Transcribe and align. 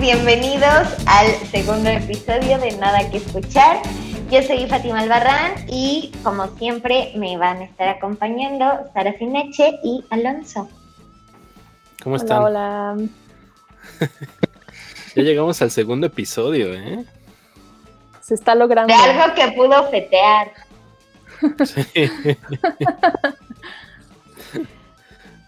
bienvenidos 0.00 0.88
al 1.04 1.30
segundo 1.50 1.90
episodio 1.90 2.58
de 2.58 2.72
Nada 2.78 3.10
que 3.10 3.18
Escuchar. 3.18 3.82
Yo 4.30 4.42
soy 4.42 4.66
Fátima 4.66 5.00
Albarrán 5.00 5.66
y 5.68 6.10
como 6.22 6.46
siempre 6.56 7.12
me 7.16 7.36
van 7.36 7.58
a 7.58 7.64
estar 7.64 7.86
acompañando 7.90 8.64
Sara 8.94 9.12
Fineche 9.12 9.78
y 9.84 10.02
Alonso. 10.08 10.70
¿Cómo 12.02 12.16
están? 12.16 12.42
Hola, 12.42 12.94
hola. 12.96 13.08
ya 15.16 15.22
llegamos 15.22 15.60
al 15.60 15.70
segundo 15.70 16.06
episodio, 16.06 16.72
¿eh? 16.72 17.04
Se 18.22 18.32
está 18.32 18.54
logrando. 18.54 18.94
De 18.94 18.98
algo 18.98 19.34
que 19.34 19.52
pudo 19.52 19.90
fetear. 19.90 20.50
Sí. 21.66 21.84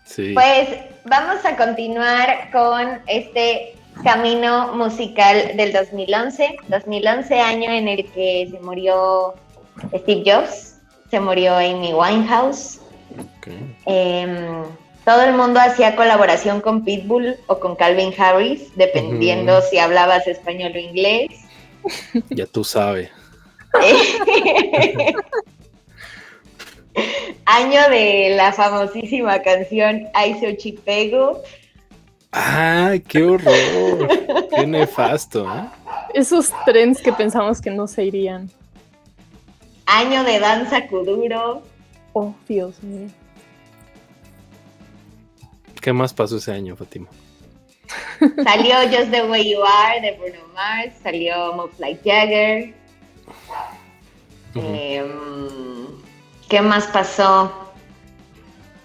sí. 0.04 0.34
Pues 0.34 0.68
vamos 1.06 1.42
a 1.46 1.56
continuar 1.56 2.50
con 2.52 3.00
este 3.06 3.78
camino 4.02 4.74
musical 4.74 5.56
del 5.56 5.72
2011. 5.72 6.56
2011, 6.68 7.40
año 7.40 7.70
en 7.70 7.88
el 7.88 8.10
que 8.12 8.48
se 8.50 8.60
murió 8.60 9.34
Steve 9.94 10.22
Jobs, 10.24 10.76
se 11.10 11.20
murió 11.20 11.56
Amy 11.56 11.92
Winehouse. 11.92 12.80
Ok. 13.38 13.48
Em, 13.86 14.64
todo 15.04 15.22
el 15.22 15.34
mundo 15.34 15.60
hacía 15.60 15.96
colaboración 15.96 16.60
con 16.60 16.84
Pitbull 16.84 17.36
o 17.48 17.58
con 17.58 17.74
Calvin 17.74 18.14
Harris, 18.16 18.74
dependiendo 18.76 19.60
si 19.62 19.78
hablabas 19.78 20.26
español 20.26 20.72
o 20.74 20.78
inglés. 20.78 21.28
Ya 22.30 22.46
tú 22.46 22.62
sabes. 22.62 23.10
Año 27.44 27.80
de 27.90 28.34
la 28.36 28.52
famosísima 28.52 29.42
canción 29.42 30.08
Aiso 30.14 30.52
Chipego. 30.56 31.42
¡Ay, 32.32 33.00
qué 33.00 33.22
horror! 33.22 34.08
¡Qué 34.48 34.66
nefasto! 34.66 35.46
¿eh? 35.54 35.68
Esos 36.14 36.50
trends 36.64 37.00
que 37.00 37.12
pensamos 37.12 37.60
que 37.60 37.70
no 37.70 37.86
se 37.86 38.04
irían. 38.04 38.50
Año 39.84 40.24
de 40.24 40.40
danza 40.40 40.86
kuduro. 40.86 41.62
Oh, 42.14 42.34
Dios 42.48 42.82
mío. 42.82 43.08
¿Qué 45.80 45.92
más 45.92 46.14
pasó 46.14 46.38
ese 46.38 46.52
año, 46.52 46.74
Fátima? 46.74 47.08
Salió 48.44 48.76
Just 48.90 49.10
the 49.10 49.24
Way 49.24 49.50
You 49.50 49.62
Are 49.62 50.00
de 50.00 50.16
Bruno 50.16 50.46
Mars. 50.54 50.94
Salió 51.02 51.52
Move 51.54 51.72
Like 51.78 52.00
Jagger. 52.02 52.74
Em, 54.54 55.08
¿Qué 56.48 56.62
más 56.62 56.86
pasó? 56.86 57.52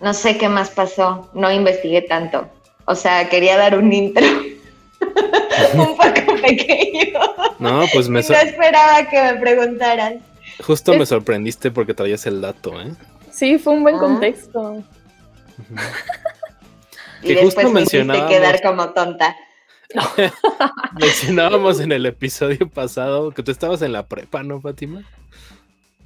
No 0.01 0.13
sé 0.13 0.37
qué 0.37 0.49
más 0.49 0.69
pasó. 0.69 1.29
No 1.33 1.51
investigué 1.51 2.01
tanto. 2.01 2.49
O 2.87 2.95
sea, 2.95 3.29
quería 3.29 3.57
dar 3.57 3.77
un 3.77 3.91
intro. 3.93 4.25
un 5.75 5.95
poco 5.97 6.41
pequeño. 6.41 7.19
No, 7.59 7.83
pues 7.93 8.09
me 8.09 8.21
No 8.21 8.35
esperaba 8.35 9.07
que 9.09 9.21
me 9.21 9.35
preguntaras. 9.35 10.15
justo 10.63 10.93
me 10.95 11.05
sorprendiste 11.05 11.69
porque 11.71 11.93
traías 11.93 12.25
el 12.25 12.41
dato, 12.41 12.81
¿eh? 12.81 12.91
Sí, 13.31 13.57
fue 13.59 13.73
un 13.73 13.83
buen 13.83 13.95
Ah. 13.95 13.99
contexto. 13.99 14.83
Y 17.23 17.29
Que 17.29 17.33
después 17.33 17.55
justo 17.55 17.69
me 17.73 17.81
mencionábamos- 17.81 18.29
quedar 18.29 18.61
como 18.61 18.89
tonta. 18.91 19.35
Mencionábamos 20.99 21.79
en 21.79 21.91
el 21.91 22.05
episodio 22.05 22.69
pasado 22.69 23.31
que 23.31 23.41
tú 23.41 23.49
estabas 23.51 23.81
en 23.81 23.91
la 23.93 24.05
prepa, 24.05 24.43
¿no, 24.43 24.61
Fátima? 24.61 25.03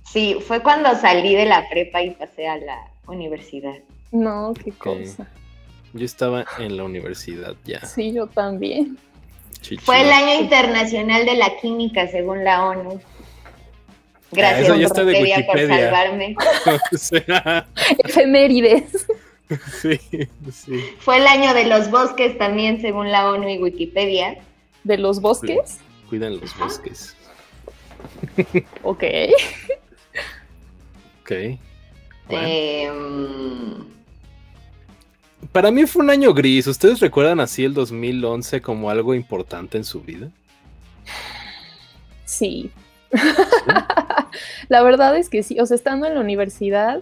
Sí, 0.10 0.38
fue 0.48 0.62
cuando 0.62 0.96
salí 0.96 1.36
de 1.36 1.46
la 1.46 1.68
prepa 1.70 2.02
y 2.02 2.12
pasé 2.12 2.48
a 2.48 2.58
la 2.58 2.78
universidad. 3.08 3.74
No, 4.12 4.54
qué 4.64 4.72
cosa. 4.72 5.28
Yo 5.94 6.06
estaba 6.06 6.46
en 6.60 6.78
la 6.78 6.84
universidad 6.84 7.56
ya. 7.66 7.86
Sí, 7.86 8.14
yo 8.14 8.28
también. 8.28 8.98
Fue 9.82 10.02
el 10.02 10.12
año 10.12 10.42
internacional 10.42 11.26
de 11.26 11.36
la 11.36 11.58
química, 11.62 12.08
según 12.08 12.44
la 12.44 12.66
ONU. 12.66 13.00
Gracias, 14.32 14.70
Ah, 14.70 15.04
Wikipedia, 15.04 15.46
por 15.46 15.60
salvarme. 15.60 16.36
O 16.94 16.98
sea, 16.98 17.68
Efemérides. 18.04 19.06
sí, 19.82 20.00
sí. 20.52 20.80
Fue 21.00 21.18
el 21.18 21.28
año 21.28 21.54
de 21.54 21.66
los 21.66 21.92
bosques 21.92 22.38
también, 22.38 22.80
según 22.82 23.12
la 23.12 23.30
ONU 23.30 23.50
y 23.50 23.58
Wikipedia. 23.58 24.38
De 24.84 24.98
los 24.98 25.20
bosques. 25.22 25.80
Cuidan 26.10 26.40
los 26.40 26.58
bosques. 26.58 27.16
Ok. 28.84 29.04
Ok. 31.24 31.32
Bueno. 32.28 32.48
Em, 32.48 33.86
Para 35.52 35.70
mí 35.70 35.86
fue 35.86 36.04
un 36.04 36.10
año 36.10 36.34
gris. 36.34 36.68
¿Ustedes 36.68 37.00
recuerdan 37.00 37.40
así 37.40 37.66
el 37.66 37.74
2011 37.74 38.62
como 38.62 38.90
algo 38.90 39.14
importante 39.14 39.78
en 39.78 39.84
su 39.84 40.02
vida? 40.02 40.30
Sí. 42.24 42.72
la 44.70 44.82
verdad 44.82 45.18
es 45.18 45.30
que 45.30 45.44
sí. 45.44 45.60
O 45.60 45.66
sea, 45.66 45.76
estando 45.76 46.08
en 46.08 46.16
la 46.16 46.22
universidad, 46.22 47.02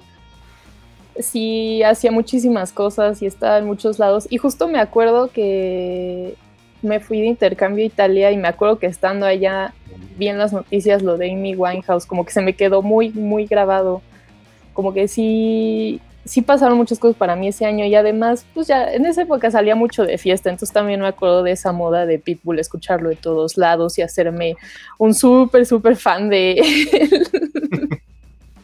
sí 1.20 1.84
hacía 1.84 2.12
muchísimas 2.12 2.72
cosas 2.72 3.22
y 3.22 3.28
estaba 3.28 3.60
en 3.60 3.66
muchos 3.66 4.00
lados. 4.00 4.28
Y 4.32 4.38
justo 4.38 4.68
me 4.68 4.80
acuerdo 4.80 5.30
que 5.30 6.36
me 6.82 7.00
fui 7.00 7.22
de 7.22 7.28
intercambio 7.28 7.84
a 7.84 7.88
Italia 7.88 8.32
y 8.32 8.38
me 8.38 8.48
acuerdo 8.48 8.80
que 8.80 8.88
estando 8.88 9.26
allá 9.26 9.74
vi 10.18 10.28
en 10.28 10.38
las 10.38 10.54
noticias 10.54 11.02
lo 11.02 11.18
de 11.18 11.32
Amy 11.32 11.56
Winehouse, 11.56 12.06
como 12.06 12.26
que 12.26 12.32
se 12.32 12.42
me 12.42 12.56
quedó 12.56 12.82
muy, 12.82 13.10
muy 13.12 13.46
grabado. 13.46 14.02
Como 14.74 14.94
que 14.94 15.08
sí, 15.08 16.02
sí 16.30 16.44
pasaron 16.44 16.78
muchas 16.78 17.00
cosas 17.00 17.18
para 17.18 17.36
mí 17.36 17.48
ese 17.48 17.66
año 17.66 17.86
y 17.86 17.96
además, 17.96 18.46
pues 18.54 18.68
ya 18.68 18.94
en 18.94 19.04
esa 19.08 19.24
época 19.24 19.50
salía 19.50 19.74
mucho 19.74 20.04
de 20.04 20.20
fiesta, 20.20 20.52
entonces 20.52 20.72
también 20.72 21.02
me 21.02 21.08
acuerdo 21.08 21.42
de 21.42 21.54
esa 21.54 21.72
moda 21.72 22.06
de 22.06 22.20
Pitbull, 22.20 22.60
escucharlo 22.60 23.10
de 23.10 23.16
todos 23.16 23.58
lados 23.58 23.98
y 23.98 24.04
hacerme 24.04 24.56
un 25.00 25.16
súper, 25.16 25.66
súper 25.66 25.96
fan 25.96 26.30
de 26.30 26.52
él. 26.52 27.28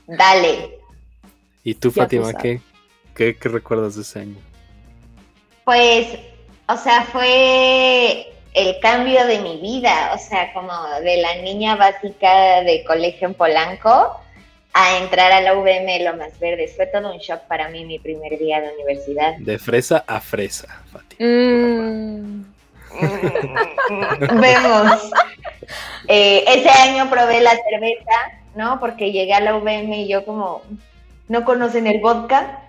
dale. 0.07 0.77
¿Y 1.63 1.73
tú, 1.73 1.89
Ya 1.89 2.03
Fátima, 2.03 2.33
qué, 2.35 2.61
qué, 3.15 3.35
qué 3.35 3.49
recuerdas 3.49 3.95
de 3.95 4.03
ese 4.03 4.19
año? 4.19 4.37
Pues, 5.63 6.19
o 6.69 6.77
sea, 6.77 7.01
fue 7.05 8.31
el 8.53 8.79
cambio 8.79 9.25
de 9.25 9.39
mi 9.39 9.57
vida, 9.59 10.11
o 10.13 10.19
sea, 10.19 10.53
como 10.53 10.71
de 11.01 11.17
la 11.17 11.41
niña 11.41 11.75
básica 11.75 12.61
de 12.61 12.83
colegio 12.83 13.27
en 13.27 13.33
Polanco 13.33 14.19
a 14.77 14.97
entrar 14.97 15.31
a 15.31 15.39
la 15.39 15.53
VM 15.53 16.03
Lomas 16.03 16.37
Verdes. 16.37 16.75
Fue 16.75 16.85
todo 16.87 17.13
un 17.13 17.19
shock 17.19 17.43
para 17.47 17.69
mí 17.69 17.85
mi 17.85 17.97
primer 17.97 18.37
día 18.37 18.59
de 18.59 18.73
universidad. 18.73 19.37
De 19.37 19.57
fresa 19.57 20.03
a 20.05 20.19
fresa, 20.19 20.67
Fátima. 20.91 21.25
Mm, 21.25 22.45
Vemos. 24.41 25.11
Eh, 26.09 26.43
ese 26.45 26.69
año 26.69 27.09
probé 27.09 27.39
la 27.39 27.51
cerveza, 27.51 28.41
¿no? 28.55 28.77
Porque 28.81 29.13
llegué 29.13 29.33
a 29.33 29.39
la 29.39 29.55
UVM 29.55 29.93
y 29.93 30.07
yo 30.09 30.25
como, 30.25 30.61
¿no 31.29 31.45
conocen 31.45 31.87
el 31.87 32.01
vodka? 32.01 32.59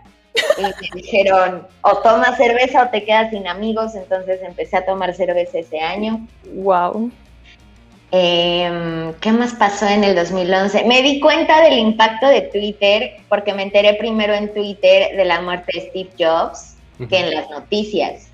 Y 0.58 0.62
me 0.62 0.72
dijeron, 0.94 1.66
o 1.82 1.98
tomas 1.98 2.36
cerveza 2.36 2.84
o 2.84 2.88
te 2.88 3.04
quedas 3.04 3.30
sin 3.30 3.48
amigos, 3.48 3.96
entonces 3.96 4.40
empecé 4.42 4.76
a 4.76 4.86
tomar 4.86 5.12
cerveza 5.12 5.58
ese 5.58 5.80
año. 5.80 6.24
wow. 6.54 7.10
Eh, 8.12 9.12
¿Qué 9.20 9.32
más 9.32 9.54
pasó 9.54 9.86
en 9.88 10.04
el 10.04 10.14
2011? 10.14 10.84
Me 10.84 11.02
di 11.02 11.20
cuenta 11.20 11.60
del 11.60 11.78
impacto 11.78 12.28
de 12.28 12.42
Twitter 12.42 13.16
porque 13.28 13.52
me 13.52 13.62
enteré 13.62 13.94
primero 13.94 14.32
en 14.32 14.52
Twitter 14.54 15.16
de 15.16 15.24
la 15.24 15.40
muerte 15.40 15.72
de 15.74 15.88
Steve 15.90 16.10
Jobs 16.18 16.76
que 17.08 17.18
en 17.18 17.34
las 17.34 17.50
noticias. 17.50 18.28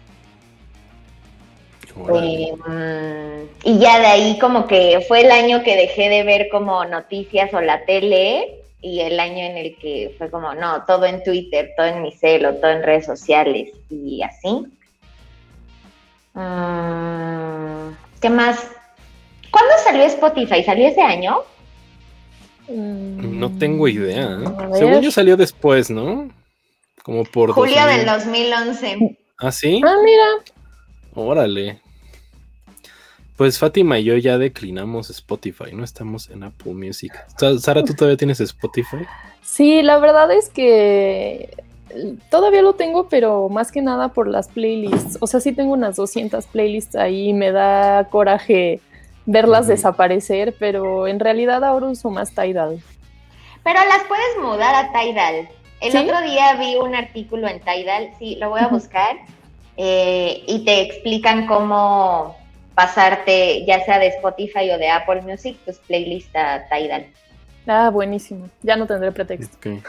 Eh, 2.15 2.53
mm, 2.55 3.69
y 3.69 3.79
ya 3.79 3.99
de 3.99 4.07
ahí 4.07 4.39
como 4.39 4.67
que 4.67 5.05
fue 5.07 5.23
el 5.23 5.31
año 5.31 5.63
que 5.63 5.77
dejé 5.77 6.09
de 6.09 6.23
ver 6.23 6.49
como 6.51 6.85
noticias 6.85 7.53
o 7.53 7.61
la 7.61 7.85
tele 7.85 8.63
y 8.81 9.01
el 9.01 9.21
año 9.21 9.45
en 9.45 9.57
el 9.57 9.77
que 9.77 10.15
fue 10.17 10.31
como, 10.31 10.55
no, 10.55 10.85
todo 10.85 11.05
en 11.07 11.23
Twitter, 11.23 11.71
todo 11.77 11.87
en 11.87 12.03
mi 12.03 12.13
celo, 12.13 12.55
todo 12.57 12.71
en 12.71 12.83
redes 12.83 13.07
sociales 13.07 13.71
y 13.91 14.23
así. 14.23 14.67
Mm, 16.35 17.95
¿Qué 18.21 18.31
más? 18.31 18.67
¿Cuándo 19.53 19.73
salió 19.85 20.03
Spotify? 20.05 20.65
¿Salió 20.65 20.89
ese 20.89 21.01
año? 21.03 21.37
No 22.69 23.51
tengo 23.59 23.87
idea. 23.87 24.39
¿eh? 24.43 24.77
Según 24.79 25.01
yo 25.03 25.11
salió 25.11 25.37
después, 25.37 25.91
¿no? 25.91 26.29
Como 27.05 27.25
por 27.25 27.53
Julio 27.53 27.77
2000. 27.81 27.97
del 27.99 28.07
2011. 28.07 29.19
¿Ah, 29.39 29.53
sí? 29.53 29.81
Ah, 29.85 29.95
mira. 30.05 30.25
Órale. 31.15 31.81
Pues 33.37 33.59
Fátima 33.59 33.99
y 33.99 34.05
yo 34.05 34.17
ya 34.17 34.39
declinamos 34.39 35.11
Spotify, 35.11 35.73
no 35.73 35.85
estamos 35.85 36.31
en 36.31 36.45
Apple 36.45 36.75
Music. 36.75 37.13
Sa- 37.39 37.59
Sara, 37.59 37.83
¿tú 37.85 37.93
todavía 37.95 38.17
tienes 38.17 38.41
Spotify? 38.41 38.99
Sí, 39.43 39.83
la 39.83 39.99
verdad 39.99 40.31
es 40.31 40.49
que 40.49 41.51
todavía 42.31 42.63
lo 42.63 42.75
tengo, 42.75 43.09
pero 43.09 43.49
más 43.49 43.73
que 43.73 43.83
nada 43.83 44.09
por 44.09 44.29
las 44.29 44.49
playlists. 44.49 45.19
O 45.21 45.27
sea, 45.27 45.41
sí 45.41 45.53
tengo 45.53 45.73
unas 45.73 45.97
200 45.97 46.47
playlists 46.47 46.95
ahí 46.95 47.31
y 47.31 47.33
me 47.35 47.51
da 47.51 48.09
coraje 48.11 48.81
verlas 49.27 49.67
desaparecer, 49.67 50.55
pero 50.59 51.07
en 51.07 51.21
realidad 51.21 51.65
ahora 51.65 51.87
uso 51.87 52.11
más 52.11 52.31
Tidal. 52.31 52.83
Pero 53.63 53.79
las 53.85 54.03
puedes 54.09 54.39
mudar 54.41 54.75
a 54.75 54.93
Tidal. 54.93 55.49
El 55.81 55.93
¿Sí? 55.93 55.99
otro 55.99 56.21
día 56.23 56.55
vi 56.55 56.77
un 56.77 56.95
artículo 56.95 57.49
en 57.49 57.61
Tidal, 57.61 58.11
sí, 58.19 58.37
lo 58.37 58.51
voy 58.51 58.61
a 58.61 58.69
buscar, 58.69 59.17
eh, 59.77 60.43
y 60.47 60.65
te 60.65 60.81
explican 60.83 61.47
cómo, 61.47 62.37
pasarte 62.75 63.65
ya 63.67 63.85
sea 63.85 63.99
de 63.99 64.09
Spotify 64.09 64.71
o 64.71 64.79
de 64.79 64.89
Apple 64.89 65.23
Music, 65.23 65.57
pues 65.65 65.79
playlist 65.79 66.35
a 66.37 66.67
Tidal. 66.69 67.07
Ah, 67.67 67.91
buenísimo. 67.91 68.49
Ya 68.63 68.77
no 68.77 68.87
tendré 68.87 69.13
pretexto. 69.13 69.57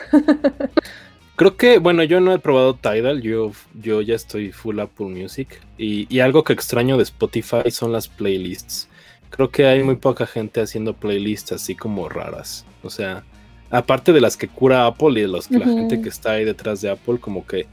Creo 1.36 1.58
que, 1.58 1.80
bueno, 1.80 2.04
yo 2.04 2.20
no 2.20 2.32
he 2.32 2.40
probado 2.40 2.76
Tidal, 2.76 3.22
yo, 3.22 3.52
yo 3.74 4.02
ya 4.02 4.16
estoy 4.16 4.52
full 4.52 4.80
Apple 4.80 5.08
Music. 5.08 5.60
Y, 5.78 6.14
y 6.14 6.20
algo 6.20 6.44
que 6.44 6.54
extraño 6.54 6.98
de 6.98 7.04
Spotify 7.04 7.72
son 7.72 7.92
las 7.92 8.08
playlists. 8.08 8.88
Creo 9.36 9.50
que 9.50 9.66
hay 9.66 9.82
muy 9.82 9.96
poca 9.96 10.28
gente 10.28 10.62
haciendo 10.62 10.94
playlists 10.94 11.54
así 11.54 11.74
como 11.74 12.08
raras. 12.08 12.66
O 12.84 12.92
sea, 12.92 13.24
aparte 13.72 14.14
de 14.14 14.22
las 14.22 14.38
que 14.38 14.48
cura 14.48 14.86
Apple 14.86 15.18
y 15.20 15.22
de 15.24 15.28
los, 15.28 15.50
la 15.50 15.66
Ujú. 15.66 15.76
gente 15.76 16.00
que 16.02 16.10
está 16.10 16.34
ahí 16.34 16.46
detrás 16.46 16.82
de 16.82 16.92
Apple, 16.92 17.18
como 17.20 17.44
que 17.48 17.66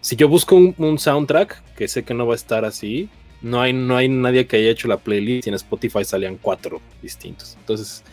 si 0.00 0.14
yo 0.14 0.28
busco 0.28 0.54
un, 0.54 0.72
un 0.78 1.00
soundtrack, 1.00 1.74
que 1.74 1.88
sé 1.88 2.04
que 2.04 2.14
no 2.14 2.26
va 2.28 2.34
a 2.34 2.36
estar 2.36 2.64
así, 2.64 3.08
no 3.42 3.60
hay, 3.60 3.72
no 3.72 3.96
hay 3.96 4.08
nadie 4.08 4.46
que 4.46 4.58
haya 4.58 4.70
hecho 4.70 4.86
la 4.86 4.98
playlist 4.98 5.46
y 5.46 5.50
en 5.50 5.56
Spotify 5.56 6.04
salían 6.04 6.36
cuatro 6.40 6.80
distintos. 7.02 7.56
Entonces, 7.58 8.04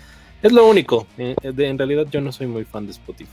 es 0.41 0.51
lo 0.51 0.67
único. 0.67 1.05
En, 1.19 1.35
de- 1.55 1.67
en 1.67 1.77
realidad 1.77 2.07
yo 2.09 2.19
no 2.19 2.31
soy 2.31 2.47
muy 2.47 2.63
fan 2.65 2.85
de 2.87 2.93
Spotify. 2.93 3.29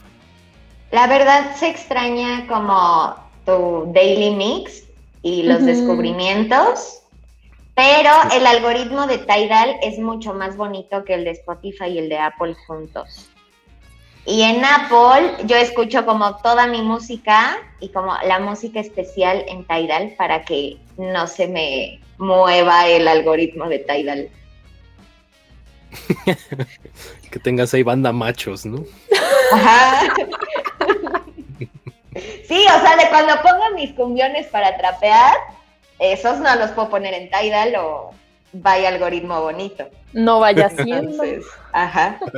La 0.93 1.07
verdad 1.07 1.57
se 1.57 1.69
extraña 1.71 2.47
como 2.49 3.15
tu 3.47 3.91
daily 3.95 4.35
mix 4.37 4.83
y 5.23 5.43
los 5.45 5.65
descubrimientos, 5.65 7.01
pero 7.75 8.11
el 8.33 8.47
algoritmo 8.47 9.07
de 9.07 9.19
Tidal 9.19 9.77
es 9.83 9.99
mucho 9.99 10.33
más 10.35 10.57
bonito 10.57 11.05
que 11.05 11.15
el 11.15 11.25
de 11.25 11.33
Spotify 11.33 11.87
y 11.87 11.99
el 11.99 12.09
de 12.09 12.19
Apple 12.19 12.55
juntos. 12.67 13.31
Y 14.27 14.43
en 14.43 14.65
Apple 14.65 15.45
yo 15.45 15.57
escucho 15.57 16.07
como 16.07 16.37
toda 16.37 16.67
mi 16.67 16.81
música 16.81 17.59
y 17.81 17.91
como 17.91 18.17
la 18.25 18.39
música 18.39 18.81
especial 18.81 19.45
en 19.49 19.67
Tidal 19.67 20.15
para 20.17 20.45
que 20.45 20.79
no 20.97 21.27
se 21.27 21.47
me 21.47 22.01
mueva 22.17 22.87
el 22.87 23.07
algoritmo 23.09 23.69
de 23.69 23.81
Tidal. 23.81 24.31
Que 27.31 27.41
tengas 27.41 27.75
ahí 27.75 27.83
banda 27.83 28.13
machos, 28.13 28.65
¿no? 28.65 28.85
Ajá. 29.53 30.15
Sí, 32.47 32.65
o 32.65 32.81
sea, 32.81 32.97
de 32.97 33.09
cuando 33.09 33.35
pongo 33.43 33.75
mis 33.75 33.93
cumbiones 33.95 34.47
para 34.47 34.77
trapear, 34.77 35.35
esos 35.99 36.39
no 36.39 36.55
los 36.57 36.71
puedo 36.71 36.91
poner 36.91 37.15
en 37.15 37.29
Tidal 37.31 37.75
o 37.77 38.11
vaya 38.53 38.89
algoritmo 38.89 39.41
bonito. 39.41 39.89
No 40.13 40.41
vaya 40.41 40.69
siendo. 40.77 41.11
Entonces, 41.11 41.45
ajá. 41.73 42.19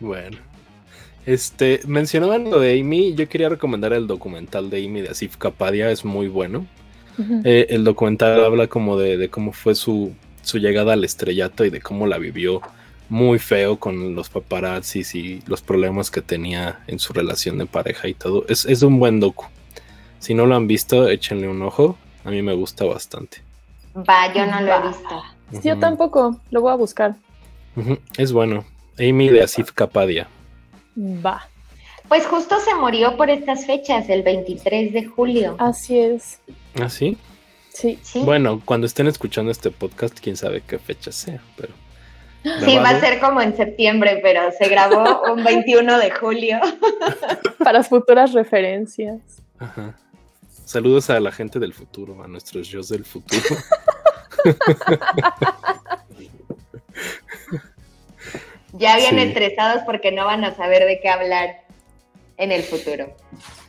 Bueno. 0.00 0.38
Este, 1.26 1.80
mencionaban 1.86 2.50
lo 2.50 2.58
de 2.58 2.80
Amy, 2.80 3.14
yo 3.14 3.28
quería 3.28 3.50
recomendar 3.50 3.92
el 3.92 4.06
documental 4.06 4.70
de 4.70 4.82
Amy 4.84 5.02
de 5.02 5.10
Asif 5.10 5.36
Kapadia, 5.36 5.90
es 5.90 6.04
muy 6.04 6.28
bueno. 6.28 6.66
Eh, 7.44 7.66
el 7.68 7.84
documental 7.84 8.42
habla 8.42 8.66
como 8.66 8.96
de, 8.96 9.18
de 9.18 9.28
cómo 9.28 9.52
fue 9.52 9.74
su, 9.74 10.14
su 10.40 10.58
llegada 10.58 10.94
al 10.94 11.04
estrellato 11.04 11.66
y 11.66 11.70
de 11.70 11.82
cómo 11.82 12.06
la 12.06 12.16
vivió 12.16 12.62
muy 13.10 13.38
feo 13.38 13.78
con 13.78 14.14
los 14.14 14.30
paparazzis 14.30 15.14
y 15.14 15.42
los 15.46 15.60
problemas 15.60 16.10
que 16.10 16.22
tenía 16.22 16.80
en 16.86 16.98
su 16.98 17.12
relación 17.12 17.58
de 17.58 17.66
pareja 17.66 18.08
y 18.08 18.14
todo. 18.14 18.46
Es, 18.48 18.64
es 18.64 18.82
un 18.82 18.98
buen 18.98 19.20
docu. 19.20 19.44
Si 20.20 20.34
no 20.34 20.46
lo 20.46 20.54
han 20.54 20.66
visto, 20.66 21.08
échenle 21.08 21.48
un 21.48 21.62
ojo. 21.62 21.96
A 22.24 22.30
mí 22.30 22.42
me 22.42 22.54
gusta 22.54 22.84
bastante. 22.84 23.38
Va, 23.96 24.32
yo 24.32 24.46
no 24.46 24.60
lo 24.60 24.72
he 24.72 24.88
visto. 24.88 25.22
Sí, 25.52 25.68
yo 25.68 25.78
tampoco. 25.78 26.38
Lo 26.50 26.60
voy 26.60 26.72
a 26.72 26.76
buscar. 26.76 27.16
Es 28.16 28.32
bueno. 28.32 28.64
Amy 28.98 29.28
de 29.30 29.42
Asif 29.42 29.72
Kapadia. 29.72 30.28
Va. 30.96 31.48
Pues 32.08 32.26
justo 32.26 32.58
se 32.60 32.74
murió 32.74 33.16
por 33.16 33.30
estas 33.30 33.66
fechas, 33.66 34.08
el 34.08 34.22
23 34.22 34.92
de 34.92 35.04
julio. 35.06 35.56
Así 35.58 35.98
es. 35.98 36.40
¿Ah, 36.80 36.88
sí? 36.88 37.16
Sí. 37.72 37.98
Sí, 38.02 38.20
Bueno, 38.22 38.60
cuando 38.64 38.86
estén 38.86 39.06
escuchando 39.06 39.50
este 39.50 39.70
podcast, 39.70 40.18
quién 40.20 40.36
sabe 40.36 40.60
qué 40.66 40.78
fecha 40.78 41.12
sea, 41.12 41.40
pero. 41.56 41.72
sí, 42.64 42.76
va 42.76 42.90
a 42.90 43.00
ser 43.00 43.20
como 43.20 43.40
en 43.40 43.56
septiembre, 43.56 44.18
pero 44.22 44.42
se 44.58 44.68
grabó 44.68 45.22
un 45.32 45.42
21 45.42 45.98
de 45.98 46.10
julio. 46.10 46.58
Para 47.64 47.82
futuras 47.84 48.32
referencias. 48.32 49.20
Ajá. 49.58 49.96
Saludos 50.70 51.10
a 51.10 51.18
la 51.18 51.32
gente 51.32 51.58
del 51.58 51.74
futuro, 51.74 52.22
a 52.22 52.28
nuestros 52.28 52.68
yo 52.68 52.80
del 52.82 53.04
futuro. 53.04 53.42
Ya 58.74 58.96
vienen 58.96 59.24
Sí. 59.24 59.28
estresados 59.30 59.82
porque 59.84 60.12
no 60.12 60.26
van 60.26 60.44
a 60.44 60.54
saber 60.54 60.86
de 60.86 61.00
qué 61.00 61.08
hablar 61.08 61.62
en 62.36 62.52
el 62.52 62.62
futuro. 62.62 63.12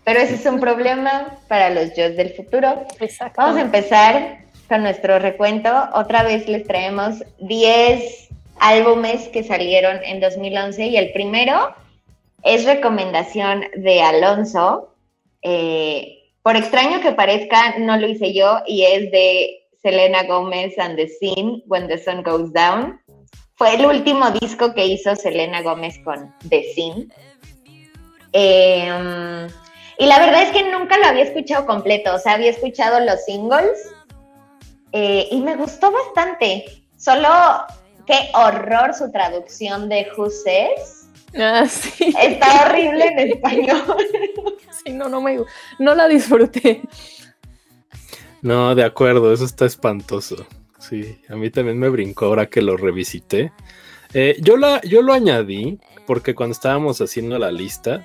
Pero 0.03 0.19
ese 0.19 0.35
es 0.35 0.45
un 0.45 0.59
problema 0.59 1.39
para 1.47 1.71
los 1.71 1.95
yo 1.95 2.11
del 2.11 2.33
futuro. 2.35 2.85
Exacto. 2.99 3.41
Vamos 3.41 3.57
a 3.57 3.61
empezar 3.61 4.43
con 4.69 4.83
nuestro 4.83 5.17
recuento. 5.17 5.89
Otra 5.95 6.21
vez 6.21 6.47
les 6.47 6.67
traemos 6.67 7.23
10 7.39 8.29
álbumes 8.59 9.27
que 9.29 9.43
salieron 9.43 10.03
en 10.03 10.19
2011 10.19 10.85
y 10.85 10.97
el 10.97 11.11
primero 11.13 11.73
es 12.43 12.65
recomendación 12.65 13.63
de 13.75 14.03
Alonso. 14.03 14.93
Eh, 15.41 16.20
por 16.43 16.55
extraño 16.55 17.01
que 17.01 17.11
parezca, 17.11 17.77
no 17.79 17.97
lo 17.97 18.07
hice 18.07 18.33
yo 18.33 18.59
y 18.65 18.83
es 18.83 19.11
de 19.11 19.67
Selena 19.81 20.23
Gómez 20.23 20.77
and 20.79 20.95
the 20.95 21.07
Scene, 21.07 21.63
When 21.67 21.87
the 21.87 21.97
Sun 21.97 22.23
Goes 22.23 22.51
Down. 22.53 22.99
Fue 23.55 23.75
el 23.75 23.85
último 23.85 24.31
disco 24.31 24.73
que 24.73 24.85
hizo 24.85 25.15
Selena 25.15 25.61
Gómez 25.61 25.99
con 26.03 26.33
The 26.49 26.63
Scene. 26.73 27.07
Eh, 28.33 29.47
y 29.97 30.05
la 30.05 30.19
verdad 30.19 30.43
es 30.43 30.51
que 30.51 30.71
nunca 30.71 30.97
lo 30.97 31.05
había 31.05 31.23
escuchado 31.23 31.65
completo, 31.67 32.15
o 32.15 32.17
sea, 32.17 32.33
había 32.33 32.49
escuchado 32.49 32.99
los 33.01 33.23
singles 33.25 33.93
eh, 34.93 35.27
y 35.29 35.41
me 35.41 35.55
gustó 35.55 35.91
bastante. 35.91 36.65
Solo 36.97 37.29
qué 38.07 38.31
horror 38.33 38.95
su 38.95 39.11
traducción 39.11 39.89
de 39.89 40.07
Who. 40.17 40.29
Ah, 41.37 41.65
sí. 41.67 42.13
Está 42.21 42.65
horrible 42.65 43.05
en 43.07 43.19
español. 43.31 43.81
Sí, 44.83 44.93
no, 44.93 45.07
no 45.09 45.21
me 45.21 45.37
no 45.77 45.93
la 45.93 46.07
disfruté. 46.07 46.81
No, 48.41 48.73
de 48.73 48.83
acuerdo, 48.83 49.31
eso 49.31 49.45
está 49.45 49.65
espantoso. 49.67 50.47
Sí, 50.79 51.19
a 51.29 51.35
mí 51.35 51.51
también 51.51 51.77
me 51.77 51.89
brincó 51.89 52.25
ahora 52.25 52.47
que 52.47 52.61
lo 52.63 52.77
revisité. 52.77 53.51
Eh, 54.15 54.37
yo, 54.39 54.57
la, 54.57 54.81
yo 54.81 55.03
lo 55.03 55.13
añadí 55.13 55.77
porque 56.07 56.33
cuando 56.33 56.53
estábamos 56.53 56.99
haciendo 56.99 57.37
la 57.37 57.51
lista, 57.51 58.03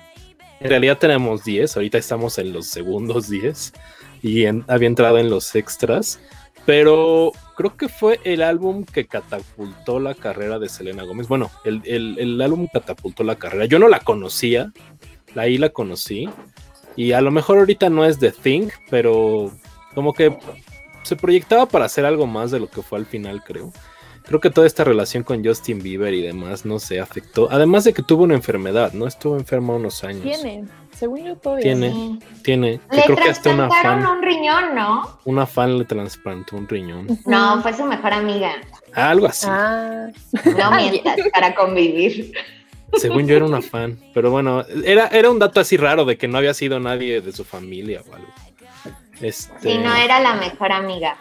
en 0.59 0.69
realidad 0.69 0.99
tenemos 0.99 1.43
10, 1.43 1.75
ahorita 1.75 1.97
estamos 1.97 2.37
en 2.37 2.53
los 2.53 2.67
segundos 2.67 3.27
10 3.27 3.73
y 4.21 4.45
en- 4.45 4.63
había 4.67 4.87
entrado 4.87 5.17
en 5.17 5.29
los 5.31 5.55
extras, 5.55 6.19
pero 6.67 7.31
creo 7.57 7.75
que 7.75 7.89
fue 7.89 8.19
el 8.23 8.41
álbum 8.43 8.85
que 8.85 9.07
catapultó 9.07 9.99
la 9.99 10.13
carrera 10.13 10.59
de 10.59 10.69
Selena 10.69 11.03
Gómez. 11.03 11.27
Bueno, 11.27 11.49
el, 11.65 11.81
el- 11.85 12.17
el 12.19 12.41
álbum 12.41 12.67
catapultó 12.71 13.23
la 13.23 13.35
carrera. 13.35 13.65
Yo 13.65 13.79
no 13.79 13.87
la 13.89 13.99
conocía, 13.99 14.71
ahí 15.35 15.57
la 15.57 15.69
conocí 15.69 16.29
y 16.95 17.11
a 17.11 17.21
lo 17.21 17.31
mejor 17.31 17.57
ahorita 17.59 17.89
no 17.89 18.05
es 18.05 18.19
The 18.19 18.31
Thing, 18.31 18.69
pero 18.89 19.51
como 19.95 20.13
que 20.13 20.37
se 21.03 21.15
proyectaba 21.15 21.65
para 21.67 21.85
hacer 21.85 22.05
algo 22.05 22.27
más 22.27 22.51
de 22.51 22.59
lo 22.59 22.69
que 22.69 22.81
fue 22.81 22.99
al 22.99 23.05
final, 23.05 23.43
creo. 23.43 23.71
Creo 24.25 24.41
que 24.41 24.49
toda 24.49 24.67
esta 24.67 24.83
relación 24.83 25.23
con 25.23 25.43
Justin 25.45 25.79
Bieber 25.81 26.13
y 26.13 26.21
demás 26.21 26.65
no 26.65 26.79
se 26.79 26.99
afectó. 26.99 27.47
Además 27.49 27.85
de 27.85 27.93
que 27.93 28.03
tuvo 28.03 28.23
una 28.23 28.33
enfermedad, 28.35 28.91
¿no? 28.91 29.07
Estuvo 29.07 29.37
enferma 29.37 29.75
unos 29.75 30.03
años. 30.03 30.21
Tiene, 30.23 30.65
según 30.97 31.23
yo 31.25 31.35
todavía. 31.35 31.63
Tiene. 31.63 31.91
Sí. 31.91 32.19
Tiene. 32.43 32.79
que 32.89 32.95
Le 32.97 33.03
creo 33.03 33.17
que 33.17 33.29
hasta 33.29 33.49
una 33.51 33.67
trasplantaron 33.67 34.03
fan, 34.03 34.17
un 34.17 34.23
riñón, 34.23 34.75
¿no? 34.75 35.19
una 35.25 35.45
fan 35.45 35.77
le 35.77 35.85
trasplantó 35.85 36.55
un 36.55 36.67
riñón. 36.67 37.07
No, 37.25 37.61
fue 37.61 37.73
su 37.73 37.85
mejor 37.85 38.13
amiga. 38.13 38.51
Ah, 38.93 39.11
algo 39.11 39.27
así. 39.27 39.45
Ah, 39.49 40.07
No 40.45 40.71
mientas 40.71 41.17
para 41.33 41.53
convivir. 41.53 42.33
Según 42.93 43.27
yo 43.27 43.35
era 43.35 43.45
una 43.45 43.61
fan. 43.61 43.99
Pero 44.13 44.31
bueno, 44.31 44.63
era, 44.83 45.07
era 45.07 45.29
un 45.29 45.39
dato 45.39 45.59
así 45.59 45.77
raro 45.77 46.05
de 46.05 46.17
que 46.17 46.27
no 46.27 46.37
había 46.37 46.53
sido 46.53 46.79
nadie 46.79 47.21
de 47.21 47.31
su 47.33 47.43
familia 47.43 48.01
o 48.09 48.15
algo. 48.15 48.27
Este, 49.21 49.71
Si 49.71 49.77
no 49.77 49.93
era 49.95 50.19
la 50.19 50.35
mejor 50.35 50.71
amiga. 50.71 51.17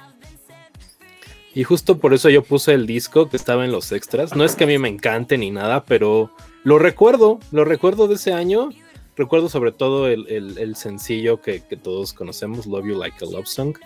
Y 1.54 1.64
justo 1.64 1.98
por 1.98 2.12
eso 2.12 2.28
yo 2.28 2.42
puse 2.44 2.74
el 2.74 2.86
disco 2.86 3.28
que 3.28 3.36
estaba 3.36 3.64
en 3.64 3.72
los 3.72 3.90
extras. 3.90 4.36
No 4.36 4.44
es 4.44 4.54
que 4.56 4.64
a 4.64 4.66
mí 4.66 4.78
me 4.78 4.88
encante 4.88 5.38
ni 5.38 5.50
nada, 5.50 5.84
pero 5.84 6.30
lo 6.64 6.78
recuerdo, 6.78 7.40
lo 7.50 7.64
recuerdo 7.64 8.08
de 8.08 8.16
ese 8.16 8.32
año. 8.32 8.68
Recuerdo 9.16 9.48
sobre 9.48 9.72
todo 9.72 10.08
el, 10.08 10.26
el- 10.58 10.76
sencillo 10.76 11.40
que, 11.40 11.62
que 11.62 11.76
todos 11.76 12.12
conocemos, 12.12 12.66
Love 12.66 12.86
You 12.86 12.98
Like 12.98 13.24
a 13.24 13.28
Love 13.28 13.46
Song. 13.46 13.76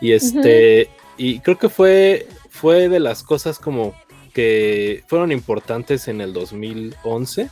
Y 0.00 0.12
este, 0.12 0.90
y 1.16 1.38
creo 1.40 1.56
que 1.58 1.68
fue, 1.68 2.26
fue 2.50 2.88
de 2.88 2.98
las 2.98 3.22
cosas 3.22 3.58
como 3.60 3.94
que 4.34 5.04
fueron 5.06 5.30
importantes 5.30 6.08
en 6.08 6.20
el 6.20 6.32
2011. 6.32 7.48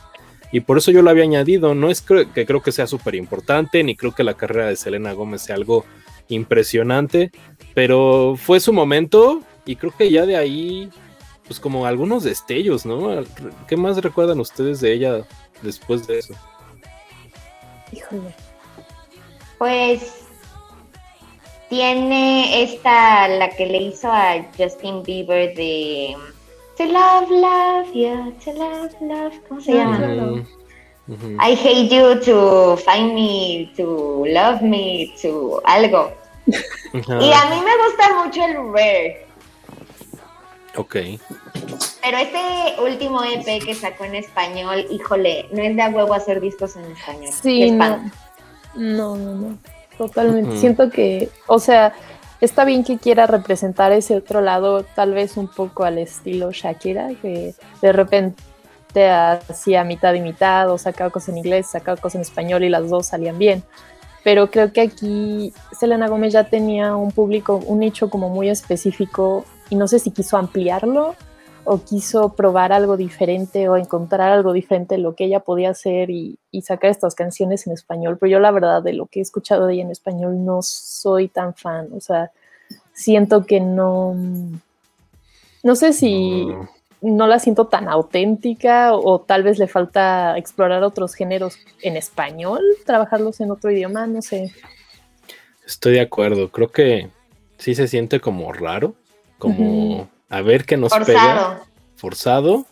Y 0.51 0.59
por 0.59 0.77
eso 0.77 0.91
yo 0.91 1.01
lo 1.01 1.09
había 1.09 1.23
añadido. 1.23 1.73
No 1.73 1.89
es 1.89 2.05
cre- 2.05 2.29
que 2.33 2.45
creo 2.45 2.61
que 2.61 2.73
sea 2.73 2.87
súper 2.87 3.15
importante, 3.15 3.81
ni 3.83 3.95
creo 3.95 4.13
que 4.13 4.23
la 4.25 4.33
carrera 4.33 4.67
de 4.67 4.75
Selena 4.75 5.13
Gómez 5.13 5.43
sea 5.43 5.55
algo 5.55 5.85
impresionante, 6.27 7.31
pero 7.73 8.35
fue 8.37 8.59
su 8.59 8.73
momento 8.73 9.41
y 9.65 9.75
creo 9.75 9.93
que 9.97 10.09
ya 10.11 10.25
de 10.25 10.35
ahí, 10.35 10.89
pues 11.47 11.59
como 11.59 11.85
algunos 11.85 12.23
destellos, 12.23 12.85
¿no? 12.85 13.23
¿Qué 13.67 13.77
más 13.77 13.97
recuerdan 14.01 14.39
ustedes 14.39 14.81
de 14.81 14.93
ella 14.93 15.25
después 15.61 16.07
de 16.07 16.19
eso? 16.19 16.33
Híjole. 17.91 18.33
Pues 19.57 20.25
tiene 21.69 22.63
esta, 22.63 23.27
la 23.27 23.49
que 23.49 23.65
le 23.65 23.77
hizo 23.77 24.11
a 24.11 24.45
Justin 24.57 25.03
Bieber 25.03 25.53
de 25.55 26.15
To 26.77 26.85
Love, 26.85 27.29
Love, 27.29 27.93
yeah, 27.93 28.31
To 28.43 28.53
Love, 28.53 28.93
Love, 29.01 29.39
¿cómo 29.47 29.61
se 29.61 29.73
llama? 29.73 29.97
Ujú, 29.97 30.45
ujú. 31.07 31.37
I 31.39 31.55
hate 31.55 31.89
you 31.89 32.19
to 32.21 32.77
find 32.77 33.13
me, 33.13 33.71
to 33.77 34.25
love 34.27 34.61
me, 34.61 35.13
to 35.21 35.61
algo. 35.65 36.11
Y 36.47 37.31
a 37.31 37.45
mí 37.49 37.61
me 37.61 37.77
gusta 37.85 38.23
mucho 38.23 38.43
el 38.43 38.73
Rare, 38.73 39.27
Ok. 40.75 40.95
Pero 42.01 42.17
este 42.17 42.81
último 42.81 43.23
EP 43.23 43.63
que 43.63 43.73
sacó 43.73 44.05
en 44.05 44.15
español, 44.15 44.85
híjole, 44.89 45.47
no 45.51 45.61
es 45.61 45.75
de 45.75 45.81
a 45.81 45.89
huevo 45.89 46.13
hacer 46.13 46.41
discos 46.41 46.75
en 46.75 46.85
español. 46.91 47.31
Sí, 47.41 47.71
no. 47.71 48.11
No, 48.75 49.15
no, 49.15 49.35
no. 49.35 49.57
Totalmente. 49.97 50.57
Siento 50.57 50.89
que, 50.89 51.29
o 51.47 51.59
sea, 51.59 51.93
está 52.39 52.65
bien 52.65 52.83
que 52.83 52.97
quiera 52.97 53.27
representar 53.27 53.91
ese 53.91 54.15
otro 54.15 54.41
lado, 54.41 54.83
tal 54.83 55.13
vez 55.13 55.37
un 55.37 55.47
poco 55.47 55.83
al 55.83 55.97
estilo 55.97 56.51
Shakira, 56.51 57.09
que 57.21 57.53
de 57.81 57.91
repente 57.91 58.41
hacía 59.09 59.83
mitad 59.83 60.13
y 60.13 60.21
mitad, 60.21 60.71
o 60.71 60.77
sacaba 60.77 61.11
cosas 61.11 61.29
en 61.29 61.37
inglés, 61.37 61.67
sacaba 61.67 61.97
cosas 61.97 62.15
en 62.15 62.21
español 62.21 62.63
y 62.63 62.69
las 62.69 62.89
dos 62.89 63.07
salían 63.07 63.37
bien. 63.37 63.63
Pero 64.23 64.49
creo 64.49 64.71
que 64.71 64.81
aquí 64.81 65.53
Selena 65.71 66.07
Gómez 66.07 66.33
ya 66.33 66.45
tenía 66.45 66.95
un 66.95 67.11
público, 67.11 67.59
un 67.65 67.79
nicho 67.79 68.09
como 68.09 68.29
muy 68.29 68.49
específico 68.49 69.45
y 69.69 69.75
no 69.75 69.87
sé 69.87 69.99
si 69.99 70.11
quiso 70.11 70.37
ampliarlo 70.37 71.15
o 71.63 71.79
quiso 71.83 72.33
probar 72.33 72.73
algo 72.73 72.97
diferente 72.97 73.69
o 73.69 73.77
encontrar 73.77 74.31
algo 74.31 74.53
diferente 74.53 74.95
de 74.95 75.01
lo 75.01 75.15
que 75.15 75.25
ella 75.25 75.41
podía 75.41 75.69
hacer 75.69 76.09
y, 76.09 76.39
y 76.51 76.63
sacar 76.63 76.89
estas 76.89 77.15
canciones 77.15 77.67
en 77.67 77.73
español. 77.73 78.17
Pero 78.19 78.31
yo 78.31 78.39
la 78.39 78.51
verdad 78.51 78.81
de 78.81 78.93
lo 78.93 79.05
que 79.05 79.19
he 79.19 79.21
escuchado 79.21 79.67
de 79.67 79.75
ella 79.75 79.83
en 79.83 79.91
español 79.91 80.43
no 80.43 80.61
soy 80.61 81.27
tan 81.27 81.53
fan. 81.53 81.89
O 81.93 81.99
sea, 81.99 82.31
siento 82.93 83.45
que 83.45 83.59
no... 83.59 84.15
No 85.63 85.75
sé 85.75 85.93
si 85.93 86.47
No. 87.01 87.27
la 87.27 87.37
siento 87.37 87.67
tan 87.67 87.87
auténtica 87.87 88.93
o, 88.95 89.21
tal 89.21 89.43
vez 89.43 89.59
le 89.59 89.67
falta 89.67 90.37
explorar 90.37 90.83
otros 90.83 91.13
géneros 91.13 91.57
en 91.83 91.97
español, 91.97 92.61
trabajarlos 92.85 93.39
en 93.41 93.51
otro 93.51 93.69
idioma, 93.71 94.07
no 94.07 94.21
sé. 94.23 94.51
Estoy 95.65 95.93
de 95.93 96.01
acuerdo. 96.01 96.49
Creo 96.49 96.71
que 96.71 97.09
sí 97.59 97.75
se 97.75 97.87
siente 97.87 98.19
como 98.19 98.51
raro, 98.51 98.95
como. 99.37 100.09
A 100.31 100.41
ver 100.41 100.65
qué 100.65 100.77
nos 100.77 100.91
pega, 100.91 101.05
Forzado. 101.05 101.65
forzado. 101.95 102.65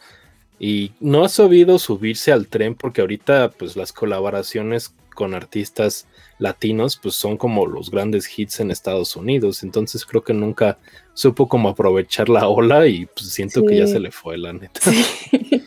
Y 0.61 0.91
no 0.99 1.23
ha 1.23 1.29
sabido 1.29 1.79
subirse 1.79 2.31
al 2.31 2.47
tren 2.47 2.73
porque 2.75 3.01
ahorita 3.01 3.51
pues 3.57 3.75
las 3.77 3.93
colaboraciones 3.93 4.93
con 5.15 5.33
artistas 5.33 6.05
latinos 6.37 6.97
pues 7.01 7.15
son 7.15 7.37
como 7.37 7.65
los 7.65 7.91
grandes 7.91 8.27
hits 8.37 8.59
en 8.59 8.71
Estados 8.71 9.15
Unidos. 9.15 9.63
Entonces 9.63 10.05
creo 10.05 10.23
que 10.23 10.33
nunca 10.33 10.77
supo 11.13 11.47
como 11.47 11.69
aprovechar 11.69 12.27
la 12.29 12.47
ola 12.47 12.87
y 12.87 13.05
pues 13.05 13.29
siento 13.31 13.65
que 13.65 13.77
ya 13.77 13.85
Sí. 13.85 13.93
se 13.93 13.99
le 13.99 14.11
fue 14.11 14.37
la 14.37 14.51
neta. 14.53 14.79
Sí, 14.81 15.05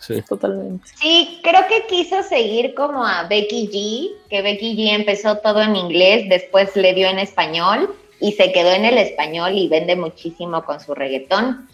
Sí. 0.00 0.20
totalmente. 0.28 0.84
Sí, 1.00 1.38
creo 1.44 1.60
que 1.68 1.86
quiso 1.88 2.22
seguir 2.24 2.74
como 2.74 3.06
a 3.06 3.28
Becky 3.28 3.68
G, 3.72 4.28
que 4.28 4.42
Becky 4.42 4.74
G 4.76 4.94
empezó 4.96 5.38
todo 5.38 5.62
en 5.62 5.76
inglés, 5.76 6.28
después 6.28 6.74
le 6.74 6.94
dio 6.94 7.06
en 7.08 7.20
español 7.20 7.94
y 8.22 8.32
se 8.32 8.52
quedó 8.52 8.70
en 8.70 8.84
el 8.84 8.98
español 8.98 9.52
y 9.58 9.68
vende 9.68 9.96
muchísimo 9.96 10.64
con 10.64 10.78
su 10.78 10.94
reggaetón. 10.94 11.68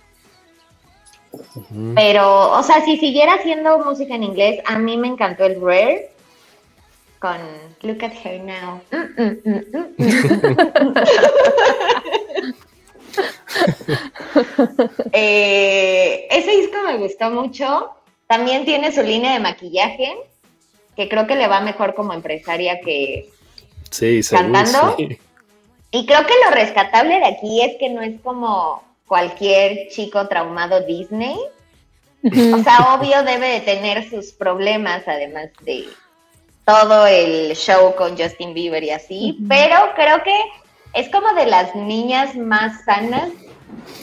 Pero, 1.95 2.59
o 2.59 2.63
sea, 2.63 2.83
si 2.87 2.97
siguiera 2.97 3.35
haciendo 3.35 3.79
música 3.81 4.15
en 4.15 4.23
inglés, 4.25 4.61
a 4.65 4.79
mí 4.79 4.97
me 4.97 5.09
encantó 5.09 5.45
el 5.45 5.61
Rare 5.61 6.11
con 7.19 7.37
Look 7.83 8.03
at 8.03 8.13
Her 8.25 8.41
Now. 8.41 8.81
Mm, 8.91 9.23
mm, 9.23 9.41
mm, 9.45 9.65
mm, 9.73 9.95
mm. 10.85 10.95
Eh, 15.13 16.29
ese 16.31 16.51
disco 16.53 16.77
me 16.87 16.97
gustó 16.99 17.31
mucho. 17.31 17.91
También 18.27 18.65
tiene 18.65 18.93
su 18.93 19.03
línea 19.03 19.33
de 19.33 19.41
maquillaje, 19.41 20.17
que 20.97 21.09
creo 21.09 21.27
que 21.27 21.35
le 21.35 21.49
va 21.49 21.61
mejor 21.61 21.95
como 21.95 22.13
empresaria 22.13 22.81
que... 22.81 23.29
Sí, 23.91 24.23
seguro, 24.23 24.53
¿Cantando? 24.53 24.97
sí. 24.97 25.19
Y 25.91 26.07
creo 26.07 26.27
que 26.27 26.35
lo 26.45 26.55
rescatable 26.55 27.19
de 27.19 27.27
aquí 27.27 27.63
es 27.63 27.77
que 27.79 27.89
no 27.89 28.03
es 28.03 28.21
como 28.21 28.83
cualquier 29.07 29.89
chico 29.89 30.29
traumado 30.29 30.81
Disney. 30.85 31.37
O 32.25 32.63
sea, 32.63 32.95
obvio 32.95 33.23
debe 33.23 33.49
de 33.49 33.61
tener 33.61 34.09
sus 34.11 34.33
problemas, 34.33 35.07
además 35.07 35.51
de 35.63 35.87
todo 36.67 37.07
el 37.07 37.55
show 37.57 37.95
con 37.97 38.19
Justin 38.19 38.53
Bieber 38.53 38.85
y 38.85 38.91
así, 38.91 39.39
pero 39.49 39.77
creo 39.95 40.23
que 40.23 40.35
es 40.93 41.09
como 41.09 41.33
de 41.33 41.47
las 41.47 41.75
niñas 41.75 42.37
más 42.37 42.85
sanas 42.85 43.31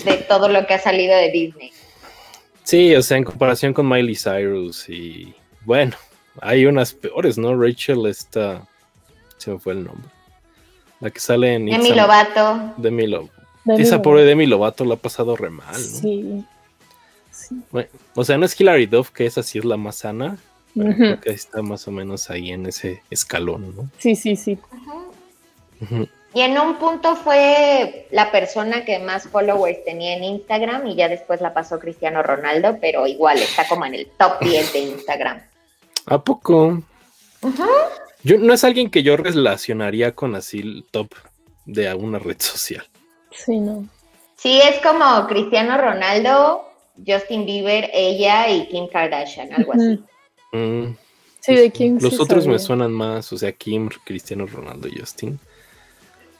de 0.03 0.17
todo 0.27 0.47
lo 0.47 0.65
que 0.65 0.73
ha 0.73 0.79
salido 0.79 1.15
de 1.15 1.29
Disney. 1.29 1.71
Sí, 2.63 2.95
o 2.95 3.03
sea, 3.03 3.17
en 3.17 3.23
comparación 3.23 3.73
con 3.73 3.87
Miley 3.87 4.15
Cyrus 4.15 4.89
y 4.89 5.35
bueno, 5.63 5.95
hay 6.41 6.65
unas 6.65 6.93
peores, 6.93 7.37
¿no? 7.37 7.55
Rachel 7.55 8.07
está, 8.07 8.65
se 9.37 9.51
me 9.51 9.59
fue 9.59 9.73
el 9.73 9.83
nombre. 9.83 10.14
La 10.99 11.09
que 11.09 11.19
sale 11.19 11.55
en 11.55 11.65
Demi 11.65 11.87
It's 11.89 11.95
Lovato. 11.97 12.73
Demi 12.77 13.07
Lo- 13.07 13.29
Demi 13.65 13.81
Esa 13.81 13.95
Lovato. 13.95 14.01
pobre 14.09 14.23
Demi 14.25 14.45
Lovato 14.45 14.85
la 14.85 14.93
ha 14.95 14.97
pasado 14.97 15.35
re 15.35 15.49
mal, 15.49 15.73
¿no? 15.73 15.77
Sí. 15.77 16.45
Sí. 17.31 17.55
Bueno, 17.71 17.89
o 18.15 18.23
sea, 18.23 18.37
no 18.37 18.45
es 18.45 18.59
Hilary 18.59 18.85
Duff, 18.85 19.09
que 19.11 19.25
esa 19.25 19.43
sí 19.43 19.59
es 19.59 19.65
la 19.65 19.75
más 19.77 19.97
sana, 19.97 20.37
pero 20.73 20.95
creo 20.95 21.19
que 21.21 21.29
está 21.31 21.61
más 21.61 21.87
o 21.87 21.91
menos 21.91 22.29
ahí 22.29 22.51
en 22.51 22.65
ese 22.65 23.01
escalón, 23.09 23.75
¿no? 23.75 23.89
Sí, 23.99 24.15
sí, 24.15 24.35
sí. 24.35 24.57
Y 26.33 26.41
en 26.41 26.57
un 26.57 26.77
punto 26.77 27.15
fue 27.15 28.07
la 28.11 28.31
persona 28.31 28.83
que 28.85 28.99
más 28.99 29.27
followers 29.27 29.83
tenía 29.85 30.15
en 30.15 30.23
Instagram 30.23 30.87
y 30.87 30.95
ya 30.95 31.07
después 31.09 31.39
la 31.41 31.53
pasó 31.53 31.77
Cristiano 31.79 32.23
Ronaldo, 32.23 32.77
pero 32.81 33.05
igual 33.07 33.37
está 33.39 33.67
como 33.67 33.85
en 33.85 33.95
el 33.95 34.07
top 34.17 34.39
10 34.41 34.73
de 34.73 34.79
Instagram. 34.79 35.41
¿A 36.07 36.21
poco? 36.21 36.81
Yo, 38.25 38.37
no 38.39 38.53
es 38.53 38.63
alguien 38.63 38.89
que 38.89 39.03
yo 39.03 39.15
relacionaría 39.17 40.13
con 40.15 40.35
así 40.35 40.59
el 40.59 40.83
top 40.91 41.13
de 41.65 41.87
alguna 41.87 42.17
red 42.19 42.37
social. 42.39 42.85
Sí, 43.31 43.59
no. 43.59 43.87
Sí, 44.35 44.59
es 44.61 44.79
como 44.81 45.27
Cristiano 45.27 45.77
Ronaldo, 45.77 46.67
Justin 47.05 47.45
Bieber, 47.45 47.89
ella 47.93 48.49
y 48.49 48.67
Kim 48.67 48.87
Kardashian, 48.87 49.53
algo 49.53 49.73
así. 49.73 50.03
Mm, 50.51 50.95
Sí, 51.39 51.55
de 51.55 51.71
quién 51.71 51.99
Los 52.01 52.15
sí 52.15 52.17
otros 52.19 52.47
me 52.47 52.57
suenan 52.57 52.91
más, 52.91 53.31
o 53.31 53.37
sea, 53.37 53.51
Kim, 53.51 53.89
Cristiano 54.03 54.47
Ronaldo, 54.47 54.89
Justin, 54.91 55.39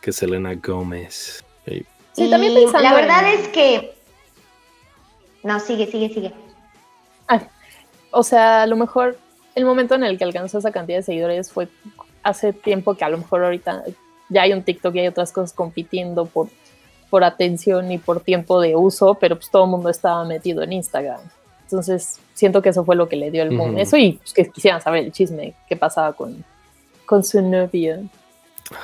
que 0.01 0.11
Selena 0.11 0.55
Gómez. 0.55 1.45
Sí, 2.13 2.29
también 2.29 2.53
Y 2.53 2.55
pensando 2.55 2.89
La 2.89 2.93
verdad 2.95 3.31
en- 3.31 3.39
es 3.39 3.47
que... 3.49 3.93
No, 5.43 5.59
sigue, 5.59 5.85
sigue, 5.85 6.11
sigue. 6.11 6.33
O 8.09 8.23
sea, 8.23 8.63
a 8.63 8.65
lo 8.67 8.77
mejor 8.77 9.19
el 9.55 9.65
momento 9.65 9.95
en 9.95 10.03
el 10.03 10.17
que 10.17 10.23
alcanzó 10.25 10.57
esa 10.59 10.71
cantidad 10.71 10.97
de 10.99 11.03
seguidores 11.03 11.51
fue 11.51 11.67
hace 12.23 12.53
tiempo 12.53 12.95
que 12.95 13.05
a 13.05 13.09
lo 13.09 13.17
mejor 13.17 13.43
ahorita 13.43 13.83
ya 14.29 14.41
hay 14.43 14.53
un 14.53 14.63
TikTok 14.63 14.95
y 14.95 14.99
hay 14.99 15.07
otras 15.07 15.31
cosas 15.31 15.53
compitiendo 15.53 16.25
por, 16.25 16.47
por 17.09 17.23
atención 17.23 17.91
y 17.91 17.97
por 17.97 18.19
tiempo 18.21 18.59
de 18.59 18.75
uso, 18.75 19.15
pero 19.15 19.35
pues 19.37 19.49
todo 19.49 19.65
el 19.65 19.69
mundo 19.69 19.89
estaba 19.89 20.23
metido 20.25 20.61
en 20.63 20.73
Instagram. 20.73 21.19
Entonces, 21.63 22.19
siento 22.33 22.61
que 22.61 22.69
eso 22.69 22.83
fue 22.85 22.95
lo 22.95 23.07
que 23.09 23.15
le 23.15 23.31
dio 23.31 23.41
el 23.43 23.55
boom. 23.57 23.77
Eso 23.77 23.97
y 23.97 24.13
pues, 24.13 24.33
que 24.33 24.49
quisieran 24.49 24.81
saber 24.81 25.05
el 25.05 25.11
chisme 25.11 25.53
que 25.67 25.75
pasaba 25.75 26.13
con, 26.13 26.43
con 27.05 27.23
su 27.23 27.41
novia. 27.41 28.01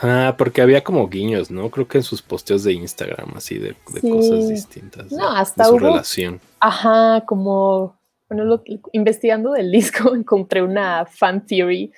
Ah, 0.04 0.36
porque 0.38 0.62
había 0.62 0.84
como 0.84 1.08
guiños, 1.08 1.50
¿no? 1.50 1.70
Creo 1.72 1.88
que 1.88 1.98
en 1.98 2.04
sus 2.04 2.22
posteos 2.22 2.64
de 2.64 2.74
Instagram, 2.74 3.34
así 3.36 3.58
de, 3.58 3.76
de 3.94 4.00
Sí. 4.02 4.10
cosas 4.10 4.48
distintas. 4.50 5.12
No, 5.12 5.30
hasta 5.30 5.64
de 5.64 5.70
su 5.70 5.76
hubo- 5.76 5.80
relación. 5.80 6.40
Ajá, 6.60 7.24
como, 7.26 7.96
bueno, 8.32 8.46
lo 8.46 8.64
que- 8.64 8.80
investigando 8.94 9.52
del 9.52 9.70
disco 9.72 10.16
encontré 10.16 10.62
una 10.64 11.06
fan 11.06 11.46
theory 11.46 11.92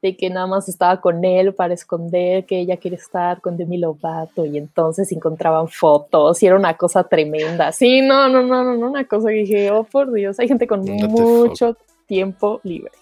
de 0.00 0.16
que 0.16 0.30
nada 0.30 0.46
más 0.46 0.68
estaba 0.68 1.00
con 1.00 1.24
él 1.24 1.52
para 1.52 1.74
esconder 1.74 2.46
que 2.46 2.60
ella 2.60 2.76
quiere 2.76 2.96
estar 2.96 3.40
con 3.40 3.56
Demi 3.56 3.76
Lovato 3.76 4.46
y 4.46 4.56
entonces 4.56 5.10
encontraban 5.10 5.68
fotos 5.68 6.42
y 6.42 6.46
era 6.46 6.54
una 6.56 6.76
cosa 6.76 7.02
tremenda. 7.02 7.72
Sí, 7.72 8.02
no, 8.02 8.28
no, 8.28 8.40
no, 8.42 8.62
no, 8.62 8.76
no, 8.76 8.88
una 8.88 9.04
cosa 9.04 9.28
que 9.30 9.34
dije, 9.34 9.70
oh 9.72 9.82
por 9.82 10.12
Dios, 10.12 10.38
hay 10.38 10.46
gente 10.46 10.68
con 10.68 10.82
mucho 10.82 11.76
tiempo 12.06 12.60
libre. 12.62 12.92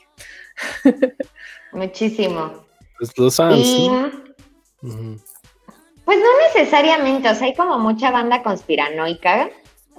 Muchísimo. 1.73 2.53
Pues 2.99 3.17
los 3.19 3.37
fans, 3.37 3.59
Y 3.59 3.91
pues 6.05 6.19
no 6.19 6.25
necesariamente, 6.55 7.29
o 7.29 7.35
sea, 7.35 7.49
hay 7.49 7.55
como 7.55 7.79
mucha 7.79 8.11
banda 8.11 8.43
conspiranoica 8.43 9.51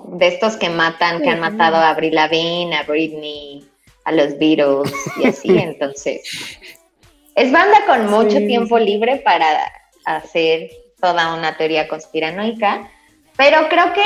de 0.06 0.28
estos 0.28 0.56
que 0.58 0.70
matan, 0.70 1.22
que 1.22 1.30
han 1.30 1.40
matado 1.40 1.78
a 1.78 1.90
Avril 1.90 2.16
Lavigne, 2.16 2.76
a 2.76 2.84
Britney, 2.84 3.68
a 4.06 4.12
los 4.12 4.38
Beatles 4.40 4.92
y 5.18 5.28
así, 5.28 5.50
entonces 5.58 6.22
es 7.36 7.52
banda 7.52 7.78
con 7.86 8.08
mucho 8.10 8.38
Sí. 8.38 8.48
tiempo 8.48 8.78
libre 8.80 9.18
para 9.18 9.48
hacer 10.06 10.70
toda 11.02 11.34
una 11.36 11.56
teoría 11.58 11.88
conspiranoica, 11.88 12.90
pero 13.38 13.70
creo 13.70 13.94
que, 13.94 14.04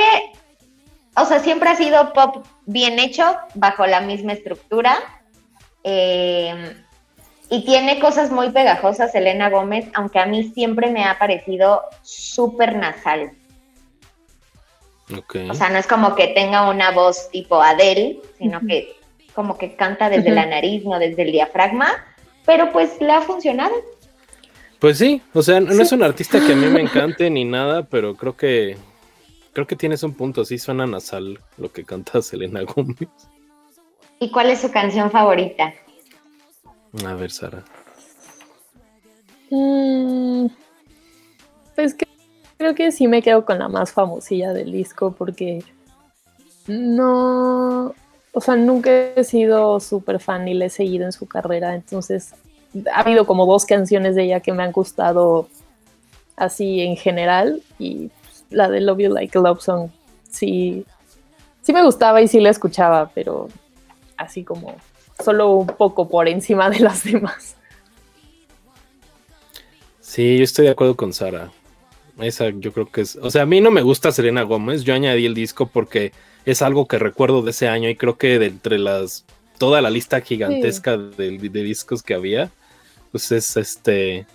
o 1.15 1.25
sea, 1.25 1.39
siempre 1.39 1.69
ha 1.69 1.75
sido 1.75 2.13
pop 2.13 2.45
bien 2.65 2.99
hecho, 2.99 3.35
bajo 3.55 3.87
la 3.87 4.01
misma 4.01 4.33
estructura. 4.33 4.97
eh, 5.83 6.75
Y 7.49 7.65
tiene 7.65 7.99
cosas 7.99 8.31
muy 8.31 8.49
pegajosas 8.51 9.11
Selena 9.11 9.49
Gómez, 9.49 9.85
aunque 9.93 10.17
a 10.19 10.25
mí 10.25 10.51
siempre 10.55 10.89
me 10.91 11.03
ha 11.05 11.19
parecido 11.19 11.81
súper 12.01 12.75
nasal. 12.75 13.31
O 15.49 15.53
sea, 15.53 15.69
no 15.69 15.77
es 15.77 15.87
como 15.87 16.15
que 16.15 16.27
tenga 16.27 16.69
una 16.69 16.91
voz 16.91 17.29
tipo 17.31 17.61
Adele, 17.61 18.19
sino 18.37 18.59
que 18.61 18.95
como 19.33 19.57
que 19.57 19.75
canta 19.75 20.09
desde 20.09 20.29
la 20.29 20.45
nariz, 20.45 20.83
no 20.85 20.99
desde 20.99 21.23
el 21.23 21.31
diafragma, 21.31 21.91
pero 22.45 22.71
pues 22.71 22.99
le 22.99 23.11
ha 23.11 23.21
funcionado. 23.21 23.73
Pues 24.79 24.97
sí, 24.97 25.21
o 25.33 25.41
sea, 25.41 25.59
no 25.59 25.81
es 25.81 25.91
un 25.91 26.03
artista 26.03 26.39
que 26.45 26.53
a 26.53 26.55
mí 26.55 26.67
me 26.67 26.81
encante 26.81 27.29
ni 27.29 27.45
nada, 27.45 27.83
pero 27.83 28.15
creo 28.15 28.35
que 28.35 28.77
creo 29.53 29.67
que 29.67 29.75
tienes 29.75 30.03
un 30.03 30.13
punto, 30.13 30.43
sí 30.45 30.57
suena 30.57 30.85
nasal 30.85 31.39
lo 31.57 31.71
que 31.71 31.83
canta 31.83 32.21
Selena 32.21 32.61
Gómez. 32.63 33.09
¿Y 34.19 34.31
cuál 34.31 34.49
es 34.49 34.61
su 34.61 34.71
canción 34.71 35.11
favorita? 35.11 35.73
A 37.05 37.13
ver, 37.15 37.31
Sara. 37.31 37.63
Mm, 39.49 40.47
pues 41.75 41.93
que 41.93 42.07
creo 42.57 42.75
que 42.75 42.91
sí 42.91 43.07
me 43.07 43.21
quedo 43.21 43.45
con 43.45 43.59
la 43.59 43.67
más 43.67 43.91
famosilla 43.91 44.53
del 44.53 44.71
disco 44.71 45.15
porque 45.17 45.63
no, 46.67 47.93
o 48.31 48.41
sea, 48.41 48.55
nunca 48.55 48.89
he 48.91 49.23
sido 49.23 49.79
súper 49.79 50.19
fan 50.19 50.45
ni 50.45 50.53
le 50.53 50.65
he 50.65 50.69
seguido 50.69 51.05
en 51.05 51.11
su 51.11 51.27
carrera, 51.27 51.75
entonces 51.75 52.33
ha 52.91 53.01
habido 53.01 53.25
como 53.25 53.45
dos 53.45 53.65
canciones 53.65 54.15
de 54.15 54.23
ella 54.23 54.39
que 54.39 54.53
me 54.53 54.63
han 54.63 54.71
gustado 54.71 55.47
así 56.35 56.81
en 56.81 56.95
general 56.95 57.61
y 57.77 58.09
la 58.49 58.69
de 58.69 58.81
Love 58.81 58.99
You 58.99 59.13
Like 59.13 59.37
a 59.37 59.41
Love 59.41 59.61
Song 59.61 59.89
sí, 60.33 60.85
sí 61.61 61.73
me 61.73 61.83
gustaba 61.83 62.21
y 62.21 62.27
sí 62.27 62.39
la 62.39 62.49
escuchaba, 62.49 63.11
pero 63.13 63.47
así 64.17 64.43
como 64.43 64.75
solo 65.23 65.51
un 65.51 65.67
poco 65.67 66.09
por 66.09 66.27
encima 66.27 66.69
de 66.69 66.79
las 66.79 67.03
demás. 67.03 67.55
Sí, 70.01 70.37
yo 70.37 70.43
estoy 70.43 70.65
de 70.65 70.71
acuerdo 70.71 70.95
con 70.95 71.13
Sara. 71.13 71.51
Esa 72.19 72.49
yo 72.49 72.71
creo 72.71 72.91
que 72.91 73.01
es. 73.01 73.15
O 73.15 73.31
sea, 73.31 73.43
a 73.43 73.45
mí 73.45 73.59
no 73.61 73.71
me 73.71 73.81
gusta 73.81 74.11
Selena 74.11 74.43
Gómez. 74.43 74.83
Yo 74.83 74.93
añadí 74.93 75.25
el 75.25 75.33
disco 75.33 75.67
porque 75.67 76.11
es 76.45 76.61
algo 76.61 76.87
que 76.87 76.99
recuerdo 76.99 77.41
de 77.41 77.51
ese 77.51 77.67
año 77.67 77.89
y 77.89 77.95
creo 77.95 78.17
que 78.17 78.39
de 78.39 78.47
entre 78.47 78.77
las. 78.77 79.25
toda 79.57 79.81
la 79.81 79.89
lista 79.89 80.21
gigantesca 80.21 80.97
de, 80.97 81.37
discos 81.37 82.03
que 82.03 82.13
había. 82.13 82.51
Pues 83.11 83.31
es 83.31 83.57
este. 83.57 84.27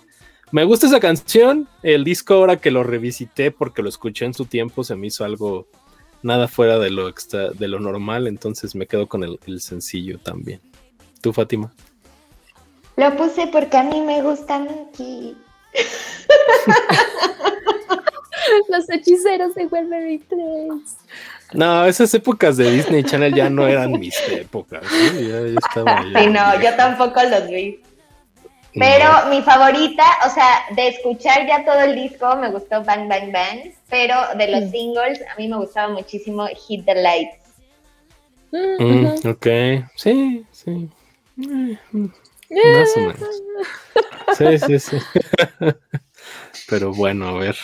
Me 0.51 0.65
gusta 0.65 0.87
esa 0.87 0.99
canción. 0.99 1.67
El 1.83 2.03
disco, 2.03 2.33
ahora 2.33 2.57
que 2.57 2.71
lo 2.71 2.83
revisité 2.83 3.51
porque 3.51 3.81
lo 3.81 3.89
escuché 3.89 4.25
en 4.25 4.33
su 4.33 4.45
tiempo, 4.45 4.83
se 4.83 4.95
me 4.95 5.07
hizo 5.07 5.23
algo 5.23 5.67
nada 6.21 6.47
fuera 6.47 6.79
de 6.79 6.89
lo 6.89 7.07
extra, 7.07 7.51
de 7.51 7.67
lo 7.67 7.79
normal. 7.79 8.27
Entonces 8.27 8.75
me 8.75 8.87
quedo 8.87 9.07
con 9.07 9.23
el, 9.23 9.39
el 9.45 9.61
sencillo 9.61 10.19
también. 10.19 10.59
¿Tú, 11.21 11.31
Fátima? 11.31 11.71
Lo 12.97 13.15
puse 13.15 13.47
porque 13.47 13.77
a 13.77 13.83
mí 13.83 14.01
me 14.01 14.21
gusta 14.21 14.59
Mickey. 14.59 15.37
Los 18.69 18.89
hechiceros 18.89 19.55
de 19.55 19.67
Wolverine 19.67 20.23
3. 20.27 20.39
No, 21.53 21.85
esas 21.85 22.13
épocas 22.13 22.57
de 22.57 22.71
Disney 22.71 23.03
Channel 23.03 23.33
ya 23.33 23.49
no 23.49 23.67
eran 23.67 23.91
mis 23.93 24.15
épocas. 24.29 24.83
¿sí? 24.87 25.29
no, 26.29 26.61
yo 26.61 26.75
tampoco 26.75 27.21
los 27.23 27.47
vi. 27.47 27.81
Pero 28.73 29.29
mi 29.29 29.41
favorita, 29.41 30.03
o 30.27 30.29
sea, 30.29 30.65
de 30.75 30.89
escuchar 30.89 31.47
ya 31.47 31.65
todo 31.65 31.81
el 31.81 31.95
disco, 31.95 32.35
me 32.35 32.51
gustó 32.51 32.83
Bang 32.83 33.09
Bang 33.09 33.31
Bang, 33.31 33.73
pero 33.89 34.15
de 34.37 34.47
los 34.47 34.65
mm. 34.65 34.71
singles, 34.71 35.21
a 35.21 35.35
mí 35.37 35.47
me 35.47 35.57
gustaba 35.57 35.91
muchísimo 35.91 36.47
Hit 36.47 36.85
the 36.85 36.95
Lights. 36.95 37.39
Mm, 38.51 39.27
ok, 39.27 39.47
sí, 39.95 40.45
sí. 40.51 40.89
Más 41.35 41.79
o 42.95 42.99
menos. 42.99 43.43
Sí, 44.37 44.57
sí, 44.59 44.79
sí. 44.79 44.97
Pero 46.69 46.93
bueno, 46.93 47.29
a 47.29 47.33
ver. 47.33 47.57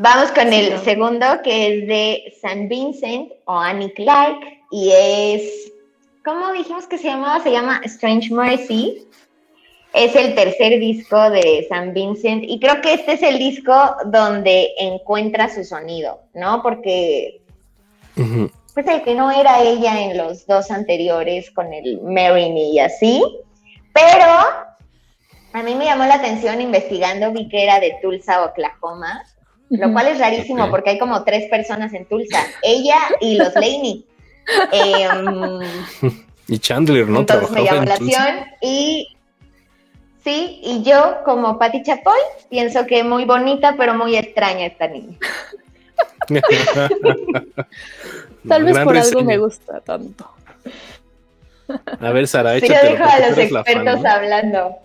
Vamos 0.00 0.30
con 0.30 0.52
el 0.52 0.78
segundo, 0.84 1.26
que 1.42 1.66
es 1.66 1.88
de 1.88 2.34
San 2.40 2.68
Vincent 2.68 3.32
o 3.46 3.58
Annie 3.58 3.92
Clark, 3.94 4.38
y 4.70 4.92
es, 4.92 5.72
¿cómo 6.24 6.52
dijimos 6.52 6.86
que 6.86 6.98
se 6.98 7.08
llamaba? 7.08 7.42
Se 7.42 7.50
llama 7.50 7.80
Strange 7.84 8.32
Mercy. 8.32 9.08
Es 9.92 10.14
el 10.14 10.36
tercer 10.36 10.78
disco 10.78 11.30
de 11.30 11.66
San 11.68 11.94
Vincent 11.94 12.44
y 12.46 12.60
creo 12.60 12.80
que 12.80 12.92
este 12.92 13.14
es 13.14 13.22
el 13.22 13.38
disco 13.38 13.72
donde 14.04 14.70
encuentra 14.78 15.52
su 15.52 15.64
sonido, 15.64 16.20
¿no? 16.32 16.62
Porque 16.62 17.40
pues 18.74 18.86
el 18.86 19.02
que 19.02 19.16
no 19.16 19.32
era 19.32 19.62
ella 19.62 20.00
en 20.02 20.16
los 20.16 20.46
dos 20.46 20.70
anteriores 20.70 21.50
con 21.50 21.72
el 21.74 22.00
Mary 22.02 22.52
y 22.72 22.78
así, 22.78 23.20
pero 23.92 24.28
a 25.54 25.62
mí 25.64 25.74
me 25.74 25.86
llamó 25.86 26.04
la 26.04 26.16
atención 26.16 26.60
investigando, 26.60 27.32
vi 27.32 27.48
que 27.48 27.64
era 27.64 27.80
de 27.80 27.96
Tulsa, 28.00 28.44
Oklahoma, 28.44 29.24
lo 29.70 29.92
cual 29.92 30.08
es 30.08 30.18
rarísimo 30.18 30.70
porque 30.70 30.90
hay 30.90 30.98
como 30.98 31.24
tres 31.24 31.48
personas 31.50 31.92
en 31.94 32.06
Tulsa, 32.06 32.38
ella 32.62 32.98
y 33.20 33.36
los 33.36 33.54
Laney. 33.54 34.04
Em, 34.72 35.60
y 36.48 36.58
Chandler, 36.58 37.06
¿no? 37.08 37.20
Entonces 37.20 37.50
me 37.50 37.64
llamó 37.64 37.84
la 37.84 37.94
atención 37.94 38.46
y 38.62 39.08
sí, 40.24 40.60
y 40.62 40.82
yo 40.82 41.18
como 41.24 41.58
Patti 41.58 41.82
Chapoy 41.82 42.18
pienso 42.48 42.86
que 42.86 43.04
muy 43.04 43.24
bonita 43.26 43.74
pero 43.76 43.94
muy 43.94 44.16
extraña 44.16 44.66
esta 44.66 44.88
niña. 44.88 45.18
Tal 48.48 48.64
vez 48.64 48.78
por 48.78 48.96
algo 48.96 49.22
me 49.22 49.36
gusta 49.38 49.80
tanto. 49.80 50.30
A 52.00 52.12
ver, 52.12 52.26
Sara, 52.26 52.56
échate. 52.56 52.72
Sí, 52.72 52.80
yo 52.82 52.90
dejo 52.92 53.04
a 53.04 53.28
los 53.28 53.38
expertos 53.38 54.04
hablando. 54.04 54.76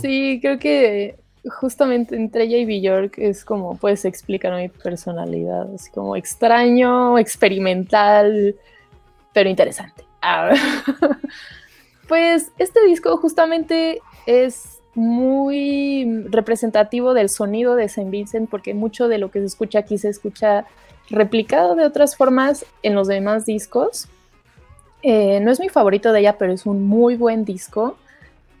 Sí, 0.00 0.38
creo 0.40 0.58
que 0.58 1.16
justamente 1.58 2.16
entre 2.16 2.44
ella 2.44 2.58
y 2.58 2.64
Bjork 2.64 3.18
es 3.18 3.44
como 3.44 3.76
puedes 3.76 4.04
explicar 4.04 4.54
mi 4.54 4.68
personalidad, 4.68 5.72
así 5.74 5.90
como 5.90 6.16
extraño, 6.16 7.18
experimental, 7.18 8.56
pero 9.32 9.50
interesante. 9.50 10.04
pues 12.08 12.50
este 12.58 12.84
disco 12.86 13.16
justamente 13.18 14.00
es 14.26 14.80
muy 14.94 16.24
representativo 16.30 17.14
del 17.14 17.28
sonido 17.28 17.74
de 17.74 17.88
Saint 17.88 18.10
Vincent 18.10 18.48
porque 18.48 18.74
mucho 18.74 19.08
de 19.08 19.18
lo 19.18 19.30
que 19.30 19.40
se 19.40 19.46
escucha 19.46 19.80
aquí 19.80 19.98
se 19.98 20.08
escucha 20.08 20.64
replicado 21.10 21.74
de 21.74 21.84
otras 21.84 22.16
formas 22.16 22.64
en 22.82 22.94
los 22.94 23.08
demás 23.08 23.44
discos. 23.44 24.08
Eh, 25.02 25.40
no 25.40 25.50
es 25.50 25.60
mi 25.60 25.68
favorito 25.68 26.12
de 26.12 26.20
ella, 26.20 26.38
pero 26.38 26.52
es 26.52 26.64
un 26.64 26.86
muy 26.86 27.16
buen 27.16 27.44
disco. 27.44 27.98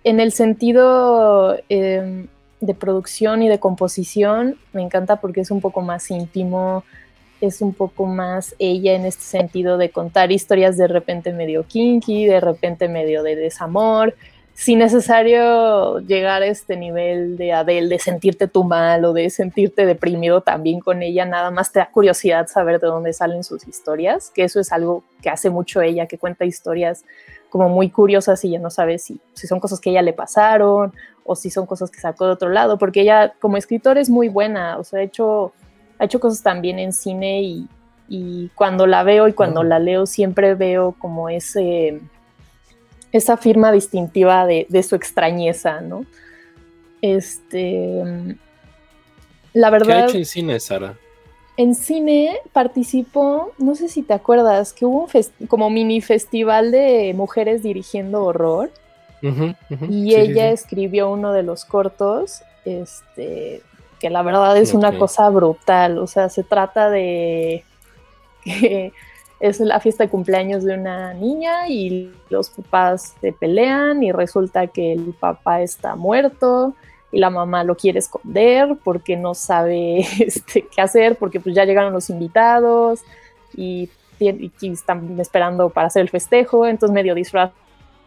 En 0.02 0.20
el 0.20 0.32
sentido 0.32 1.56
em, 1.70 2.28
de 2.64 2.74
producción 2.74 3.42
y 3.42 3.48
de 3.48 3.58
composición, 3.58 4.56
me 4.72 4.82
encanta 4.82 5.16
porque 5.16 5.42
es 5.42 5.50
un 5.50 5.60
poco 5.60 5.82
más 5.82 6.10
íntimo, 6.10 6.84
es 7.40 7.60
un 7.60 7.74
poco 7.74 8.06
más 8.06 8.54
ella 8.58 8.94
en 8.94 9.04
este 9.04 9.24
sentido 9.24 9.76
de 9.76 9.90
contar 9.90 10.32
historias 10.32 10.76
de 10.76 10.88
repente 10.88 11.32
medio 11.32 11.64
kinky, 11.64 12.26
de 12.26 12.40
repente 12.40 12.88
medio 12.88 13.22
de 13.22 13.36
desamor, 13.36 14.14
sin 14.54 14.78
necesario 14.78 15.98
llegar 15.98 16.42
a 16.42 16.46
este 16.46 16.76
nivel 16.76 17.36
de 17.36 17.52
Adele, 17.52 17.88
de 17.88 17.98
sentirte 17.98 18.46
tú 18.46 18.62
mal 18.62 19.04
o 19.04 19.12
de 19.12 19.28
sentirte 19.28 19.84
deprimido 19.84 20.42
también 20.42 20.80
con 20.80 21.02
ella, 21.02 21.26
nada 21.26 21.50
más 21.50 21.72
te 21.72 21.80
da 21.80 21.90
curiosidad 21.90 22.46
saber 22.46 22.80
de 22.80 22.86
dónde 22.86 23.12
salen 23.12 23.42
sus 23.42 23.66
historias, 23.66 24.30
que 24.30 24.44
eso 24.44 24.60
es 24.60 24.72
algo 24.72 25.02
que 25.20 25.28
hace 25.28 25.50
mucho 25.50 25.82
ella, 25.82 26.06
que 26.06 26.18
cuenta 26.18 26.44
historias 26.44 27.04
como 27.54 27.68
muy 27.68 27.88
curiosas 27.88 28.44
y 28.44 28.50
ya 28.50 28.58
no 28.58 28.68
sabes 28.68 29.04
si, 29.04 29.20
si 29.32 29.46
son 29.46 29.60
cosas 29.60 29.78
que 29.78 29.90
ella 29.90 30.02
le 30.02 30.12
pasaron 30.12 30.92
o 31.22 31.36
si 31.36 31.50
son 31.50 31.66
cosas 31.66 31.88
que 31.88 32.00
sacó 32.00 32.26
de 32.26 32.32
otro 32.32 32.48
lado, 32.48 32.78
porque 32.78 33.02
ella 33.02 33.32
como 33.40 33.56
escritora 33.56 34.00
es 34.00 34.10
muy 34.10 34.28
buena, 34.28 34.76
o 34.76 34.82
sea, 34.82 34.98
ha 34.98 35.02
hecho, 35.04 35.52
ha 36.00 36.06
hecho 36.06 36.18
cosas 36.18 36.42
también 36.42 36.80
en 36.80 36.92
cine 36.92 37.42
y, 37.42 37.68
y 38.08 38.48
cuando 38.56 38.88
la 38.88 39.04
veo 39.04 39.28
y 39.28 39.34
cuando 39.34 39.62
la 39.62 39.78
leo 39.78 40.04
siempre 40.04 40.56
veo 40.56 40.96
como 40.98 41.28
ese 41.28 42.00
esa 43.12 43.36
firma 43.36 43.70
distintiva 43.70 44.46
de, 44.48 44.82
su 44.82 44.96
extrañeza, 44.96 45.80
¿no? 45.80 46.04
Este, 47.02 48.02
la 49.52 49.70
verdad. 49.70 49.86
¿Qué 49.86 49.92
ha 49.92 50.06
hecho 50.06 50.18
en 50.18 50.24
cine, 50.24 50.58
Sara? 50.58 50.96
En 51.56 51.74
cine 51.74 52.40
participó, 52.52 53.52
no 53.58 53.74
sé 53.76 53.88
si 53.88 54.02
te 54.02 54.12
acuerdas, 54.12 54.72
que 54.72 54.84
hubo 54.84 55.04
un 55.04 55.46
como 55.46 55.70
mini 55.70 56.00
festival 56.00 56.72
de 56.72 57.14
mujeres 57.14 57.62
dirigiendo 57.62 58.24
horror. 58.24 58.70
y 59.88 60.14
ella 60.14 60.50
escribió 60.50 61.10
uno 61.10 61.32
de 61.32 61.42
los 61.42 61.64
cortos, 61.64 62.42
este, 62.64 63.62
que 63.98 64.10
la 64.10 64.22
verdad 64.22 64.56
es 64.58 64.74
una 64.74 64.98
cosa 64.98 65.30
brutal. 65.30 65.98
O 65.98 66.06
sea, 66.06 66.28
se 66.28 66.42
trata 66.42 66.90
de 66.90 67.64
que 68.42 68.92
es 69.40 69.60
la 69.60 69.80
fiesta 69.80 70.04
de 70.04 70.10
cumpleaños 70.10 70.64
de 70.64 70.74
una 70.74 71.14
niña 71.14 71.68
y 71.68 72.12
los 72.30 72.50
papás 72.50 73.14
se 73.20 73.32
pelean 73.32 74.02
y 74.02 74.10
resulta 74.10 74.66
que 74.66 74.92
el 74.92 75.14
papá 75.18 75.62
está 75.62 75.94
muerto 75.96 76.74
y 77.14 77.20
la 77.20 77.30
mamá 77.30 77.62
lo 77.62 77.76
quiere 77.76 78.00
esconder 78.00 78.76
porque 78.82 79.16
no 79.16 79.34
sabe 79.34 80.00
este, 80.18 80.66
qué 80.66 80.80
hacer, 80.80 81.16
porque 81.16 81.38
pues 81.38 81.54
ya 81.54 81.64
llegaron 81.64 81.92
los 81.92 82.10
invitados 82.10 83.02
y, 83.56 83.88
están 84.60 85.20
esperando 85.20 85.68
para 85.68 85.88
hacer 85.88 86.02
el 86.02 86.08
festejo, 86.08 86.66
entonces 86.66 86.94
medio 86.94 87.14
disfrazan 87.14 87.52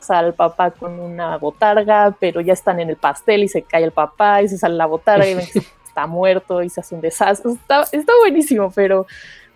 al 0.09 0.33
papá 0.33 0.71
con 0.71 0.99
una 0.99 1.37
botarga, 1.37 2.15
pero 2.19 2.41
ya 2.41 2.53
están 2.53 2.79
en 2.79 2.89
el 2.89 2.95
pastel 2.95 3.43
y 3.43 3.47
se 3.47 3.61
cae 3.61 3.83
el 3.83 3.91
papá 3.91 4.41
y 4.41 4.47
se 4.47 4.57
sale 4.57 4.75
la 4.75 4.87
botarga 4.87 5.29
y 5.29 5.33
está 5.85 6.07
muerto 6.07 6.63
y 6.63 6.69
se 6.69 6.79
hace 6.79 6.95
un 6.95 7.01
desastre. 7.01 7.51
Está, 7.51 7.83
está 7.91 8.13
buenísimo, 8.19 8.71
pero 8.73 9.05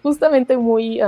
justamente 0.04 0.56
muy 0.56 1.00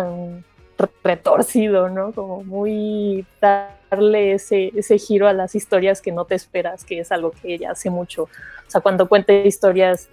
retorcido, 1.04 1.90
¿no? 1.90 2.12
Como 2.12 2.44
muy 2.44 3.26
darle 3.42 4.34
ese, 4.34 4.72
ese 4.76 4.98
giro 4.98 5.28
a 5.28 5.34
las 5.34 5.56
historias 5.56 6.02
que 6.02 6.12
no 6.12 6.26
te 6.26 6.36
esperas, 6.36 6.84
que 6.84 7.00
es 7.00 7.12
algo 7.12 7.32
que 7.32 7.56
ella 7.56 7.72
hace 7.72 7.90
mucho. 7.90 8.24
O 8.24 8.72
sea, 8.72 8.82
cuando 8.82 9.08
cuenta 9.08 9.34
historias 9.34 10.10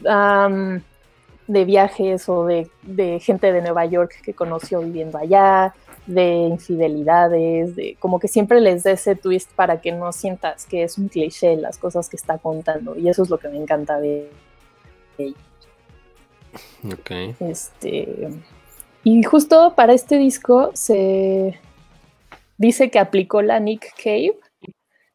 de 0.00 1.64
viajes 1.64 2.28
o 2.28 2.46
de, 2.46 2.70
de, 2.82 3.18
gente 3.20 3.52
de 3.52 3.62
Nueva 3.62 3.84
York 3.86 4.20
que 4.22 4.34
conoció 4.34 4.80
viviendo 4.80 5.18
allá, 5.18 5.74
de 6.08 6.32
infidelidades, 6.32 7.76
de 7.76 7.96
como 7.98 8.18
que 8.18 8.28
siempre 8.28 8.60
les 8.60 8.82
da 8.82 8.92
ese 8.92 9.14
twist 9.14 9.50
para 9.52 9.80
que 9.80 9.92
no 9.92 10.10
sientas 10.12 10.64
que 10.64 10.82
es 10.82 10.96
un 10.96 11.08
cliché 11.08 11.56
las 11.56 11.76
cosas 11.76 12.08
que 12.08 12.16
está 12.16 12.38
contando. 12.38 12.96
Y 12.96 13.08
eso 13.08 13.22
es 13.22 13.30
lo 13.30 13.38
que 13.38 13.48
me 13.48 13.58
encanta 13.58 14.00
de 14.00 14.30
ella. 15.18 15.36
Ok. 16.92 17.10
Este, 17.40 18.30
y 19.04 19.22
justo 19.22 19.74
para 19.74 19.92
este 19.92 20.18
disco 20.18 20.70
se 20.74 21.58
dice 22.56 22.90
que 22.90 22.98
aplicó 22.98 23.42
la 23.42 23.60
Nick 23.60 23.94
Cave 23.96 24.36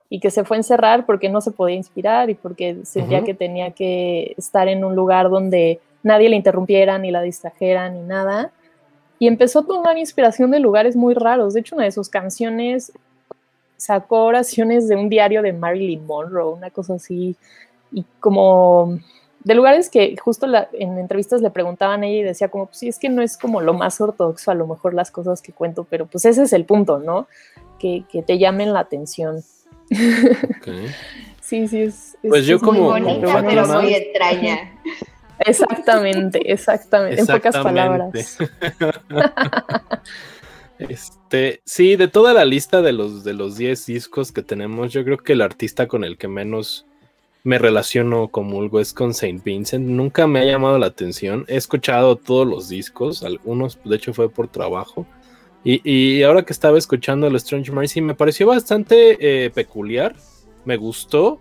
y 0.10 0.20
que 0.20 0.32
se 0.32 0.44
fue 0.44 0.58
a 0.58 0.60
encerrar 0.60 1.06
porque 1.06 1.30
no 1.30 1.42
se 1.42 1.52
podía 1.52 1.76
inspirar 1.76 2.30
y 2.30 2.36
porque 2.36 2.78
sentía 2.84 3.24
que 3.24 3.34
tenía 3.34 3.72
que 3.72 4.34
estar 4.38 4.68
en 4.68 4.86
un 4.86 4.96
lugar 4.96 5.30
donde 5.30 5.80
nadie 6.04 6.30
le 6.30 6.36
interrumpiera 6.36 6.98
ni 7.00 7.12
la 7.12 7.22
distrajera 7.22 7.90
ni 7.90 8.02
nada. 8.02 8.52
Y 9.20 9.28
empezó 9.28 9.60
a 9.60 9.66
tomar 9.66 9.98
inspiración 9.98 10.52
de 10.52 10.60
lugares 10.60 10.96
muy 10.96 11.14
raros. 11.14 11.54
De 11.54 11.62
hecho, 11.62 11.76
una 11.76 11.86
de 11.86 11.92
sus 11.92 12.10
canciones 12.10 12.92
sacó 13.78 14.26
oraciones 14.26 14.88
de 14.88 14.96
un 14.96 15.10
diario 15.10 15.42
de 15.42 15.54
Marilyn 15.54 16.06
Monroe, 16.06 16.54
una 16.54 16.70
cosa 16.70 16.96
así, 16.96 17.36
y 17.92 18.06
como 18.20 19.00
de 19.44 19.56
lugares 19.56 19.90
que 19.90 20.16
justo 20.18 20.48
en 20.74 20.98
entrevistas 20.98 21.42
le 21.42 21.50
preguntaban 21.50 22.04
a 22.04 22.08
ella 22.08 22.20
y 22.20 22.24
decía 22.24 22.50
como, 22.50 22.68
pues 22.68 22.78
sí, 22.78 22.88
es 22.88 22.98
que 22.98 23.10
no 23.10 23.22
es 23.22 23.38
como 23.38 23.62
lo 23.62 23.74
más 23.74 24.00
ortodoxo 24.00 24.52
a 24.52 24.56
lo 24.56 24.68
mejor 24.68 24.94
las 24.94 25.12
cosas 25.12 25.42
que 25.42 25.52
cuento, 25.52 25.86
pero 25.90 26.06
pues 26.06 26.26
ese 26.26 26.44
es 26.44 26.54
el 26.54 26.66
punto, 26.66 27.00
¿no? 27.00 27.28
Que, 27.80 28.06
te 28.26 28.38
llamen 28.38 28.72
la 28.72 28.80
atención. 28.80 29.44
sí, 31.42 31.68
sí, 31.68 31.82
es... 31.82 32.18
Pues 32.22 32.46
yo 32.46 32.60
como... 32.60 32.92
Muy 32.92 33.02
bonita, 33.02 33.44
pero 33.46 33.68
muy 33.68 33.94
extraña. 33.94 34.80
Exactamente, 35.40 36.52
exactamente, 36.54 37.20
en 37.20 37.28
pocas 37.28 37.58
palabras. 37.58 38.38
Este, 40.80 41.62
sí, 41.66 41.96
de 41.96 42.08
toda 42.08 42.34
la 42.34 42.46
lista 42.46 42.82
de 42.82 42.92
los 42.92 43.24
de 43.24 43.34
los 43.34 43.58
10 43.58 43.86
discos 43.86 44.32
que 44.32 44.42
tenemos, 44.42 44.92
yo 44.92 45.06
creo 45.06 45.18
que 45.18 45.34
el 45.34 45.42
artista 45.42 45.88
con 45.88 46.04
el 46.04 46.18
que 46.18 46.28
menos 46.28 46.88
me 47.44 47.60
relaciono 47.60 48.30
comulgo 48.30 48.80
es 48.80 48.94
con 48.94 49.14
Saint 49.14 49.44
Vincent. 49.44 49.86
Nunca 49.86 50.28
me 50.28 50.40
ha 50.40 50.46
llamado 50.46 50.78
la 50.80 50.88
atención. 50.88 51.46
He 51.48 51.58
escuchado 51.58 52.16
todos 52.16 52.48
los 52.48 52.70
discos, 52.70 53.24
algunos 53.24 53.80
de 53.84 53.96
hecho 53.96 54.14
fue 54.14 54.30
por 54.30 54.48
trabajo. 54.48 55.06
Y, 55.66 56.24
ahora 56.24 56.44
que 56.44 56.52
estaba 56.52 56.78
escuchando 56.78 57.28
el 57.28 57.36
Strange 57.38 57.72
Mercy 57.72 58.02
me 58.02 58.16
pareció 58.16 58.48
bastante 58.48 59.46
eh, 59.46 59.50
peculiar. 59.50 60.14
Me 60.66 60.76
gustó, 60.76 61.40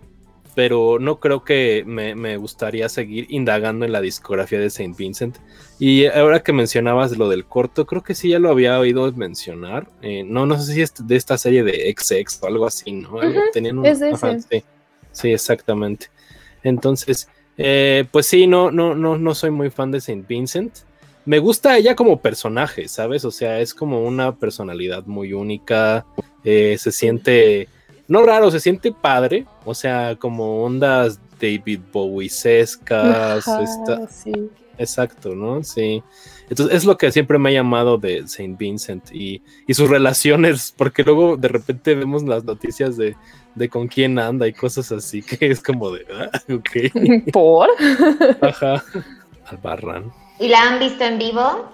pero 0.55 0.97
no 0.97 1.19
creo 1.19 1.43
que 1.43 1.83
me, 1.85 2.37
gustaría 2.37 2.87
seguir 2.87 3.27
indagando 3.29 3.85
en 3.85 3.91
la 3.91 3.99
discografía 3.99 4.59
de 4.59 4.69
Saint 4.69 4.95
Vincent. 4.95 5.37
Y 5.77 6.05
ahora 6.05 6.41
que 6.41 6.53
mencionabas 6.53 7.17
lo 7.17 7.27
del 7.27 7.45
corto, 7.45 7.85
creo 7.85 8.01
que 8.01 8.15
sí 8.15 8.29
ya 8.29 8.39
lo 8.39 8.49
había 8.49 8.79
oído 8.79 9.11
mencionar. 9.11 9.89
Eh, 10.01 10.23
no, 10.25 10.45
no 10.45 10.57
sé 10.57 10.73
si 10.73 10.81
es 10.81 10.93
de 11.05 11.15
esta 11.17 11.37
serie 11.37 11.63
de 11.63 11.93
XX 11.97 12.43
o 12.43 12.47
algo 12.47 12.65
así, 12.65 12.93
¿no? 12.93 13.21
es 13.21 14.01
ese. 14.01 14.39
Sí, 14.39 14.63
exactamente. 15.23 16.07
Entonces, 16.63 17.27
eh, 17.57 18.05
pues 18.11 18.27
sí, 18.27 18.47
no, 18.47 18.71
no, 18.71 18.95
no, 18.95 19.17
no 19.17 19.35
soy 19.35 19.51
muy 19.51 19.69
fan 19.69 19.91
de 19.91 20.01
Saint 20.01 20.27
Vincent. 20.27 20.79
Me 21.25 21.39
gusta 21.39 21.77
ella 21.77 21.95
como 21.95 22.21
personaje, 22.21 22.87
¿sabes? 22.87 23.23
O 23.25 23.31
sea, 23.31 23.59
es 23.59 23.73
como 23.73 24.03
una 24.03 24.35
personalidad 24.35 25.05
muy 25.05 25.33
única. 25.33 26.05
Eh, 26.43 26.77
se 26.77 26.91
siente, 26.91 27.69
no 28.07 28.23
raro, 28.23 28.51
se 28.51 28.59
siente 28.59 28.91
padre. 28.91 29.45
O 29.63 29.73
sea, 29.73 30.17
como 30.17 30.63
ondas 30.63 31.19
David 31.39 31.79
Bowie-sescas. 31.91 33.45
Sí. 34.09 34.49
Exacto, 34.77 35.35
¿no? 35.35 35.63
Sí. 35.63 36.03
Entonces 36.49 36.75
es 36.75 36.85
lo 36.85 36.97
que 36.97 37.11
siempre 37.11 37.37
me 37.37 37.49
ha 37.49 37.53
llamado 37.53 37.97
de 37.97 38.27
Saint 38.27 38.57
Vincent 38.57 39.11
y, 39.11 39.41
y 39.67 39.73
sus 39.73 39.89
relaciones, 39.89 40.73
porque 40.75 41.03
luego 41.03 41.37
de 41.37 41.47
repente 41.47 41.95
vemos 41.95 42.23
las 42.23 42.43
noticias 42.43 42.97
de 42.97 43.15
de 43.55 43.69
con 43.69 43.87
quién 43.87 44.17
anda 44.19 44.47
y 44.47 44.53
cosas 44.53 44.91
así, 44.91 45.21
que 45.21 45.51
es 45.51 45.61
como 45.61 45.91
de, 45.91 46.05
ah, 46.11 46.39
ok. 46.53 47.31
¿Por? 47.31 47.69
Ajá, 48.41 48.83
Albarrán. 49.45 50.11
¿Y 50.39 50.47
la 50.47 50.61
han 50.63 50.79
visto 50.79 51.03
en 51.03 51.19
vivo? 51.19 51.69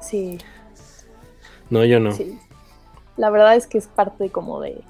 Sí. 0.00 0.38
No, 1.70 1.84
yo 1.84 2.00
no. 2.00 2.12
Sí. 2.12 2.38
La 3.16 3.30
verdad 3.30 3.56
es 3.56 3.66
que 3.66 3.78
es 3.78 3.86
parte 3.86 4.30
como 4.30 4.60
de, 4.60 4.82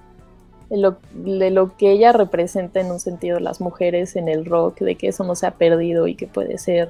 de, 0.72 0.78
lo, 0.78 0.96
de 1.12 1.50
lo 1.50 1.76
que 1.76 1.92
ella 1.92 2.12
representa 2.12 2.80
en 2.80 2.90
un 2.90 2.98
sentido 2.98 3.38
las 3.40 3.60
mujeres 3.60 4.16
en 4.16 4.28
el 4.28 4.46
rock, 4.46 4.78
de 4.78 4.94
que 4.96 5.08
eso 5.08 5.22
no 5.22 5.34
se 5.34 5.46
ha 5.46 5.50
perdido 5.50 6.06
y 6.06 6.14
que 6.14 6.26
puede 6.26 6.56
ser 6.56 6.88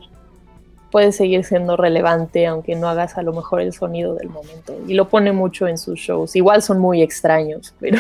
puede 0.93 1.11
seguir 1.11 1.43
siendo 1.43 1.77
relevante 1.77 2.47
aunque 2.47 2.77
no 2.77 2.87
hagas 2.87 3.17
a 3.17 3.23
lo 3.23 3.33
mejor 3.33 3.63
el 3.63 3.73
sonido 3.73 4.15
del 4.15 4.29
momento. 4.29 4.77
Y 4.87 4.95
lo 4.95 5.09
pone 5.09 5.33
mucho 5.33 5.67
en 5.67 5.79
sus 5.79 5.99
shows. 5.99 6.37
Igual 6.37 6.63
son 6.63 6.79
muy 6.79 7.03
extraños, 7.03 7.75
pero 7.81 7.99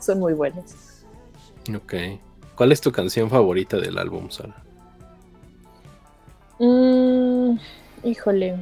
son 0.00 0.20
muy 0.20 0.32
buenos. 0.32 0.64
Ok. 1.74 1.94
¿Cuál 2.54 2.72
es 2.72 2.80
tu 2.80 2.92
canción 2.92 3.28
favorita 3.28 3.76
del 3.76 3.98
álbum, 3.98 4.30
Sara? 4.30 4.54
Mm, 6.60 7.58
híjole. 8.04 8.56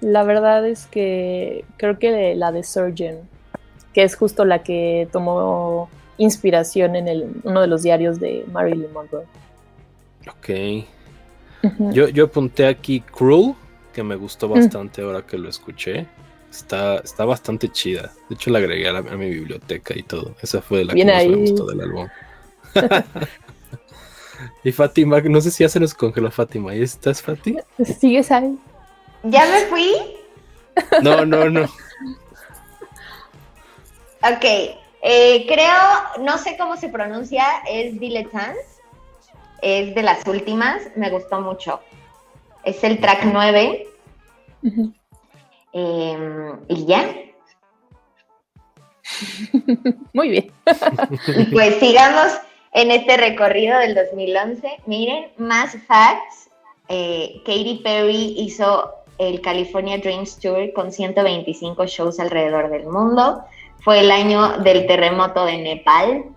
La 0.00 0.24
verdad 0.24 0.66
es 0.66 0.86
que 0.86 1.64
creo 1.76 1.98
que 1.98 2.34
la 2.34 2.50
de 2.50 2.64
Surgeon, 2.64 3.28
que 3.94 4.02
es 4.02 4.16
justo 4.16 4.44
la 4.44 4.62
que 4.62 5.08
tomó 5.12 5.88
inspiración 6.18 6.96
en 6.96 7.08
el, 7.08 7.30
uno 7.44 7.62
de 7.62 7.66
los 7.66 7.82
diarios 7.82 8.20
de 8.20 8.44
Marilyn 8.52 8.92
Monroe. 8.92 9.24
Ok 10.28 10.84
yo, 11.92 12.08
yo 12.08 12.24
apunté 12.24 12.66
aquí 12.66 13.00
Cruel, 13.00 13.54
que 13.92 14.02
me 14.02 14.16
gustó 14.16 14.48
mm. 14.48 14.52
bastante 14.52 15.02
ahora 15.02 15.22
que 15.22 15.38
lo 15.38 15.48
escuché. 15.48 16.06
Está, 16.50 16.96
está 16.98 17.24
bastante 17.24 17.68
chida. 17.68 18.12
De 18.28 18.36
hecho, 18.36 18.50
la 18.50 18.58
agregué 18.58 18.88
a, 18.88 19.02
mi 19.02 19.28
biblioteca 19.28 19.94
y 19.96 20.02
todo. 20.04 20.36
Esa 20.40 20.62
fue 20.62 20.84
la 20.84 20.94
que 20.94 21.04
más 21.04 21.26
me 21.26 21.36
gustó 21.36 21.66
del 21.66 21.80
álbum. 21.80 22.08
y 24.64 24.70
Fátima, 24.70 25.20
no 25.20 25.40
sé 25.40 25.50
si 25.50 25.64
ya 25.64 25.68
se 25.68 25.80
nos 25.80 25.94
congeló 25.94 26.30
Fátima. 26.30 26.74
¿Y 26.74 26.82
estás, 26.82 27.22
Fátima? 27.22 27.62
¿Sigues 27.98 28.30
ahí? 28.30 28.56
¿Ya 29.24 29.46
me 29.46 29.66
fui? 29.66 29.92
No, 31.02 31.24
no, 31.24 31.50
no. 31.50 31.68
Ok. 34.32 34.44
Eh, 35.06 35.44
creo, 35.46 36.22
no 36.24 36.38
sé 36.38 36.56
cómo 36.56 36.76
se 36.76 36.88
pronuncia, 36.88 37.44
es 37.68 38.00
Dilettante 38.00 38.58
es 39.64 39.94
de 39.94 40.02
las 40.02 40.26
últimas, 40.26 40.82
me 40.94 41.08
gustó 41.08 41.40
mucho. 41.40 41.80
Es 42.64 42.84
el 42.84 43.00
track 43.00 43.24
9. 43.24 43.88
Em, 45.72 46.60
y 46.68 46.84
ya. 46.84 47.14
Muy 50.12 50.28
bien. 50.28 50.52
pues 51.50 51.76
sigamos 51.76 52.38
en 52.72 52.90
este 52.90 53.16
recorrido 53.16 53.78
del 53.78 53.94
2011. 53.94 54.82
Miren, 54.84 55.30
más 55.38 55.74
facts. 55.86 56.50
Eh, 56.88 57.40
Katy 57.46 57.80
Perry 57.82 58.34
hizo 58.36 58.92
el 59.16 59.40
California 59.40 59.96
Dreams 59.96 60.38
Tour 60.40 60.74
con 60.74 60.92
125 60.92 61.86
shows 61.86 62.20
alrededor 62.20 62.68
del 62.68 62.84
mundo. 62.84 63.42
Fue 63.84 64.00
el 64.00 64.10
año 64.10 64.58
del 64.58 64.86
terremoto 64.86 65.44
de 65.44 65.58
Nepal, 65.58 66.34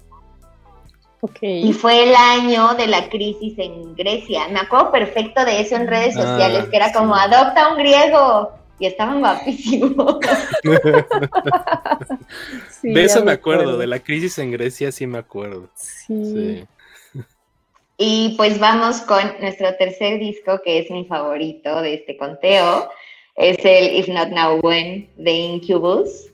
y 1.41 1.73
fue 1.73 2.03
el 2.03 2.15
año 2.15 2.75
de 2.75 2.87
la 2.87 3.09
crisis 3.09 3.57
en 3.57 3.95
Grecia. 3.95 4.47
Me 4.49 4.59
acuerdo 4.59 4.91
perfecto 4.91 5.43
de 5.45 5.61
eso 5.61 5.75
en 5.75 5.87
redes 5.87 6.15
ah, 6.17 6.21
sociales, 6.21 6.65
que 6.69 6.77
era 6.77 6.93
como 6.93 7.15
adopta 7.15 7.69
un 7.69 7.77
griego. 7.77 8.51
Y 8.79 8.85
estaban 8.85 9.21
guapísimos. 9.21 10.19
de 12.83 13.03
eso 13.03 13.25
me 13.25 13.31
acuerdo, 13.31 13.75
de 13.75 13.87
la 13.87 13.97
crisis 13.99 14.37
en 14.37 14.51
Grecia 14.51 14.91
sí 14.91 15.07
me 15.07 15.17
acuerdo. 15.17 15.67
Sí. 15.73 16.63
Y 17.97 18.35
pues 18.37 18.59
vamos 18.59 19.01
con 19.01 19.23
nuestro 19.41 19.75
tercer 19.77 20.19
disco, 20.19 20.61
que 20.63 20.77
es 20.77 20.91
mi 20.91 21.05
favorito 21.05 21.81
de 21.81 21.95
este 21.95 22.17
conteo. 22.17 22.87
Es 23.35 23.57
el 23.63 23.95
If 23.95 24.09
Not 24.09 24.29
Now 24.29 24.59
When 24.61 25.09
de 25.17 25.31
Incubus. 25.31 26.29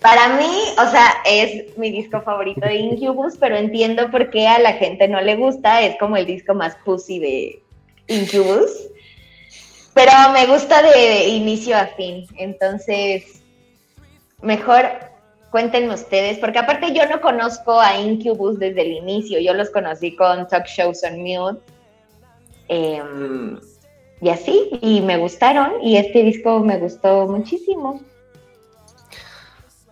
Para 0.00 0.36
mí, 0.36 0.62
o 0.78 0.90
sea, 0.90 1.16
es 1.24 1.76
mi 1.76 1.90
disco 1.90 2.20
favorito 2.22 2.60
de 2.60 2.76
Incubus, 2.76 3.36
pero 3.36 3.56
entiendo 3.56 4.10
por 4.10 4.30
qué 4.30 4.46
a 4.46 4.60
la 4.60 4.74
gente 4.74 5.08
no 5.08 5.20
le 5.20 5.34
gusta. 5.34 5.82
Es 5.82 5.98
como 5.98 6.16
el 6.16 6.26
disco 6.26 6.54
más 6.54 6.76
pussy 6.84 7.18
de 7.18 7.62
Incubus. 8.06 8.90
Pero 9.94 10.12
me 10.32 10.46
gusta 10.46 10.82
de 10.82 11.26
inicio 11.26 11.76
a 11.76 11.86
fin. 11.86 12.26
Entonces, 12.36 13.42
mejor 14.40 14.86
cuéntenme 15.50 15.94
ustedes, 15.94 16.38
porque 16.38 16.58
aparte 16.58 16.92
yo 16.92 17.06
no 17.08 17.20
conozco 17.20 17.80
a 17.80 17.98
Incubus 17.98 18.58
desde 18.58 18.82
el 18.82 18.92
inicio, 18.92 19.40
yo 19.40 19.54
los 19.54 19.70
conocí 19.70 20.14
con 20.14 20.46
Talk 20.46 20.66
Shows 20.66 21.02
on 21.02 21.22
Mute. 21.22 21.60
Em, 22.68 23.58
y 24.20 24.28
así, 24.28 24.68
y 24.82 25.00
me 25.00 25.16
gustaron, 25.16 25.82
y 25.82 25.96
este 25.96 26.22
disco 26.22 26.60
me 26.60 26.78
gustó 26.78 27.26
muchísimo. 27.26 28.00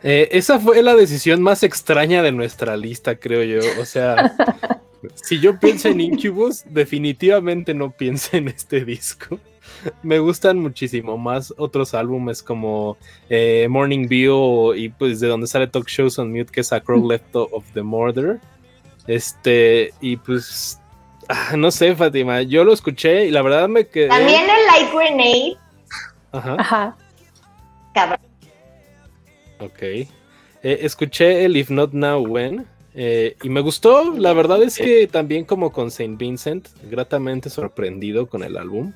Eh, 0.03 0.29
esa 0.33 0.59
fue 0.59 0.83
la 0.83 0.95
decisión 0.95 1.43
más 1.43 1.63
extraña 1.63 2.23
de 2.23 2.33
nuestra 2.33 2.77
lista, 2.77 3.17
creo 3.17 3.43
yo. 3.43 3.61
O 3.81 3.85
sea, 3.85 4.35
si 5.15 5.41
yo 5.41 5.59
pienso 5.59 5.89
en 5.89 6.01
Incubus, 6.01 6.65
definitivamente 6.69 7.75
no 7.75 7.91
pienso 7.91 8.37
en 8.37 8.49
este 8.49 8.85
disco. 8.85 9.39
Me 10.03 10.19
gustan 10.19 10.59
muchísimo 10.59 11.19
más 11.19 11.53
otros 11.57 11.95
álbumes 11.95 12.43
como 12.43 12.97
eh, 13.29 13.67
Morning 13.69 14.07
View 14.09 14.75
y 14.75 14.89
pues 14.89 15.21
de 15.21 15.29
donde 15.29 15.47
sale 15.47 15.67
Talk 15.67 15.89
Shows 15.89 16.19
on 16.19 16.31
Mute, 16.31 16.53
que 16.53 16.61
es 16.61 16.73
A 16.73 16.81
Crow 16.81 17.07
Left 17.07 17.35
of 17.35 17.65
the 17.75 17.83
Murder. 17.83 18.41
Este, 19.07 19.93
y 20.01 20.17
pues, 20.17 20.81
ah, 21.29 21.55
no 21.57 21.71
sé, 21.71 21.95
Fátima, 21.95 22.43
yo 22.43 22.65
lo 22.65 22.73
escuché 22.73 23.27
y 23.27 23.31
la 23.31 23.43
verdad 23.43 23.69
me 23.69 23.87
quedé. 23.87 24.09
También 24.09 24.43
el 24.43 24.67
Like 24.67 24.97
Grenade. 24.97 25.57
Ajá. 26.33 26.57
Ajá. 26.59 26.97
Cabrón. 27.95 28.36
Ok. 29.61 29.83
Eh, 29.83 30.09
escuché 30.63 31.45
el 31.45 31.57
If 31.57 31.71
Not 31.71 31.93
Now 31.93 32.27
When. 32.27 32.67
eh, 32.95 33.37
y 33.43 33.49
me 33.49 33.61
gustó, 33.61 34.15
la 34.17 34.33
verdad 34.33 34.63
es 34.63 34.79
que 34.79 35.07
también 35.07 35.45
como 35.45 35.71
con 35.71 35.91
Saint 35.91 36.19
Vincent, 36.19 36.69
gratamente 36.91 37.51
sorprendido 37.51 38.27
con 38.27 38.43
el 38.43 38.57
álbum. 38.57 38.93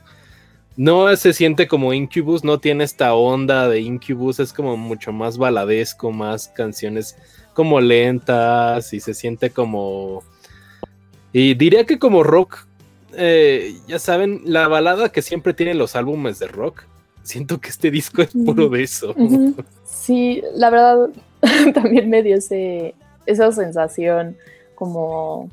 No 0.77 1.15
se 1.17 1.35
siente 1.35 1.69
como 1.69 1.93
Incubus, 1.93 2.43
no 2.43 2.59
tiene 2.59 2.85
esta 2.85 3.13
onda 3.13 3.69
de 3.69 3.81
Incubus, 3.81 4.41
es 4.41 4.53
como 4.53 4.77
mucho 4.79 5.13
más 5.13 5.37
baladesco, 5.37 6.11
más 6.13 6.49
canciones 6.49 7.17
como 7.53 7.81
lentas 7.81 8.93
y 8.95 9.01
se 9.01 9.13
siente 9.13 9.51
como... 9.51 10.23
Y 11.33 11.55
diría 11.55 11.85
que 11.85 11.99
como 11.99 12.23
rock, 12.23 12.67
eh, 13.15 13.75
ya 13.87 13.99
saben, 13.99 14.41
la 14.45 14.69
balada 14.69 15.11
que 15.13 15.23
siempre 15.23 15.53
tienen 15.53 15.77
los 15.77 15.95
álbumes 15.95 16.39
de 16.39 16.49
rock, 16.49 16.85
siento 17.23 17.61
que 17.61 17.69
este 17.69 17.91
disco 17.91 18.23
es 18.23 18.31
puro 18.33 18.69
de 18.69 18.83
eso. 18.83 19.15
Sí, 19.85 20.43
la 20.55 20.71
verdad 20.71 21.11
también 21.75 22.09
me 22.09 22.23
dio 22.23 22.37
ese, 22.37 22.95
esa 23.27 23.53
sensación 23.53 24.37
como, 24.75 25.51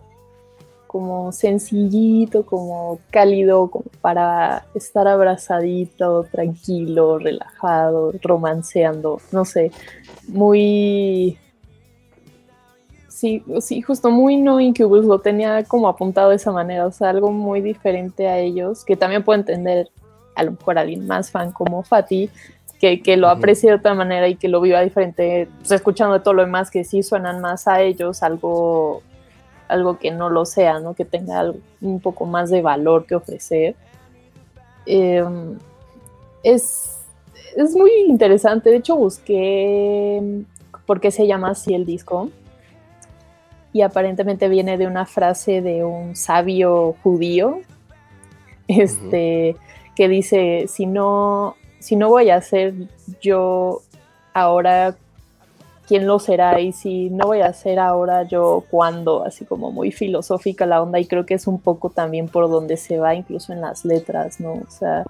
como 0.88 1.32
sencillito, 1.32 2.46
como 2.46 3.00
cálido, 3.12 3.70
como 3.70 3.86
para 4.02 4.66
estar 4.74 5.08
abrazadito, 5.08 6.24
tranquilo, 6.32 7.20
relajado, 7.20 8.14
romanceando, 8.22 9.22
no 9.32 9.46
sé, 9.46 9.72
muy... 10.28 11.38
Sí, 13.10 13.44
sí, 13.62 13.82
justo 13.82 14.12
muy 14.12 14.38
no 14.38 14.60
Incubus, 14.60 15.04
lo 15.04 15.20
tenía 15.20 15.64
como 15.64 15.88
apuntado 15.88 16.30
de 16.30 16.36
esa 16.36 16.52
manera, 16.52 16.86
o 16.86 16.92
sea, 16.92 17.10
algo 17.10 17.32
muy 17.32 17.62
diferente 17.62 18.28
a 18.28 18.38
ellos, 18.38 18.86
que 18.86 18.96
también 18.96 19.24
puedo 19.24 19.40
entender 19.40 19.90
a 20.38 20.44
lo 20.44 20.52
mejor 20.52 20.78
alguien 20.78 21.06
más 21.08 21.32
fan 21.32 21.52
como 21.52 21.84
Fati, 21.84 22.30
que, 22.80 23.02
que 23.02 23.18
lo 23.18 23.28
aprecie 23.28 23.70
de 23.72 23.76
otra 23.78 23.94
manera 23.96 24.28
y 24.28 24.36
que 24.36 24.48
lo 24.48 24.62
viva 24.62 24.82
diferente, 24.82 25.50
pues, 25.60 25.72
escuchando 25.72 26.22
todo 26.22 26.36
lo 26.36 26.44
demás 26.44 26.70
que 26.72 26.84
sí 26.84 27.02
suenan 27.04 27.42
más 27.42 27.68
a 27.68 27.82
ellos, 27.82 28.22
algo, 28.24 29.02
algo 29.68 29.98
que 29.98 30.12
no 30.12 30.30
lo 30.30 30.46
sea, 30.46 30.80
¿no? 30.80 30.94
que 30.94 31.04
tenga 31.04 31.40
algo- 31.40 31.60
un 31.82 32.00
poco 32.00 32.26
más 32.26 32.50
de 32.52 32.62
valor 32.62 33.06
que 33.06 33.16
ofrecer. 33.16 33.76
Eh, 34.86 35.24
es, 36.44 37.00
es 37.56 37.76
muy 37.76 37.92
interesante, 38.08 38.70
de 38.70 38.78
hecho 38.78 38.96
busqué 38.96 40.44
por 40.86 41.02
qué 41.02 41.10
se 41.12 41.26
llama 41.28 41.50
así 41.50 41.74
el 41.74 41.86
disco. 41.86 42.30
Y 43.74 43.82
aparentemente 43.82 44.48
viene 44.50 44.78
de 44.78 44.88
una 44.88 45.06
frase 45.06 45.62
de 45.62 45.84
un 45.84 46.16
sabio 46.16 46.96
judío. 47.04 47.60
Este, 48.68 49.56
que 49.98 50.08
dice, 50.08 50.68
si 50.68 50.86
no, 50.86 51.56
si 51.80 51.96
no 51.96 52.10
voy 52.10 52.30
a 52.30 52.40
ser 52.40 52.76
yo 53.20 53.82
ahora, 54.32 54.96
¿quién 55.88 56.06
lo 56.06 56.20
será? 56.20 56.62
Y 56.62 56.72
si 56.72 57.10
no 57.10 57.26
voy 57.26 57.42
a 57.42 57.52
ser 57.52 57.80
ahora 57.80 58.22
yo, 58.22 58.64
¿cuándo? 58.70 59.26
Así 59.26 59.44
como 59.44 59.72
muy 59.72 59.92
filosófica 59.92 60.68
la 60.68 60.84
onda 60.84 61.00
y 61.00 61.08
creo 61.08 61.26
que 61.26 61.34
es 61.34 61.48
un 61.48 61.60
poco 61.60 61.90
también 61.90 62.28
por 62.28 62.48
donde 62.48 62.78
se 62.78 63.00
va 63.00 63.16
incluso 63.16 63.54
en 63.54 63.62
las 63.62 63.86
letras, 63.86 64.40
¿no? 64.40 64.54
O 64.54 64.70
sea, 64.70 65.04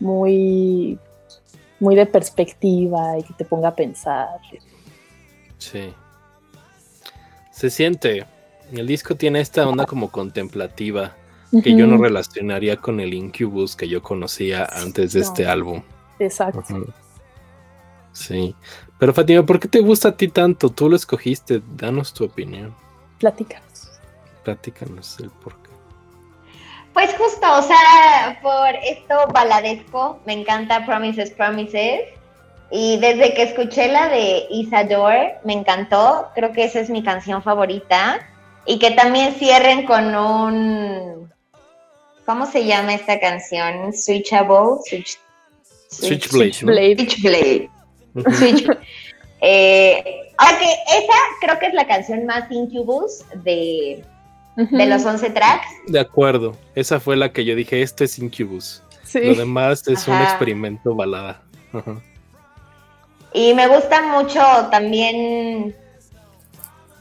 muy, 0.00 0.98
muy 1.78 1.94
de 1.94 2.06
perspectiva 2.06 3.18
y 3.18 3.24
que 3.24 3.34
te 3.34 3.44
ponga 3.44 3.68
a 3.68 3.74
pensar. 3.74 4.40
Sí. 5.58 5.92
Se 7.50 7.68
siente. 7.68 8.24
El 8.72 8.86
disco 8.86 9.16
tiene 9.16 9.40
esta 9.40 9.68
onda 9.68 9.84
como 9.84 10.10
contemplativa 10.10 11.12
que 11.62 11.76
yo 11.76 11.86
no 11.86 11.96
relacionaría 11.96 12.76
con 12.76 13.00
el 13.00 13.14
Incubus 13.14 13.76
que 13.76 13.88
yo 13.88 14.02
conocía 14.02 14.64
antes 14.72 15.12
de 15.12 15.20
No. 15.20 15.26
este 15.26 15.46
álbum. 15.46 15.82
Exacto. 16.18 16.62
Sí. 18.12 18.54
Pero 18.98 19.12
Fátima, 19.12 19.44
¿por 19.44 19.58
qué 19.58 19.68
te 19.68 19.80
gusta 19.80 20.10
a 20.10 20.16
ti 20.16 20.28
tanto? 20.28 20.70
Tú 20.70 20.88
lo 20.88 20.96
escogiste. 20.96 21.60
Danos 21.76 22.14
tu 22.14 22.24
opinión. 22.24 22.74
Platícanos. 23.18 23.90
Platícanos 24.44 25.18
el 25.20 25.30
por 25.30 25.54
qué. 25.56 25.70
Pues 26.92 27.12
justo, 27.18 27.46
o 27.58 27.62
sea, 27.62 28.38
por 28.40 28.68
esto 28.84 29.14
baladesco, 29.32 30.20
me 30.26 30.32
encanta 30.32 30.86
Promises, 30.86 31.32
Promises. 31.32 32.02
Y 32.70 32.98
desde 32.98 33.34
que 33.34 33.42
escuché 33.42 33.88
la 33.88 34.08
de 34.08 34.46
Isadore, 34.50 35.38
me 35.44 35.52
encantó. 35.54 36.28
Creo 36.34 36.52
que 36.52 36.64
esa 36.64 36.80
es 36.80 36.90
mi 36.90 37.02
canción 37.02 37.42
favorita. 37.42 38.20
Y 38.64 38.78
que 38.78 38.92
también 38.92 39.34
cierren 39.34 39.86
con 39.86 40.14
un. 40.14 41.33
¿Cómo 42.26 42.46
se 42.46 42.64
llama 42.64 42.94
esta 42.94 43.20
canción? 43.20 43.92
Switchable. 43.92 44.80
Switch, 44.86 45.18
Switchblade. 45.88 46.52
Switchblade. 46.52 47.70
Ujú. 48.14 48.32
Switch. 48.32 48.66
Eh, 49.40 50.02
aunque 50.38 50.64
esa 50.64 51.14
creo 51.40 51.58
que 51.58 51.66
es 51.66 51.74
la 51.74 51.86
canción 51.86 52.24
más 52.24 52.50
Incubus 52.50 53.24
de, 53.44 54.02
de 54.56 54.86
los 54.86 55.04
11 55.04 55.30
tracks. 55.30 55.66
De 55.86 56.00
acuerdo. 56.00 56.56
Esa 56.74 56.98
fue 56.98 57.14
la 57.16 57.32
que 57.32 57.44
yo 57.44 57.54
dije, 57.54 57.82
esto 57.82 58.04
es 58.04 58.18
Incubus. 58.18 58.82
Sí. 59.02 59.20
Lo 59.20 59.34
demás 59.34 59.86
es 59.86 60.08
un 60.08 60.20
experimento 60.22 60.94
balada. 60.94 61.42
Ajá. 61.72 62.00
Y 63.34 63.52
me 63.52 63.66
gusta 63.66 64.00
mucho 64.00 64.40
también 64.70 65.74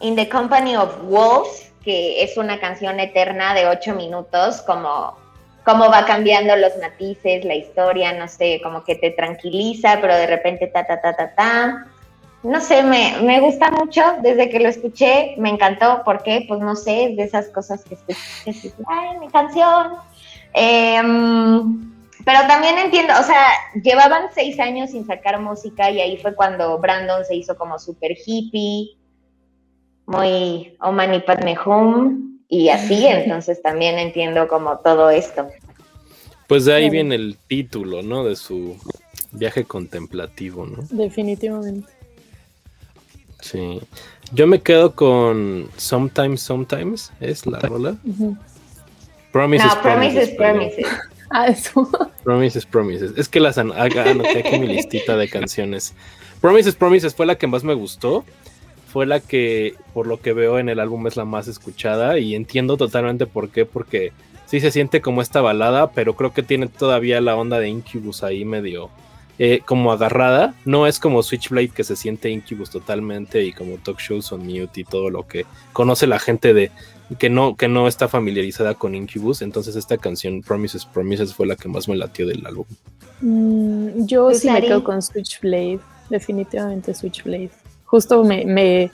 In 0.01 0.15
the 0.15 0.27
Company 0.27 0.75
of 0.75 0.89
Wolves, 1.03 1.71
que 1.83 2.23
es 2.23 2.37
una 2.37 2.59
canción 2.59 2.99
eterna 2.99 3.53
de 3.53 3.67
ocho 3.67 3.93
minutos, 3.95 4.61
como 4.61 5.17
cómo 5.63 5.89
va 5.89 6.05
cambiando 6.05 6.55
los 6.55 6.77
matices, 6.77 7.45
la 7.45 7.55
historia, 7.55 8.13
no 8.13 8.27
sé, 8.27 8.59
como 8.61 8.83
que 8.83 8.95
te 8.95 9.11
tranquiliza, 9.11 9.99
pero 10.01 10.15
de 10.15 10.27
repente 10.27 10.67
ta, 10.67 10.85
ta, 10.85 11.01
ta, 11.01 11.15
ta, 11.15 11.33
ta. 11.35 11.85
No 12.43 12.59
sé, 12.59 12.83
me, 12.83 13.17
me 13.21 13.39
gusta 13.39 13.71
mucho, 13.71 14.01
desde 14.21 14.49
que 14.49 14.59
lo 14.59 14.67
escuché, 14.67 15.35
me 15.37 15.49
encantó, 15.49 16.03
¿por 16.03 16.23
qué? 16.23 16.43
Pues 16.47 16.59
no 16.59 16.75
sé, 16.75 17.13
de 17.15 17.23
esas 17.23 17.47
cosas 17.47 17.83
que 17.85 17.95
escuchas 17.95 18.73
ay, 18.87 19.17
mi 19.19 19.29
canción. 19.29 19.93
Em, 20.53 21.93
pero 22.25 22.39
también 22.47 22.77
entiendo, 22.77 23.13
o 23.17 23.23
sea, 23.23 23.47
llevaban 23.81 24.27
seis 24.33 24.59
años 24.59 24.91
sin 24.91 25.07
sacar 25.07 25.39
música 25.39 25.89
y 25.89 26.01
ahí 26.01 26.17
fue 26.17 26.35
cuando 26.35 26.77
Brandon 26.79 27.23
se 27.23 27.35
hizo 27.35 27.57
como 27.57 27.79
super 27.79 28.11
hippie, 28.25 28.97
muy 30.05 30.75
Oh 30.81 30.91
Mani 30.91 31.19
Padme 31.19 31.57
Hum 31.65 32.39
y 32.47 32.69
así, 32.69 33.05
entonces 33.07 33.61
también 33.61 33.97
entiendo 33.99 34.47
como 34.47 34.77
todo 34.79 35.09
esto. 35.09 35.47
Pues 36.47 36.65
de 36.65 36.73
ahí 36.73 36.89
viene 36.89 37.15
el 37.15 37.37
título, 37.47 38.01
¿no? 38.03 38.23
De 38.25 38.35
su 38.35 38.75
viaje 39.31 39.63
contemplativo, 39.63 40.65
¿no? 40.65 40.83
Definitivamente. 40.89 41.91
Sí. 43.39 43.79
Yo 44.33 44.47
me 44.47 44.61
quedo 44.61 44.93
con 44.95 45.69
Sometimes, 45.77 46.41
Sometimes, 46.41 47.11
es 47.19 47.45
la 47.45 47.59
rola. 47.59 47.95
Ujú. 48.05 48.37
Promises, 49.31 49.73
No, 49.75 49.81
Promises. 49.81 50.29
Promises. 50.31 50.85
Ah, 51.29 51.47
eso. 51.47 51.89
Promises, 52.23 52.65
Promises. 52.65 53.13
Es 53.17 53.27
que 53.27 53.39
las 53.39 53.57
an- 53.57 53.71
anoté 53.71 54.39
aquí 54.45 54.59
mi 54.59 54.67
listita 54.67 55.17
de 55.17 55.27
canciones. 55.29 55.93
Promises, 56.39 56.75
Promises 56.75 57.15
fue 57.15 57.25
la 57.25 57.35
que 57.37 57.47
más 57.47 57.63
me 57.63 57.73
gustó. 57.73 58.23
Fue 58.93 59.07
la 59.07 59.19
que, 59.19 59.73
por 59.93 60.05
lo 60.05 60.21
que 60.21 60.33
veo 60.33 60.59
en 60.59 60.69
el 60.69 60.79
álbum, 60.79 61.07
es 61.07 61.17
la 61.17 61.25
más 61.25 61.47
escuchada. 61.47 62.19
Y 62.19 62.35
entiendo 62.35 62.77
totalmente 62.77 63.25
por 63.25 63.49
qué. 63.49 63.65
Porque 63.65 64.13
sí 64.45 64.59
se 64.59 64.69
siente 64.69 65.01
como 65.01 65.23
esta 65.23 65.41
balada, 65.41 65.91
pero 65.91 66.15
creo 66.15 66.31
que 66.31 66.43
tiene 66.43 66.67
todavía 66.67 67.19
la 67.19 67.35
onda 67.35 67.59
de 67.59 67.69
Incubus 67.69 68.21
ahí 68.23 68.45
medio 68.45 68.91
eh, 69.39 69.61
como 69.65 69.91
agarrada. 69.91 70.53
No 70.63 70.85
es 70.85 70.99
como 70.99 71.23
Switchblade 71.23 71.69
que 71.69 71.83
se 71.83 71.95
siente 71.95 72.29
Incubus 72.29 72.69
totalmente 72.69 73.43
y 73.43 73.51
como 73.51 73.77
Talk 73.77 73.99
Shows 73.99 74.31
on 74.31 74.45
Mute 74.45 74.81
y 74.81 74.83
todo 74.83 75.09
lo 75.09 75.27
que 75.27 75.47
conoce 75.73 76.05
la 76.05 76.19
gente 76.19 76.53
de 76.53 76.69
que 77.17 77.31
no, 77.31 77.55
que 77.55 77.67
no 77.67 77.87
está 77.87 78.07
familiarizada 78.07 78.75
con 78.75 78.93
Incubus. 78.93 79.41
Entonces 79.41 79.75
esta 79.75 79.97
canción 79.97 80.43
Promises, 80.43 80.85
Promises 80.85 81.33
fue 81.33 81.47
la 81.47 81.55
que 81.55 81.67
más 81.67 81.89
me 81.89 81.95
latió 81.95 82.27
del 82.27 82.45
álbum. 82.45 82.65
Mm, 83.21 84.05
yo 84.05 84.29
¿Tú, 84.29 84.35
sí 84.37 84.51
me 84.51 84.61
quedo 84.61 84.83
con 84.83 85.01
Switchblade. 85.01 85.79
definitivamente 86.11 86.93
Switchblade. 86.93 87.49
Justo 87.93 88.23
me, 88.23 88.43
me, 88.43 88.89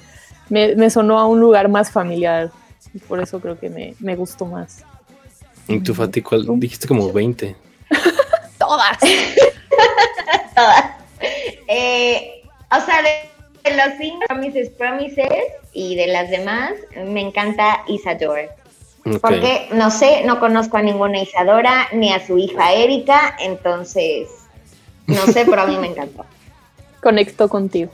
me, 0.50 0.90
sonó 0.90 1.20
a 1.20 1.26
un 1.26 1.40
lugar 1.40 1.70
más 1.70 1.90
familiar 1.90 2.52
y 2.94 3.00
por 3.00 3.22
eso 3.22 3.40
creo 3.40 3.58
que 3.58 3.70
me, 3.70 3.96
me 4.02 4.18
gustó 4.18 4.46
más. 4.46 4.84
¿Y 5.70 5.80
tu 5.80 5.94
Fati 5.94 6.22
cuál? 6.22 6.46
Dijiste 6.60 6.86
como 6.86 7.10
20. 7.10 7.56
Todas. 8.58 8.98
Todas. 10.54 10.86
Eh, 11.70 12.44
o 12.70 12.86
sea, 12.86 13.02
de, 13.02 13.74
los 13.74 13.98
cinco 13.98 14.20
Promises 14.28 14.70
Promises 14.72 15.46
y 15.72 15.96
de 15.96 16.08
las 16.08 16.30
demás, 16.30 16.74
me 17.08 17.22
encanta 17.22 17.86
Isadora. 17.88 18.54
Porque 19.22 19.70
no 19.72 19.92
sé, 19.92 20.26
no 20.26 20.42
conozco 20.42 20.76
a 20.76 20.82
ninguna 20.82 21.22
Isadora 21.22 21.88
ni 21.94 22.12
a 22.12 22.28
su 22.28 22.38
hija 22.38 22.74
Erika, 22.74 23.38
entonces 23.40 24.28
no 25.08 25.26
sé, 25.28 25.46
pero 25.46 25.62
a 25.62 25.68
mí 25.68 25.78
me 25.78 25.88
encantó. 25.88 26.26
Conecto 27.02 27.48
contigo. 27.48 27.92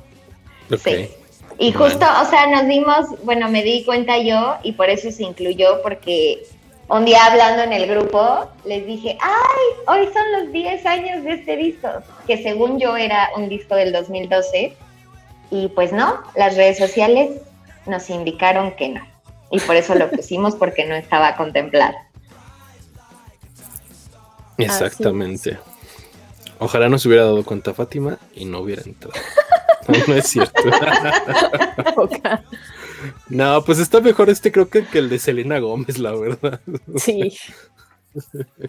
Sí. 0.70 1.10
Y 1.58 1.72
justo, 1.72 2.06
o 2.22 2.26
sea, 2.26 2.48
nos 2.48 2.68
dimos, 2.68 3.08
bueno, 3.24 3.50
me 3.50 3.64
di 3.64 3.84
cuenta 3.86 4.18
yo 4.18 4.58
y 4.64 4.74
por 4.74 4.90
eso 4.90 5.10
se 5.12 5.24
incluyó, 5.24 5.82
porque 5.82 6.46
un 6.90 7.06
día 7.06 7.26
hablando 7.26 7.64
en 7.64 7.74
el 7.74 7.88
grupo, 7.88 8.50
les 8.66 8.86
dije, 8.86 9.18
ay, 9.22 9.66
hoy 9.88 10.10
son 10.14 10.32
los 10.34 10.52
10 10.52 10.86
años 10.86 11.24
de 11.24 11.34
este 11.34 11.56
disco, 11.56 11.88
que 12.28 12.44
según 12.44 12.80
yo 12.80 12.98
era 12.98 13.30
un 13.38 13.48
disco 13.48 13.76
del 13.76 13.94
2012, 13.94 14.76
y 15.52 15.68
pues 15.70 15.94
no, 15.94 16.22
las 16.36 16.58
redes 16.58 16.78
sociales 16.78 17.42
nos 17.86 18.10
indicaron 18.10 18.76
que 18.76 18.90
no, 18.90 19.02
y 19.50 19.60
por 19.62 19.78
eso 19.78 19.96
lo 19.96 20.10
pusimos 20.12 20.56
porque 20.56 20.86
no 20.86 20.96
estaba 20.96 21.36
contemplado. 21.38 21.96
Exactamente. 24.58 25.58
Ojalá 26.60 26.88
no 26.88 26.98
se 26.98 27.08
hubiera 27.08 27.26
dado 27.26 27.44
cuenta 27.44 27.74
Fátima 27.74 28.18
y 28.34 28.46
no 28.46 28.60
hubiera 28.60 28.82
entrado. 28.84 29.14
No, 30.08 30.16
es 30.16 30.28
cierto. 30.28 30.64
no, 33.30 33.64
pues 33.64 33.80
está 33.80 34.02
mejor 34.02 34.30
este 34.30 34.52
creo 34.52 34.70
que, 34.70 34.86
que 34.86 35.00
el 35.00 35.10
de 35.10 35.20
Selena 35.20 35.60
Gómez, 35.60 35.98
la 35.98 36.14
verdad. 36.14 36.60
Sí. 36.98 37.38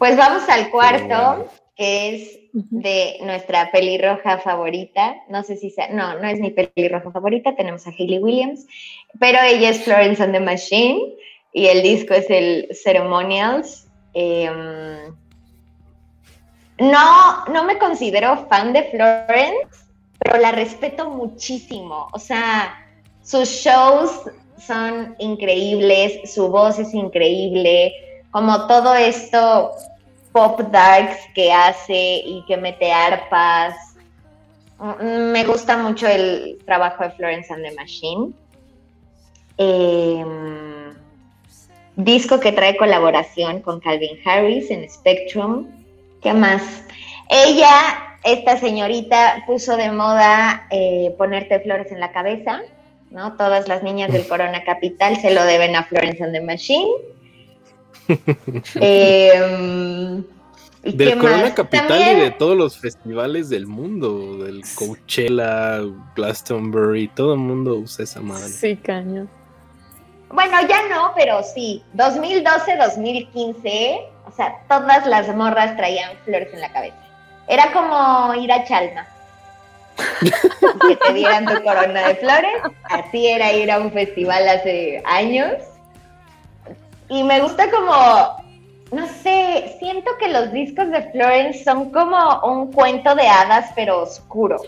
Pues 0.00 0.16
vamos 0.16 0.48
al 0.48 0.70
cuarto, 0.70 1.48
que 1.76 2.16
es 2.16 2.38
de 2.52 3.18
nuestra 3.22 3.70
pelirroja 3.70 4.38
favorita. 4.38 5.14
No 5.29 5.44
sé 5.44 5.57
si 5.57 5.70
sea, 5.70 5.88
no, 5.90 6.18
no 6.18 6.29
es 6.29 6.40
mi 6.40 6.50
pelirroja 6.50 7.12
favorita, 7.12 7.55
tenemos 7.55 7.87
a 7.87 7.90
Hayley 7.90 8.18
Williams, 8.18 8.66
pero 9.20 9.38
ella 9.40 9.70
es 9.70 9.85
Florence 9.85 10.22
and 10.22 10.33
the 10.33 10.40
Machine 10.40 11.14
y 11.52 11.66
el 11.66 11.83
disco 11.83 12.14
es 12.14 12.26
el 12.29 12.68
Ceremonials. 12.83 13.87
Em, 14.14 15.14
no, 16.79 17.44
no 17.46 17.64
me 17.64 17.79
considero 17.79 18.46
fan 18.48 18.72
de 18.72 18.83
Florence, 18.85 19.86
pero 20.18 20.38
la 20.38 20.52
respeto 20.52 21.11
muchísimo. 21.11 22.09
O 22.12 22.18
sea, 22.18 22.74
sus 23.22 23.48
shows 23.48 24.22
son 24.59 25.14
increíbles, 25.18 26.33
su 26.33 26.48
voz 26.48 26.79
es 26.79 26.94
increíble, 26.94 27.92
como 28.31 28.66
todo 28.66 28.94
esto 28.94 29.72
pop 30.33 30.61
darks 30.70 31.18
que 31.35 31.52
hace 31.52 32.22
y 32.24 32.44
que 32.46 32.57
mete 32.57 32.92
arpas. 32.92 33.74
Mm, 34.79 35.33
me 35.33 35.44
gusta 35.44 35.79
mucho 35.79 36.07
el 36.07 36.59
trabajo 36.66 37.05
de 37.05 37.11
Florence 37.12 37.52
and 37.52 37.64
the 37.64 37.74
Machine. 37.74 38.33
Em, 39.59 40.94
disco 41.96 42.38
que 42.38 42.52
trae 42.52 42.76
colaboración 42.76 43.62
con 43.62 43.81
Calvin 43.81 44.18
Harris 44.24 44.70
en 44.70 44.88
Spectrum. 44.90 45.66
¿Qué 46.22 46.35
más? 46.35 46.62
Ella 47.31 48.06
esta 48.26 48.58
señorita 48.58 49.44
puso 49.46 49.76
de 49.76 49.90
moda 49.92 50.66
eh, 50.70 51.14
ponerte 51.16 51.60
flores 51.60 51.92
en 51.92 52.00
la 52.00 52.10
cabeza, 52.12 52.60
¿no? 53.10 53.36
Todas 53.36 53.68
las 53.68 53.82
niñas 53.82 54.12
del 54.12 54.26
Corona 54.28 54.64
Capital 54.64 55.16
se 55.16 55.32
lo 55.32 55.44
deben 55.44 55.76
a 55.76 55.84
Florence 55.84 56.22
and 56.22 56.32
the 56.32 56.40
Machine. 56.40 56.90
Em, 58.80 60.24
del 60.82 61.18
Corona 61.18 61.52
Capital 61.54 62.16
y 62.16 62.20
de 62.20 62.30
todos 62.30 62.56
los 62.56 62.78
festivales 62.78 63.48
del 63.48 63.66
mundo, 63.66 64.44
del 64.44 64.62
Coachella, 64.74 65.80
Glastonbury, 66.14 67.08
todo 67.08 67.34
el 67.34 67.40
mundo 67.40 67.76
usa 67.76 68.04
esa 68.04 68.20
madre. 68.20 68.48
Sí, 68.48 68.76
caño. 68.76 69.26
Bueno, 70.32 70.56
ya 70.68 70.88
no, 70.88 71.12
pero 71.16 71.42
sí. 71.42 71.82
2012, 71.94 72.76
2015, 72.76 74.00
o 74.26 74.32
sea, 74.32 74.60
todas 74.68 75.06
las 75.06 75.34
morras 75.34 75.76
traían 75.76 76.12
flores 76.24 76.52
en 76.52 76.60
la 76.60 76.72
cabeza. 76.72 77.06
Era 77.48 77.72
como 77.72 78.35
ir 78.35 78.52
a 78.52 78.64
Chalma. 78.64 79.06
que 80.88 80.96
te 80.96 81.12
dieran 81.12 81.46
tu 81.46 81.62
corona 81.62 82.09
de 82.09 82.14
flores. 82.16 82.62
Así 82.85 83.26
era 83.26 83.52
ir 83.52 83.70
a 83.70 83.80
un 83.80 83.92
festival 83.92 84.48
hace 84.48 85.02
años. 85.06 85.54
Y 87.09 87.22
me 87.22 87.40
gusta 87.40 87.70
como, 87.70 88.44
no 88.92 89.06
sé, 89.22 89.76
siento 89.78 90.11
que 90.18 90.28
los 90.28 90.52
discos 90.52 90.90
de 90.90 91.11
Florence 91.12 91.64
son 91.64 91.90
como 91.90 92.40
un 92.40 92.72
cuento 92.72 93.14
de 93.14 93.28
hadas, 93.28 93.70
pero 93.74 94.02
oscuro. 94.02 94.59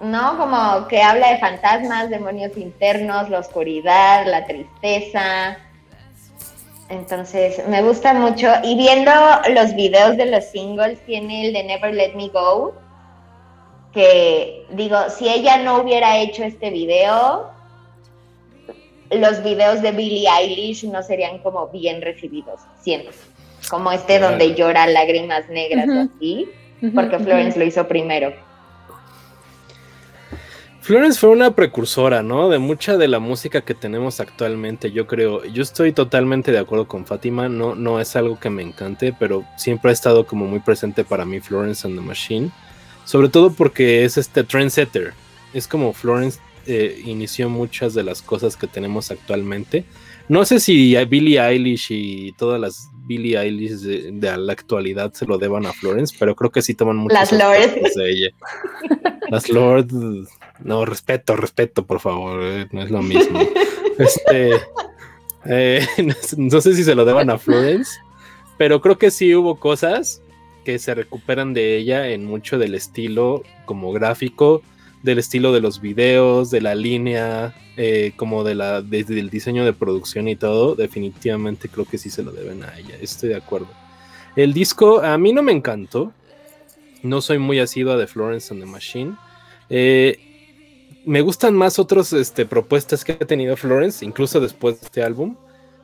¿No? 0.00 0.36
Como 0.36 0.88
que 0.88 1.02
habla 1.02 1.30
de 1.30 1.38
fantasmas, 1.38 2.10
demonios 2.10 2.56
internos, 2.56 3.28
la 3.28 3.40
oscuridad, 3.40 4.26
la 4.26 4.46
tristeza. 4.46 5.58
Entonces, 6.92 7.66
me 7.68 7.82
gusta 7.82 8.12
mucho. 8.12 8.48
Y 8.62 8.76
viendo 8.76 9.10
los 9.54 9.74
videos 9.74 10.18
de 10.18 10.26
los 10.26 10.44
singles, 10.44 11.00
tiene 11.06 11.46
el 11.46 11.54
de 11.54 11.64
Never 11.64 11.94
Let 11.94 12.14
Me 12.14 12.28
Go. 12.28 12.74
Que 13.94 14.66
digo, 14.70 14.98
si 15.08 15.26
ella 15.26 15.56
no 15.56 15.80
hubiera 15.80 16.18
hecho 16.18 16.44
este 16.44 16.70
video, 16.70 17.50
los 19.10 19.42
videos 19.42 19.80
de 19.80 19.92
Billie 19.92 20.28
Eilish 20.28 20.84
no 20.84 21.02
serían 21.02 21.38
como 21.38 21.68
bien 21.68 22.02
recibidos, 22.02 22.60
siento. 22.82 23.10
Como 23.70 23.90
este 23.90 24.18
donde 24.18 24.54
llora 24.54 24.86
lágrimas 24.86 25.48
negras 25.48 25.88
así, 25.88 26.46
porque 26.94 27.18
Florence 27.18 27.58
lo 27.58 27.64
hizo 27.64 27.88
primero. 27.88 28.34
Florence 30.82 31.20
fue 31.20 31.30
una 31.30 31.54
precursora, 31.54 32.24
¿no? 32.24 32.48
De 32.48 32.58
mucha 32.58 32.96
de 32.96 33.06
la 33.06 33.20
música 33.20 33.60
que 33.60 33.72
tenemos 33.72 34.18
actualmente, 34.18 34.90
yo 34.90 35.06
creo. 35.06 35.44
Yo 35.44 35.62
estoy 35.62 35.92
totalmente 35.92 36.50
de 36.50 36.58
acuerdo 36.58 36.88
con 36.88 37.06
Fátima, 37.06 37.48
no, 37.48 37.76
no 37.76 38.00
es 38.00 38.16
algo 38.16 38.40
que 38.40 38.50
me 38.50 38.62
encante, 38.62 39.14
pero 39.16 39.44
siempre 39.56 39.90
ha 39.90 39.92
estado 39.92 40.26
como 40.26 40.46
muy 40.46 40.58
presente 40.58 41.04
para 41.04 41.24
mí 41.24 41.38
Florence 41.38 41.86
and 41.86 41.96
the 41.96 42.04
Machine. 42.04 42.50
Sobre 43.04 43.28
todo 43.28 43.52
porque 43.52 44.04
es 44.04 44.18
este 44.18 44.42
trendsetter. 44.42 45.14
Es 45.54 45.68
como 45.68 45.92
Florence 45.92 46.40
eh, 46.66 47.00
inició 47.04 47.48
muchas 47.48 47.94
de 47.94 48.02
las 48.02 48.20
cosas 48.20 48.56
que 48.56 48.66
tenemos 48.66 49.12
actualmente. 49.12 49.84
No 50.32 50.46
sé 50.46 50.60
si 50.60 50.96
Billie 51.04 51.38
Eilish 51.38 51.88
y 51.90 52.32
todas 52.38 52.58
las 52.58 52.88
Billie 53.04 53.38
Eilish 53.38 53.80
de, 53.80 54.34
la 54.38 54.54
actualidad 54.54 55.12
se 55.12 55.26
lo 55.26 55.36
deban 55.36 55.66
a 55.66 55.74
Florence, 55.74 56.16
pero 56.18 56.34
creo 56.34 56.50
que 56.50 56.62
sí 56.62 56.72
toman 56.72 56.96
muchas 56.96 57.32
las 57.32 57.94
de 57.94 58.10
ella. 58.10 58.28
Las 59.28 59.50
Lord 59.50 59.88
no, 60.60 60.86
respeto, 60.86 61.36
respeto, 61.36 61.84
por 61.84 62.00
favor, 62.00 62.40
eh, 62.42 62.66
no 62.72 62.82
es 62.82 62.90
lo 62.90 63.02
mismo. 63.02 63.40
este, 63.98 64.52
eh, 65.44 65.86
no, 66.38 66.60
sé 66.62 66.74
si 66.76 66.82
se 66.82 66.94
lo 66.94 67.04
deban 67.04 67.28
a 67.28 67.36
Florence, 67.36 68.00
pero 68.56 68.80
creo 68.80 68.96
que 68.96 69.10
sí 69.10 69.34
hubo 69.34 69.60
cosas 69.60 70.22
que 70.64 70.78
se 70.78 70.94
recuperan 70.94 71.52
de 71.52 71.76
ella 71.76 72.08
en 72.08 72.24
mucho 72.24 72.56
del 72.56 72.74
estilo 72.74 73.42
como 73.66 73.92
gráfico, 73.92 74.62
del 75.02 75.18
estilo 75.18 75.52
de 75.52 75.60
los 75.60 75.80
videos, 75.80 76.50
de 76.50 76.60
la 76.60 76.74
línea, 76.74 77.54
eh, 77.76 78.12
como 78.16 78.44
de 78.44 78.54
la, 78.54 78.82
desde 78.82 79.18
el 79.18 79.30
diseño 79.30 79.64
de 79.64 79.72
producción 79.72 80.28
y 80.28 80.36
todo, 80.36 80.74
definitivamente 80.74 81.68
creo 81.68 81.86
que 81.86 81.98
sí 81.98 82.10
se 82.10 82.22
lo 82.22 82.32
deben 82.32 82.62
a 82.64 82.78
ella, 82.78 82.96
estoy 83.00 83.30
de 83.30 83.36
acuerdo. 83.36 83.68
El 84.36 84.52
disco 84.52 85.02
a 85.02 85.18
mí 85.18 85.32
no 85.32 85.42
me 85.42 85.52
encantó, 85.52 86.12
no 87.02 87.20
soy 87.20 87.38
muy 87.38 87.58
asidua 87.58 87.96
de 87.96 88.06
Florence 88.06 88.52
and 88.52 88.62
the 88.62 88.68
Machine. 88.68 89.16
Eh, 89.68 90.18
me 91.04 91.20
gustan 91.20 91.54
más 91.54 91.78
otras 91.78 92.12
este, 92.12 92.46
propuestas 92.46 93.04
que 93.04 93.12
ha 93.12 93.18
tenido 93.18 93.56
Florence, 93.56 94.04
incluso 94.04 94.40
después 94.40 94.80
de 94.80 94.86
este 94.86 95.02
álbum. 95.02 95.36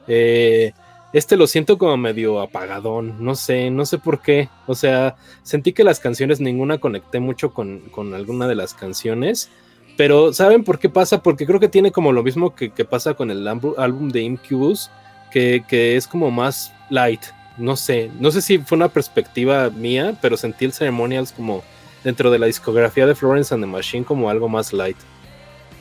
Eh, 0.06 0.72
este 1.12 1.36
lo 1.36 1.46
siento 1.46 1.78
como 1.78 1.96
medio 1.96 2.40
apagadón, 2.40 3.24
no 3.24 3.34
sé, 3.34 3.70
no 3.70 3.86
sé 3.86 3.98
por 3.98 4.20
qué. 4.20 4.48
O 4.66 4.74
sea, 4.74 5.16
sentí 5.42 5.72
que 5.72 5.84
las 5.84 6.00
canciones, 6.00 6.40
ninguna 6.40 6.78
conecté 6.78 7.20
mucho 7.20 7.52
con, 7.52 7.82
alguna 8.14 8.46
de 8.46 8.54
las 8.54 8.74
canciones. 8.74 9.50
Pero 9.96 10.32
¿saben 10.32 10.64
por 10.64 10.78
qué 10.78 10.88
pasa? 10.88 11.22
Porque 11.22 11.46
creo 11.46 11.58
que 11.58 11.68
tiene 11.68 11.90
como 11.90 12.12
lo 12.12 12.22
mismo 12.22 12.54
que, 12.54 12.70
pasa 12.84 13.14
con 13.14 13.30
el 13.30 13.46
álbum 13.48 14.10
de 14.10 14.20
Incubus, 14.20 14.90
que, 15.30 15.64
que, 15.66 15.96
es 15.96 16.06
como 16.06 16.30
más 16.30 16.72
light. 16.90 17.22
No 17.56 17.74
sé, 17.74 18.10
no 18.20 18.30
sé 18.30 18.40
si 18.40 18.58
fue 18.58 18.76
una 18.76 18.88
perspectiva 18.88 19.68
mía, 19.70 20.16
pero 20.22 20.36
sentí 20.36 20.64
el 20.64 20.72
Ceremonials 20.72 21.32
como 21.32 21.64
dentro 22.04 22.30
de 22.30 22.38
la 22.38 22.46
discografía 22.46 23.06
de 23.06 23.16
Florence 23.16 23.52
and 23.52 23.64
the 23.64 23.66
Machine 23.66 24.04
como 24.04 24.30
algo 24.30 24.48
más 24.48 24.72
light. 24.72 24.96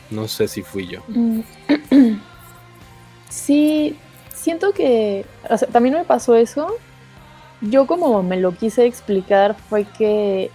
No 0.09 0.27
sé 0.27 0.47
si 0.47 0.63
fui 0.63 0.87
yo. 0.87 1.03
Mm. 1.07 1.41
Sí, 3.29 3.97
siento 4.47 4.71
que 4.71 5.25
también 5.73 5.95
me 5.95 6.05
pasó 6.05 6.37
eso. 6.37 6.73
Yo 7.59 7.85
como 7.85 8.23
me 8.23 8.37
lo 8.37 8.53
quise 8.53 8.85
explicar 8.85 9.57
fue 9.69 9.83
que 9.83 10.51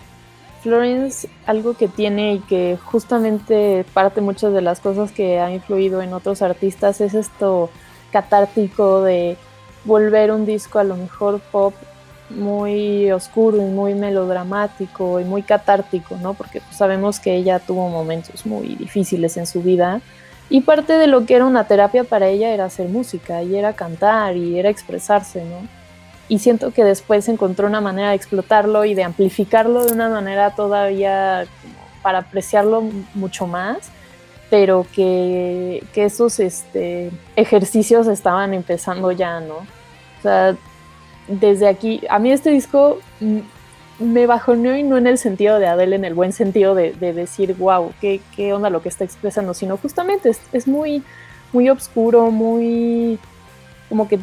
Florence, 0.63 1.29
algo 1.45 1.75
que 1.75 1.89
tiene 1.89 2.35
y 2.35 2.39
que 2.39 2.79
justamente 2.83 3.85
parte 3.93 4.23
muchas 4.23 4.55
de 4.55 4.63
las 4.63 4.81
cosas 4.81 5.13
que 5.13 5.41
ha 5.41 5.53
influido 5.53 6.01
en 6.01 6.15
otros 6.15 6.41
artistas 6.41 7.03
es 7.03 7.13
esto 7.13 7.69
catártico 8.11 9.03
de 9.03 9.37
volver 9.85 10.31
un 10.31 10.47
disco 10.47 10.79
a 10.79 10.85
lo 10.85 10.97
mejor 10.97 11.41
pop 11.41 11.75
muy 12.31 13.13
oscuro 13.13 13.59
y 13.59 13.67
muy 13.67 13.95
melodramático 13.95 15.21
y 15.21 15.25
muy 15.25 15.43
catártico, 15.43 16.17
¿no? 16.17 16.33
Porque 16.33 16.63
pues, 16.63 16.77
sabemos 16.79 17.21
que 17.21 17.35
ella 17.35 17.59
tuvo 17.59 17.91
momentos 17.91 18.47
muy 18.47 18.69
difíciles 18.69 19.37
en 19.37 19.47
su 19.47 19.61
vida 19.61 20.01
y 20.53 20.61
parte 20.61 20.93
de 20.99 21.07
lo 21.07 21.25
que 21.25 21.35
era 21.35 21.47
una 21.47 21.67
terapia 21.67 22.05
para 22.05 22.29
ella 22.29 22.51
era 22.51 22.67
hacer 22.67 22.87
música 22.87 23.43
y 23.43 23.57
era 23.57 23.73
cantar 23.73 24.37
y 24.37 24.59
era 24.59 24.69
expresarse, 24.69 25.43
¿no? 25.43 25.67
Y 26.29 26.41
siento 26.41 26.73
que 26.73 26.85
después 26.85 27.27
encontró 27.31 27.67
una 27.67 27.81
manera 27.81 28.11
de 28.11 28.17
explotarlo 28.17 28.85
y 28.85 28.93
de 28.93 29.03
amplificarlo 29.03 29.83
de 29.87 29.93
una 29.93 30.11
manera 30.11 30.55
todavía 30.55 31.47
para 32.03 32.19
apreciarlo 32.19 32.83
mucho 33.15 33.47
más, 33.47 33.91
pero 34.51 34.87
que, 34.95 35.83
que 35.95 36.05
esos 36.05 36.39
este, 36.39 37.11
ejercicios 37.35 38.07
estaban 38.07 38.53
empezando 38.53 39.11
ya, 39.11 39.41
¿no? 39.41 39.55
O 39.55 40.23
sea, 40.23 40.55
desde 41.29 41.67
aquí, 41.67 42.03
a 42.11 42.19
mí 42.19 42.31
este 42.31 42.51
disco 42.51 42.99
me 43.99 44.27
bajoneó 44.27 44.77
y 44.77 44.83
no 44.83 44.97
en 44.97 45.07
el 45.07 45.19
sentido 45.19 45.59
de 45.59 45.67
Adele, 45.67 45.97
en 45.97 46.05
el 46.05 46.15
buen 46.15 46.33
sentido 46.33 46.75
de, 46.75 46.93
decir, 46.93 47.55
wow, 47.55 47.93
¿qué, 48.01 48.21
qué, 48.35 48.53
onda 48.53 48.71
lo 48.71 48.83
que 48.83 48.89
está 48.89 49.05
expresando, 49.05 49.55
sino 49.55 49.77
justamente 49.77 50.31
es, 50.31 50.41
es, 50.53 50.67
muy, 50.67 51.03
muy 51.53 51.69
oscuro, 51.69 52.31
muy 52.31 53.19
como 53.89 54.09
que 54.09 54.19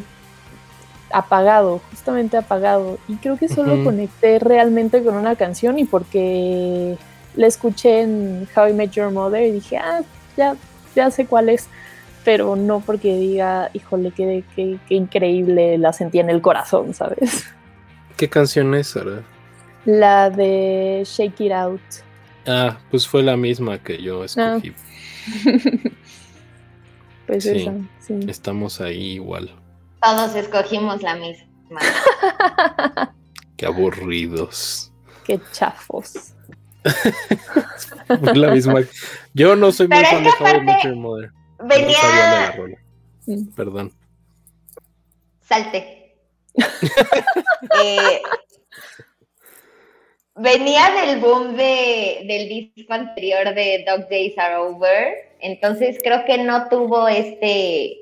apagado, 1.12 1.80
justamente 1.90 2.36
apagado. 2.36 2.98
Y 3.08 3.16
creo 3.16 3.36
que 3.36 3.48
solo 3.48 3.82
conecté 3.84 4.38
realmente 4.38 5.02
con 5.02 5.16
una 5.16 5.36
canción 5.36 5.78
y 5.78 5.84
porque 5.84 6.96
la 7.36 7.46
escuché 7.46 8.02
en 8.02 8.48
How 8.54 8.68
I 8.68 8.72
Met 8.72 8.90
Your 8.92 9.10
Mother 9.10 9.46
y 9.46 9.52
dije, 9.52 9.78
ah, 9.78 10.00
ya, 10.36 10.56
ya 10.94 11.10
sé 11.10 11.26
cuál 11.26 11.48
es 11.48 11.68
pero 12.24 12.56
no 12.56 12.80
porque 12.80 13.16
diga, 13.16 13.70
híjole, 13.72 14.12
qué, 14.12 14.44
qué, 14.54 14.78
increíble, 14.94 15.78
la 15.78 15.92
sentí 15.92 16.18
en 16.18 16.30
el 16.30 16.40
corazón, 16.42 16.94
¿sabes? 16.94 17.46
¿Qué 18.16 18.28
canción 18.28 18.74
es, 18.74 18.88
Sara? 18.88 19.22
La 19.84 20.30
de 20.30 21.02
Shake 21.04 21.40
It 21.40 21.52
Out. 21.52 21.80
Ah, 22.46 22.78
pues 22.90 23.06
fue 23.06 23.22
la 23.22 23.36
misma 23.36 23.78
que 23.82 24.02
yo 24.02 24.24
escogí. 24.24 24.74
Ah. 24.74 25.54
pues 27.26 27.46
esa, 27.46 27.74
sí. 28.00 28.18
Estamos 28.28 28.80
ahí 28.80 29.12
igual. 29.12 29.54
Todos 30.02 30.34
escogimos 30.34 31.02
la 31.02 31.16
misma. 31.16 31.80
Qué 33.56 33.66
aburridos. 33.66 34.92
Qué 35.24 35.40
chafos. 35.52 36.34
la 38.34 38.50
misma. 38.50 38.80
Yo 39.34 39.54
no 39.54 39.70
soy 39.70 39.88
muy 39.88 40.04
fan 40.04 40.24
de 40.24 40.30
How 40.88 40.96
Mother. 40.96 41.32
Venía. 41.62 42.54
Perdón. 43.54 43.92
Salte. 45.42 46.16
Eh, 47.84 48.22
venía 50.40 50.82
del 51.02 51.20
boom 51.20 51.56
de, 51.56 52.24
del 52.26 52.48
disco 52.48 52.92
anterior 52.92 53.54
de 53.54 53.84
Dog 53.86 54.08
Days 54.08 54.36
Are 54.38 54.56
Over. 54.56 55.36
Entonces 55.40 55.98
creo 56.02 56.24
que 56.24 56.38
no 56.38 56.68
tuvo 56.68 57.08
este 57.08 57.98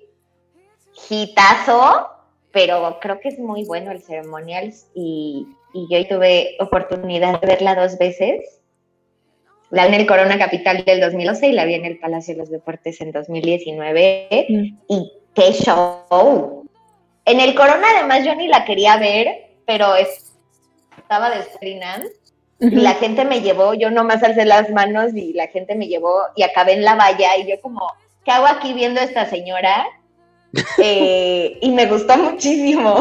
hitazo, 1.11 2.09
pero 2.53 2.99
creo 3.01 3.21
que 3.21 3.29
es 3.29 3.39
muy 3.39 3.65
bueno 3.65 3.91
el 3.91 4.03
Ceremonials 4.03 4.87
y, 4.95 5.47
y 5.75 5.87
yo 5.91 6.07
tuve 6.09 6.57
oportunidad 6.61 7.41
de 7.41 7.47
verla 7.47 7.75
dos 7.75 7.99
veces 7.99 8.59
la 9.71 9.87
en 9.87 9.95
el 9.95 10.07
Corona 10.07 10.39
Capital 10.39 10.85
del 10.85 11.01
2011 11.01 11.49
y 11.49 11.53
la 11.53 11.65
vi 11.65 11.75
en 11.75 11.85
el 11.85 11.99
Palacio 11.99 12.35
de 12.35 12.41
los 12.41 12.51
Deportes 12.51 13.01
en 13.01 13.13
2019. 13.13 14.47
Mm. 14.49 14.79
Y 14.89 15.13
qué 15.35 15.53
show. 15.53 16.67
En 17.25 17.41
el 17.41 17.55
Corona 17.55 17.87
además 17.95 18.25
yo 18.25 18.35
ni 18.35 18.49
la 18.49 18.65
quería 18.65 18.97
ver, 18.97 19.51
pero 19.67 19.95
estaba 19.97 21.31
de 21.31 21.43
y 22.61 22.71
la 22.71 22.95
gente 22.95 23.25
me 23.25 23.41
llevó, 23.41 23.75
yo 23.75 23.91
nomás 23.91 24.23
alcé 24.23 24.45
las 24.45 24.71
manos 24.71 25.15
y 25.15 25.33
la 25.33 25.47
gente 25.49 25.75
me 25.77 25.87
llevó 25.87 26.21
y 26.35 26.43
acabé 26.43 26.73
en 26.73 26.85
la 26.85 26.97
valla 26.97 27.37
y 27.37 27.49
yo 27.49 27.61
como, 27.61 27.93
¿qué 28.25 28.33
hago 28.33 28.47
aquí 28.47 28.73
viendo 28.73 29.01
a 29.01 29.05
esta 29.05 29.27
señora? 29.27 29.87
Eh, 30.79 31.59
y 31.61 31.71
me 31.73 31.85
gustó 31.85 32.17
muchísimo. 32.17 33.01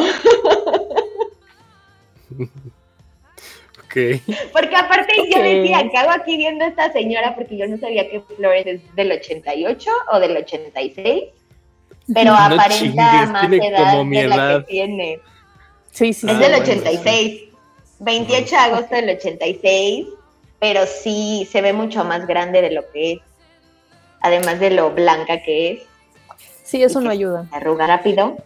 Porque 4.51 4.75
aparte 4.75 5.13
yo 5.31 5.41
decía, 5.41 5.87
¿qué 5.89 5.97
hago 5.97 6.11
aquí 6.11 6.37
viendo 6.37 6.65
a 6.65 6.67
esta 6.67 6.91
señora? 6.91 7.35
Porque 7.35 7.57
yo 7.57 7.67
no 7.67 7.77
sabía 7.77 8.09
que 8.09 8.21
Flores 8.21 8.67
es 8.67 8.95
del 8.95 9.11
88 9.11 9.91
o 10.11 10.19
del 10.19 10.37
86, 10.37 11.23
pero 12.13 12.33
aparenta 12.33 13.25
más 13.27 13.51
edad 13.51 14.03
de 14.05 14.27
la 14.27 14.57
que 14.59 14.65
tiene. 14.65 15.19
Sí, 15.91 16.13
sí. 16.13 16.29
Es 16.29 16.37
del 16.37 16.53
86, 16.61 17.46
28 17.99 18.49
de 18.49 18.55
agosto 18.57 18.95
del 18.95 19.09
86, 19.09 20.07
pero 20.59 20.81
sí 20.85 21.47
se 21.51 21.61
ve 21.61 21.73
mucho 21.73 22.03
más 22.03 22.27
grande 22.27 22.61
de 22.61 22.71
lo 22.71 22.89
que 22.91 23.13
es, 23.13 23.19
además 24.21 24.59
de 24.59 24.71
lo 24.71 24.91
blanca 24.91 25.41
que 25.41 25.71
es. 25.71 25.83
Sí, 26.63 26.83
eso 26.83 26.99
no 26.99 27.09
ayuda. 27.09 27.47
Arruga 27.51 27.87
rápido. 27.87 28.37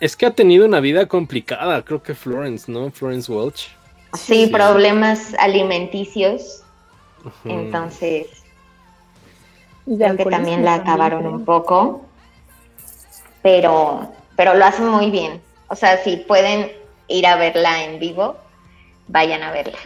Es 0.00 0.16
que 0.16 0.26
ha 0.26 0.30
tenido 0.30 0.66
una 0.66 0.80
vida 0.80 1.06
complicada, 1.06 1.82
creo 1.84 2.02
que 2.02 2.14
Florence, 2.14 2.70
¿no? 2.70 2.90
Florence 2.90 3.30
Welch. 3.32 3.70
Sí, 4.14 4.46
problemas 4.46 5.34
alimenticios. 5.38 6.62
Entonces, 7.44 8.26
creo 9.84 10.16
que 10.16 10.24
también 10.26 10.64
la 10.64 10.74
acabaron 10.74 11.26
un 11.26 11.44
poco. 11.44 12.02
Pero, 13.42 14.12
pero 14.36 14.54
lo 14.54 14.64
hacen 14.64 14.88
muy 14.88 15.10
bien. 15.10 15.40
O 15.68 15.76
sea, 15.76 16.02
si 16.02 16.16
pueden 16.16 16.70
ir 17.08 17.26
a 17.26 17.36
verla 17.36 17.84
en 17.84 17.98
vivo, 17.98 18.36
vayan 19.08 19.42
a 19.42 19.50
verla. 19.50 19.78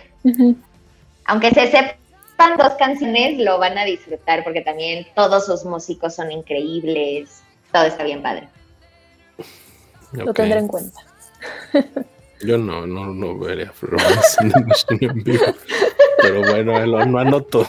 Aunque 1.24 1.50
se 1.50 1.70
sepan 1.70 2.56
dos 2.58 2.74
canciones, 2.74 3.38
lo 3.38 3.58
van 3.58 3.78
a 3.78 3.84
disfrutar 3.84 4.44
porque 4.44 4.60
también 4.60 5.06
todos 5.14 5.46
sus 5.46 5.64
músicos 5.64 6.14
son 6.14 6.30
increíbles. 6.30 7.42
Todo 7.72 7.84
está 7.84 8.04
bien 8.04 8.22
padre. 8.22 8.48
Lo 10.12 10.34
tendré 10.34 10.58
en 10.58 10.68
cuenta. 10.68 11.00
Yo 12.44 12.58
no, 12.58 12.86
no, 12.86 13.14
no 13.14 13.38
veré 13.38 13.66
a 13.66 13.72
Florence 13.72 14.36
en 15.00 15.22
vivo. 15.22 15.44
Pero 16.20 16.40
bueno, 16.40 16.84
lo, 16.86 17.06
no 17.06 17.18
anoto. 17.18 17.66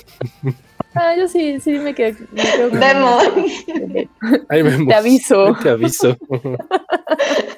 Ah, 0.95 1.15
yo 1.15 1.27
sí, 1.27 1.59
sí 1.59 1.71
me 1.71 1.93
quedé. 1.93 2.15
Vemos. 2.71 3.23
Te 4.87 4.93
aviso. 4.93 5.55
Te 5.61 5.69
aviso. 5.69 6.17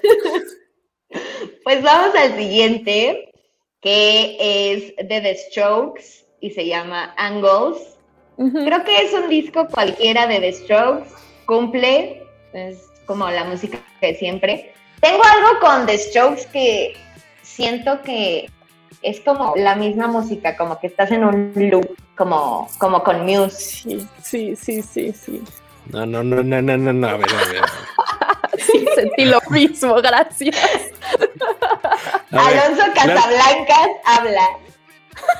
Pues 1.65 1.81
vamos 1.81 2.13
al 2.13 2.35
siguiente, 2.35 3.33
que 3.81 4.37
es 4.39 4.95
de 4.97 5.19
The 5.19 5.35
Strokes 5.35 6.23
y 6.39 6.51
se 6.51 6.67
llama 6.67 7.15
Angles. 7.17 7.97
Creo 8.37 8.83
que 8.83 9.01
es 9.01 9.11
un 9.13 9.29
disco 9.29 9.67
cualquiera 9.69 10.27
de 10.27 10.41
The 10.41 10.53
Strokes. 10.53 11.09
Cumple, 11.47 12.21
es 12.53 12.87
como 13.07 13.27
la 13.31 13.45
música 13.45 13.79
de 13.99 14.13
siempre. 14.13 14.73
Tengo 15.01 15.23
algo 15.23 15.59
con 15.59 15.87
The 15.87 15.97
Strokes 15.97 16.45
que 16.53 16.93
siento 17.41 17.99
que 18.03 18.47
es 19.01 19.19
como 19.21 19.55
la 19.55 19.75
misma 19.75 20.05
música, 20.05 20.55
como 20.55 20.79
que 20.79 20.85
estás 20.85 21.09
en 21.09 21.25
un 21.25 21.51
loop, 21.55 21.97
como, 22.15 22.69
como 22.77 23.03
con 23.03 23.25
Muse. 23.25 23.57
Sí, 23.57 24.07
sí, 24.21 24.55
sí, 24.55 24.83
sí, 24.83 25.11
sí. 25.13 25.41
No, 25.91 26.05
no, 26.05 26.23
no, 26.23 26.43
no, 26.43 26.61
no, 26.61 26.77
no, 26.77 27.07
a 27.07 27.17
ver, 27.17 27.27
a 27.33 27.51
ver. 27.51 27.61
Sentí 28.95 29.25
lo 29.25 29.39
mismo, 29.49 29.95
gracias. 29.95 30.57
Alonso 32.31 32.83
Casablancas 32.93 33.89
habla. 34.05 34.47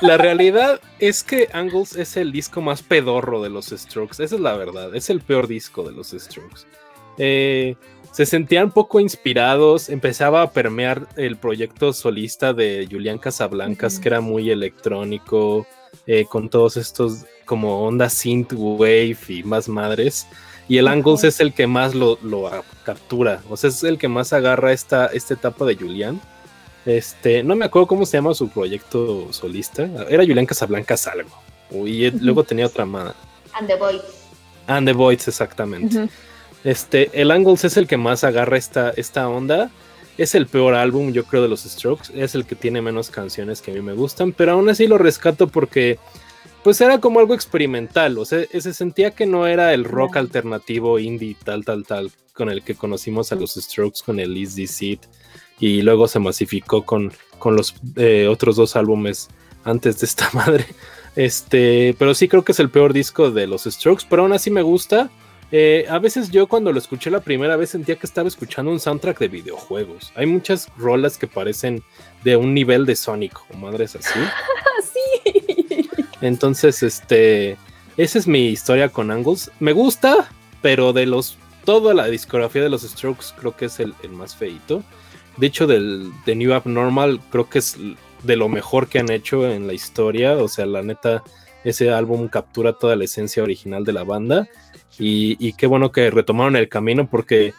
La 0.00 0.16
realidad 0.16 0.80
es 0.98 1.22
que 1.22 1.48
Angles 1.52 1.96
es 1.96 2.16
el 2.16 2.32
disco 2.32 2.60
más 2.60 2.82
pedorro 2.82 3.42
de 3.42 3.50
los 3.50 3.66
Strokes. 3.66 4.22
Esa 4.22 4.36
es 4.36 4.40
la 4.40 4.56
verdad. 4.56 4.94
Es 4.94 5.10
el 5.10 5.20
peor 5.20 5.46
disco 5.46 5.82
de 5.82 5.92
los 5.92 6.10
Strokes. 6.10 6.62
Eh, 7.18 7.76
se 8.12 8.24
sentían 8.24 8.72
poco 8.72 8.98
inspirados, 8.98 9.90
empezaba 9.90 10.42
a 10.42 10.50
permear 10.50 11.06
el 11.16 11.36
proyecto 11.36 11.92
solista 11.92 12.54
de 12.54 12.88
Julián 12.90 13.18
Casablancas, 13.18 13.98
que 13.98 14.08
era 14.08 14.20
muy 14.22 14.50
electrónico, 14.50 15.66
eh, 16.06 16.24
con 16.24 16.48
todos 16.48 16.76
estos 16.76 17.26
como 17.44 17.84
onda 17.86 18.08
synth 18.08 18.52
wave 18.54 19.18
y 19.28 19.42
más 19.42 19.68
madres. 19.68 20.26
Y 20.68 20.78
el 20.78 20.88
Angles 20.88 21.24
es 21.24 21.40
el 21.40 21.52
que 21.52 21.66
más 21.66 21.94
lo, 21.94 22.18
captura, 22.84 23.42
o 23.48 23.56
sea, 23.56 23.70
es 23.70 23.84
el 23.84 23.98
que 23.98 24.08
más 24.08 24.32
agarra 24.32 24.72
esta, 24.72 25.06
esta 25.06 25.34
etapa 25.34 25.64
de 25.64 25.76
Julián. 25.76 26.20
Este, 26.84 27.42
no 27.42 27.56
me 27.56 27.64
acuerdo 27.64 27.86
cómo 27.88 28.06
se 28.06 28.16
llama 28.16 28.34
su 28.34 28.48
proyecto 28.48 29.32
solista. 29.32 29.88
Era 30.08 30.24
Julián 30.24 30.46
Casablancas 30.46 31.06
algo. 31.06 31.30
Y 31.70 32.10
luego 32.10 32.44
tenía 32.44 32.66
otra 32.66 32.84
más. 32.84 33.14
And 33.52 33.68
the 33.68 33.76
Voids. 33.76 34.04
And 34.66 34.86
the 34.86 34.92
Voids, 34.92 35.26
exactamente. 35.28 36.08
Este, 36.62 37.10
el 37.20 37.30
Angles 37.30 37.64
es 37.64 37.76
el 37.76 37.86
que 37.86 37.96
más 37.96 38.24
agarra 38.24 38.56
esta, 38.56 38.90
esta 38.90 39.28
onda. 39.28 39.70
es 40.18 40.34
el 40.34 40.46
peor 40.46 40.74
álbum, 40.74 41.12
yo 41.12 41.24
creo, 41.24 41.42
de 41.42 41.48
los 41.48 41.62
Strokes. 41.62 42.10
Es 42.14 42.34
el 42.34 42.44
que 42.44 42.54
tiene 42.54 42.80
menos 42.82 43.10
canciones 43.10 43.62
que 43.62 43.72
a 43.72 43.74
mí 43.74 43.80
me 43.82 43.92
gustan, 43.92 44.32
pero 44.32 44.52
aún 44.52 44.68
así 44.68 44.86
lo 44.86 44.98
rescato 44.98 45.48
porque 45.48 45.98
pues 46.66 46.80
era 46.80 46.98
como 46.98 47.20
algo 47.20 47.32
experimental, 47.32 48.18
o 48.18 48.24
sea, 48.24 48.44
se 48.52 48.74
sentía 48.74 49.12
que 49.12 49.24
no 49.24 49.46
era 49.46 49.72
el 49.72 49.84
rock 49.84 50.16
alternativo 50.16 50.98
indie 50.98 51.36
tal, 51.44 51.64
tal, 51.64 51.86
tal, 51.86 52.10
con 52.32 52.50
el 52.50 52.64
que 52.64 52.74
conocimos 52.74 53.30
a 53.30 53.36
los 53.36 53.54
Strokes 53.54 54.00
con 54.04 54.18
el 54.18 54.36
Easy 54.36 54.66
Seat 54.66 54.98
y 55.60 55.82
luego 55.82 56.08
se 56.08 56.18
masificó 56.18 56.84
con, 56.84 57.12
con 57.38 57.54
los 57.54 57.76
eh, 57.94 58.26
otros 58.28 58.56
dos 58.56 58.74
álbumes 58.74 59.28
antes 59.62 60.00
de 60.00 60.06
esta 60.06 60.28
madre. 60.34 60.66
Este, 61.14 61.94
pero 62.00 62.16
sí 62.16 62.26
creo 62.26 62.44
que 62.44 62.50
es 62.50 62.58
el 62.58 62.68
peor 62.68 62.92
disco 62.92 63.30
de 63.30 63.46
los 63.46 63.62
Strokes, 63.62 64.04
pero 64.10 64.22
aún 64.22 64.32
así 64.32 64.50
me 64.50 64.62
gusta. 64.62 65.08
Eh, 65.52 65.86
a 65.88 66.00
veces 66.00 66.32
yo 66.32 66.48
cuando 66.48 66.72
lo 66.72 66.80
escuché 66.80 67.12
la 67.12 67.20
primera 67.20 67.54
vez 67.54 67.70
sentía 67.70 67.94
que 67.94 68.08
estaba 68.08 68.26
escuchando 68.26 68.72
un 68.72 68.80
soundtrack 68.80 69.20
de 69.20 69.28
videojuegos. 69.28 70.10
Hay 70.16 70.26
muchas 70.26 70.68
rolas 70.76 71.16
que 71.16 71.28
parecen 71.28 71.84
de 72.24 72.36
un 72.36 72.54
nivel 72.54 72.86
de 72.86 72.96
Sonic 72.96 73.38
o 73.54 73.56
madres 73.56 73.94
así. 73.94 74.18
Entonces, 76.20 76.82
este, 76.82 77.56
esa 77.96 78.18
es 78.18 78.26
mi 78.26 78.48
historia 78.48 78.88
con 78.88 79.10
Angles. 79.10 79.50
Me 79.60 79.72
gusta, 79.72 80.28
pero 80.62 80.92
de 80.92 81.06
los, 81.06 81.36
toda 81.64 81.94
la 81.94 82.06
discografía 82.06 82.62
de 82.62 82.68
los 82.68 82.82
Strokes 82.82 83.26
creo 83.38 83.56
que 83.56 83.66
es 83.66 83.80
el, 83.80 83.94
más 84.10 84.36
feito. 84.36 84.82
De 85.36 85.46
hecho, 85.46 85.66
del 85.66 86.10
de 86.24 86.34
New 86.34 86.52
Abnormal 86.54 87.20
creo 87.30 87.48
que 87.48 87.58
es 87.58 87.76
de 88.22 88.36
lo 88.36 88.48
mejor 88.48 88.88
que 88.88 88.98
han 88.98 89.10
hecho 89.10 89.48
en 89.48 89.66
la 89.66 89.74
historia. 89.74 90.34
O 90.34 90.48
sea, 90.48 90.66
la 90.66 90.82
neta, 90.82 91.22
ese 91.64 91.90
álbum 91.90 92.28
captura 92.28 92.72
toda 92.72 92.96
la 92.96 93.04
esencia 93.04 93.42
original 93.42 93.84
de 93.84 93.92
la 93.92 94.04
banda. 94.04 94.48
Y, 94.98 95.36
y 95.38 95.52
qué 95.52 95.66
bueno 95.66 95.92
que 95.92 96.10
retomaron 96.10 96.56
el 96.56 96.70
camino 96.70 97.06
porque 97.08 97.52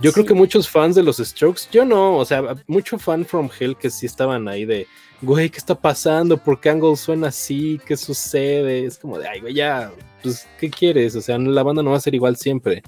yo 0.00 0.12
creo 0.12 0.26
que 0.26 0.34
muchos 0.34 0.68
fans 0.68 0.96
de 0.96 1.02
los 1.02 1.18
Strokes, 1.18 1.62
yo 1.70 1.84
no, 1.84 2.16
o 2.16 2.24
sea, 2.24 2.56
mucho 2.66 2.98
fan 2.98 3.24
from 3.24 3.48
Hell 3.58 3.76
que 3.76 3.90
sí 3.90 4.06
estaban 4.06 4.48
ahí 4.48 4.64
de, 4.64 4.86
güey, 5.22 5.50
¿qué 5.50 5.58
está 5.58 5.74
pasando? 5.74 6.36
¿Por 6.36 6.60
qué 6.60 6.70
Angle 6.70 6.96
suena 6.96 7.28
así? 7.28 7.80
¿Qué 7.86 7.96
sucede? 7.96 8.84
Es 8.84 8.98
como 8.98 9.18
de, 9.18 9.28
ay, 9.28 9.40
güey, 9.40 9.54
ya, 9.54 9.92
pues, 10.22 10.46
¿qué 10.58 10.70
quieres? 10.70 11.14
O 11.16 11.20
sea, 11.20 11.38
la 11.38 11.62
banda 11.62 11.82
no 11.82 11.90
va 11.90 11.96
a 11.96 12.00
ser 12.00 12.14
igual 12.14 12.36
siempre. 12.36 12.82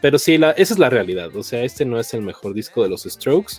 Pero 0.00 0.18
sí, 0.18 0.38
la, 0.38 0.52
esa 0.52 0.74
es 0.74 0.78
la 0.78 0.90
realidad. 0.90 1.34
O 1.36 1.42
sea, 1.42 1.64
este 1.64 1.84
no 1.84 1.98
es 1.98 2.14
el 2.14 2.22
mejor 2.22 2.54
disco 2.54 2.82
de 2.82 2.90
los 2.90 3.02
Strokes. 3.02 3.56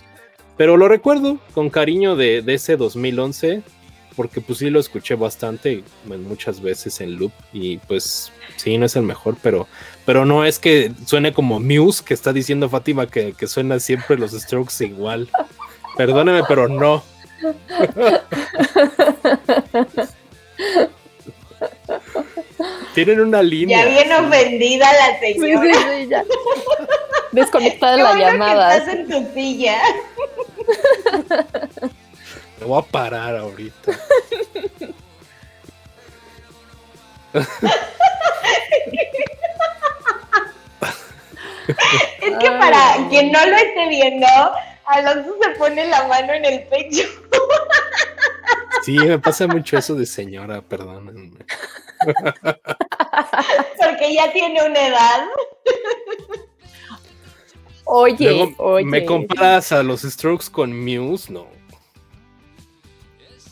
Pero 0.56 0.76
lo 0.76 0.88
recuerdo 0.88 1.38
con 1.54 1.70
cariño 1.70 2.16
de, 2.16 2.42
de 2.42 2.54
ese 2.54 2.76
2011 2.76 3.62
porque 4.18 4.40
pues 4.40 4.58
sí 4.58 4.68
lo 4.68 4.80
escuché 4.80 5.14
bastante, 5.14 5.84
muchas 6.04 6.60
veces 6.60 7.00
en 7.00 7.14
loop 7.14 7.30
y 7.52 7.78
pues 7.78 8.32
sí, 8.56 8.76
no 8.76 8.84
es 8.84 8.96
el 8.96 9.04
mejor, 9.04 9.36
pero, 9.40 9.68
pero 10.04 10.24
no 10.24 10.44
es 10.44 10.58
que 10.58 10.90
suene 11.06 11.32
como 11.32 11.60
Muse, 11.60 12.02
que 12.04 12.14
está 12.14 12.32
diciendo 12.32 12.68
Fátima 12.68 13.06
que, 13.06 13.32
que 13.32 13.46
suena 13.46 13.78
siempre 13.78 14.18
los 14.18 14.32
Strokes 14.32 14.84
igual. 14.84 15.30
Perdóneme, 15.96 16.42
pero 16.48 16.66
no. 16.66 17.04
Tienen 22.94 23.20
una 23.20 23.40
línea. 23.40 23.84
Ya 23.84 23.88
bien 23.88 24.12
ofendida 24.14 24.92
la 24.94 25.20
señora. 25.20 25.74
Sí, 25.74 26.08
ya. 26.08 26.24
Desconectada 27.30 27.96
la 27.98 28.16
llamada. 28.16 28.78
estás 28.78 28.94
en 28.94 29.08
tu 29.08 29.32
silla. 29.32 29.80
Me 32.60 32.66
voy 32.66 32.82
a 32.82 32.82
parar 32.82 33.36
ahorita. 33.36 33.92
es 41.72 42.38
que 42.38 42.50
para 42.50 43.08
quien 43.08 43.30
no 43.30 43.46
lo 43.46 43.56
esté 43.56 43.88
viendo, 43.88 44.26
Alonso 44.86 45.36
se 45.42 45.50
pone 45.50 45.86
la 45.86 46.08
mano 46.08 46.32
en 46.32 46.44
el 46.44 46.62
pecho. 46.64 47.06
Sí, 48.84 48.96
me 48.98 49.18
pasa 49.18 49.46
mucho 49.46 49.76
eso 49.76 49.94
de 49.94 50.06
señora, 50.06 50.62
perdónenme. 50.62 51.44
Porque 53.76 54.14
ya 54.14 54.32
tiene 54.32 54.64
una 54.64 54.86
edad. 54.86 55.26
Oye, 57.84 58.54
oye. 58.58 58.84
¿Me 58.84 59.04
comparas 59.04 59.72
a 59.72 59.82
los 59.82 60.02
Strokes 60.02 60.50
con 60.50 60.78
Muse? 60.78 61.32
No. 61.32 61.57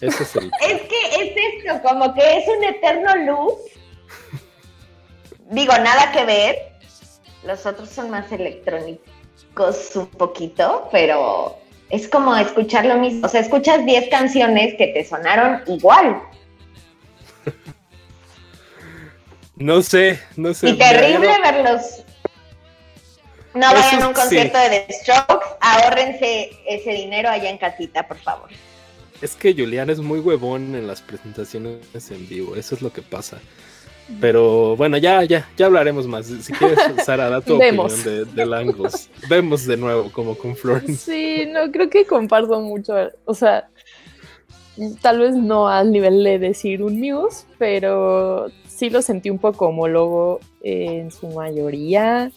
Es, 0.01 0.21
es 0.21 0.31
que 0.33 1.01
es 1.21 1.65
esto, 1.65 1.83
como 1.89 2.15
que 2.15 2.39
es 2.39 2.49
un 2.49 2.65
eterno 2.65 3.17
loop. 3.17 3.59
Digo, 5.51 5.73
nada 5.79 6.13
que 6.13 6.25
ver. 6.25 6.73
Los 7.45 7.65
otros 7.65 7.89
son 7.89 8.11
más 8.11 8.31
electrónicos 8.33 9.95
un 9.95 10.07
poquito, 10.09 10.89
pero 10.91 11.59
es 11.91 12.09
como 12.09 12.35
escuchar 12.37 12.85
lo 12.85 12.97
mismo. 12.97 13.27
O 13.27 13.29
sea, 13.29 13.41
escuchas 13.41 13.85
10 13.87 14.09
canciones 14.11 14.75
que 14.77 14.89
te 14.89 15.05
sonaron 15.05 15.63
igual. 15.67 16.23
No 19.55 19.81
sé, 19.83 20.21
no 20.37 20.53
sé. 20.53 20.71
Y 20.71 20.79
terrible 20.79 21.31
verlos. 21.41 22.03
No 23.55 23.73
vayan 23.73 24.03
a 24.03 24.09
un 24.09 24.13
concierto 24.13 24.59
de 24.59 24.81
The 24.81 24.93
Strokes, 24.93 25.47
ahórrense 25.61 26.51
ese 26.67 26.91
dinero 26.91 27.31
allá 27.31 27.49
en 27.49 27.57
casita, 27.57 28.07
por 28.07 28.19
favor. 28.19 28.51
Es 29.21 29.35
que 29.35 29.55
Julián 29.55 29.91
es 29.91 30.01
muy 30.01 30.21
huevón 30.21 30.75
en 30.75 30.87
las 30.87 31.01
presentaciones 31.01 32.11
en 32.11 32.29
vivo, 32.29 32.57
eso 32.57 32.75
es 32.75 32.83
lo 32.83 32.93
que 32.93 33.03
pasa. 33.03 33.39
Pero 34.21 34.77
bueno, 34.77 34.99
ya, 34.99 35.25
ya, 35.25 35.49
ya 35.57 35.67
hablaremos 35.67 36.07
más. 36.07 36.27
Si 36.27 36.53
quieres, 36.53 36.79
Sara, 37.05 37.29
da 37.29 37.41
tu 37.41 37.57
opinión 37.57 38.05
de, 38.05 38.25
de 38.25 38.47
Langos. 38.47 39.11
Vemos 39.29 39.67
de 39.67 39.77
nuevo 39.77 40.13
como 40.13 40.37
con 40.37 40.55
Florence. 40.55 40.95
Sí, 40.95 41.47
no, 41.51 41.73
creo 41.73 41.91
que 41.91 42.05
comparto 42.07 42.61
mucho. 42.61 42.95
O 43.25 43.35
sea, 43.35 43.69
tal 45.03 45.19
vez 45.19 45.35
no 45.35 45.69
al 45.69 45.91
nivel 45.91 46.23
de 46.23 46.39
decir 46.39 46.83
un 46.83 47.01
Muse, 47.01 47.47
pero 47.59 48.49
sí 48.69 48.91
lo 48.91 49.03
sentí 49.03 49.29
un 49.29 49.39
poco 49.39 49.67
homólogo 49.67 50.41
en 50.63 51.11
su 51.11 51.27
mayoría. 51.29 52.31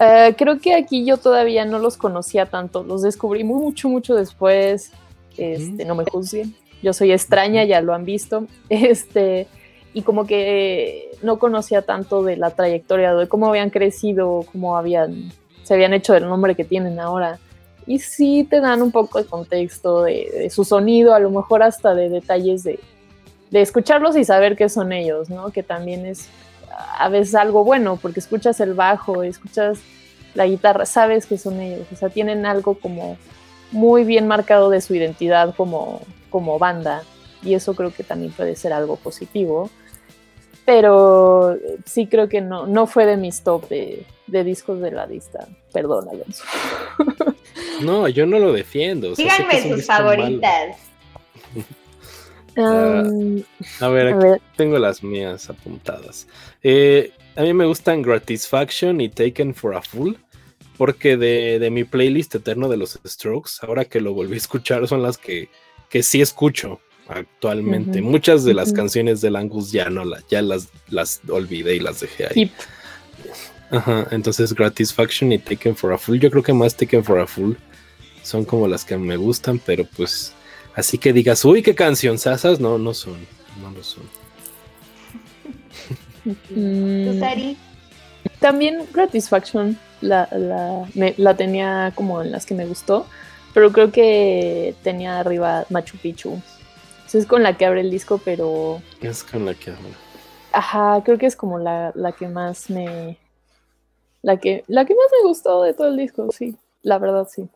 Eh, 0.00 0.34
creo 0.36 0.58
que 0.58 0.74
aquí 0.74 1.04
yo 1.04 1.16
todavía 1.16 1.64
no 1.64 1.78
los 1.78 1.96
conocía 1.96 2.46
tanto, 2.46 2.82
los 2.82 3.02
descubrí 3.02 3.44
mucho, 3.44 3.88
mucho 3.88 4.16
después. 4.16 4.92
Este, 5.36 5.84
no 5.84 5.94
me 5.94 6.04
juzguen. 6.04 6.54
Yo 6.82 6.92
soy 6.92 7.12
extraña, 7.12 7.64
ya 7.64 7.80
lo 7.80 7.94
han 7.94 8.04
visto. 8.04 8.46
Este, 8.68 9.46
y 9.92 10.02
como 10.02 10.26
que 10.26 11.10
no 11.22 11.38
conocía 11.38 11.82
tanto 11.82 12.22
de 12.22 12.36
la 12.36 12.50
trayectoria, 12.50 13.14
de 13.14 13.28
cómo 13.28 13.46
habían 13.48 13.70
crecido, 13.70 14.44
cómo 14.50 14.76
habían, 14.76 15.32
se 15.62 15.74
habían 15.74 15.94
hecho 15.94 16.14
el 16.14 16.24
nombre 16.24 16.56
que 16.56 16.64
tienen 16.64 16.98
ahora. 16.98 17.38
Y 17.86 18.00
sí 18.00 18.46
te 18.48 18.60
dan 18.60 18.82
un 18.82 18.90
poco 18.90 19.18
de 19.18 19.26
contexto 19.26 20.02
de, 20.02 20.50
su 20.50 20.64
sonido, 20.64 21.14
a 21.14 21.20
lo 21.20 21.30
mejor 21.30 21.62
hasta 21.62 21.94
de 21.94 22.08
detalles 22.08 22.64
de, 22.64 22.80
de, 23.50 23.60
escucharlos 23.60 24.16
y 24.16 24.24
saber 24.24 24.56
qué 24.56 24.68
son 24.68 24.92
ellos, 24.92 25.30
¿no? 25.30 25.50
Que 25.50 25.62
también 25.62 26.06
es 26.06 26.28
a 26.98 27.08
veces 27.08 27.34
algo 27.34 27.62
bueno, 27.62 27.98
porque 28.00 28.20
escuchas 28.20 28.58
el 28.60 28.74
bajo, 28.74 29.22
escuchas 29.22 29.78
la 30.34 30.46
guitarra, 30.46 30.86
sabes 30.86 31.26
que 31.26 31.38
son 31.38 31.60
ellos, 31.60 31.86
o 31.92 31.96
sea, 31.96 32.08
tienen 32.08 32.46
algo 32.46 32.74
como 32.74 33.16
muy 33.74 34.04
bien 34.04 34.26
marcado 34.26 34.70
de 34.70 34.80
su 34.80 34.94
identidad 34.94 35.54
como, 35.54 36.00
como 36.30 36.58
banda 36.58 37.02
y 37.42 37.54
eso 37.54 37.74
creo 37.74 37.92
que 37.92 38.04
también 38.04 38.32
puede 38.32 38.56
ser 38.56 38.72
algo 38.72 38.96
positivo. 38.96 39.70
Pero 40.64 41.58
sí 41.84 42.06
creo 42.06 42.28
que 42.28 42.40
no, 42.40 42.66
no 42.66 42.86
fue 42.86 43.04
de 43.04 43.18
mis 43.18 43.42
top 43.42 43.68
de, 43.68 44.06
discos 44.26 44.80
de 44.80 44.92
la 44.92 45.06
lista. 45.06 45.46
Perdón, 45.72 46.08
Alonso. 46.08 46.44
No, 47.82 48.08
yo 48.08 48.24
no 48.24 48.38
lo 48.38 48.52
defiendo. 48.52 49.14
Díganme 49.16 49.60
sus 49.68 49.84
favoritas. 49.84 50.76
Um, 52.56 53.42
a, 53.80 53.88
ver, 53.88 54.14
aquí 54.14 54.42
tengo 54.56 54.78
las 54.78 55.02
mías 55.02 55.50
apuntadas. 55.50 56.28
Eh, 56.62 57.12
a 57.34 57.42
mí 57.42 57.52
me 57.52 57.66
gustan 57.66 58.00
Gratisfaction 58.00 59.00
y 59.00 59.08
Taken 59.08 59.54
for 59.54 59.74
a 59.74 59.82
Fool 59.82 60.16
porque 60.76 61.16
de, 61.16 61.68
mi 61.70 61.84
playlist 61.84 62.34
eterno 62.34 62.68
de 62.68 62.76
los 62.76 62.98
Strokes, 63.06 63.52
ahora 63.62 63.84
que 63.84 64.00
lo 64.00 64.12
volví 64.12 64.34
a 64.34 64.38
escuchar, 64.38 64.86
son 64.88 65.02
las 65.02 65.18
que, 65.18 65.48
que 65.88 66.02
sí 66.02 66.20
escucho 66.20 66.80
actualmente. 67.08 68.00
Muchas 68.00 68.44
de 68.44 68.54
las 68.54 68.72
canciones 68.72 69.20
de 69.20 69.28
Angus 69.28 69.72
ya 69.72 69.90
no 69.90 70.04
las, 70.04 70.26
ya 70.28 70.42
las, 70.42 70.68
las 70.88 71.20
olvidé 71.28 71.76
y 71.76 71.80
las 71.80 72.00
dejé 72.00 72.26
ahí. 72.26 72.52
Ajá, 73.70 74.06
entonces 74.10 74.54
Gratisfaction 74.54 75.32
y 75.32 75.38
Taken 75.38 75.76
for 75.76 75.92
a 75.92 75.98
Fool. 75.98 76.20
Yo 76.20 76.30
creo 76.30 76.42
que 76.42 76.52
más 76.52 76.76
Taken 76.76 77.04
for 77.04 77.18
a 77.18 77.26
Fool 77.26 77.56
son 78.22 78.44
como 78.44 78.68
las 78.68 78.84
que 78.84 78.96
me 78.96 79.16
gustan, 79.16 79.58
pero 79.58 79.84
pues 79.96 80.32
así 80.74 80.98
que 80.98 81.12
digas, 81.12 81.44
uy, 81.44 81.62
qué 81.62 81.74
canción 81.74 82.18
sasas, 82.18 82.60
no, 82.60 82.78
no 82.78 82.94
son, 82.94 83.18
no 83.60 83.70
lo 83.70 83.82
son. 83.82 84.04
Mm. 86.48 87.20
También 88.40 88.86
Gratisfaction 88.92 89.78
la, 90.00 90.28
la, 90.32 90.88
la 91.16 91.36
tenía 91.36 91.92
como 91.94 92.22
en 92.22 92.32
las 92.32 92.46
que 92.46 92.54
me 92.54 92.66
gustó, 92.66 93.06
pero 93.52 93.72
creo 93.72 93.90
que 93.90 94.74
tenía 94.82 95.20
arriba 95.20 95.64
Machu 95.70 95.96
Picchu. 95.98 96.40
es 97.12 97.26
con 97.26 97.42
la 97.42 97.56
que 97.56 97.66
abre 97.66 97.80
el 97.80 97.90
disco, 97.90 98.20
pero... 98.24 98.82
Es 99.00 99.24
con 99.24 99.46
la 99.46 99.54
que 99.54 99.70
abre. 99.70 99.94
Ajá, 100.52 101.02
creo 101.04 101.18
que 101.18 101.26
es 101.26 101.36
como 101.36 101.58
la, 101.58 101.92
la 101.94 102.12
que 102.12 102.28
más 102.28 102.70
me... 102.70 103.18
La 104.22 104.38
que, 104.38 104.64
la 104.68 104.84
que 104.84 104.94
más 104.94 105.06
me 105.20 105.28
gustó 105.28 105.62
de 105.62 105.74
todo 105.74 105.88
el 105.88 105.96
disco, 105.96 106.30
sí, 106.32 106.56
la 106.82 106.98
verdad 106.98 107.28
sí. 107.30 107.48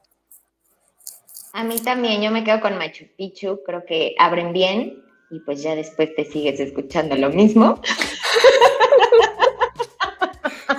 A 1.52 1.64
mí 1.64 1.80
también, 1.80 2.22
yo 2.22 2.30
me 2.30 2.44
quedo 2.44 2.60
con 2.60 2.76
Machu 2.76 3.06
Picchu, 3.16 3.60
creo 3.64 3.84
que 3.86 4.14
abren 4.18 4.52
bien 4.52 5.02
y 5.30 5.40
pues 5.40 5.62
ya 5.62 5.74
después 5.74 6.14
te 6.14 6.24
sigues 6.24 6.60
escuchando 6.60 7.16
lo 7.16 7.30
mismo. 7.30 7.80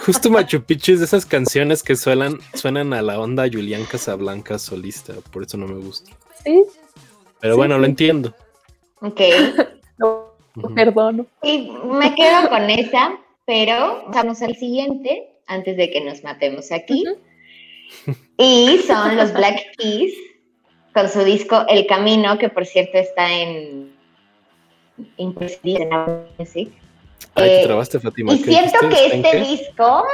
Justo 0.05 0.29
Machu 0.29 0.61
Picchu 0.61 0.93
es 0.93 0.99
de 0.99 1.05
esas 1.05 1.25
canciones 1.25 1.81
que 1.81 1.95
suenan, 1.95 2.39
suenan 2.53 2.93
a 2.93 3.01
la 3.01 3.19
onda 3.19 3.47
Julián 3.51 3.85
Casablanca 3.85 4.59
solista, 4.59 5.13
por 5.31 5.43
eso 5.43 5.57
no 5.57 5.67
me 5.67 5.79
gusta. 5.79 6.11
Sí. 6.43 6.63
Pero 7.39 7.55
bueno, 7.55 7.77
lo 7.77 7.85
entiendo. 7.85 8.33
Ok. 9.01 9.21
No, 10.01 10.33
Perdono. 10.75 11.25
Y 11.43 11.71
me 11.83 12.15
quedo 12.15 12.49
con 12.49 12.69
esa, 12.69 13.17
pero 13.45 14.05
vamos 14.13 14.41
al 14.41 14.55
siguiente 14.55 15.29
antes 15.47 15.75
de 15.75 15.91
que 15.91 16.01
nos 16.01 16.23
matemos 16.23 16.71
aquí. 16.71 17.03
Y 18.37 18.77
son 18.87 19.17
los 19.17 19.33
Black 19.33 19.75
Keys 19.77 20.13
con 20.93 21.09
su 21.09 21.23
disco 21.23 21.65
El 21.67 21.85
Camino, 21.85 22.37
que 22.37 22.49
por 22.49 22.65
cierto 22.65 22.97
está 22.97 23.29
en 23.31 23.91
imprescindible 25.17 25.89
en 25.91 26.25
Music. 26.37 26.71
Ay, 27.35 27.43
te 27.49 27.61
Eh, 27.61 27.65
trabaste, 27.65 27.99
Fátima. 27.99 28.33
Y 28.33 28.41
¿qué 28.41 28.51
siento 28.51 28.79
que 28.89 29.05
¿Está 29.05 29.15
en 29.15 29.25
este 29.25 29.31
qué? 29.37 29.43
disco 29.43 30.05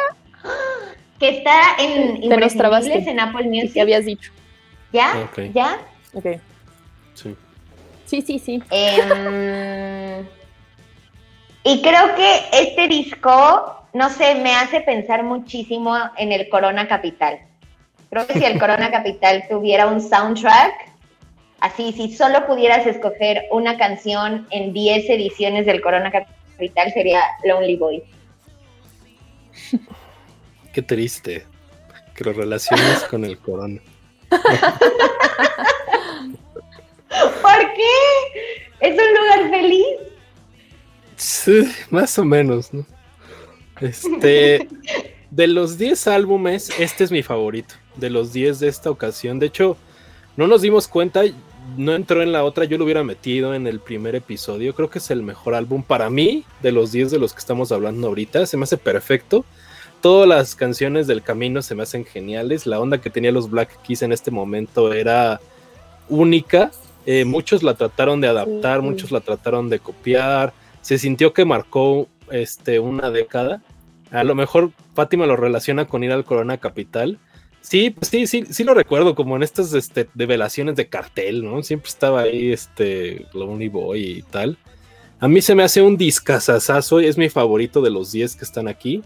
que 1.19 1.29
está 1.29 1.59
en 1.79 2.29
Te 2.29 2.37
nos 2.37 2.55
trabaste. 2.55 2.89
imprescindibles 2.89 3.07
en 3.07 3.19
Apple 3.19 3.43
¿Qué 3.43 3.49
Music. 3.63 3.81
habías 3.81 4.05
dicho? 4.05 4.31
¿Ya? 4.91 5.27
Ok. 5.29 5.39
¿Ya? 5.53 5.79
Ok. 6.13 6.25
Sí. 7.13 7.35
Sí, 8.05 8.21
sí, 8.21 8.39
sí. 8.39 8.61
Em, 8.69 10.25
y 11.63 11.81
creo 11.81 12.15
que 12.15 12.41
este 12.53 12.87
disco, 12.87 13.87
no 13.93 14.09
sé, 14.09 14.35
me 14.35 14.53
hace 14.55 14.81
pensar 14.81 15.23
muchísimo 15.23 15.97
en 16.17 16.31
el 16.31 16.47
Corona 16.49 16.87
Capital. 16.87 17.39
Creo 18.11 18.27
que 18.27 18.33
si 18.35 18.45
el 18.45 18.59
Corona 18.59 18.91
Capital 18.91 19.45
tuviera 19.49 19.87
un 19.87 19.99
soundtrack, 20.01 20.73
así, 21.59 21.91
si 21.93 22.13
solo 22.13 22.45
pudieras 22.45 22.85
escoger 22.85 23.45
una 23.51 23.77
canción 23.77 24.47
en 24.51 24.71
10 24.73 25.09
ediciones 25.09 25.65
del 25.65 25.81
Corona 25.81 26.11
Capital, 26.11 26.34
sería 26.93 27.21
Lonely 27.43 27.75
Boy. 27.75 28.03
Qué 30.73 30.81
triste 30.81 31.45
que 32.15 32.23
lo 32.23 32.33
relaciones 32.33 33.03
con 33.03 33.25
el 33.25 33.37
corona. 33.37 33.81
¿Por 34.29 34.39
qué? 37.75 37.93
Es 38.81 38.91
un 38.91 39.13
lugar 39.15 39.49
feliz. 39.49 39.85
Sí, 41.15 41.71
más 41.89 42.17
o 42.19 42.25
menos, 42.25 42.73
¿no? 42.73 42.85
Este, 43.81 44.67
de 45.31 45.47
los 45.47 45.77
10 45.77 46.07
álbumes, 46.07 46.71
este 46.79 47.03
es 47.03 47.11
mi 47.11 47.23
favorito. 47.23 47.75
De 47.95 48.09
los 48.09 48.33
10 48.33 48.59
de 48.59 48.67
esta 48.67 48.89
ocasión. 48.89 49.39
De 49.39 49.45
hecho, 49.47 49.77
no 50.35 50.47
nos 50.47 50.61
dimos 50.61 50.87
cuenta, 50.87 51.23
no 51.77 51.93
entró 51.93 52.21
en 52.21 52.31
la 52.31 52.43
otra, 52.43 52.65
yo 52.65 52.77
lo 52.77 52.83
hubiera 52.85 53.03
metido 53.03 53.53
en 53.53 53.67
el 53.67 53.79
primer 53.79 54.15
episodio. 54.15 54.73
Creo 54.75 54.89
que 54.89 54.99
es 54.99 55.11
el 55.11 55.23
mejor 55.23 55.55
álbum 55.55 55.83
para 55.83 56.09
mí, 56.09 56.43
de 56.61 56.71
los 56.71 56.91
10 56.91 57.11
de 57.11 57.19
los 57.19 57.33
que 57.33 57.39
estamos 57.39 57.71
hablando 57.71 58.07
ahorita. 58.07 58.45
Se 58.45 58.57
me 58.57 58.63
hace 58.63 58.77
perfecto. 58.77 59.45
Todas 60.01 60.27
las 60.27 60.55
canciones 60.55 61.07
del 61.07 61.23
camino 61.23 61.61
se 61.61 61.75
me 61.75 61.83
hacen 61.83 62.05
geniales. 62.05 62.67
La 62.67 62.79
onda 62.79 62.99
que 63.01 63.09
tenía 63.09 63.31
los 63.31 63.49
Black 63.49 63.81
Keys 63.83 64.03
en 64.03 64.11
este 64.11 64.31
momento 64.31 64.93
era 64.93 65.39
única. 66.09 66.71
Eh, 67.05 67.25
muchos 67.25 67.63
la 67.63 67.73
trataron 67.75 68.21
de 68.21 68.27
adaptar, 68.27 68.81
Sí. 68.81 68.85
muchos 68.85 69.11
la 69.11 69.21
trataron 69.21 69.69
de 69.69 69.79
copiar. 69.79 70.53
Se 70.81 70.97
sintió 70.97 71.33
que 71.33 71.45
marcó 71.45 72.07
este, 72.31 72.79
una 72.79 73.09
década. 73.09 73.61
A 74.11 74.23
lo 74.23 74.35
mejor 74.35 74.71
Fátima 74.93 75.25
lo 75.25 75.35
relaciona 75.35 75.85
con 75.85 76.03
ir 76.03 76.11
al 76.11 76.25
Corona 76.25 76.57
Capital. 76.57 77.17
Sí, 77.65 77.89
pues 77.89 78.09
sí, 78.09 78.27
sí, 78.27 78.43
sí 78.47 78.63
lo 78.63 78.75
recuerdo, 78.75 79.15
como 79.15 79.35
en 79.35 79.41
estas 79.41 79.73
este, 79.73 80.07
develaciones 80.13 80.75
de 80.75 80.87
cartel, 80.87 81.43
¿no? 81.43 81.63
Siempre 81.63 81.89
estaba 81.89 82.21
ahí 82.21 82.51
este 82.51 83.25
Lonely 83.33 83.69
Boy 83.69 84.03
y 84.03 84.21
tal. 84.21 84.59
A 85.19 85.27
mí 85.27 85.41
se 85.41 85.55
me 85.55 85.63
hace 85.63 85.81
un 85.81 85.97
discazazazo, 85.97 86.99
es 86.99 87.17
mi 87.17 87.27
favorito 87.27 87.81
de 87.81 87.89
los 87.89 88.11
10 88.11 88.35
que 88.35 88.45
están 88.45 88.67
aquí. 88.67 89.01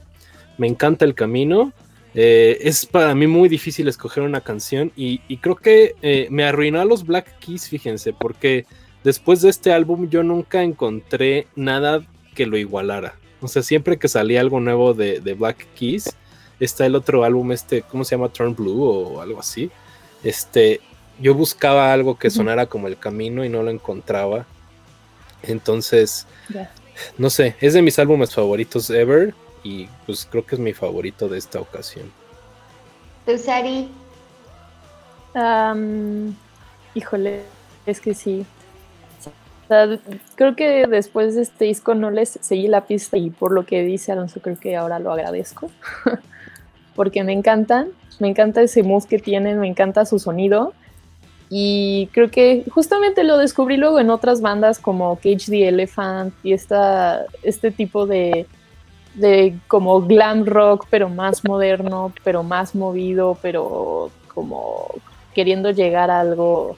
Me 0.58 0.68
encanta 0.68 1.06
el 1.06 1.16
camino. 1.16 1.72
Eh, 2.16 2.58
es 2.60 2.86
para 2.86 3.16
mí 3.16 3.28
muy 3.28 3.48
difícil 3.48 3.88
escoger 3.88 4.24
una 4.24 4.42
canción 4.42 4.92
y, 4.98 5.22
y 5.30 5.38
creo 5.38 5.56
que 5.56 5.96
eh, 6.02 6.28
me 6.30 6.44
arruinó 6.44 6.82
a 6.82 6.86
los 6.86 7.06
Black 7.06 7.40
Keys, 7.40 7.70
fíjense, 7.70 8.12
porque 8.12 8.66
después 9.06 9.42
de 9.42 9.52
este 9.52 9.72
álbum 9.72 10.10
yo 10.10 10.22
nunca 10.22 10.64
encontré 10.64 11.48
nada 11.56 12.06
que 12.36 12.46
lo 12.46 12.58
igualara. 12.58 13.16
O 13.40 13.48
sea, 13.48 13.64
siempre 13.64 13.98
que 13.98 14.10
salía 14.10 14.42
algo 14.42 14.60
nuevo 14.60 14.94
de, 14.94 15.22
de 15.22 15.34
Black 15.34 15.66
Keys, 15.76 16.14
está 16.60 16.86
el 16.86 16.96
otro 16.96 17.24
álbum, 17.24 17.52
este, 17.52 17.82
¿cómo 17.84 18.04
se 18.04 18.16
llama? 18.16 18.30
Turn 18.30 18.56
Blue 18.56 18.84
o 18.84 19.22
algo 19.22 19.40
así. 19.40 19.72
Este, 20.24 20.82
yo 21.20 21.34
buscaba 21.34 21.94
algo 21.94 22.18
que 22.18 22.30
sonara 22.30 22.66
como 22.66 22.88
el 22.88 22.98
camino 22.98 23.44
y 23.44 23.50
no 23.50 23.64
lo 23.64 23.72
encontraba. 23.72 24.46
Entonces, 25.44 26.28
no 27.18 27.30
sé, 27.30 27.56
es 27.62 27.74
de 27.74 27.82
mis 27.82 27.98
álbumes 28.00 28.34
favoritos 28.34 28.90
ever 28.90 29.34
y 29.64 29.88
pues 30.06 30.28
creo 30.30 30.46
que 30.46 30.56
es 30.56 30.62
mi 30.62 30.74
favorito 30.74 31.28
de 31.28 31.38
esta 31.38 31.60
ocasión. 31.60 32.12
Tú, 33.26 33.38
Sari, 33.38 33.90
Am, 35.34 36.36
híjole, 36.94 37.44
es 37.86 38.00
que 38.00 38.14
sí. 38.14 38.46
O 39.64 39.68
sea, 39.68 40.00
creo 40.36 40.56
que 40.56 40.88
después 40.88 41.36
de 41.36 41.44
este 41.44 41.66
disco 41.66 41.94
no 41.94 42.10
les 42.10 42.40
seguí 42.42 42.68
la 42.68 42.86
pista 42.86 43.18
y 43.18 43.30
por 43.30 43.52
lo 43.52 43.66
que 43.66 43.84
dice 43.84 44.12
Alonso 44.12 44.42
creo 44.42 44.60
que 44.60 44.76
ahora 44.76 45.00
lo 45.00 45.12
agradezco. 45.12 45.70
Porque 47.00 47.24
me 47.24 47.32
encantan, 47.32 47.92
me 48.20 48.28
encanta 48.28 48.62
ese 48.62 48.84
mood 48.84 49.06
que 49.06 49.20
tienen, 49.20 49.58
me 49.58 49.70
encanta 49.70 50.06
su 50.06 50.20
sonido. 50.20 50.74
Y 51.50 52.10
creo 52.12 52.30
que 52.30 52.66
justamente 52.70 53.24
lo 53.24 53.38
descubrí 53.38 53.78
luego 53.78 54.02
en 54.02 54.10
otras 54.10 54.42
bandas 54.42 54.80
como 54.80 55.16
Cage 55.16 55.46
the 55.46 55.70
Elephant 55.70 56.34
y 56.44 56.52
esta, 56.52 57.24
este 57.42 57.72
tipo 57.72 58.06
de, 58.06 58.48
de 59.14 59.58
como 59.70 60.02
glam 60.02 60.46
rock, 60.46 60.88
pero 60.90 61.08
más 61.08 61.46
moderno, 61.46 62.12
pero 62.26 62.44
más 62.44 62.76
movido, 62.76 63.38
pero 63.42 64.12
como 64.34 64.88
queriendo 65.34 65.72
llegar 65.72 66.12
a 66.12 66.20
algo, 66.20 66.76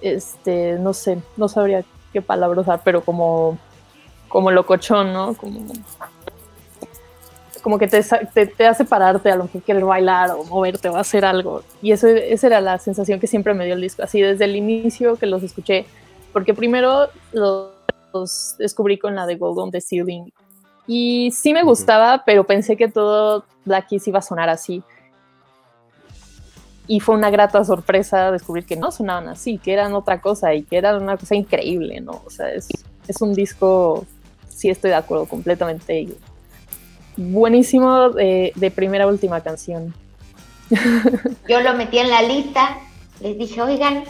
este, 0.00 0.76
no 0.80 0.92
sé, 0.92 1.22
no 1.36 1.46
sabría 1.46 1.84
qué 2.12 2.20
palabra 2.20 2.62
usar, 2.62 2.80
pero 2.82 3.02
como, 3.02 3.58
como 4.26 4.50
locochón, 4.50 5.12
¿no? 5.12 5.34
Como, 5.34 5.60
como 7.62 7.78
que 7.78 7.86
te, 7.86 8.02
te, 8.34 8.46
te 8.46 8.66
hace 8.66 8.84
pararte 8.84 9.30
a 9.30 9.36
lo 9.36 9.44
mejor 9.44 9.62
querer 9.62 9.84
bailar 9.84 10.32
o 10.32 10.44
moverte 10.44 10.88
o 10.88 10.96
hacer 10.96 11.24
algo. 11.24 11.62
Y 11.80 11.92
eso, 11.92 12.08
esa 12.08 12.48
era 12.48 12.60
la 12.60 12.78
sensación 12.78 13.20
que 13.20 13.26
siempre 13.26 13.54
me 13.54 13.64
dio 13.64 13.74
el 13.74 13.80
disco, 13.80 14.02
así 14.02 14.20
desde 14.20 14.44
el 14.44 14.56
inicio 14.56 15.16
que 15.16 15.26
los 15.26 15.42
escuché, 15.42 15.86
porque 16.32 16.54
primero 16.54 17.08
los, 17.32 17.70
los 18.12 18.56
descubrí 18.58 18.98
con 18.98 19.14
la 19.14 19.26
de 19.26 19.36
Gold 19.36 19.58
on 19.58 19.70
the 19.70 19.80
Ceiling. 19.80 20.32
Y 20.86 21.30
sí 21.30 21.54
me 21.54 21.62
gustaba, 21.62 22.24
pero 22.26 22.44
pensé 22.44 22.76
que 22.76 22.88
todo 22.88 23.44
Black 23.64 23.88
Keys 23.88 24.08
iba 24.08 24.18
a 24.18 24.22
sonar 24.22 24.48
así. 24.48 24.82
Y 26.88 26.98
fue 26.98 27.14
una 27.14 27.30
grata 27.30 27.64
sorpresa 27.64 28.32
descubrir 28.32 28.66
que 28.66 28.76
no 28.76 28.90
sonaban 28.90 29.28
así, 29.28 29.58
que 29.58 29.72
eran 29.72 29.94
otra 29.94 30.20
cosa 30.20 30.52
y 30.52 30.64
que 30.64 30.76
eran 30.76 31.00
una 31.00 31.16
cosa 31.16 31.36
increíble, 31.36 32.00
¿no? 32.00 32.22
O 32.26 32.30
sea, 32.30 32.50
es, 32.52 32.68
es 33.06 33.22
un 33.22 33.32
disco, 33.34 34.04
sí 34.48 34.68
estoy 34.68 34.90
de 34.90 34.96
acuerdo 34.96 35.26
completamente. 35.26 36.08
Buenísimo 37.16 38.10
de, 38.10 38.52
de 38.54 38.70
primera 38.70 39.04
a 39.04 39.08
última 39.08 39.40
canción. 39.42 39.94
yo 41.48 41.60
lo 41.60 41.74
metí 41.74 41.98
en 41.98 42.10
la 42.10 42.22
lista. 42.22 42.78
Les 43.20 43.38
dije, 43.38 43.60
oigan, 43.62 44.04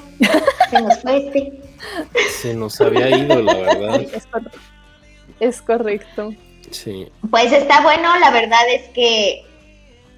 se 0.70 0.80
nos 0.80 1.00
fue 1.00 1.26
este. 1.26 1.52
Se 2.40 2.54
nos 2.54 2.80
había 2.80 3.10
ido, 3.10 3.42
la 3.42 3.54
verdad. 3.54 4.00
Es, 4.14 4.26
cor- 4.26 4.50
es 5.40 5.62
correcto. 5.62 6.32
Sí. 6.70 7.08
Pues 7.30 7.52
está 7.52 7.82
bueno, 7.82 8.16
la 8.20 8.30
verdad 8.30 8.60
es 8.72 8.88
que 8.90 9.44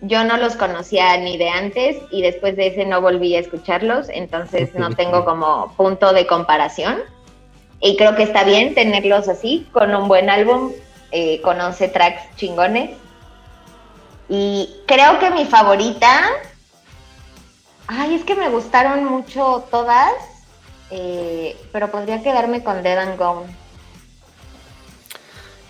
yo 0.03 0.23
no 0.25 0.37
los 0.37 0.55
conocía 0.57 1.17
ni 1.17 1.39
de 1.39 1.49
antes 1.49 1.97
y 2.11 2.21
después 2.21 2.55
de 2.57 2.67
ese 2.67 2.85
no 2.85 3.01
volví 3.01 3.35
a 3.35 3.41
escucharlos, 3.41 4.09
entonces 4.11 4.75
no 4.75 4.91
tengo 4.91 5.25
como 5.25 5.73
punto 5.79 6.13
de 6.13 6.27
comparación. 6.27 6.99
Y 7.81 7.97
creo 7.97 8.15
que 8.15 8.23
está 8.25 8.45
bien 8.45 8.75
tenerlos 8.75 9.29
así, 9.29 9.67
con 9.73 9.95
un 9.95 10.07
buen 10.07 10.29
álbum, 10.29 10.73
eh, 11.17 11.41
con 11.43 11.61
11 11.61 11.89
tracks 11.89 12.23
chingones. 12.37 12.91
Y 14.29 14.69
creo 14.87 15.21
que 15.21 15.31
mi 15.31 15.45
favorita, 15.45 16.23
ay, 17.87 18.17
es 18.17 18.25
que 18.25 18.35
me 18.35 18.49
gustaron 18.51 19.05
mucho 19.05 19.65
todas, 19.71 20.13
eh, 20.91 21.57
pero 21.71 21.91
podría 21.93 22.21
quedarme 22.21 22.65
con 22.65 22.83
Dead 22.83 22.99
and 22.99 23.17
Gone. 23.17 23.47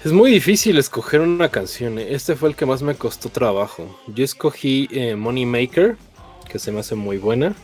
Es 0.03 0.12
muy 0.12 0.30
difícil 0.30 0.78
escoger 0.78 1.20
una 1.20 1.51
canción. 1.51 1.99
eh. 1.99 2.14
Este 2.14 2.36
fue 2.36 2.49
el 2.49 2.57
que 2.57 2.64
más 2.64 2.80
me 2.80 2.95
costó 2.95 3.28
trabajo. 3.28 4.01
Yo 4.07 4.24
escogí 4.24 4.88
eh, 4.92 5.14
Money 5.14 5.45
Maker, 5.45 5.99
que 6.49 6.59
se 6.59 6.72
me 6.72 6.80
hace 6.80 6.95
muy 6.95 7.18
buena. 7.18 7.55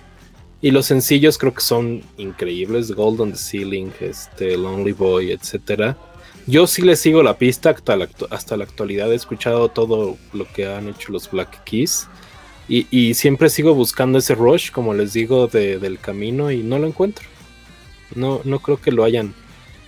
Y 0.61 0.71
los 0.71 0.85
sencillos 0.85 1.39
creo 1.39 1.55
que 1.55 1.63
son 1.63 2.03
increíbles. 2.19 2.93
Gold 2.93 3.23
on 3.23 3.33
the 3.33 3.39
Ceiling, 3.39 3.91
este, 4.01 4.59
Lonely 4.59 4.93
Boy, 4.93 5.33
etcétera. 5.33 5.97
Yo 6.47 6.67
sí 6.67 6.83
le 6.83 6.97
sigo 6.97 7.23
la 7.23 7.39
pista 7.39 7.71
hasta 7.71 7.97
la, 7.97 8.09
hasta 8.31 8.57
la 8.57 8.65
actualidad. 8.65 9.13
He 9.13 9.17
escuchado 9.17 9.69
todo 9.69 10.17
lo 10.33 10.47
que 10.53 10.67
han 10.67 10.89
hecho 10.89 11.13
los 11.13 11.31
Black 11.31 11.65
Keys. 11.65 12.09
Y, 12.73 13.15
siempre 13.15 13.51
sigo 13.51 13.75
buscando 13.75 14.19
ese 14.19 14.37
rush, 14.37 14.71
como 14.71 14.95
les 14.95 15.13
digo, 15.13 15.49
del 15.49 15.99
camino 15.99 16.53
y 16.53 16.63
no 16.63 16.79
lo 16.79 16.87
encuentro. 16.87 17.27
No, 18.15 18.41
no 18.45 18.61
creo 18.61 18.81
que 18.81 18.93
lo 18.93 19.03
hayan 19.03 19.35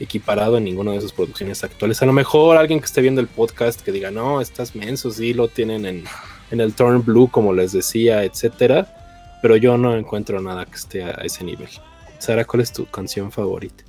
equiparado 0.01 0.57
en 0.59 0.65
ninguna 0.65 0.91
de 0.91 1.01
sus 1.01 1.13
producciones 1.13 1.63
actuales. 1.63 2.03
A 2.03 2.07
lo 2.07 2.13
mejor 2.13 2.57
alguien 2.57 2.81
que 2.81 2.87
esté 2.87 3.01
viendo 3.01 3.21
el 3.21 3.29
podcast 3.29 3.81
que 3.83 3.93
diga, 3.93 4.11
no, 4.11 4.41
estás 4.41 4.75
menso, 4.75 5.13
sí 5.13 5.33
lo 5.33 5.47
tienen 5.47 5.87
en, 5.87 6.05
en 6.51 6.61
el 6.61 6.75
Turn 6.75 7.05
Blue, 7.05 7.29
como 7.31 7.53
les 7.53 7.71
decía, 7.71 8.25
etcétera. 8.25 9.39
Pero 9.43 9.55
yo 9.57 9.79
no 9.79 9.97
encuentro 9.97 10.41
nada 10.41 10.67
que 10.67 10.75
esté 10.75 11.05
a 11.05 11.13
ese 11.23 11.45
nivel. 11.45 11.69
Sara, 12.19 12.45
¿cuál 12.45 12.63
es 12.63 12.73
tu 12.73 12.87
canción 12.87 13.31
favorita? 13.31 13.85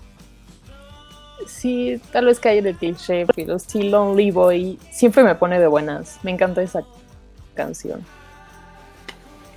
Sí, 1.48 2.00
tal 2.12 2.26
vez 2.26 2.40
cae 2.40 2.62
de 2.62 2.74
cliché, 2.74 3.26
pero 3.36 3.60
sí 3.60 3.84
Lonely 3.84 4.32
Boy 4.32 4.80
siempre 4.92 5.24
me 5.24 5.36
pone 5.36 5.60
de 5.60 5.68
buenas. 5.68 6.20
Me 6.24 6.32
encanta 6.32 6.62
esa 6.62 6.84
canción. 7.54 8.06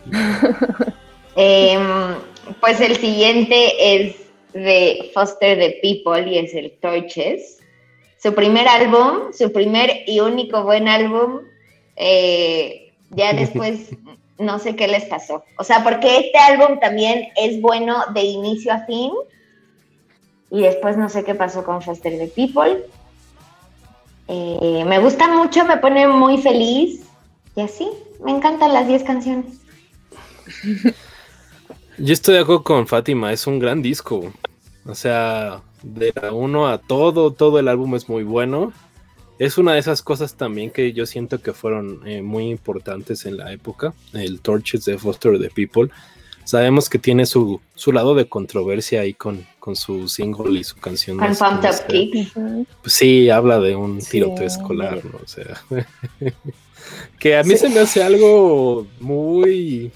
Em, 1.38 2.14
pues 2.62 2.80
el 2.80 2.96
siguiente 2.96 4.06
es 4.06 4.16
de 4.54 5.10
Foster 5.12 5.58
the 5.58 5.78
People 5.82 6.26
y 6.30 6.38
es 6.38 6.54
el 6.54 6.72
Torches. 6.80 7.58
Su 8.22 8.34
primer 8.34 8.66
álbum, 8.66 9.34
su 9.34 9.52
primer 9.52 10.02
y 10.06 10.20
único 10.20 10.62
buen 10.62 10.88
álbum, 10.88 11.42
eh, 11.96 12.94
ya 13.10 13.32
después 13.34 13.90
no 14.38 14.58
sé 14.58 14.76
qué 14.76 14.88
les 14.88 15.04
pasó. 15.04 15.44
O 15.58 15.64
sea, 15.64 15.84
porque 15.84 16.16
este 16.18 16.38
álbum 16.38 16.80
también 16.80 17.28
es 17.36 17.60
bueno 17.60 18.02
de 18.14 18.22
inicio 18.22 18.72
a 18.72 18.86
fin 18.86 19.12
y 20.50 20.62
después 20.62 20.96
no 20.96 21.08
sé 21.08 21.24
qué 21.24 21.34
pasó 21.34 21.64
con 21.64 21.82
Foster 21.82 22.18
the 22.18 22.28
People. 22.28 22.84
Eh, 24.28 24.84
me 24.86 24.98
gusta 24.98 25.28
mucho, 25.28 25.64
me 25.64 25.76
pone 25.76 26.08
muy 26.08 26.38
feliz 26.38 27.02
y 27.54 27.60
así, 27.60 27.88
me 28.24 28.32
encantan 28.32 28.72
las 28.72 28.86
10 28.86 29.02
canciones. 29.04 29.52
Yo 31.98 32.12
estoy 32.12 32.34
de 32.34 32.40
acuerdo 32.40 32.62
con 32.62 32.86
Fátima, 32.86 33.32
es 33.32 33.46
un 33.46 33.58
gran 33.58 33.82
disco. 33.82 34.32
O 34.84 34.94
sea, 34.94 35.62
de 35.82 36.12
la 36.20 36.32
uno 36.32 36.68
a 36.68 36.78
todo, 36.78 37.32
todo 37.32 37.58
el 37.58 37.68
álbum 37.68 37.94
es 37.94 38.08
muy 38.08 38.22
bueno. 38.22 38.72
Es 39.38 39.58
una 39.58 39.74
de 39.74 39.80
esas 39.80 40.02
cosas 40.02 40.34
también 40.34 40.70
que 40.70 40.92
yo 40.92 41.06
siento 41.06 41.42
que 41.42 41.52
fueron 41.52 42.06
eh, 42.06 42.22
muy 42.22 42.48
importantes 42.48 43.26
en 43.26 43.36
la 43.36 43.52
época, 43.52 43.92
el 44.14 44.40
Torches 44.40 44.84
de 44.84 44.98
Foster 44.98 45.38
the 45.38 45.50
People. 45.50 45.90
Sabemos 46.46 46.88
que 46.88 47.00
tiene 47.00 47.26
su, 47.26 47.60
su 47.74 47.90
lado 47.90 48.14
de 48.14 48.28
controversia 48.28 49.00
ahí 49.00 49.14
con, 49.14 49.44
con 49.58 49.74
su 49.74 50.08
single 50.08 50.60
y 50.60 50.62
su 50.62 50.76
canción. 50.76 51.18
Con 51.18 51.34
Pues 52.82 52.92
sí, 52.92 53.28
habla 53.30 53.58
de 53.58 53.74
un 53.74 53.98
tiroteo 53.98 54.46
escolar, 54.46 55.04
¿no? 55.04 55.18
O 55.22 55.26
sea, 55.26 55.60
que 57.18 57.36
a 57.36 57.42
mí 57.42 57.56
se 57.56 57.68
me 57.68 57.80
hace 57.80 58.00
algo 58.00 58.86
muy 59.00 59.90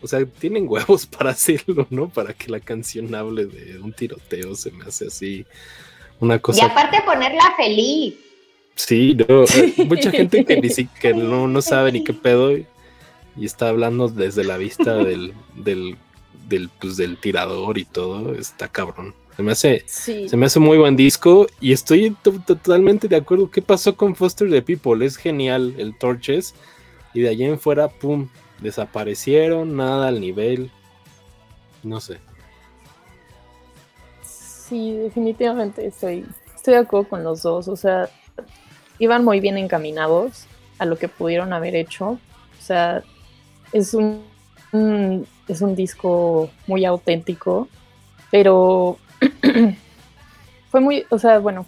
o 0.00 0.06
sea, 0.06 0.24
tienen 0.24 0.66
huevos 0.66 1.06
para 1.18 1.30
hacerlo, 1.30 1.86
¿no? 1.90 2.08
Para 2.08 2.32
que 2.32 2.50
la 2.50 2.60
canción 2.60 3.14
hable 3.14 3.44
de 3.44 3.78
un 3.78 3.92
tiroteo, 3.92 4.54
se 4.54 4.70
me 4.70 4.84
hace 4.84 5.08
así 5.08 5.44
una 6.20 6.38
cosa. 6.38 6.62
Y 6.62 6.70
aparte 6.70 7.02
ponerla 7.04 7.54
feliz. 7.56 8.14
Sí, 8.76 9.14
no, 9.14 9.44
eh, 9.44 9.74
mucha 9.86 10.10
gente 10.10 10.42
que 10.44 10.58
ni 10.58 10.70
siquiera 10.70 11.16
no, 11.16 11.46
no 11.46 11.62
sabe 11.62 11.92
ni 11.92 12.02
qué 12.02 12.12
pedo 12.12 12.56
y, 12.56 12.66
está 13.42 13.68
hablando 13.68 14.08
desde 14.08 14.44
la 14.44 14.56
vista 14.56 14.94
del, 15.04 15.34
del, 15.54 15.96
del, 16.48 16.70
pues, 16.80 16.96
del 16.96 17.18
tirador 17.18 17.78
y 17.78 17.84
todo, 17.84 18.34
está 18.34 18.68
cabrón. 18.68 19.14
Se 19.36 19.42
me 19.42 19.50
hace, 19.50 19.82
se 19.86 20.36
me 20.36 20.46
hace 20.46 20.60
muy 20.60 20.78
buen 20.78 20.94
disco 20.94 21.48
y 21.60 21.72
estoy 21.72 22.16
totalmente 22.22 23.08
de 23.08 23.16
acuerdo. 23.16 23.50
¿Qué 23.50 23.62
pasó 23.62 23.96
con 23.96 24.14
Foster 24.14 24.48
the 24.48 24.62
People? 24.62 25.04
Es 25.04 25.16
genial 25.16 25.74
el 25.76 25.98
Torches 25.98 26.54
y 27.12 27.22
de 27.22 27.30
allá 27.30 27.48
en 27.48 27.58
fuera, 27.58 27.88
pum, 27.88 28.28
desaparecieron, 28.60 29.76
nada 29.76 30.06
al 30.06 30.20
nivel. 30.20 30.70
No 31.82 32.00
sé. 32.00 32.18
Sí, 34.22 34.92
definitivamente 34.92 35.84
estoy, 35.84 36.24
estoy 36.54 36.74
de 36.74 36.80
acuerdo 36.80 37.08
con 37.08 37.24
los 37.24 37.42
dos. 37.42 37.66
O 37.66 37.76
sea, 37.76 38.08
iban 39.00 39.24
muy 39.24 39.40
bien 39.40 39.58
encaminados 39.58 40.46
a 40.78 40.84
lo 40.84 40.96
que 40.96 41.08
pudieron 41.08 41.52
haber 41.52 41.74
hecho. 41.74 42.10
O 42.10 42.62
sea, 42.62 43.02
es 43.74 43.92
un, 43.92 44.22
es 45.48 45.60
un 45.60 45.74
disco 45.74 46.48
muy 46.66 46.84
auténtico, 46.84 47.68
pero 48.30 48.98
fue 50.70 50.80
muy, 50.80 51.04
o 51.10 51.18
sea, 51.18 51.40
bueno, 51.40 51.66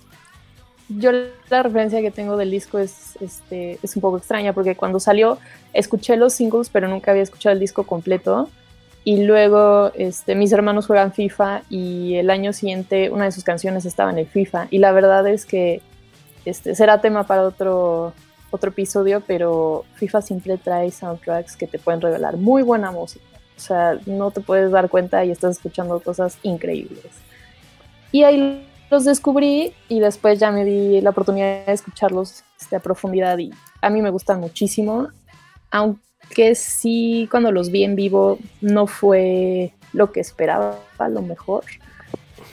yo 0.88 1.10
la 1.50 1.64
referencia 1.64 2.00
que 2.00 2.12
tengo 2.12 2.36
del 2.36 2.52
disco 2.52 2.78
es, 2.78 3.16
este, 3.20 3.80
es 3.82 3.96
un 3.96 4.02
poco 4.02 4.18
extraña 4.18 4.52
porque 4.52 4.76
cuando 4.76 5.00
salió 5.00 5.38
escuché 5.72 6.16
los 6.16 6.32
singles 6.32 6.68
pero 6.70 6.86
nunca 6.86 7.10
había 7.10 7.24
escuchado 7.24 7.52
el 7.52 7.60
disco 7.60 7.84
completo. 7.84 8.48
Y 9.02 9.22
luego 9.22 9.92
este, 9.94 10.34
mis 10.34 10.52
hermanos 10.52 10.86
juegan 10.86 11.12
FIFA 11.12 11.62
y 11.68 12.16
el 12.16 12.28
año 12.30 12.52
siguiente 12.52 13.10
una 13.10 13.24
de 13.24 13.32
sus 13.32 13.44
canciones 13.44 13.84
estaba 13.84 14.10
en 14.10 14.18
el 14.18 14.26
FIFA. 14.26 14.68
Y 14.70 14.78
la 14.78 14.92
verdad 14.92 15.26
es 15.28 15.44
que 15.46 15.80
este, 16.44 16.74
será 16.74 17.00
tema 17.00 17.24
para 17.24 17.42
otro, 17.42 18.12
otro 18.56 18.70
episodio 18.70 19.22
pero 19.26 19.84
FIFA 19.94 20.22
siempre 20.22 20.58
trae 20.58 20.90
soundtracks 20.90 21.56
que 21.56 21.66
te 21.66 21.78
pueden 21.78 22.00
revelar 22.00 22.36
muy 22.36 22.62
buena 22.62 22.90
música. 22.90 23.24
O 23.56 23.60
sea 23.60 23.98
no 24.06 24.30
te 24.30 24.40
puedes 24.40 24.70
dar 24.70 24.88
cuenta 24.88 25.24
y 25.24 25.30
estás 25.30 25.56
escuchando 25.56 26.00
cosas 26.00 26.38
increíbles. 26.42 27.12
Y 28.12 28.24
ahí 28.24 28.66
los 28.90 29.04
descubrí 29.04 29.74
y 29.88 30.00
después 30.00 30.38
ya 30.38 30.50
me 30.50 30.64
di 30.64 31.00
la 31.00 31.10
oportunidad 31.10 31.66
de 31.66 31.72
escucharlos 31.72 32.44
este, 32.60 32.76
a 32.76 32.80
profundidad 32.80 33.38
y 33.38 33.50
a 33.80 33.90
mí 33.90 34.00
me 34.00 34.10
gustan 34.10 34.40
muchísimo, 34.40 35.08
aunque 35.70 36.54
sí 36.54 37.28
cuando 37.30 37.52
los 37.52 37.70
vi 37.70 37.84
en 37.84 37.96
vivo 37.96 38.38
no 38.60 38.86
fue 38.86 39.72
lo 39.92 40.12
que 40.12 40.20
esperaba 40.20 40.78
a 40.98 41.08
lo 41.08 41.22
mejor. 41.22 41.64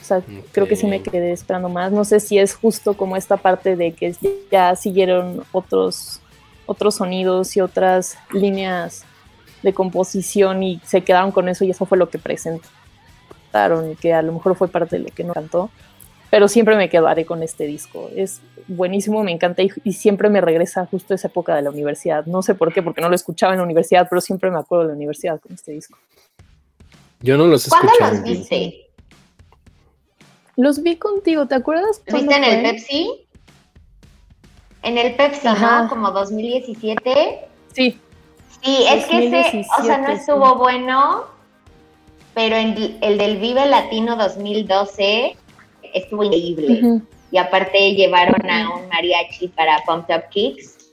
O 0.04 0.06
sea, 0.06 0.22
creo 0.52 0.68
que 0.68 0.76
sí 0.76 0.86
me 0.86 1.02
quedé 1.02 1.32
esperando 1.32 1.68
más. 1.68 1.90
No 1.90 2.04
sé 2.04 2.20
si 2.20 2.38
es 2.38 2.54
justo 2.54 2.94
como 2.94 3.16
esta 3.16 3.38
parte 3.38 3.74
de 3.74 3.92
que 3.92 4.14
ya 4.52 4.76
siguieron 4.76 5.44
otros, 5.50 6.20
otros 6.66 6.96
sonidos 6.96 7.56
y 7.56 7.62
otras 7.62 8.18
líneas 8.30 9.04
de 9.62 9.72
composición 9.72 10.62
y 10.62 10.80
se 10.84 11.00
quedaron 11.00 11.32
con 11.32 11.48
eso 11.48 11.64
y 11.64 11.70
eso 11.70 11.86
fue 11.86 11.96
lo 11.96 12.10
que 12.10 12.18
presentaron 12.18 13.92
y 13.92 13.96
que 13.96 14.12
a 14.12 14.20
lo 14.20 14.32
mejor 14.32 14.56
fue 14.56 14.68
parte 14.68 14.98
de 14.98 15.04
lo 15.04 15.08
que 15.08 15.24
no 15.24 15.32
cantó 15.32 15.70
pero 16.34 16.48
siempre 16.48 16.74
me 16.74 16.88
quedaré 16.88 17.24
con 17.24 17.44
este 17.44 17.64
disco. 17.64 18.10
Es 18.12 18.40
buenísimo, 18.66 19.22
me 19.22 19.30
encanta 19.30 19.62
y, 19.62 19.92
siempre 19.92 20.28
me 20.28 20.40
regresa 20.40 20.84
justo 20.84 21.14
a 21.14 21.16
esa 21.16 21.28
época 21.28 21.54
de 21.54 21.62
la 21.62 21.70
universidad. 21.70 22.26
No 22.26 22.42
sé 22.42 22.56
por 22.56 22.74
qué, 22.74 22.82
porque 22.82 23.00
no 23.00 23.08
lo 23.08 23.14
escuchaba 23.14 23.52
en 23.52 23.60
la 23.60 23.64
universidad, 23.64 24.08
pero 24.10 24.20
siempre 24.20 24.50
me 24.50 24.58
acuerdo 24.58 24.82
de 24.82 24.88
la 24.88 24.96
universidad 24.96 25.40
con 25.40 25.52
este 25.52 25.70
disco. 25.70 25.96
Yo 27.20 27.38
no 27.38 27.46
los 27.46 27.68
escuché. 27.68 27.86
¿Cuándo 27.98 28.16
los 28.16 28.24
viste? 28.24 28.83
Los 30.56 30.82
vi 30.82 30.96
contigo, 30.96 31.46
¿te 31.46 31.54
acuerdas? 31.56 32.02
¿Viste 32.06 32.34
en 32.34 32.44
el 32.44 32.62
Pepsi? 32.62 33.26
En 34.82 34.98
el 34.98 35.14
Pepsi, 35.14 35.46
¿no? 35.48 35.88
Como 35.88 36.10
2017. 36.10 37.48
Sí. 37.72 37.98
Sí, 38.62 38.84
es 38.88 39.06
que 39.06 39.26
ese, 39.26 39.66
o 39.78 39.84
sea, 39.84 39.98
no 39.98 40.08
estuvo 40.08 40.54
bueno, 40.56 41.24
pero 42.34 42.56
el, 42.56 42.96
el 43.00 43.18
del 43.18 43.36
Vive 43.36 43.66
Latino 43.66 44.16
2012 44.16 45.36
estuvo 45.92 46.24
increíble. 46.24 47.00
Y 47.30 47.38
aparte 47.38 47.94
llevaron 47.94 48.48
a 48.48 48.70
un 48.70 48.88
mariachi 48.88 49.48
para 49.48 49.82
Pump 49.84 50.08
Up 50.08 50.28
Kicks 50.30 50.92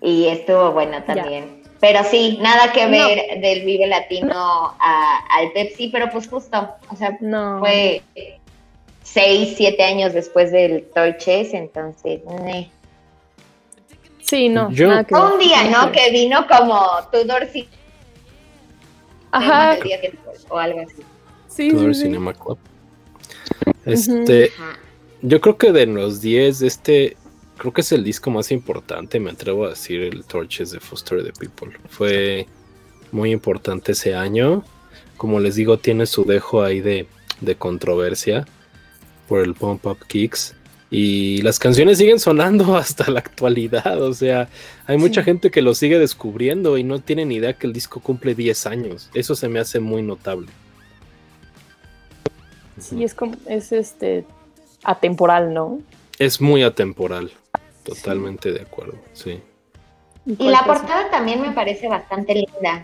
y 0.00 0.26
estuvo 0.26 0.72
bueno 0.72 1.02
también. 1.04 1.62
Pero 1.80 2.04
sí, 2.04 2.38
nada 2.42 2.72
que 2.72 2.86
ver 2.86 3.40
del 3.40 3.64
Vive 3.64 3.86
Latino 3.86 4.74
al 4.78 5.52
Pepsi, 5.52 5.88
pero 5.88 6.10
pues 6.10 6.28
justo, 6.28 6.74
o 6.90 6.96
sea, 6.96 7.16
fue 7.58 8.02
seis, 9.12 9.54
siete 9.56 9.82
años 9.82 10.12
después 10.12 10.52
del 10.52 10.84
Torches, 10.94 11.54
entonces... 11.54 12.20
Sí, 14.22 14.48
no. 14.48 14.68
un 14.68 15.38
día, 15.38 15.64
¿no? 15.70 15.90
Que 15.90 16.10
vino 16.12 16.46
como 16.46 16.80
Tudor 17.10 17.48
Ajá. 19.32 19.76
o 20.48 20.58
algo 20.58 20.80
así. 20.80 21.02
Sí, 21.48 21.70
Tudor 21.70 21.94
Cinema 21.94 22.32
Club. 22.34 22.58
Este, 23.84 24.52
yo 25.22 25.40
creo 25.40 25.56
que 25.56 25.72
de 25.72 25.86
los 25.86 26.20
10, 26.20 26.62
este, 26.62 27.16
creo 27.56 27.72
que 27.72 27.80
es 27.80 27.90
el 27.90 28.04
disco 28.04 28.30
más 28.30 28.52
importante, 28.52 29.18
me 29.18 29.30
atrevo 29.30 29.66
a 29.66 29.70
decir, 29.70 30.02
el 30.02 30.24
Torches 30.24 30.70
de 30.70 30.78
Foster 30.78 31.24
the 31.24 31.32
People. 31.32 31.76
Fue 31.88 32.46
muy 33.10 33.32
importante 33.32 33.92
ese 33.92 34.14
año. 34.14 34.62
Como 35.16 35.40
les 35.40 35.56
digo, 35.56 35.78
tiene 35.78 36.06
su 36.06 36.24
dejo 36.24 36.62
ahí 36.62 36.80
de, 36.80 37.08
de 37.40 37.56
controversia 37.56 38.46
por 39.30 39.44
el 39.44 39.54
Pump 39.54 39.86
Up 39.86 40.04
Kicks. 40.08 40.56
Y 40.90 41.40
las 41.42 41.60
canciones 41.60 41.98
siguen 41.98 42.18
sonando 42.18 42.76
hasta 42.76 43.08
la 43.08 43.20
actualidad. 43.20 44.02
O 44.02 44.12
sea, 44.12 44.48
hay 44.86 44.98
mucha 44.98 45.22
gente 45.22 45.52
que 45.52 45.62
lo 45.62 45.72
sigue 45.72 46.00
descubriendo 46.00 46.76
y 46.76 46.82
no 46.82 46.98
tienen 46.98 47.30
idea 47.30 47.52
que 47.52 47.68
el 47.68 47.72
disco 47.72 48.00
cumple 48.00 48.34
10 48.34 48.66
años. 48.66 49.08
Eso 49.14 49.36
se 49.36 49.48
me 49.48 49.60
hace 49.60 49.78
muy 49.78 50.02
notable. 50.02 50.48
Sí, 52.80 53.04
es 53.04 53.14
como, 53.14 53.36
es 53.46 53.70
este 53.70 54.24
atemporal, 54.82 55.54
¿no? 55.54 55.80
Es 56.18 56.40
muy 56.40 56.64
atemporal. 56.64 57.30
Totalmente 57.84 58.50
de 58.50 58.62
acuerdo, 58.62 58.94
sí. 59.12 59.40
Y 60.26 60.48
la 60.48 60.64
portada 60.64 61.08
también 61.08 61.40
me 61.40 61.52
parece 61.52 61.86
bastante 61.86 62.34
linda. 62.34 62.82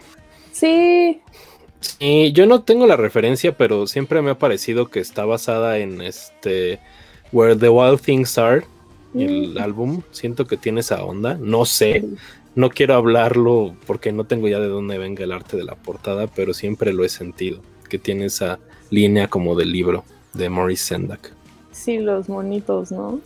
Sí. 0.53 1.21
Sí, 1.81 2.33
yo 2.33 2.47
no 2.47 2.63
tengo 2.63 2.87
la 2.87 2.97
referencia, 2.97 3.57
pero 3.57 3.87
siempre 3.87 4.23
me 4.23 4.31
ha 4.33 4.39
parecido 4.39 4.89
que 4.89 5.01
está 5.01 5.25
basada 5.25 5.79
en 5.79 6.01
este 6.01 6.81
Where 7.33 7.57
the 7.57 7.69
Wild 7.69 8.01
Things 8.01 8.39
Are, 8.39 8.65
el 9.15 9.55
Mm. 9.55 9.59
álbum. 9.59 10.03
Siento 10.11 10.47
que 10.47 10.57
tiene 10.57 10.81
esa 10.81 11.05
onda. 11.05 11.35
No 11.41 11.65
sé, 11.65 12.05
no 12.55 12.71
quiero 12.71 12.95
hablarlo 12.95 13.77
porque 13.87 14.13
no 14.13 14.25
tengo 14.25 14.49
ya 14.49 14.59
de 14.59 14.69
dónde 14.69 14.99
venga 14.99 15.25
el 15.25 15.33
arte 15.33 15.57
de 15.57 15.65
la 15.65 15.75
portada, 15.75 16.27
pero 16.27 16.55
siempre 16.55 16.93
lo 16.93 17.05
he 17.05 17.09
sentido, 17.09 17.61
que 17.89 17.99
tiene 17.99 18.27
esa 18.27 18.59
línea 18.91 19.29
como 19.29 19.55
del 19.55 19.73
libro 19.73 20.05
de 20.35 20.49
Maurice 20.49 20.87
Sendak. 20.87 21.33
Sí, 21.73 21.99
los 21.99 22.29
monitos, 22.29 22.91
¿no? 22.91 23.21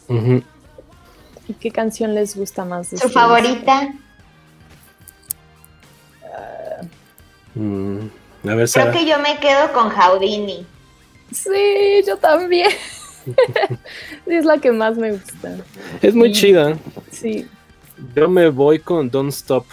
¿Y 1.48 1.54
qué 1.54 1.70
canción 1.70 2.14
les 2.14 2.36
gusta 2.36 2.64
más? 2.64 2.90
de 2.90 2.98
¿Su 2.98 3.08
favorita? 3.08 3.92
Mm, 7.54 8.06
A 8.48 8.54
ver, 8.54 8.68
Creo 8.70 8.92
que 8.92 9.06
yo 9.06 9.18
me 9.18 9.38
quedo 9.38 9.72
con 9.72 9.90
Houdini. 9.90 10.66
Sí, 11.32 12.02
yo 12.06 12.16
también. 12.16 12.70
Sí, 13.24 13.34
es 14.26 14.44
la 14.44 14.58
que 14.58 14.72
más 14.72 14.96
me 14.96 15.12
gusta. 15.12 15.56
Es 16.00 16.14
muy 16.14 16.34
Sí. 16.34 16.40
chida. 16.40 16.78
Sí. 17.10 17.46
Yo 18.16 18.28
me 18.28 18.48
voy 18.48 18.78
con 18.78 19.10
Don't 19.10 19.30
Stop. 19.30 19.66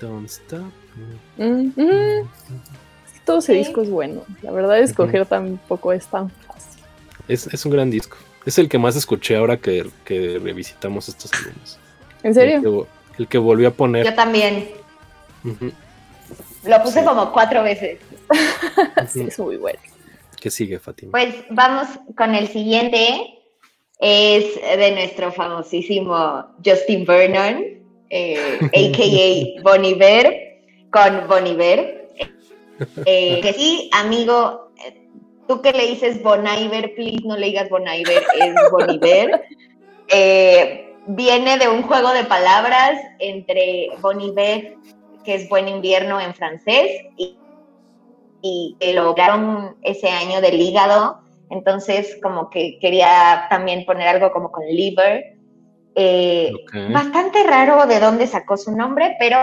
Don't 0.00 0.28
Stop. 0.28 0.64
Mm, 1.36 1.70
mm. 1.76 2.28
Todo 3.24 3.38
ese 3.38 3.52
Sí. 3.52 3.58
disco 3.58 3.82
es 3.82 3.90
bueno. 3.90 4.22
La 4.42 4.50
verdad, 4.50 4.78
escoger 4.80 5.26
tampoco 5.26 5.92
es 5.92 6.06
tan 6.06 6.30
fácil. 6.30 6.82
Es, 7.28 7.46
es 7.46 7.64
un 7.64 7.72
gran 7.72 7.90
disco. 7.90 8.16
Es 8.44 8.58
el 8.58 8.68
que 8.68 8.78
más 8.78 8.96
escuché 8.96 9.36
ahora 9.36 9.56
que, 9.56 9.88
que 10.04 10.38
revisitamos 10.42 11.08
estos 11.08 11.32
álbumes. 11.34 11.78
¿En 12.22 12.28
El 12.30 12.34
serio? 12.34 12.86
que, 13.16 13.22
el 13.22 13.28
que 13.28 13.38
volví 13.38 13.64
a 13.64 13.70
poner. 13.70 14.04
Yo 14.06 14.14
también. 14.14 14.68
Ujú, 15.44 15.72
Lo 16.66 16.82
puse 16.82 17.00
Sí. 17.00 17.06
como 17.06 17.32
cuatro 17.32 17.62
veces. 17.62 17.98
Sí, 19.08 19.22
es 19.28 19.38
muy 19.38 19.56
bueno. 19.56 19.78
¿Qué 20.40 20.50
sigue, 20.50 20.78
Fátima? 20.78 21.12
Pues 21.12 21.34
vamos 21.50 21.88
con 22.16 22.34
el 22.34 22.48
siguiente. 22.48 23.32
Es 23.98 24.54
de 24.60 24.90
nuestro 24.92 25.32
famosísimo 25.32 26.44
Justin 26.64 27.04
Vernon, 27.06 27.64
eh, 28.10 28.58
a.k.a. 28.60 29.62
Bon 29.62 29.84
Iver, 29.84 30.60
con 30.90 31.26
Bon 31.28 31.46
Iver. 31.46 32.10
Eh, 33.06 33.40
que 33.42 33.52
sí, 33.54 33.88
amigo, 33.94 34.70
tú 35.48 35.62
que 35.62 35.72
le 35.72 35.86
dices 35.86 36.22
Bon 36.22 36.44
Iver, 36.46 36.94
please 36.94 37.22
no 37.24 37.36
le 37.36 37.46
digas 37.46 37.70
Bon 37.70 37.82
Iver, 37.86 38.22
es 38.38 38.54
Bon 38.70 38.90
Iver. 38.90 39.44
Eh, 40.08 40.94
viene 41.06 41.56
de 41.58 41.68
un 41.68 41.82
juego 41.82 42.12
de 42.12 42.24
palabras 42.24 43.00
entre 43.18 43.88
Bon 44.02 44.20
Iver, 44.20 44.76
que 45.26 45.34
es 45.34 45.48
buen 45.50 45.68
invierno 45.68 46.18
en 46.20 46.34
francés, 46.34 47.02
y, 47.18 47.36
y 48.40 48.76
que 48.80 48.94
lograron 48.94 49.76
ese 49.82 50.08
año 50.08 50.40
del 50.40 50.60
hígado. 50.60 51.20
Entonces, 51.50 52.18
como 52.22 52.48
que 52.48 52.78
quería 52.80 53.46
también 53.50 53.84
poner 53.84 54.08
algo 54.08 54.32
como 54.32 54.50
con 54.50 54.66
liver. 54.66 55.36
Eh. 55.94 56.52
Bastante 56.92 57.42
raro 57.44 57.86
de 57.86 58.00
dónde 58.00 58.26
sacó 58.26 58.56
su 58.56 58.74
nombre, 58.74 59.16
pero 59.18 59.38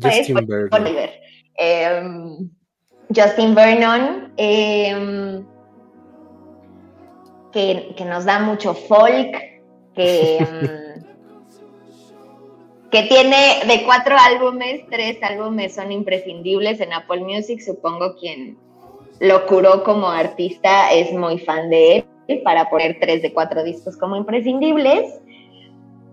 Justin 0.00 0.46
Vernon. 0.46 1.10
Em, 1.56 2.50
Justin 3.14 3.54
Vernon, 3.54 4.32
em, 4.36 5.44
que, 7.52 7.94
que 7.96 8.04
nos 8.04 8.24
da 8.24 8.38
mucho 8.38 8.74
folk, 8.74 9.36
que, 9.94 10.38
em, 10.38 10.89
que 12.90 13.02
tiene 13.04 13.60
de 13.66 13.84
cuatro 13.84 14.16
álbumes, 14.18 14.82
tres 14.90 15.18
álbumes 15.22 15.74
son 15.74 15.92
imprescindibles 15.92 16.80
en 16.80 16.92
Apple 16.92 17.20
Music. 17.20 17.60
Supongo 17.60 18.16
quien 18.16 18.58
lo 19.20 19.46
curó 19.46 19.84
como 19.84 20.08
artista 20.08 20.92
es 20.92 21.12
muy 21.12 21.38
fan 21.38 21.70
de 21.70 22.04
él 22.26 22.42
para 22.42 22.68
poner 22.68 22.98
tres 23.00 23.22
de 23.22 23.32
cuatro 23.32 23.62
discos 23.62 23.96
como 23.96 24.16
imprescindibles. 24.16 25.20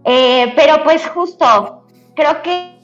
Eh, 0.05 0.53
pero 0.55 0.84
pues 0.84 1.07
justo, 1.07 1.84
creo 2.15 2.41
que, 2.41 2.75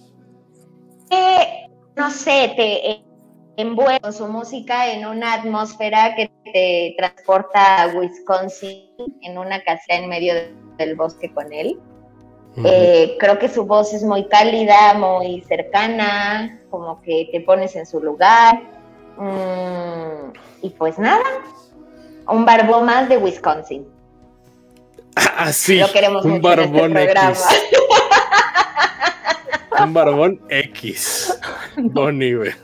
no 1.96 2.10
sé, 2.10 2.54
te 2.56 3.04
envuelve 3.62 4.00
con 4.00 4.14
su 4.14 4.28
música 4.28 4.92
en 4.92 5.06
una 5.06 5.34
atmósfera 5.34 6.16
que 6.16 6.32
te 6.52 6.96
transporta 6.98 7.84
a 7.84 7.88
Wisconsin 7.90 8.90
en 9.22 9.38
una 9.38 9.62
casa 9.64 9.86
en 9.90 10.10
medio 10.10 10.34
de- 10.34 10.56
del 10.78 10.96
bosque 10.96 11.32
con 11.32 11.54
él. 11.54 11.80
Eh, 12.56 13.18
creo 13.20 13.40
que 13.40 13.50
su 13.50 13.66
voz 13.66 13.94
es 13.94 14.04
muy 14.04 14.28
cálida, 14.28 14.94
muy 14.94 15.42
cercana, 15.42 16.60
como 16.70 17.02
que 17.02 17.30
te 17.32 17.42
pones 17.42 17.76
en 17.76 17.86
su 17.86 18.00
lugar. 18.00 18.62
Mm, 19.18 20.34
y 20.62 20.70
pues 20.72 21.00
nada, 21.00 21.24
un 22.28 22.46
barbo 22.46 22.82
más 22.82 23.10
de 23.10 23.18
Wisconsin. 23.18 23.88
Ah, 25.16 25.52
sí. 25.52 25.80
Lo 25.80 25.92
queremos 25.92 26.26
un 26.26 26.36
este 26.36 26.48
barbón. 26.48 26.98
X. 26.98 27.46
Un 29.80 29.94
barbón 29.94 30.40
X. 30.50 31.40
Bon 31.78 32.22
Iver. 32.22 32.56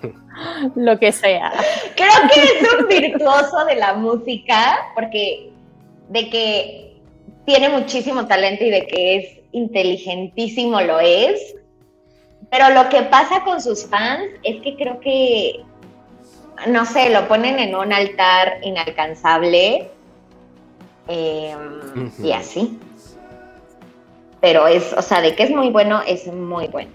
Lo 0.76 1.00
que 1.00 1.12
sea. 1.12 1.52
Creo 1.96 2.12
que 2.34 2.44
es 2.44 2.74
un 2.80 2.88
virtuoso 2.88 3.66
de 3.66 3.76
la 3.76 3.96
música, 3.96 4.78
porque 4.94 5.52
de 6.10 6.30
que 6.30 7.02
tiene 7.46 7.70
muchísimo 7.70 8.28
talento 8.28 8.64
y 8.64 8.70
de 8.70 8.86
que 8.86 9.16
es 9.18 9.39
inteligentísimo 9.52 10.82
lo 10.82 11.00
es. 11.00 11.56
Pero 12.52 12.70
lo 12.70 12.90
que 12.90 13.04
pasa 13.04 13.44
con 13.44 13.62
sus 13.62 13.86
fans 13.86 14.24
es 14.44 14.62
que 14.62 14.76
creo 14.76 15.00
que, 15.00 15.62
no 16.68 16.86
sé, 16.86 17.10
lo 17.12 17.28
ponen 17.28 17.60
en 17.60 17.76
un 17.76 17.94
altar 17.94 18.60
inalcanzable 18.64 19.90
eh, 21.08 21.56
Ujú. 21.96 22.26
y 22.26 22.32
así. 22.32 22.80
Pero 24.42 24.68
es, 24.68 24.94
o 24.94 25.02
sea, 25.02 25.22
de 25.22 25.36
que 25.36 25.44
es 25.44 25.52
muy 25.52 25.70
bueno, 25.70 26.02
es 26.08 26.26
muy 26.28 26.68
bueno. 26.68 26.92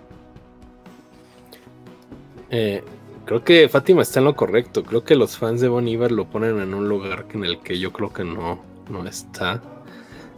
Eh, 2.50 2.82
creo 3.26 3.44
que 3.44 3.68
Fátima 3.68 4.02
está 4.02 4.20
en 4.20 4.24
lo 4.24 4.34
correcto. 4.34 4.82
Creo 4.82 5.04
que 5.04 5.14
los 5.14 5.36
fans 5.36 5.60
de 5.60 5.68
Bon 5.68 5.86
Iver 5.86 6.10
lo 6.10 6.26
ponen 6.26 6.60
en 6.60 6.74
un 6.74 6.88
lugar 6.88 7.26
en 7.32 7.44
el 7.44 7.60
que 7.60 7.78
yo 7.78 7.92
creo 7.92 8.12
que 8.12 8.24
no, 8.24 8.60
no 8.88 9.06
está. 9.06 9.60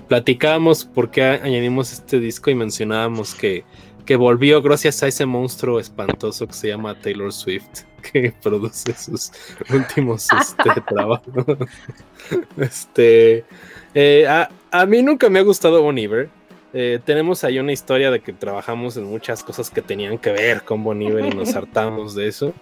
Platicábamos 0.08 0.84
por 0.84 1.10
qué 1.10 1.24
añadimos 1.24 1.92
este 1.92 2.20
disco 2.20 2.50
y 2.50 2.54
mencionábamos 2.54 3.34
que, 3.34 3.64
que 4.04 4.14
volvió 4.14 4.62
gracias 4.62 5.02
a 5.02 5.08
ese 5.08 5.26
monstruo 5.26 5.80
espantoso 5.80 6.46
que 6.46 6.52
se 6.52 6.68
llama 6.68 6.94
Taylor 7.00 7.32
Swift, 7.32 7.82
que 8.12 8.32
produce 8.40 8.94
sus 8.94 9.32
últimos 9.70 10.28
este, 10.32 10.80
trabajos. 10.88 11.44
Este, 12.56 13.44
eh, 13.94 14.26
a, 14.28 14.48
a 14.70 14.86
mí 14.86 15.02
nunca 15.02 15.28
me 15.28 15.40
ha 15.40 15.42
gustado 15.42 15.82
Bon 15.82 15.98
Iver. 15.98 16.28
Eh, 16.72 17.00
tenemos 17.04 17.42
ahí 17.42 17.58
una 17.58 17.72
historia 17.72 18.10
de 18.10 18.20
que 18.20 18.32
trabajamos 18.32 18.96
en 18.96 19.04
muchas 19.04 19.42
cosas 19.42 19.70
que 19.70 19.82
tenían 19.82 20.18
que 20.18 20.30
ver 20.30 20.62
con 20.62 20.84
Bon 20.84 21.00
Iver 21.00 21.24
y 21.24 21.30
nos 21.30 21.56
hartamos 21.56 22.14
de 22.14 22.28
eso. 22.28 22.54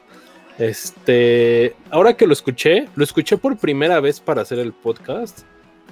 Este, 0.59 1.75
ahora 1.91 2.17
que 2.17 2.27
lo 2.27 2.33
escuché, 2.33 2.89
lo 2.95 3.05
escuché 3.05 3.37
por 3.37 3.59
primera 3.59 4.01
vez 4.01 4.21
para 4.21 4.43
hacer 4.43 4.61
el 4.61 4.73
podcast 4.73 5.41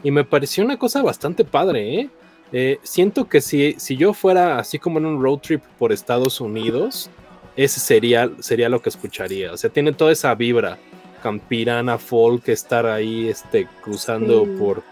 y 0.03 0.11
me 0.11 0.25
pareció 0.25 0.65
una 0.65 0.79
cosa 0.79 1.03
bastante 1.03 1.45
padre, 1.45 2.01
¿eh? 2.01 2.11
Eh, 2.55 2.79
siento 2.83 3.29
que 3.29 3.41
si, 3.41 3.75
si 3.79 3.97
yo 3.97 4.13
fuera 4.13 4.59
así 4.59 4.79
como 4.79 4.99
en 4.99 5.07
un 5.07 5.23
road 5.23 5.39
trip 5.39 5.63
por 5.79 5.91
Estados 5.91 6.41
Unidos, 6.41 7.09
ese 7.57 7.81
sería, 7.81 8.31
sería 8.41 8.69
lo 8.69 8.83
que 8.83 8.91
escucharía. 8.91 9.53
O 9.53 9.57
sea, 9.57 9.71
tiene 9.71 9.93
toda 9.93 10.13
esa 10.13 10.35
vibra 10.35 10.79
campirana, 11.23 11.97
folk, 11.99 12.49
estar 12.49 12.85
ahí 12.87 13.29
este, 13.29 13.69
cruzando 13.83 14.45
Sí. 14.45 14.51
por 14.59 14.83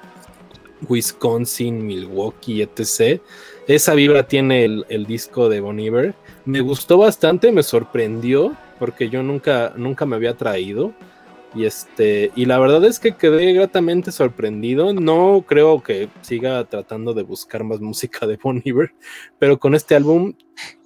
Wisconsin, 0.88 1.84
Milwaukee, 1.86 2.62
etc. 2.62 3.20
Esa 3.66 3.94
vibra 3.94 4.26
tiene 4.26 4.64
el, 4.64 4.86
el 4.88 5.06
disco 5.06 5.48
de 5.48 5.61
Bon 5.61 5.78
Iver. 5.78 6.14
Me 6.46 6.61
gustó 6.61 6.98
bastante, 6.98 7.52
me 7.52 7.62
sorprendió, 7.62 8.56
porque 8.78 9.11
yo 9.11 9.22
nunca, 9.22 9.74
nunca 9.76 10.06
me 10.06 10.16
había 10.16 10.34
traído. 10.34 10.92
Y 11.55 11.64
este, 11.64 12.30
y 12.36 12.44
la 12.44 12.59
verdad 12.59 12.84
es 12.84 13.01
que 13.01 13.16
quedé 13.16 13.53
gratamente 13.53 14.12
sorprendido. 14.12 14.92
No 14.94 15.44
creo 15.46 15.82
que 15.82 16.09
siga 16.20 16.64
tratando 16.64 17.12
de 17.12 17.24
buscar 17.24 17.64
más 17.64 17.80
música 17.80 18.26
de 18.26 18.36
Bon 18.36 18.62
Iver, 18.64 18.94
pero 19.38 19.59
con 19.59 19.74
este 19.74 19.96
álbum 19.96 20.34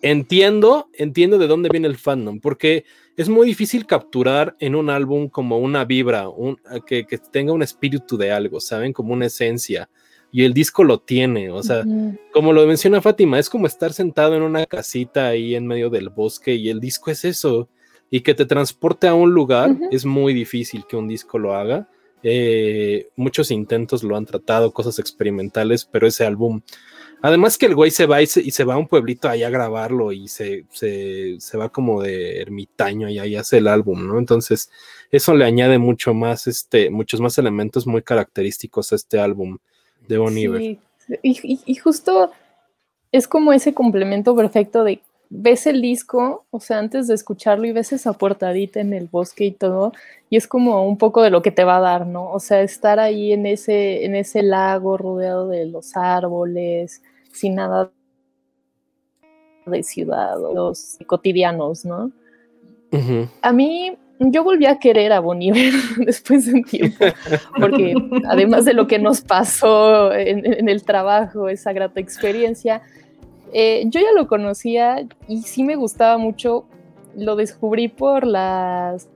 entiendo, 0.00 0.88
entiendo 0.94 1.38
de 1.38 1.46
dónde 1.46 1.68
viene 1.68 1.88
el 1.88 1.98
fandom, 1.98 2.40
porque 2.40 2.84
es 3.16 3.28
muy 3.28 3.46
difícil 3.46 3.86
capturar 3.86 4.56
en 4.58 4.74
un 4.74 4.88
álbum 4.88 5.28
como 5.28 5.58
una 5.58 5.84
vibra, 5.84 6.28
un, 6.28 6.58
que, 6.86 7.06
que 7.06 7.18
tenga 7.18 7.52
un 7.52 7.62
espíritu 7.62 8.16
de 8.16 8.32
algo, 8.32 8.58
¿saben? 8.60 8.92
Como 8.92 9.12
una 9.12 9.26
esencia. 9.26 9.90
Y 10.32 10.44
el 10.44 10.52
disco 10.52 10.82
lo 10.82 10.98
tiene, 10.98 11.52
o 11.52 11.62
sea, 11.62 11.84
como 12.32 12.52
lo 12.52 12.66
menciona 12.66 13.00
Fátima, 13.00 13.38
es 13.38 13.48
como 13.48 13.68
estar 13.68 13.92
sentado 13.92 14.34
en 14.34 14.42
una 14.42 14.66
casita 14.66 15.28
ahí 15.28 15.54
en 15.54 15.64
medio 15.64 15.90
del 15.90 16.08
bosque 16.08 16.56
y 16.56 16.70
el 16.70 16.80
disco 16.80 17.12
es 17.12 17.24
eso. 17.24 17.68
Y 18.14 18.20
que 18.20 18.34
te 18.34 18.46
transporte 18.46 19.08
a 19.08 19.14
un 19.14 19.32
lugar 19.32 19.76
es 19.90 20.04
muy 20.04 20.34
difícil 20.34 20.84
que 20.86 20.96
un 20.96 21.08
disco 21.08 21.38
lo 21.38 21.54
haga. 21.54 21.88
Eh, 22.22 23.08
muchos 23.16 23.50
intentos 23.50 24.02
lo 24.02 24.16
han 24.16 24.24
tratado, 24.24 24.72
cosas 24.72 24.98
experimentales, 24.98 25.84
pero 25.84 26.06
ese 26.06 26.24
álbum 26.24 26.62
Además 27.24 27.56
que 27.56 27.64
el 27.64 27.74
güey 27.74 27.90
se 27.90 28.04
va 28.04 28.20
y 28.20 28.26
se, 28.26 28.64
va 28.64 28.74
a 28.74 28.76
un 28.76 28.86
pueblito 28.86 29.30
ahí 29.30 29.44
a 29.44 29.48
grabarlo 29.48 30.12
y 30.12 30.28
se, 30.28 30.66
se, 30.70 31.56
va 31.56 31.70
como 31.70 32.02
de 32.02 32.42
ermitaño 32.42 33.08
y 33.08 33.18
ahí 33.18 33.34
hace 33.34 33.56
el 33.56 33.68
álbum, 33.68 34.06
¿no? 34.06 34.18
Entonces, 34.18 34.70
eso 35.10 35.34
le 35.34 35.46
añade 35.46 35.78
mucho 35.78 36.12
más, 36.12 36.46
este, 36.46 36.90
muchos 36.90 37.22
más 37.22 37.38
elementos 37.38 37.86
muy 37.86 38.02
característicos 38.02 38.92
a 38.92 38.96
este 38.96 39.18
álbum 39.18 39.56
de 40.06 40.18
Bon 40.18 40.34
Sí. 40.34 40.78
y, 41.22 41.74
justo 41.76 42.30
es 43.10 43.26
como 43.26 43.54
ese 43.54 43.72
complemento 43.72 44.36
perfecto 44.36 44.84
de 44.84 45.00
ves 45.36 45.66
el 45.66 45.82
disco, 45.82 46.46
o 46.50 46.60
sea, 46.60 46.78
antes 46.78 47.08
de 47.08 47.14
escucharlo 47.14 47.66
y 47.66 47.72
ves 47.72 47.92
esa 47.92 48.12
portadita 48.12 48.80
en 48.80 48.92
el 48.92 49.08
bosque 49.08 49.46
y 49.46 49.50
todo, 49.50 49.92
y 50.30 50.36
es 50.36 50.46
como 50.46 50.86
un 50.86 50.96
poco 50.96 51.22
de 51.22 51.30
lo 51.30 51.42
que 51.42 51.50
te 51.50 51.64
va 51.64 51.78
a 51.78 51.80
dar, 51.80 52.06
¿no? 52.06 52.30
O 52.30 52.38
sea, 52.38 52.62
estar 52.62 53.00
ahí 53.00 53.32
en 53.32 53.44
ese, 53.44 54.04
en 54.04 54.14
ese 54.14 54.44
lago 54.44 54.96
rodeado 54.96 55.48
de 55.48 55.66
los 55.66 55.96
árboles, 55.96 57.02
sin 57.32 57.56
nada 57.56 57.90
de 59.66 59.82
ciudad 59.82 60.36
los 60.54 60.98
cotidianos, 61.06 61.84
¿no? 61.84 62.12
A 63.42 63.52
mí, 63.52 63.98
yo 64.20 64.44
volví 64.44 64.66
a 64.66 64.78
querer 64.78 65.12
a 65.12 65.18
Boniver 65.18 65.72
después 65.98 66.46
de 66.46 66.54
un 66.54 66.62
tiempo, 66.62 67.06
porque 67.58 67.92
además 68.28 68.66
de 68.66 68.74
lo 68.74 68.86
que 68.86 69.00
nos 69.00 69.20
pasó 69.20 70.14
en 70.14 70.68
el 70.68 70.84
trabajo, 70.84 71.48
esa 71.48 71.72
grata 71.72 71.98
experiencia, 71.98 72.82
eh, 73.54 73.84
yo 73.86 74.00
ya 74.00 74.12
lo 74.14 74.26
conocía 74.26 75.06
y 75.28 75.42
sí 75.42 75.62
me 75.62 75.76
gustaba 75.76 76.18
mucho. 76.18 76.66
Lo 77.16 77.36
descubrí 77.36 77.86
por 77.88 78.26
las 78.26 79.08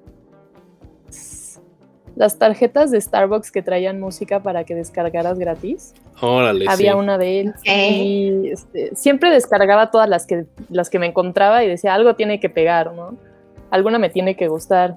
las 2.19 2.37
tarjetas 2.37 2.91
de 2.91 3.01
Starbucks 3.01 3.53
que 3.53 3.63
traían 3.63 4.01
música 4.01 4.43
para 4.43 4.65
que 4.65 4.75
descargaras 4.75 5.39
gratis. 5.39 5.95
Órale, 6.21 6.65
Había 6.69 6.97
una 6.97 7.17
de 7.17 7.41
él. 7.41 7.55
Y 7.65 8.51
este, 8.51 8.95
siempre 8.97 9.31
descargaba 9.31 9.93
todas 9.93 10.09
las 10.09 10.27
que, 10.27 10.47
las 10.69 10.91
que 10.91 10.99
me 10.99 11.07
encontraba 11.07 11.63
y 11.63 11.69
decía, 11.69 11.95
algo 11.95 12.17
tiene 12.17 12.41
que 12.41 12.51
pegar, 12.51 12.93
¿no? 12.93 13.17
Alguna 13.71 14.01
me 14.01 14.11
tiene 14.11 14.35
que 14.35 14.49
gustar. 14.49 14.97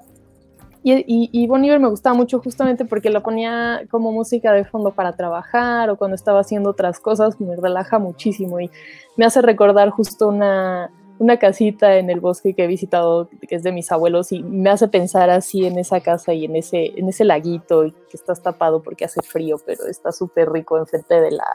Y, 0.84 1.30
y, 1.32 1.48
me 1.48 1.88
gustaba 1.88 2.14
mucho 2.14 2.40
justamente 2.40 2.84
porque 2.84 3.10
lo 3.10 3.22
ponía 3.22 3.82
como 3.88 4.10
música 4.10 4.52
de 4.52 4.64
fondo 4.64 4.90
para 4.90 5.12
trabajar 5.12 5.90
o 5.90 5.96
cuando 5.96 6.16
estaba 6.16 6.40
haciendo 6.40 6.70
otras 6.70 6.98
cosas, 6.98 7.40
me 7.40 7.54
relaja 7.54 8.00
muchísimo 8.00 8.58
y 8.58 8.68
me 9.16 9.24
hace 9.24 9.42
recordar 9.42 9.90
justo 9.90 10.28
una, 10.28 10.90
una 11.22 11.36
casita 11.36 11.98
en 11.98 12.10
el 12.10 12.18
bosque 12.18 12.52
que 12.52 12.64
he 12.64 12.66
visitado, 12.66 13.28
que 13.48 13.54
es 13.54 13.62
de 13.62 13.70
mis 13.70 13.92
abuelos, 13.92 14.32
y 14.32 14.42
me 14.42 14.70
hace 14.70 14.88
pensar 14.88 15.30
así 15.30 15.66
en 15.66 15.78
esa 15.78 16.00
casa 16.00 16.34
y 16.34 16.46
en 16.46 16.56
ese, 16.56 16.98
en 16.98 17.08
ese 17.08 17.24
laguito 17.24 17.82
que 17.82 18.16
estás 18.16 18.42
tapado 18.42 18.82
porque 18.82 19.04
hace 19.04 19.22
frío, 19.22 19.58
pero 19.64 19.86
está 19.86 20.10
súper 20.10 20.50
rico 20.50 20.78
enfrente 20.78 21.20
de 21.20 21.30
la 21.30 21.46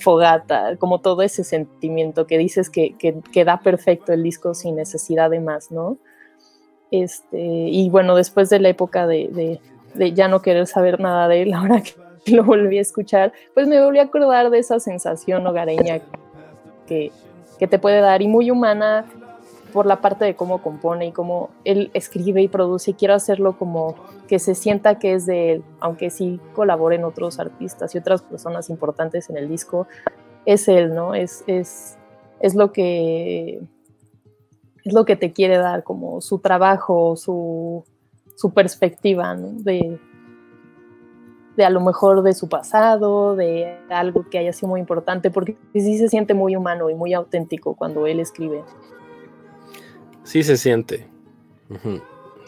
fogata, 0.00 0.76
como 0.76 1.00
todo 1.00 1.22
ese 1.22 1.44
sentimiento 1.44 2.26
que 2.26 2.36
dices 2.36 2.68
que, 2.68 2.94
que 2.98 3.44
da 3.44 3.60
perfecto 3.60 4.12
el 4.12 4.22
disco 4.22 4.52
sin 4.52 4.76
necesidad 4.76 5.30
de 5.30 5.40
más, 5.40 5.70
¿no? 5.70 5.96
Este, 6.90 7.38
y 7.38 7.88
bueno, 7.90 8.16
después 8.16 8.50
de 8.50 8.58
la 8.58 8.68
época 8.68 9.06
de, 9.06 9.60
ya 9.94 10.28
no 10.28 10.42
querer 10.42 10.66
saber 10.66 11.00
nada 11.00 11.28
de 11.28 11.42
él, 11.42 11.54
ahora 11.54 11.82
que 11.82 12.32
lo 12.32 12.44
volví 12.44 12.78
a 12.78 12.82
escuchar, 12.82 13.32
pues 13.54 13.66
me 13.66 13.82
volví 13.82 13.98
a 13.98 14.04
acordar 14.04 14.50
de 14.50 14.58
esa 14.58 14.80
sensación 14.80 15.46
hogareña 15.46 16.00
que, 16.86 17.12
te 17.58 17.78
puede 17.78 18.00
dar 18.00 18.22
y 18.22 18.26
muy 18.26 18.50
humana 18.50 19.04
por 19.74 19.84
la 19.84 20.00
parte 20.00 20.24
de 20.24 20.34
cómo 20.34 20.62
compone 20.62 21.08
y 21.08 21.12
cómo 21.12 21.50
él 21.64 21.90
escribe 21.92 22.40
y 22.42 22.48
produce. 22.48 22.92
Y 22.92 22.94
quiero 22.94 23.14
hacerlo 23.14 23.58
como 23.58 23.96
que 24.28 24.38
se 24.38 24.54
sienta 24.54 24.98
que 24.98 25.12
es 25.12 25.26
de 25.26 25.52
él, 25.52 25.64
aunque 25.78 26.08
sí 26.08 26.40
colaboren 26.54 27.04
otros 27.04 27.38
artistas 27.38 27.94
y 27.94 27.98
otras 27.98 28.22
personas 28.22 28.70
importantes 28.70 29.28
en 29.28 29.36
el 29.36 29.48
disco, 29.48 29.86
es 30.46 30.68
él, 30.68 30.94
¿no? 30.94 31.14
Es, 31.14 31.44
es, 31.46 31.98
es 32.40 32.54
lo 32.54 32.72
que 32.72 33.60
es 34.90 34.94
lo 34.94 35.04
que 35.04 35.16
te 35.16 35.32
quiere 35.32 35.56
dar, 35.56 35.84
como 35.84 36.20
su 36.20 36.40
trabajo, 36.40 37.16
su, 37.16 37.84
su 38.34 38.52
perspectiva 38.52 39.36
de, 39.36 39.98
de 41.56 41.64
a 41.64 41.70
lo 41.70 41.80
mejor 41.80 42.22
de 42.22 42.34
su 42.34 42.48
pasado, 42.48 43.36
de 43.36 43.78
algo 43.88 44.28
que 44.28 44.38
haya 44.38 44.52
sido 44.52 44.68
muy 44.68 44.80
importante, 44.80 45.30
porque 45.30 45.56
sí 45.72 45.96
se 45.96 46.08
siente 46.08 46.34
muy 46.34 46.56
humano 46.56 46.90
y 46.90 46.94
muy 46.94 47.14
auténtico 47.14 47.74
cuando 47.74 48.06
él 48.06 48.18
escribe. 48.18 48.64
Sí 50.24 50.42
se 50.42 50.56
siente. 50.56 51.08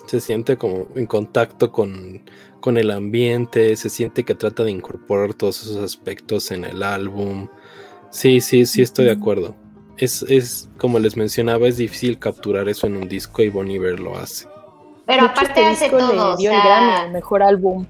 Se 0.07 0.21
siente 0.21 0.57
como 0.57 0.89
en 0.97 1.07
contacto 1.07 1.71
con, 1.71 2.23
con, 2.61 2.77
el 2.77 2.91
ambiente, 2.91 3.77
se 3.77 3.89
siente 3.89 4.25
que 4.25 4.35
trata 4.35 4.65
de 4.65 4.73
incorporar 4.73 5.33
todos 5.33 5.63
esos 5.63 5.77
aspectos 5.77 6.51
en 6.51 6.65
el 6.65 6.83
álbum. 6.83 7.47
Sí, 8.11 8.41
sí, 8.41 8.67
sí 8.67 8.83
estoy 8.83 9.05
de 9.05 9.13
acuerdo 9.13 9.55
es, 9.97 10.69
como 10.79 10.99
les 10.99 11.17
mencionaba, 11.17 11.69
es 11.69 11.77
difícil 11.77 12.19
capturar 12.19 12.69
eso 12.69 12.87
en 12.87 12.97
un 12.97 13.09
disco 13.09 13.43
y 13.43 13.49
Bon 13.51 13.71
Iver 13.71 14.01
lo 14.01 14.17
hace. 14.19 14.49
Pero 15.07 15.27
aparte 15.27 15.61
este 15.61 15.67
hace 15.67 15.91
todo. 15.91 16.33
Le 16.33 16.37
dio 16.37 16.53
el 16.53 16.61
Grammy, 16.61 17.07
el 17.07 17.13
mejor 17.13 17.43
álbum. 17.43 17.87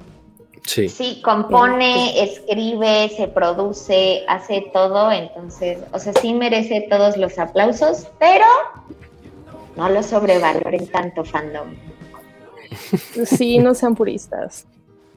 Sí. 0.64 0.88
Sí, 0.88 1.20
compone, 1.24 2.22
escribe, 2.22 3.09
se 3.16 3.26
produce, 3.28 4.22
hace 4.28 4.70
todo, 4.72 5.11
entonces, 5.11 5.78
o 5.92 5.98
sea, 5.98 6.12
sí 6.14 6.34
merece 6.34 6.86
todos 6.88 7.16
los 7.16 7.36
aplausos, 7.38 8.07
pero 8.20 8.46
no 9.76 9.88
lo 9.88 10.03
sobrevaloren 10.03 10.86
tanto 10.88 11.24
fandom. 11.24 11.74
Sí, 13.26 13.59
no 13.59 13.74
sean 13.74 13.94
puristas. 13.94 14.66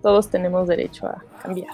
Todos 0.02 0.30
tenemos 0.30 0.68
derecho 0.68 1.08
a 1.08 1.24
cambiar. 1.42 1.72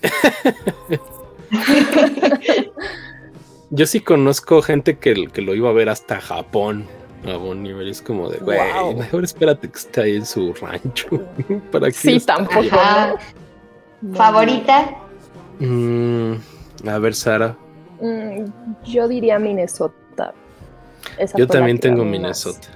Yo 3.70 3.86
sí 3.86 4.00
conozco 4.00 4.62
gente 4.62 4.98
que, 4.98 5.28
que 5.32 5.42
lo 5.42 5.54
iba 5.54 5.70
a 5.70 5.72
ver 5.72 5.88
hasta 5.88 6.20
Japón 6.20 6.86
a 7.26 7.36
Bon 7.36 7.62
nivel 7.62 7.88
Es 7.88 8.02
como 8.02 8.28
de, 8.28 8.38
güey, 8.38 8.58
mejor 8.94 9.24
espérate 9.24 9.68
que 9.68 9.78
esté 9.78 10.00
ahí 10.02 10.16
en 10.16 10.26
su 10.26 10.52
rancho. 10.54 11.08
¿Para 11.72 11.90
sí, 11.90 12.20
tampoco. 12.20 12.76
¿Favorita? 14.14 14.96
Mm, 15.58 16.34
a 16.86 16.98
ver, 16.98 17.14
Sara. 17.14 17.56
Mm, 18.00 18.44
yo 18.84 19.08
diría 19.08 19.38
Minnesota. 19.38 20.34
yo 21.36 21.46
también 21.46 21.80
tengo 21.80 22.04
Minnesota. 22.04 22.68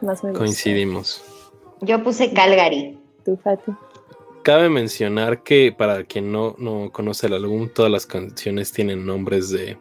Más, 0.00 0.20
Coincidimos. 0.20 1.22
Yo 1.82 2.02
puse 2.02 2.32
Calgary. 2.32 2.98
¿Tú, 3.24 3.36
Fati? 3.36 3.72
Cabe 4.42 4.70
mencionar 4.70 5.42
que 5.42 5.74
para 5.76 6.04
quien 6.04 6.32
no, 6.32 6.54
no 6.58 6.90
conoce 6.90 7.26
el 7.26 7.34
álbum, 7.34 7.68
todas 7.68 7.92
las 7.92 8.06
canciones 8.06 8.72
tienen 8.72 9.04
nombres 9.04 9.50
de 9.50 9.76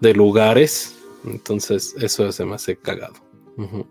de 0.00 0.14
lugares. 0.14 0.96
Entonces, 1.24 1.94
eso 2.00 2.32
se 2.32 2.44
me 2.44 2.54
hace 2.54 2.76
cagado. 2.76 3.14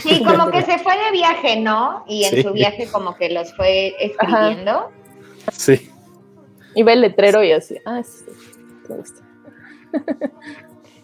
Sí, 0.00 0.22
como 0.24 0.52
que 0.52 0.62
se 0.62 0.78
fue 0.78 0.92
de 0.96 1.10
viaje, 1.10 1.60
¿no? 1.60 2.04
Y 2.06 2.22
en 2.22 2.44
su 2.44 2.52
viaje 2.52 2.86
como 2.86 3.16
que 3.16 3.30
los 3.30 3.52
fue 3.56 3.96
escribiendo. 3.98 4.92
Sí. 5.50 5.90
Y 6.76 6.84
ve 6.84 6.92
el 6.92 7.00
letrero 7.00 7.42
y 7.42 7.50
así, 7.50 7.78
ah, 7.84 8.00
sí, 8.04 8.26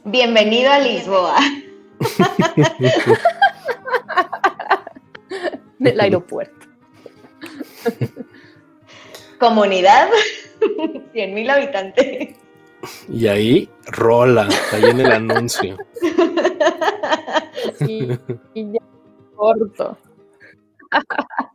Bienvenido 0.04 0.70
a 0.70 0.78
Lisboa. 0.78 1.36
Del 5.80 6.00
aeropuerto. 6.00 6.68
Comunidad, 9.40 10.08
100 11.12 11.34
mil 11.34 11.50
habitantes. 11.50 12.36
Y 13.08 13.26
ahí 13.26 13.68
rola, 13.86 14.48
ahí 14.72 14.84
en 14.84 15.00
el 15.00 15.12
anuncio. 15.12 15.76
Y 17.88 18.72
ya 18.72 18.80
corto. 19.36 19.96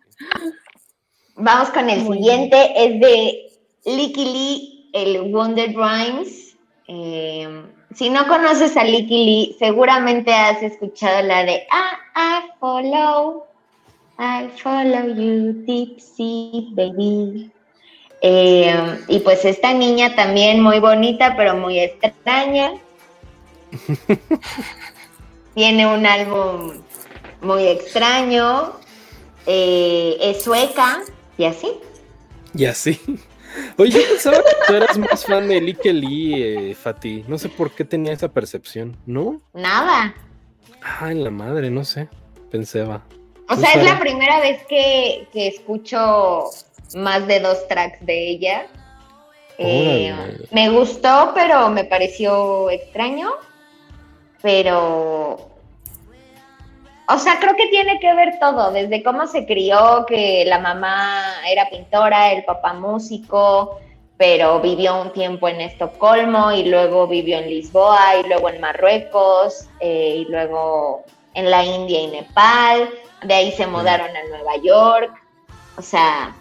Vamos 1.35 1.69
con 1.69 1.89
el 1.89 2.01
siguiente, 2.01 2.71
es 2.75 2.99
de 2.99 3.49
Licky 3.85 4.25
Lee, 4.25 4.89
el 4.93 5.31
Wonder 5.31 5.75
Rhymes. 5.75 6.57
Em, 6.87 7.67
si 7.93 8.09
no 8.09 8.27
conoces 8.27 8.75
a 8.77 8.83
Licky 8.83 9.25
Lee, 9.25 9.55
seguramente 9.59 10.33
has 10.33 10.63
escuchado 10.63 11.27
la 11.27 11.43
de 11.43 11.67
ah, 11.71 11.99
I 12.15 12.49
follow, 12.59 13.45
I 14.17 14.49
follow 14.57 15.13
you, 15.13 15.53
deep 15.65 15.99
sea, 15.99 16.63
baby. 16.71 17.51
Eh, 18.21 18.99
y 19.07 19.19
pues 19.19 19.45
esta 19.45 19.73
niña 19.73 20.15
también 20.15 20.61
muy 20.61 20.79
bonita, 20.79 21.35
pero 21.37 21.55
muy 21.55 21.79
extraña. 21.79 22.71
Tiene 25.53 25.87
un 25.87 26.05
álbum 26.05 26.81
muy 27.41 27.67
extraño. 27.67 28.73
Eh, 29.45 30.17
es 30.19 30.43
sueca 30.43 31.01
y 31.37 31.45
así. 31.45 31.71
Y 32.53 32.65
así. 32.65 32.99
Oye, 33.77 33.91
yo 33.91 34.07
pensaba 34.07 34.37
que 34.37 34.55
tú 34.67 34.73
eras 34.73 34.97
más 34.97 35.25
fan 35.25 35.47
de 35.47 35.73
que 35.81 35.93
Lee, 35.93 36.43
eh, 36.43 36.75
Fati. 36.75 37.23
No 37.27 37.37
sé 37.37 37.49
por 37.49 37.71
qué 37.71 37.85
tenía 37.85 38.13
esa 38.13 38.27
percepción, 38.27 38.97
¿no? 39.05 39.41
Nada. 39.53 40.13
Ay, 40.99 41.15
la 41.15 41.31
madre, 41.31 41.69
no 41.69 41.85
sé. 41.85 42.07
Pensaba. 42.51 43.03
O 43.49 43.55
sea, 43.55 43.71
es 43.71 43.83
la 43.83 43.99
primera 43.99 44.39
vez 44.41 44.63
que, 44.67 45.27
que 45.31 45.47
escucho 45.47 46.49
más 46.95 47.27
de 47.27 47.39
dos 47.39 47.67
tracks 47.67 48.05
de 48.05 48.29
ella. 48.29 48.67
Eh, 49.57 50.13
me 50.51 50.69
gustó, 50.69 51.31
pero 51.33 51.69
me 51.69 51.83
pareció 51.83 52.69
extraño. 52.69 53.31
Pero 54.41 55.57
o 57.09 57.17
sea, 57.17 57.39
creo 57.39 57.55
que 57.55 57.67
tiene 57.67 57.99
que 57.99 58.13
ver 58.13 58.37
todo, 58.37 58.71
desde 58.71 59.01
cómo 59.01 59.27
se 59.27 59.45
crió, 59.45 60.05
que 60.05 60.43
la 60.45 60.59
mamá 60.59 61.23
era 61.49 61.69
pintora, 61.69 62.33
el 62.33 62.43
papá 62.43 62.73
músico, 62.73 63.79
pero 64.17 64.59
vivió 64.59 65.01
un 65.01 65.13
tiempo 65.13 65.47
en 65.47 65.61
Estocolmo 65.61 66.51
y 66.51 66.65
luego 66.65 67.07
vivió 67.07 67.37
en 67.37 67.49
Lisboa 67.49 68.17
y 68.17 68.27
luego 68.27 68.49
en 68.49 68.59
Marruecos 68.59 69.69
eh, 69.79 70.15
y 70.17 70.25
luego 70.25 71.05
en 71.33 71.49
la 71.49 71.63
India 71.63 72.01
y 72.01 72.07
Nepal. 72.07 72.89
De 73.23 73.33
ahí 73.33 73.51
se 73.53 73.67
mudaron 73.67 74.09
a 74.09 74.23
Nueva 74.29 74.57
York. 74.57 75.11
O 75.77 75.81
sea, 75.81 76.35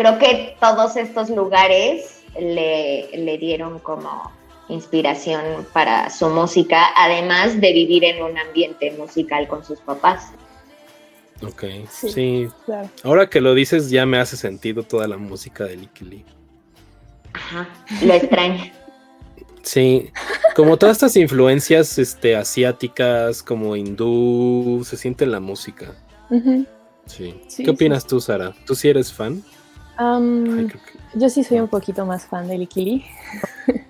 creo 0.00 0.18
que 0.18 0.56
todos 0.58 0.96
estos 0.96 1.28
lugares 1.28 2.22
le, 2.38 3.10
le 3.12 3.36
dieron 3.36 3.78
como 3.80 4.32
inspiración 4.68 5.66
para 5.74 6.08
su 6.08 6.30
música, 6.30 6.86
además 6.96 7.60
de 7.60 7.72
vivir 7.72 8.04
en 8.04 8.22
un 8.22 8.38
ambiente 8.38 8.92
musical 8.92 9.46
con 9.46 9.62
sus 9.62 9.78
papás. 9.80 10.32
Ok, 11.42 11.64
sí. 11.90 12.48
Ahora 13.02 13.28
que 13.28 13.42
lo 13.42 13.52
dices 13.54 13.90
ya 13.90 14.06
me 14.06 14.18
hace 14.18 14.36
sentido 14.38 14.84
toda 14.84 15.06
la 15.06 15.18
música 15.18 15.64
de 15.64 15.76
Licky 15.76 16.24
Ajá, 17.34 17.68
lo 18.02 18.14
extraño. 18.14 18.64
Sí, 19.62 20.10
como 20.56 20.78
todas 20.78 20.96
estas 20.96 21.16
influencias 21.16 21.98
este, 21.98 22.34
asiáticas, 22.34 23.42
como 23.42 23.76
hindú, 23.76 24.82
se 24.86 24.96
siente 24.96 25.24
en 25.24 25.32
la 25.32 25.40
música. 25.40 25.94
sí. 27.04 27.38
¿Qué 27.58 27.68
opinas 27.68 28.06
tú, 28.06 28.22
Sara? 28.22 28.54
¿Tú 28.64 28.74
sí 28.74 28.88
eres 28.88 29.12
fan? 29.12 29.44
Yo 31.14 31.28
sí 31.28 31.44
soy 31.44 31.60
un 31.60 31.68
poquito 31.68 32.06
más 32.06 32.24
fan 32.26 32.48
de 32.48 32.58
Licky 32.58 33.04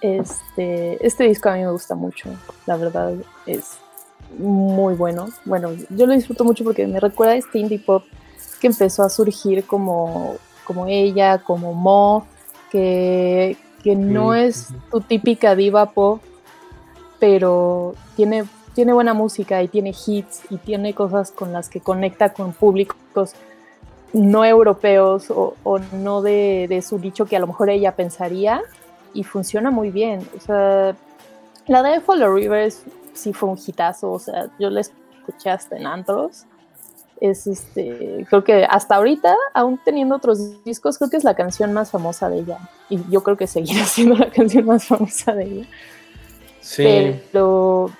Este, 0.00 1.04
este 1.04 1.24
disco 1.24 1.48
a 1.48 1.54
mí 1.54 1.60
me 1.60 1.70
gusta 1.70 1.94
mucho, 1.94 2.28
la 2.66 2.76
verdad 2.76 3.14
es 3.46 3.78
muy 4.38 4.94
bueno. 4.94 5.28
Bueno, 5.44 5.70
yo 5.90 6.06
lo 6.06 6.12
disfruto 6.12 6.44
mucho 6.44 6.64
porque 6.64 6.86
me 6.86 7.00
recuerda 7.00 7.32
a 7.32 7.36
este 7.36 7.58
indie 7.58 7.78
pop 7.78 8.04
que 8.60 8.66
empezó 8.66 9.02
a 9.02 9.08
surgir 9.08 9.64
como, 9.64 10.36
como 10.64 10.86
ella, 10.86 11.38
como 11.38 11.72
Mo, 11.72 12.26
que, 12.70 13.56
que 13.82 13.96
no 13.96 14.34
es 14.34 14.68
tu 14.90 15.00
típica 15.00 15.56
diva 15.56 15.90
pop, 15.90 16.20
pero 17.18 17.94
tiene, 18.16 18.44
tiene 18.74 18.92
buena 18.92 19.14
música 19.14 19.62
y 19.62 19.68
tiene 19.68 19.90
hits 19.90 20.42
y 20.50 20.58
tiene 20.58 20.94
cosas 20.94 21.30
con 21.30 21.52
las 21.52 21.68
que 21.68 21.80
conecta 21.80 22.32
con 22.32 22.52
públicos 22.52 23.34
no 24.16 24.44
europeos 24.44 25.30
o, 25.30 25.54
o 25.62 25.78
no 25.78 26.22
de, 26.22 26.66
de, 26.68 26.80
su 26.80 26.98
dicho 26.98 27.26
que 27.26 27.36
a 27.36 27.38
lo 27.38 27.46
mejor 27.46 27.68
ella 27.68 27.94
pensaría 27.94 28.62
y 29.12 29.24
funciona 29.24 29.70
muy 29.70 29.90
bien. 29.90 30.26
O 30.36 30.40
sea, 30.40 30.96
la 31.66 31.82
de 31.82 32.00
Follow 32.00 32.34
Rivers 32.34 32.82
sí 33.12 33.32
fue 33.32 33.50
un 33.50 33.58
hitazo, 33.64 34.12
o 34.12 34.18
sea, 34.18 34.48
yo 34.58 34.70
la 34.70 34.80
escuché 34.80 35.50
hasta 35.50 35.76
en 35.76 35.86
antros. 35.86 36.44
Es 37.20 37.46
este, 37.46 38.26
creo 38.28 38.44
que 38.44 38.66
hasta 38.68 38.96
ahorita, 38.96 39.34
aún 39.54 39.80
teniendo 39.84 40.16
otros 40.16 40.64
discos, 40.64 40.98
creo 40.98 41.10
que 41.10 41.16
es 41.16 41.24
la 41.24 41.34
canción 41.34 41.72
más 41.72 41.90
famosa 41.90 42.28
de 42.28 42.38
ella. 42.38 42.58
Y 42.88 43.00
yo 43.10 43.22
creo 43.22 43.36
que 43.36 43.46
seguirá 43.46 43.84
siendo 43.86 44.16
la 44.16 44.30
canción 44.30 44.64
más 44.64 44.86
famosa 44.86 45.34
de 45.34 45.44
ella. 45.44 45.66
Sí. 46.60 46.84
Pero 47.32 47.90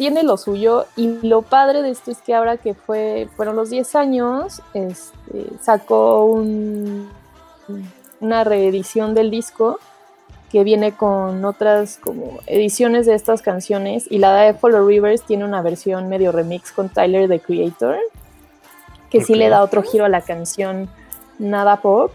tiene 0.00 0.22
lo 0.22 0.38
suyo 0.38 0.86
y 0.96 1.18
lo 1.20 1.42
padre 1.42 1.82
de 1.82 1.90
esto 1.90 2.10
es 2.10 2.22
que 2.22 2.34
ahora 2.34 2.56
que 2.56 2.72
fue, 2.72 3.28
fueron 3.36 3.54
los 3.54 3.68
10 3.68 3.94
años, 3.96 4.62
este, 4.72 5.44
sacó 5.60 6.24
un, 6.24 7.10
una 8.18 8.42
reedición 8.42 9.14
del 9.14 9.30
disco 9.30 9.78
que 10.50 10.64
viene 10.64 10.96
con 10.96 11.44
otras 11.44 11.98
como 11.98 12.38
ediciones 12.46 13.04
de 13.04 13.14
estas 13.14 13.42
canciones 13.42 14.06
y 14.10 14.16
la 14.16 14.34
de 14.36 14.54
Follow 14.54 14.88
Rivers 14.88 15.20
tiene 15.20 15.44
una 15.44 15.60
versión 15.60 16.08
medio 16.08 16.32
remix 16.32 16.72
con 16.72 16.88
Tyler 16.88 17.28
the 17.28 17.38
Creator 17.38 17.98
que 19.10 19.22
sí 19.22 19.34
le 19.34 19.50
da 19.50 19.62
otro 19.62 19.82
giro 19.82 20.06
a 20.06 20.08
la 20.08 20.22
canción 20.22 20.88
nada 21.38 21.82
pop 21.82 22.10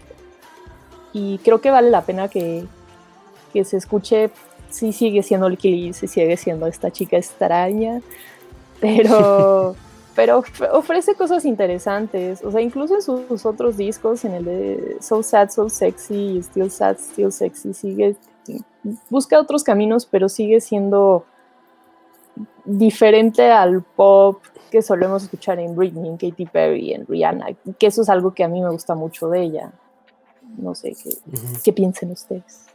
y 1.12 1.38
creo 1.38 1.60
que 1.60 1.70
vale 1.70 1.90
la 1.90 2.02
pena 2.02 2.26
que, 2.26 2.66
que 3.52 3.64
se 3.64 3.76
escuche 3.76 4.32
sí 4.76 4.92
sigue 4.92 5.22
siendo 5.22 5.46
el 5.46 5.58
Lee, 5.60 5.92
sí 5.92 6.06
sigue 6.06 6.36
siendo 6.36 6.66
esta 6.66 6.90
chica 6.90 7.16
extraña 7.16 8.00
pero 8.80 9.74
pero 10.16 10.42
ofrece 10.72 11.14
cosas 11.14 11.44
interesantes, 11.44 12.42
o 12.42 12.50
sea, 12.50 12.62
incluso 12.62 12.94
en 12.94 13.02
sus 13.02 13.44
otros 13.44 13.76
discos, 13.76 14.24
en 14.24 14.32
el 14.32 14.44
de 14.46 14.96
So 15.00 15.22
Sad, 15.22 15.50
So 15.50 15.68
Sexy, 15.68 16.40
Still 16.42 16.70
Sad, 16.70 16.96
Still 16.96 17.30
Sexy, 17.30 17.74
sigue, 17.74 18.16
busca 19.10 19.38
otros 19.38 19.62
caminos, 19.62 20.06
pero 20.06 20.30
sigue 20.30 20.62
siendo 20.62 21.26
diferente 22.64 23.50
al 23.50 23.82
pop 23.82 24.42
que 24.70 24.80
solemos 24.80 25.24
escuchar 25.24 25.58
en 25.60 25.76
Britney, 25.76 26.08
en 26.08 26.16
Katy 26.16 26.46
Perry, 26.46 26.94
en 26.94 27.06
Rihanna, 27.06 27.48
que 27.78 27.86
eso 27.86 28.00
es 28.00 28.08
algo 28.08 28.32
que 28.32 28.42
a 28.42 28.48
mí 28.48 28.62
me 28.62 28.70
gusta 28.70 28.94
mucho 28.94 29.28
de 29.28 29.42
ella. 29.42 29.72
No 30.56 30.74
sé 30.74 30.96
qué, 31.02 31.10
qué 31.62 31.72
piensen 31.74 32.12
ustedes. 32.12 32.66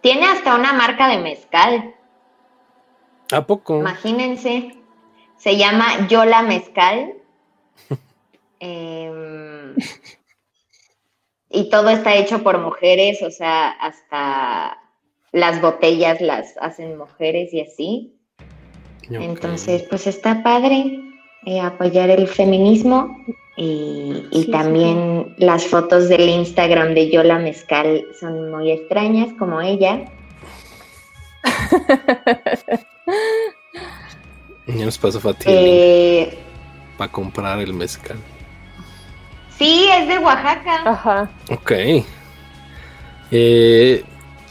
Tiene 0.00 0.26
hasta 0.26 0.54
una 0.54 0.72
marca 0.72 1.08
de 1.08 1.18
mezcal. 1.18 1.94
¿A 3.32 3.46
poco? 3.46 3.78
Imagínense. 3.78 4.76
Se 5.36 5.56
llama 5.56 6.08
Yola 6.08 6.42
Mezcal. 6.42 7.14
Em, 8.62 9.74
y 11.48 11.70
todo 11.70 11.88
está 11.88 12.14
hecho 12.14 12.42
por 12.42 12.58
mujeres, 12.58 13.22
o 13.22 13.30
sea, 13.30 13.70
hasta 13.70 14.76
las 15.32 15.62
botellas 15.62 16.20
las 16.20 16.58
hacen 16.60 16.98
mujeres 16.98 17.54
y 17.54 17.62
así. 17.62 18.20
Entonces, 19.08 19.84
pues 19.88 20.06
está 20.06 20.42
padre 20.42 21.00
eh, 21.46 21.60
apoyar 21.60 22.10
el 22.10 22.28
feminismo 22.28 23.08
y, 23.56 24.48
también 24.50 25.34
las 25.36 25.66
fotos 25.66 26.08
del 26.08 26.28
Instagram 26.28 26.94
de 26.94 27.10
Yola 27.10 27.38
Mezcal 27.38 28.06
son 28.18 28.50
muy 28.50 28.70
extrañas, 28.70 29.30
como 29.38 29.60
ella. 29.60 30.04
Ya 34.76 34.84
nos 34.84 34.98
pasó 34.98 35.20
Fatih. 35.20 35.46
Eh, 35.48 36.38
para 36.96 37.10
comprar 37.10 37.58
el 37.58 37.72
mezcal. 37.74 38.16
Sí, 39.58 39.88
es 39.92 40.08
de 40.08 40.18
Oaxaca. 40.18 40.90
Ajá. 40.90 41.30
Ok. 41.50 41.72
Eh, 43.32 44.04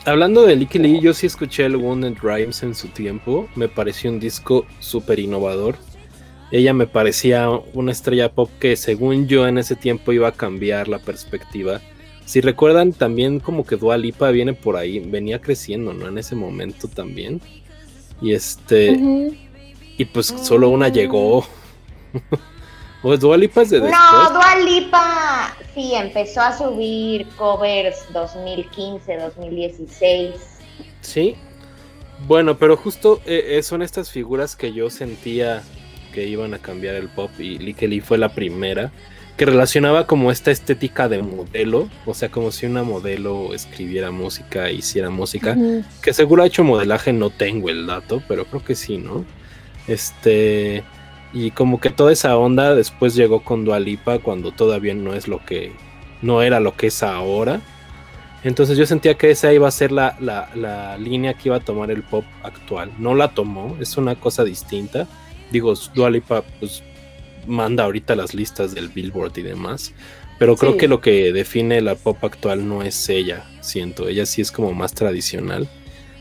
hablando 0.05 0.45
de 0.45 0.55
Licky 0.55 0.77
Lee, 0.79 0.99
yo 0.99 1.13
sí 1.13 1.25
escuché 1.25 1.65
el 1.65 1.75
Wounded 1.75 2.17
Rhymes 2.21 2.63
en 2.63 2.75
su 2.75 2.89
tiempo. 2.89 3.47
Me 3.55 3.67
pareció 3.67 4.11
un 4.11 4.19
disco 4.19 4.65
súper 4.79 5.19
innovador. 5.19 5.75
Ella 6.51 6.73
me 6.73 6.87
parecía 6.87 7.49
una 7.73 7.91
estrella 7.91 8.31
pop 8.31 8.49
que 8.59 8.75
según 8.75 9.27
yo 9.27 9.47
en 9.47 9.57
ese 9.57 9.75
tiempo 9.75 10.11
iba 10.11 10.27
a 10.27 10.31
cambiar 10.31 10.87
la 10.87 10.99
perspectiva. 10.99 11.81
Si 12.25 12.41
recuerdan, 12.41 12.93
también 12.93 13.39
como 13.39 13.65
que 13.65 13.75
Dua 13.75 13.97
Lipa 13.97 14.29
viene 14.31 14.53
por 14.53 14.77
ahí, 14.77 14.99
venía 14.99 15.41
creciendo, 15.41 15.93
¿no? 15.93 16.07
En 16.07 16.17
ese 16.17 16.35
momento 16.35 16.87
también. 16.87 17.41
Y 18.21 18.33
este... 18.33 18.99
Y 19.97 20.05
pues 20.05 20.27
solo 20.27 20.69
una 20.69 20.87
llegó. 20.87 21.45
¿O 23.03 23.13
es 23.13 23.19
Dualipa 23.19 23.61
es 23.61 23.69
de 23.69 23.79
después? 23.79 23.99
No, 23.99 24.31
Dualipa 24.31 25.55
sí 25.73 25.93
empezó 25.93 26.41
a 26.41 26.57
subir 26.57 27.27
covers 27.37 28.05
2015, 28.11 29.17
2016. 29.17 30.35
Sí. 31.01 31.35
Bueno, 32.27 32.57
pero 32.57 32.75
justo 32.75 33.21
eh, 33.25 33.57
eh, 33.57 33.63
son 33.63 33.81
estas 33.81 34.11
figuras 34.11 34.55
que 34.57 34.73
yo 34.73 34.89
sentía 34.89 35.63
que 36.11 36.27
iban 36.27 36.53
a 36.53 36.59
cambiar 36.59 36.95
el 36.95 37.09
pop 37.09 37.31
y 37.39 37.57
Lee 37.57 38.01
fue 38.01 38.17
la 38.17 38.29
primera 38.29 38.91
que 39.39 39.45
relacionaba 39.45 40.05
como 40.05 40.31
esta 40.31 40.51
estética 40.51 41.07
de 41.07 41.21
modelo, 41.21 41.87
o 42.05 42.13
sea, 42.13 42.29
como 42.29 42.51
si 42.51 42.65
una 42.65 42.83
modelo 42.83 43.53
escribiera 43.53 44.11
música, 44.11 44.69
hiciera 44.69 45.09
música, 45.09 45.55
que 46.01 46.11
seguro 46.11 46.43
ha 46.43 46.47
hecho 46.47 46.65
modelaje, 46.65 47.13
no 47.13 47.29
tengo 47.29 47.69
el 47.69 47.87
dato, 47.87 48.21
pero 48.27 48.43
creo 48.43 48.65
que 48.65 48.75
sí, 48.75 48.97
¿no? 48.97 49.23
Este. 49.87 50.83
Y 51.31 51.51
como 51.51 51.79
que 51.79 51.89
toda 51.89 52.11
esa 52.11 52.35
onda 52.35 52.75
después 52.75 53.15
llegó 53.15 53.41
con 53.41 53.63
Dualipa 53.63 54.19
cuando 54.19 54.51
todavía 54.51 54.93
no 54.93 55.13
es 55.13 55.29
lo 55.29 55.43
que. 55.45 55.71
No 56.21 56.41
era 56.41 56.59
lo 56.59 56.75
que 56.75 56.87
es 56.87 57.01
ahora. 57.01 57.61
Entonces 58.43 58.77
yo 58.77 58.85
sentía 58.85 59.15
que 59.15 59.31
esa 59.31 59.53
iba 59.53 59.69
a 59.69 59.71
ser 59.71 59.93
la, 59.93 60.17
la, 60.19 60.97
línea 60.97 61.33
que 61.33 61.49
iba 61.49 61.55
a 61.55 61.61
tomar 61.61 61.91
el 61.91 62.03
pop 62.03 62.25
actual. 62.43 62.91
No 62.97 63.15
la 63.15 63.29
tomó, 63.29 63.77
es 63.79 63.95
una 63.95 64.15
cosa 64.15 64.43
distinta. 64.43 65.07
Digo, 65.51 65.73
Dualipa 65.93 66.43
pues 66.59 66.83
manda 67.47 67.83
ahorita 67.83 68.15
las 68.15 68.33
listas 68.33 68.73
del 68.73 68.89
Billboard 68.89 69.37
y 69.37 69.41
demás. 69.41 69.93
Pero 70.39 70.55
creo 70.55 70.77
que 70.77 70.87
lo 70.87 71.01
que 71.01 71.33
define 71.33 71.81
la 71.81 71.95
pop 71.95 72.23
actual 72.23 72.65
no 72.65 72.81
es 72.81 73.09
ella, 73.09 73.45
siento. 73.59 74.07
Ella 74.07 74.25
sí 74.25 74.41
es 74.41 74.53
como 74.53 74.73
más 74.73 74.93
tradicional. 74.93 75.67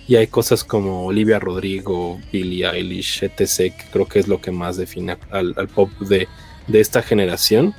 Y 0.09 0.17
hay 0.17 0.27
cosas 0.27 0.65
como 0.65 1.07
Olivia 1.07 1.39
Rodrigo, 1.39 2.19
Billie 2.33 2.67
Eilish, 2.69 3.23
etc., 3.23 3.73
que 3.77 3.85
creo 3.93 4.09
que 4.09 4.19
es 4.19 4.27
lo 4.27 4.41
que 4.41 4.51
más 4.51 4.77
define 4.77 5.19
al, 5.31 5.55
pop 5.69 5.91
de, 6.01 6.27
esta 6.73 7.01
generación. 7.01 7.75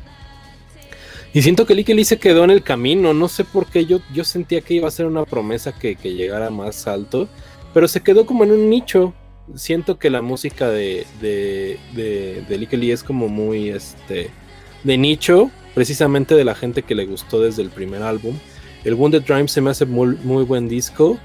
Y 1.33 1.41
siento 1.41 1.65
que 1.65 1.75
Licky 1.75 1.93
Lee 1.93 2.05
se 2.05 2.19
quedó 2.19 2.45
en 2.45 2.51
el 2.51 2.63
camino, 2.63 3.13
no 3.13 3.27
sé 3.27 3.43
por 3.43 3.65
qué, 3.65 3.85
yo, 3.85 3.99
yo 4.13 4.23
sentía 4.23 4.61
que 4.61 4.75
iba 4.75 4.87
a 4.87 4.91
ser 4.91 5.07
una 5.07 5.25
promesa 5.25 5.77
que, 5.77 5.95
que 5.95 6.13
llegara 6.13 6.49
más 6.49 6.87
alto, 6.87 7.27
pero 7.73 7.87
se 7.87 8.01
quedó 8.01 8.25
como 8.25 8.45
en 8.45 8.51
un 8.51 8.69
nicho. 8.69 9.13
Siento 9.55 9.97
que 9.97 10.09
la 10.09 10.21
música 10.21 10.69
de, 10.69 11.05
de, 11.21 11.79
de, 11.93 12.43
de 12.47 12.77
Lee 12.77 12.91
es 12.91 13.03
como 13.03 13.27
muy 13.29 13.69
este, 13.69 14.29
de 14.83 14.97
nicho, 14.97 15.49
precisamente 15.73 16.35
de 16.35 16.43
la 16.43 16.55
gente 16.55 16.83
que 16.83 16.95
le 16.95 17.05
gustó 17.05 17.41
desde 17.41 17.61
el 17.63 17.69
primer 17.69 18.03
álbum. 18.03 18.35
El 18.83 18.93
Wounded 18.93 19.23
Dream 19.23 19.47
se 19.47 19.61
me 19.61 19.71
hace 19.71 19.85
muy, 19.85 20.17
muy 20.23 20.43
buen 20.43 20.67
disco. 20.69 21.17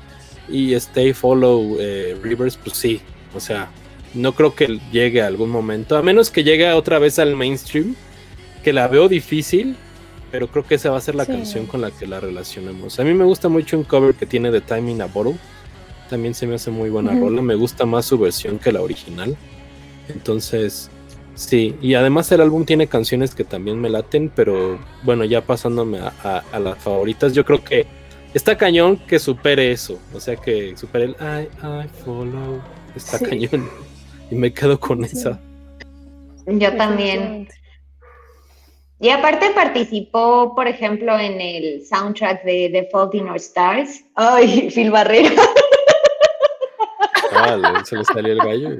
Y 0.48 0.74
Stay 0.74 1.14
Follow 1.14 1.78
eh, 1.80 2.18
Rivers, 2.22 2.58
pues 2.58 2.76
sí, 2.76 3.00
o 3.34 3.40
sea, 3.40 3.70
no 4.12 4.34
creo 4.34 4.54
que 4.54 4.78
llegue 4.92 5.22
a 5.22 5.26
algún 5.26 5.48
momento, 5.48 5.96
a 5.96 6.02
menos 6.02 6.28
que 6.30 6.44
llegue 6.44 6.70
otra 6.72 6.98
vez 6.98 7.18
al 7.18 7.34
mainstream, 7.34 7.94
que 8.62 8.74
la 8.74 8.86
veo 8.86 9.08
difícil, 9.08 9.74
pero 10.30 10.48
creo 10.48 10.66
que 10.66 10.74
esa 10.74 10.90
va 10.90 10.98
a 10.98 11.00
ser 11.00 11.14
la 11.14 11.24
Sí. 11.24 11.32
canción 11.32 11.64
con 11.64 11.80
la 11.80 11.90
que 11.90 12.06
la 12.06 12.20
relacionemos. 12.20 13.00
A 13.00 13.04
mí 13.04 13.14
me 13.14 13.24
gusta 13.24 13.48
mucho 13.48 13.78
un 13.78 13.84
cover 13.84 14.14
que 14.14 14.26
tiene 14.26 14.50
de 14.50 14.60
Time 14.60 14.90
in 14.92 15.00
a 15.00 15.06
Bottle, 15.06 15.36
también 16.08 16.34
se 16.34 16.46
me 16.46 16.54
hace 16.56 16.70
muy 16.70 16.90
buena 16.90 17.12
rola, 17.18 17.42
me 17.42 17.54
gusta 17.54 17.84
más 17.86 18.04
su 18.06 18.18
versión 18.18 18.58
que 18.58 18.72
la 18.72 18.80
original. 18.82 19.36
Entonces, 20.08 20.90
sí, 21.34 21.74
y 21.80 21.94
además 21.94 22.30
el 22.32 22.40
álbum 22.40 22.64
tiene 22.64 22.86
canciones 22.86 23.34
que 23.34 23.44
también 23.44 23.80
me 23.80 23.88
laten, 23.90 24.30
pero 24.34 24.78
bueno, 25.02 25.24
ya 25.24 25.40
pasándome 25.40 25.98
a, 25.98 26.12
a- 26.22 26.44
a 26.52 26.58
las 26.60 26.78
favoritas, 26.78 27.32
yo 27.32 27.44
creo 27.44 27.62
que 27.64 27.86
está 28.34 28.56
cañón 28.56 28.96
que 29.06 29.18
supere 29.18 29.72
eso, 29.72 29.98
o 30.12 30.20
sea 30.20 30.36
que 30.36 30.76
supere 30.76 31.04
el 31.06 31.10
I, 31.20 31.44
I 31.64 31.88
follow, 32.04 32.60
está 32.94 33.18
Sí. 33.18 33.24
cañón, 33.24 33.68
y 34.30 34.34
me 34.34 34.52
quedo 34.52 34.78
con 34.78 35.04
Sí. 35.08 35.16
esa. 35.16 35.40
Yo 36.46 36.76
también. 36.76 37.48
Y 39.00 39.08
aparte 39.10 39.50
participó, 39.54 40.54
por 40.54 40.68
ejemplo, 40.68 41.18
en 41.18 41.40
el 41.40 41.84
soundtrack 41.84 42.44
de 42.44 42.70
The 42.72 42.88
Fault 42.92 43.14
in 43.14 43.28
Our 43.28 43.36
Stars. 43.36 44.04
Ay, 44.14 44.70
Phil 44.74 44.90
Barrera. 44.90 45.30
Se 47.84 47.96
le 47.96 48.04
salió 48.04 48.32
el 48.32 48.38
gallo. 48.38 48.70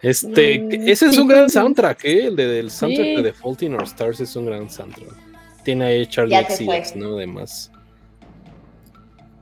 Este, 0.00 0.58
Mm, 0.58 0.88
ese 0.88 1.06
es 1.06 1.14
sí, 1.14 1.20
un 1.20 1.28
gran 1.28 1.48
soundtrack, 1.48 2.04
¿eh? 2.04 2.26
El 2.26 2.36
de- 2.36 2.46
del 2.48 2.70
soundtrack 2.70 3.06
Sí. 3.06 3.16
de 3.16 3.22
The 3.22 3.32
Fault 3.34 3.62
in 3.62 3.74
Our 3.74 3.84
Stars 3.84 4.20
es 4.20 4.34
un 4.34 4.46
gran 4.46 4.68
soundtrack. 4.68 5.12
Tiene 5.64 5.84
ahí 5.84 6.06
Charlie. 6.06 6.34
XCX, 6.36 6.96
¿no? 6.96 7.16
Además. 7.16 7.70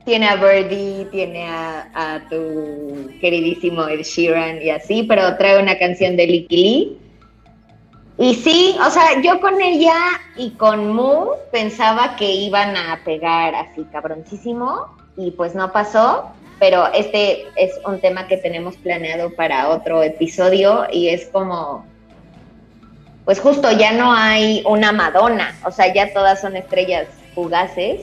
Tiene 0.05 0.27
a 0.27 0.35
Birdie, 0.35 1.05
tiene 1.11 1.47
a, 1.47 1.89
a 1.95 2.29
tu 2.29 3.09
queridísimo 3.19 3.87
Ed 3.87 4.01
Sheeran 4.03 4.61
y 4.61 4.69
así, 4.69 5.03
pero 5.03 5.35
trae 5.37 5.61
una 5.61 5.77
canción 5.79 6.15
de 6.15 6.27
Licky 6.27 6.57
Lee. 6.57 6.97
Y 8.19 8.35
sí, 8.35 8.75
o 8.85 8.89
sea, 8.91 9.19
yo 9.21 9.39
con 9.39 9.59
ella 9.61 9.95
y 10.37 10.51
con 10.51 10.93
Mu 10.93 11.27
pensaba 11.51 12.15
que 12.17 12.31
iban 12.31 12.75
a 12.77 12.99
pegar 13.03 13.55
así 13.55 13.83
cabroncísimo 13.91 14.95
y 15.17 15.31
pues 15.31 15.55
no 15.55 15.71
pasó, 15.71 16.31
pero 16.59 16.91
este 16.93 17.45
es 17.55 17.71
un 17.85 17.99
tema 17.99 18.27
que 18.27 18.37
tenemos 18.37 18.75
planeado 18.77 19.33
para 19.35 19.69
otro 19.69 20.03
episodio 20.03 20.85
y 20.91 21.09
es 21.09 21.27
como, 21.27 21.85
pues 23.25 23.39
justo 23.39 23.71
ya 23.71 23.93
no 23.93 24.13
hay 24.13 24.63
una 24.67 24.91
Madonna, 24.91 25.55
o 25.65 25.71
sea, 25.71 25.93
ya 25.93 26.13
todas 26.13 26.41
son 26.41 26.55
estrellas 26.55 27.07
fugaces 27.33 28.01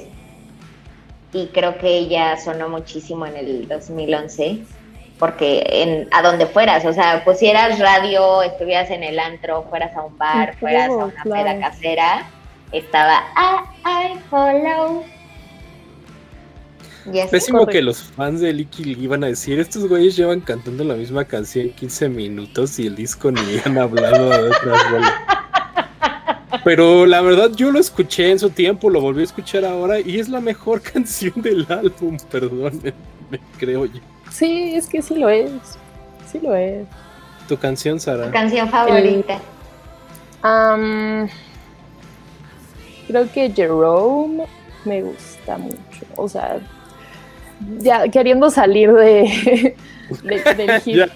y 1.33 1.47
creo 1.49 1.79
que 1.79 1.89
ella 1.89 2.37
sonó 2.37 2.69
muchísimo 2.69 3.27
en 3.27 3.37
el 3.37 3.69
2011 3.69 4.63
porque 5.19 5.65
en, 5.69 6.09
a 6.13 6.23
donde 6.23 6.47
fueras, 6.47 6.85
o 6.85 6.93
sea, 6.93 7.25
pusieras 7.25 7.79
radio, 7.79 8.43
estuvieras 8.43 8.91
en 8.91 9.03
el 9.03 9.19
antro, 9.19 9.65
fueras 9.69 9.95
a 9.97 10.03
un 10.03 10.17
bar, 10.17 10.57
fueras 10.59 10.91
a 10.91 10.93
una 10.93 11.23
peda 11.25 11.59
casera, 11.61 12.27
estaba 12.73 13.25
I, 13.37 14.15
I 14.15 14.19
follow. 14.31 15.05
Pésimo 17.31 17.67
que 17.67 17.83
los 17.83 18.03
fans 18.03 18.41
de 18.41 18.53
Licky 18.53 18.85
Lee 18.85 19.05
iban 19.05 19.25
a 19.25 19.29
decir, 19.29 19.59
estos 19.59 19.89
güeyes 19.89 20.17
llevan 20.17 20.41
cantando 20.41 20.85
la 20.85 20.95
misma 20.95 21.25
canción 21.25 21.71
15 21.71 22.09
minutos 22.09 22.79
y 22.79 22.87
el 22.87 22.97
disco 22.97 23.31
ni 23.31 23.41
han 23.65 23.79
hablado 23.79 24.29
de 24.31 24.51
otras 24.51 24.91
rolas. 24.91 25.15
Pero 26.65 27.07
la 27.07 27.21
verdad 27.21 27.51
yo 27.55 27.71
lo 27.71 27.79
escuché 27.79 28.31
en 28.31 28.39
su 28.39 28.51
tiempo, 28.51 28.91
lo 28.91 29.01
volví 29.01 29.21
a 29.21 29.25
escuchar 29.25 29.65
ahora 29.65 30.01
y 30.01 30.19
es 30.19 30.29
la 30.29 30.41
mejor 30.41 30.83
canción 30.93 31.33
del 31.37 31.67
álbum, 31.69 32.17
perdónenme, 32.31 32.93
creo 33.59 33.87
yo. 33.87 34.01
Sí, 34.31 34.75
es 34.75 34.87
que 34.87 35.01
sí 35.03 35.15
lo 35.15 35.29
es. 35.29 35.51
Sí 36.31 36.41
lo 36.43 36.55
es. 36.55 36.87
Tu 37.49 37.57
canción, 37.57 37.97
Tu 37.97 38.05
Sara. 38.05 38.31
canción 38.31 38.69
favorita. 38.69 39.41
Am, 40.43 41.29
creo 43.07 43.33
que 43.33 43.51
Jerome 43.51 44.45
me 44.85 45.03
gusta 45.03 45.57
mucho. 45.57 45.79
O 46.17 46.29
sea, 46.29 46.59
ya 47.79 48.09
queriendo 48.09 48.51
salir 48.51 48.93
de, 48.93 49.75
de- 50.23 50.55
del 50.55 51.11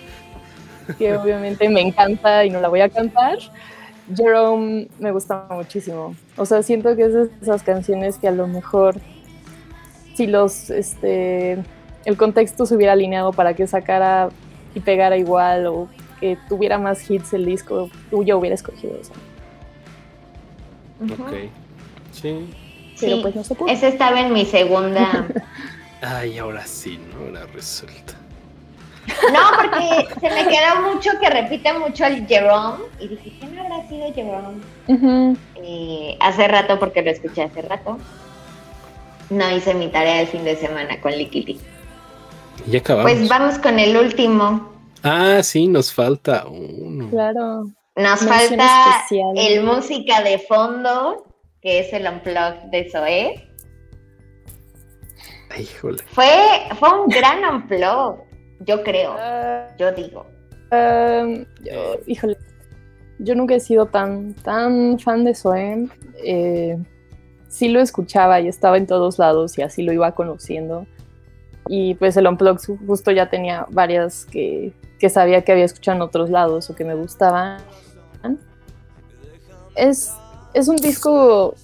que 0.98 1.16
obviamente 1.16 1.68
me 1.68 1.80
encanta 1.80 2.44
y 2.44 2.50
no 2.50 2.60
la 2.60 2.68
voy 2.68 2.80
a 2.80 2.88
cantar. 2.88 3.38
Jerome 4.14 4.88
me 4.98 5.12
gusta 5.12 5.46
muchísimo. 5.50 6.14
O 6.36 6.44
sea, 6.44 6.62
siento 6.62 6.96
que 6.96 7.04
es 7.04 7.14
de 7.14 7.28
esas 7.40 7.62
canciones 7.62 8.18
que 8.18 8.28
a 8.28 8.32
lo 8.32 8.46
mejor 8.48 8.96
si 10.14 10.26
los 10.26 10.68
este 10.70 11.62
el 12.04 12.16
contexto 12.16 12.66
se 12.66 12.74
hubiera 12.74 12.92
alineado 12.94 13.32
para 13.32 13.54
que 13.54 13.66
sacara 13.66 14.28
y 14.74 14.80
pegara 14.80 15.16
igual 15.16 15.66
o 15.68 15.88
que 16.20 16.36
tuviera 16.48 16.78
más 16.78 17.08
hits 17.08 17.32
el 17.32 17.44
disco, 17.46 17.88
yo 18.10 18.38
hubiera 18.38 18.54
escogido 18.54 18.96
eso. 19.00 19.12
Ok. 21.00 21.32
Sí. 22.12 22.46
Pero 23.00 23.16
Sí, 23.16 23.22
pues 23.22 23.34
no 23.34 23.44
se 23.44 23.54
pudo. 23.54 23.68
esa 23.68 23.88
estaba 23.88 24.20
en 24.20 24.32
mi 24.32 24.44
segunda. 24.44 25.26
Ay, 26.02 26.38
ahora 26.38 26.66
sí, 26.66 26.98
¿no? 27.12 27.26
Ahora 27.26 27.46
resulta. 27.54 28.14
No, 29.32 29.40
porque 29.56 30.08
se 30.20 30.30
me 30.30 30.48
quedó 30.48 30.92
mucho 30.92 31.10
que 31.20 31.30
repite 31.30 31.72
mucho 31.72 32.04
el 32.04 32.26
Jerome. 32.26 32.84
Y 33.00 33.08
dije, 33.08 33.32
¿quién 33.38 33.58
habrá 33.58 33.88
sido 33.88 34.12
Jerome? 34.12 35.36
Eh, 35.56 36.16
hace 36.20 36.48
rato, 36.48 36.78
porque 36.78 37.02
lo 37.02 37.10
escuché 37.10 37.42
hace 37.44 37.62
rato. 37.62 37.98
No 39.30 39.50
hice 39.56 39.74
mi 39.74 39.88
tarea 39.88 40.20
el 40.20 40.26
fin 40.26 40.44
de 40.44 40.56
semana 40.56 41.00
con 41.00 41.12
Liquidi. 41.12 41.58
Y 42.66 42.70
ya 42.70 42.78
acabamos. 42.80 43.10
Pues 43.12 43.28
vamos 43.28 43.58
con 43.58 43.78
el 43.78 43.96
último. 43.96 44.72
Ah, 45.02 45.40
sí, 45.42 45.66
nos 45.66 45.92
falta 45.92 46.46
uno. 46.46 47.10
Claro. 47.10 47.64
Nos 47.96 48.22
Mención 48.22 48.28
falta 48.28 48.96
especial. 49.00 49.32
el 49.36 49.62
música 49.64 50.22
de 50.22 50.38
fondo, 50.38 51.26
que 51.60 51.80
es 51.80 51.92
el 51.92 52.06
unplug 52.06 52.70
de 52.70 52.90
Zoé. 52.90 53.48
Híjole. 55.58 56.02
Fue, 56.12 56.26
fue 56.78 57.00
un 57.02 57.08
gran 57.08 57.44
unplug, 57.44 58.20
yo 58.60 58.82
creo, 58.82 59.14
Ah, 59.18 59.68
yo 59.78 59.92
digo. 59.92 60.26
Um, 60.70 61.44
yo- 61.62 61.98
híjole, 62.06 62.36
yo 63.18 63.34
nunca 63.34 63.54
he 63.54 63.60
sido 63.60 63.86
tan, 63.86 64.34
tan 64.34 64.98
fan 64.98 65.24
de 65.24 65.34
Zoe. 65.34 65.88
Eh, 66.24 66.78
sí 67.48 67.68
lo 67.68 67.80
escuchaba 67.80 68.40
y 68.40 68.48
estaba 68.48 68.78
en 68.78 68.86
todos 68.86 69.18
lados 69.18 69.58
y 69.58 69.62
así 69.62 69.82
lo 69.82 69.92
iba 69.92 70.12
conociendo. 70.12 70.86
Y 71.68 71.94
pues 71.94 72.16
el 72.16 72.26
Unplugged 72.26 72.76
justo 72.86 73.10
ya 73.10 73.28
tenía 73.30 73.66
varias 73.70 74.24
que, 74.24 74.72
que 74.98 75.10
sabía 75.10 75.42
que 75.44 75.52
había 75.52 75.64
escuchado 75.64 75.96
en 75.96 76.02
otros 76.02 76.30
lados 76.30 76.70
o 76.70 76.74
que 76.74 76.84
me 76.84 76.94
gustaban. 76.94 77.60
Es, 79.76 80.12
es 80.54 80.68
un 80.68 80.76
disco, 80.76 81.54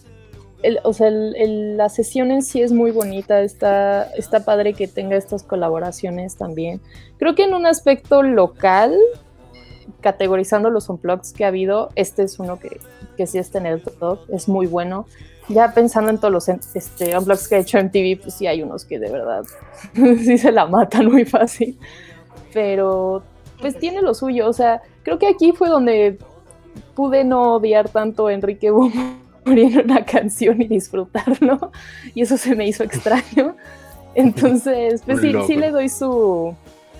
el- 0.62 0.80
o 0.85 0.93
sea, 0.93 1.09
el- 1.09 1.35
el- 1.36 1.76
la 1.76 1.89
sesión 1.89 2.30
en 2.30 2.43
sí 2.43 2.60
es 2.62 2.72
muy 2.72 2.90
bonita, 2.90 3.40
está, 3.43 4.05
está 4.16 4.44
padre 4.44 4.74
que 4.74 4.89
tenga 4.89 5.16
estas 5.16 5.43
colaboraciones 5.43 6.36
también. 6.36 6.80
Creo 7.18 7.35
que 7.35 7.44
en 7.44 7.55
un 7.55 7.66
aspecto 7.66 8.22
local, 8.22 8.94
categorizando 10.01 10.70
los 10.70 10.89
unplugs 10.89 11.32
que 11.32 11.44
ha 11.44 11.48
habido, 11.48 11.90
este 11.94 12.22
es 12.22 12.39
uno 12.39 12.59
que, 12.59 12.80
que 13.16 13.26
sí 13.26 13.39
está 13.39 13.59
en 13.59 13.66
el 13.66 13.82
top, 13.82 14.20
es 14.32 14.48
muy 14.48 14.66
bueno. 14.66 15.06
Ya 15.48 15.72
pensando 15.72 16.10
en 16.10 16.18
todos 16.18 16.32
los 16.32 16.48
este, 16.48 17.16
unplugs 17.16 17.48
que 17.48 17.55
ha 17.55 17.59
hecho 17.59 17.78
MTV, 17.78 18.20
pues 18.20 18.35
sí 18.35 18.47
hay 18.47 18.62
unos 18.62 18.85
que 18.85 18.98
de 18.98 19.10
verdad 19.10 19.44
sí 19.94 20.36
se 20.39 20.52
la 20.52 20.66
matan 20.66 21.06
muy 21.06 21.24
fácil. 21.24 21.78
Pero 22.52 23.22
pues 23.60 23.76
tiene 23.78 24.02
lo 24.02 24.14
suyo, 24.14 24.48
o 24.48 24.52
sea, 24.52 24.82
creo 25.02 25.18
que 25.18 25.26
aquí 25.26 25.52
fue 25.52 25.68
donde 25.68 26.18
pude 26.94 27.24
no 27.24 27.55
odiar 27.55 27.89
tanto 27.89 28.26
a 28.28 28.32
Enrique 28.35 28.70
Boom 28.70 28.93
en 29.57 29.79
una 29.79 30.05
canción 30.05 30.61
y 30.61 30.69
disfrutarlo, 30.69 31.73
y 32.15 32.23
eso 32.23 32.37
se 32.37 32.55
me 32.55 32.66
hizo 32.66 32.85
extraño. 32.85 33.57
Entonces, 34.15 35.03
pues 35.07 35.20
sí, 35.20 35.57
le 35.57 35.70
doy 35.70 35.89
su, 35.89 36.55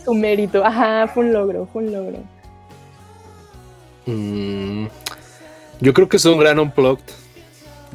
su 0.05 0.15
mérito. 0.15 0.65
Ajá, 0.65 1.09
fue 1.09 1.25
un 1.25 1.33
logro, 1.33 1.67
fue 1.73 1.83
un 1.83 1.93
logro. 1.93 2.19
Mm, 4.07 4.87
yo 5.81 5.93
creo 5.93 6.09
que 6.09 6.17
es 6.17 6.25
un 6.25 6.39
gran 6.39 6.59
unplugged. 6.59 7.05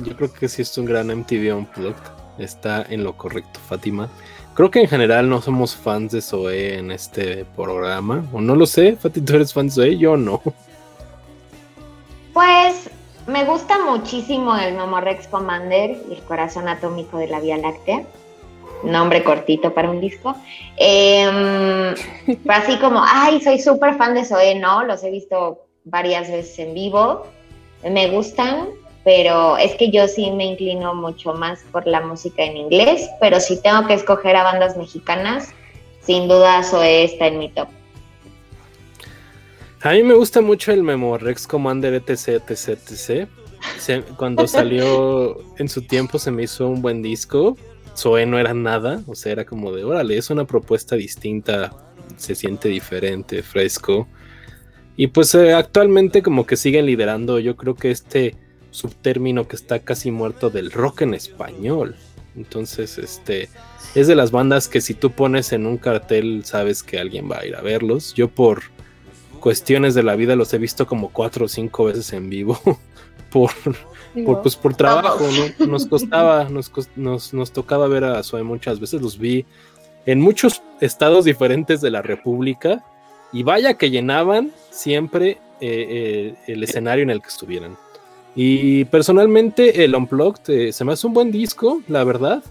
Yo 0.03 0.15
creo 0.15 0.33
que 0.33 0.49
sí 0.49 0.61
es 0.61 0.77
un 0.77 0.85
gran 0.85 1.07
MTV 1.07 1.55
unplugged. 1.55 2.13
Está 2.37 2.85
en 2.89 3.03
lo 3.03 3.15
correcto, 3.15 3.59
Fátima. 3.67 4.09
Creo 4.55 4.69
que 4.69 4.81
en 4.81 4.87
general 4.87 5.29
no 5.29 5.41
somos 5.41 5.75
fans 5.75 6.11
de 6.11 6.21
Zoe 6.21 6.77
en 6.77 6.91
este 6.91 7.45
programa. 7.55 8.23
O 8.33 8.41
no 8.41 8.55
lo 8.55 8.65
sé, 8.65 8.95
Fati, 8.95 9.21
¿tú 9.21 9.35
eres 9.35 9.53
fan 9.53 9.67
de 9.67 9.71
Zoe? 9.73 9.97
Yo 9.97 10.17
no. 10.17 10.41
Pues 12.33 12.89
me 13.27 13.45
gusta 13.45 13.79
muchísimo 13.79 14.55
el 14.57 14.75
Memorex 14.75 15.27
Commander 15.27 15.97
y 16.09 16.13
el 16.13 16.21
corazón 16.23 16.67
atómico 16.67 17.17
de 17.17 17.27
la 17.27 17.39
Vía 17.39 17.57
Láctea. 17.57 18.03
Nombre 18.83 19.23
cortito 19.23 19.73
para 19.73 19.89
un 19.89 20.01
disco. 20.01 20.35
Em, 20.75 21.93
así 22.49 22.77
como, 22.79 23.01
ay, 23.01 23.39
soy 23.41 23.59
súper 23.59 23.95
fan 23.95 24.13
de 24.13 24.25
Zoe, 24.25 24.55
no, 24.55 24.83
los 24.83 25.03
he 25.03 25.11
visto 25.11 25.65
varias 25.85 26.29
veces 26.29 26.59
en 26.59 26.73
vivo. 26.73 27.25
Me 27.89 28.09
gustan, 28.09 28.69
pero 29.03 29.57
es 29.57 29.75
que 29.75 29.89
yo 29.89 30.07
sí 30.07 30.31
me 30.31 30.45
inclino 30.45 30.93
mucho 30.93 31.33
más 31.33 31.63
por 31.71 31.87
la 31.87 32.01
música 32.01 32.43
en 32.43 32.57
inglés, 32.57 33.09
pero 33.19 33.39
si 33.39 33.61
tengo 33.61 33.87
que 33.87 33.93
escoger 33.93 34.35
a 34.35 34.43
bandas 34.43 34.75
mexicanas, 34.75 35.53
sin 36.01 36.27
duda 36.27 36.63
Zoe 36.63 37.05
está 37.05 37.27
en 37.27 37.39
mi 37.39 37.49
top. 37.49 37.69
A 39.83 39.91
mí 39.91 40.01
me 40.01 40.13
gusta 40.13 40.39
mucho 40.39 40.71
el 40.71 40.81
Memorex 40.81 41.45
Commander 41.45 41.93
etc, 41.95 42.41
etc, 42.49 42.79
etc. 42.89 43.27
cuando 44.15 44.47
salió 44.47 45.37
en 45.57 45.67
su 45.67 45.81
tiempo 45.81 46.19
se 46.19 46.31
me 46.31 46.43
hizo 46.43 46.69
un 46.69 46.81
buen 46.81 47.01
disco. 47.01 47.57
Zoe 47.93 48.25
no 48.25 48.39
era 48.39 48.53
nada, 48.53 49.03
o 49.07 49.13
sea, 49.13 49.33
era 49.33 49.45
como 49.45 49.73
de, 49.73 49.83
órale, 49.83 50.17
es 50.17 50.29
una 50.29 50.45
propuesta 50.45 50.95
distinta, 50.95 51.73
se 52.15 52.33
siente 52.33 52.69
diferente, 52.69 53.43
fresco. 53.43 54.07
Y 54.95 55.07
pues 55.07 55.35
eh, 55.35 55.53
actualmente 55.53 56.23
como 56.23 56.45
que 56.45 56.55
siguen 56.55 56.85
liderando, 56.85 57.39
yo 57.39 57.57
creo 57.57 57.75
que 57.75 57.91
este 57.91 58.37
subtérmino 58.71 59.49
que 59.49 59.57
está 59.57 59.79
casi 59.79 60.11
muerto 60.11 60.49
del 60.49 60.71
rock 60.71 61.01
en 61.01 61.13
español. 61.13 61.97
Entonces, 62.37 62.97
este 62.97 63.49
es 63.95 64.07
de 64.07 64.15
las 64.15 64.31
bandas 64.31 64.69
que 64.69 64.79
si 64.79 64.93
tú 64.93 65.11
pones 65.11 65.51
en 65.51 65.65
un 65.65 65.77
cartel 65.77 66.43
sabes 66.45 66.83
que 66.83 66.99
alguien 66.99 67.29
va 67.29 67.39
a 67.39 67.45
ir 67.45 67.55
a 67.57 67.61
verlos. 67.61 68.13
Yo 68.13 68.29
por 68.29 68.72
cuestiones 69.43 69.93
de 69.93 70.03
la 70.03 70.15
vida 70.15 70.37
los 70.37 70.53
he 70.53 70.57
visto 70.57 70.87
como 70.87 71.09
cuatro 71.09 71.45
o 71.45 71.47
cinco 71.49 71.83
veces 71.83 72.13
en 72.13 72.29
vivo 72.29 72.57
por, 73.29 73.51
por, 74.23 74.41
pues, 74.41 74.55
por 74.55 74.73
trabajo. 74.73 75.27
Nos 75.67 75.85
costaba, 75.85 76.45
nos, 76.45 76.71
nos, 76.95 77.33
nos, 77.33 77.51
tocaba 77.51 77.89
ver 77.89 78.05
a 78.05 78.23
Zoe 78.23 78.41
muchas 78.43 78.79
veces, 78.79 79.01
los 79.01 79.17
vi 79.17 79.45
en 80.05 80.21
muchos 80.21 80.61
estados 80.79 81.25
diferentes 81.25 81.81
de 81.81 81.91
la 81.91 82.01
República 82.01 82.85
y 83.33 83.43
vaya 83.43 83.73
que 83.73 83.89
llenaban 83.89 84.53
siempre 84.71 85.31
eh, 85.31 85.35
eh, 85.59 86.35
el 86.47 86.63
escenario 86.63 87.03
en 87.03 87.09
el 87.09 87.21
que 87.21 87.27
estuvieran. 87.27 87.75
Y 88.37 88.85
personalmente 88.85 89.83
el 89.83 89.93
Unplugged 89.93 90.49
eh, 90.49 90.71
se 90.71 90.85
me 90.85 90.93
hace 90.93 91.05
un 91.05 91.13
buen 91.13 91.33
disco, 91.33 91.81
la 91.89 92.05
verdad 92.05 92.41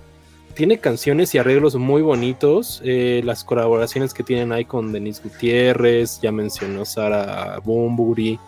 tiene 0.55 0.79
canciones 0.79 1.35
y 1.35 1.39
arreglos 1.39 1.77
muy 1.77 2.03
bonitos. 2.03 2.81
Eh, 2.85 3.23
las 3.25 3.45
colaboraciones 3.45 4.15
que 4.15 4.23
tienen 4.23 4.53
ahí 4.53 4.65
con 4.65 4.93
Denise 4.93 5.23
Gutiérrez, 5.23 6.21
ya 6.21 6.33
mencionó 6.33 6.85
Sara 6.85 7.59
Bumburi. 7.65 8.39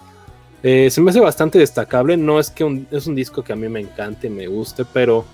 Eh, 0.63 0.89
se 0.91 1.01
me 1.01 1.11
hace 1.11 1.21
bastante 1.21 1.59
destacable. 1.59 2.17
No 2.17 2.41
es 2.41 2.51
que 2.51 2.87
es 2.91 3.07
un 3.07 3.15
disco 3.15 3.43
que 3.43 3.53
a 3.53 3.57
mí 3.57 3.69
me 3.69 3.81
encante, 3.81 4.31
me 4.31 4.47
guste, 4.47 4.85
pero 4.85 5.25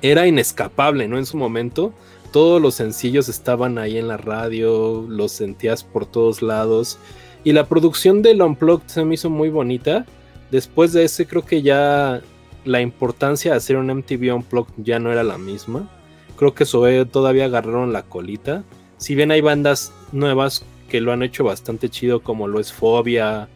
era 0.00 0.26
inescapable, 0.26 1.08
¿no? 1.08 1.18
En 1.18 1.26
su 1.26 1.36
momento. 1.36 1.92
Todos 2.32 2.62
los 2.62 2.74
sencillos 2.74 3.28
estaban 3.28 3.76
ahí 3.76 3.98
en 3.98 4.08
la 4.08 4.16
radio, 4.16 5.04
los 5.08 5.32
sentías 5.32 5.84
por 5.84 6.06
todos 6.06 6.42
lados. 6.42 6.98
Y 7.44 7.52
la 7.52 7.66
producción 7.66 8.22
del 8.22 8.40
Unplugged 8.40 8.86
se 8.86 9.04
me 9.04 9.14
hizo 9.14 9.30
muy 9.30 9.50
bonita. 9.50 10.06
Después 10.50 10.92
de 10.92 11.04
ese 11.04 11.26
creo 11.26 11.44
que 11.44 11.62
ya 11.62 12.22
la 12.64 12.80
importancia 12.80 13.52
de 13.52 13.56
hacer 13.56 13.76
un 13.76 13.88
MTV 13.88 14.34
Unplugged 14.34 14.74
ya 14.78 14.98
no 14.98 15.12
era 15.12 15.22
la 15.22 15.38
misma. 15.38 15.88
Creo 16.36 16.54
que 16.54 16.64
Zoe 16.64 17.04
todavía 17.04 17.46
agarraron 17.46 17.92
la 17.92 18.02
colita. 18.02 18.64
Si 18.96 19.14
bien 19.14 19.30
hay 19.30 19.40
bandas 19.40 19.92
nuevas 20.12 20.64
que 20.88 21.00
lo 21.00 21.12
han 21.12 21.22
hecho 21.22 21.44
bastante 21.44 21.88
chido, 21.88 22.20
como 22.20 22.48
lo 22.48 22.60
es 22.60 22.72
Fobia, 22.72 23.48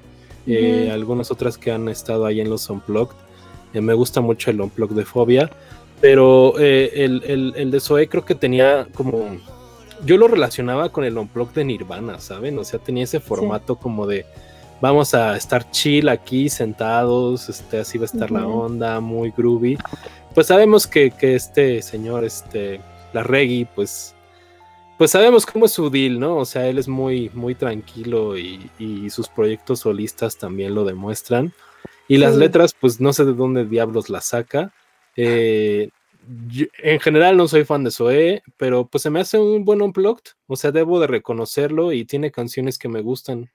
eh, 0.47 0.91
algunas 0.93 1.31
otras 1.31 1.59
que 1.59 1.73
han 1.73 1.89
estado 1.89 2.25
ahí 2.27 2.41
en 2.41 2.49
los 2.49 2.71
Unplugged. 2.71 3.17
Eh, 3.75 3.81
me 3.81 3.95
gusta 3.95 4.21
mucho 4.21 4.51
el 4.51 4.61
Unplugged 4.61 4.97
de 4.97 5.05
Fobia, 5.05 5.51
pero 6.01 6.55
eh, 6.59 6.91
el, 6.95 7.71
de 7.71 7.81
Zoe 7.81 8.09
creo 8.09 8.25
que 8.25 8.35
tenía 8.35 8.87
como. 8.95 9.37
Yo 10.05 10.17
lo 10.19 10.29
relacionaba 10.29 10.91
con 10.91 11.05
el 11.05 11.17
Unplugged 11.19 11.55
de 11.55 11.65
Nirvana, 11.65 12.21
¿saben? 12.21 12.59
O 12.59 12.65
sea, 12.65 12.79
tenía 12.79 13.05
ese 13.05 13.19
formato 13.19 13.77
como 13.77 14.07
de 14.07 14.27
vamos 14.81 15.15
a 15.15 15.37
estar 15.37 15.71
chill 15.71 16.09
aquí 16.09 16.49
sentados, 16.49 17.49
este, 17.49 17.81
así 17.81 17.99
va 17.99 18.05
a 18.05 18.07
estar 18.07 18.31
la 18.31 18.47
onda, 18.47 19.01
muy 19.01 19.33
groovy. 19.37 19.79
Pues 20.35 20.49
sabemos 20.49 20.87
que, 20.87 21.13
este 21.21 21.83
señor, 21.83 22.25
este, 22.25 22.81
la 23.13 23.23
Reggie, 23.23 23.67
pues, 23.75 24.15
pues 24.99 25.11
sabemos 25.11 25.47
cómo 25.47 25.67
es 25.67 25.73
su 25.73 25.91
deal, 25.91 26.19
¿no? 26.19 26.37
O 26.37 26.45
sea, 26.45 26.69
él 26.69 26.79
es 26.79 26.89
muy, 26.89 27.31
muy 27.35 27.55
tranquilo 27.55 28.37
y, 28.37 28.71
sus 29.11 29.29
proyectos 29.29 29.81
solistas 29.81 30.37
también 30.37 30.75
lo 30.75 30.85
demuestran. 30.85 31.53
Y 32.09 32.19
las 32.19 32.37
letras, 32.37 32.75
pues 32.79 33.01
no 33.01 33.13
sé 33.13 33.25
de 33.25 33.33
dónde 33.33 33.65
diablos 33.65 34.11
las 34.11 34.27
saca. 34.27 34.73
Eh, 35.17 35.89
en 36.83 37.01
general 37.01 37.37
no 37.37 37.49
soy 37.49 37.65
fan 37.65 37.85
de 37.85 37.91
Zoe, 37.91 38.43
pero 38.57 38.87
pues 38.87 39.03
se 39.03 39.11
me 39.11 39.21
hace 39.21 39.39
un 39.39 39.65
buen 39.65 39.83
unplugged. 39.83 40.33
O 40.47 40.57
sea, 40.57 40.71
debo 40.71 41.01
de 41.01 41.07
reconocerlo 41.07 41.93
y 41.93 42.05
tiene 42.05 42.31
canciones 42.31 42.79
que 42.79 42.89
me 42.89 43.01
gustan. 43.01 43.51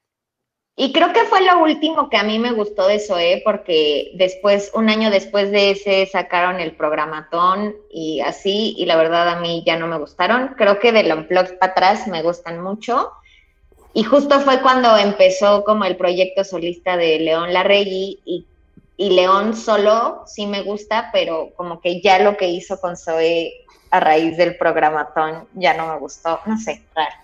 Y 0.76 0.93
creo 0.93 1.11
que 1.11 1.26
fue 1.26 1.41
lo 1.41 1.61
último 1.61 2.10
que 2.10 2.18
a 2.18 2.23
mí 2.23 2.39
me 2.39 2.53
gustó 2.53 2.88
de 2.88 2.99
Zoe, 2.99 3.41
porque 3.43 4.11
después, 4.15 4.72
un 4.73 4.89
año 4.89 5.11
después 5.11 5.52
de 5.52 5.72
ese, 5.72 6.06
sacaron 6.06 6.60
el 6.60 6.76
programatón 6.76 7.76
y 7.91 8.22
así, 8.22 8.73
y 8.77 8.85
la 8.85 8.95
verdad 8.95 9.30
a 9.30 9.39
mí 9.41 9.64
ya 9.65 9.77
no 9.77 9.88
me 9.88 9.98
gustaron. 9.98 10.56
Creo 10.57 10.80
que 10.80 10.91
de 10.91 11.14
Unplugged 11.14 11.57
para 11.57 11.73
atrás 11.73 12.07
me 12.07 12.23
gustan 12.23 12.61
mucho. 12.61 13.11
Y 13.93 14.03
justo 14.03 14.39
fue 14.39 14.61
cuando 14.61 14.95
empezó 14.98 15.65
como 15.65 15.84
el 15.84 15.98
proyecto 15.98 16.45
solista 16.45 16.95
de 16.95 17.19
León 17.19 17.52
Larregui 17.52 18.22
y, 18.23 18.45
y 18.95 19.10
León 19.10 19.56
solo 19.56 20.23
sí 20.26 20.48
me 20.48 20.64
gusta, 20.64 21.10
pero 21.11 21.49
como 21.57 21.81
que 21.81 22.02
ya 22.02 22.19
lo 22.19 22.38
que 22.38 22.48
hizo 22.48 22.80
con 22.80 22.95
Zoe 22.95 23.65
a 23.89 23.99
raíz 23.99 24.38
del 24.38 24.56
programatón 24.57 25.48
ya 25.53 25.73
no 25.73 25.88
me 25.88 25.99
gustó, 25.99 26.39
no 26.45 26.57
sé, 26.57 26.81
raro. 26.95 27.15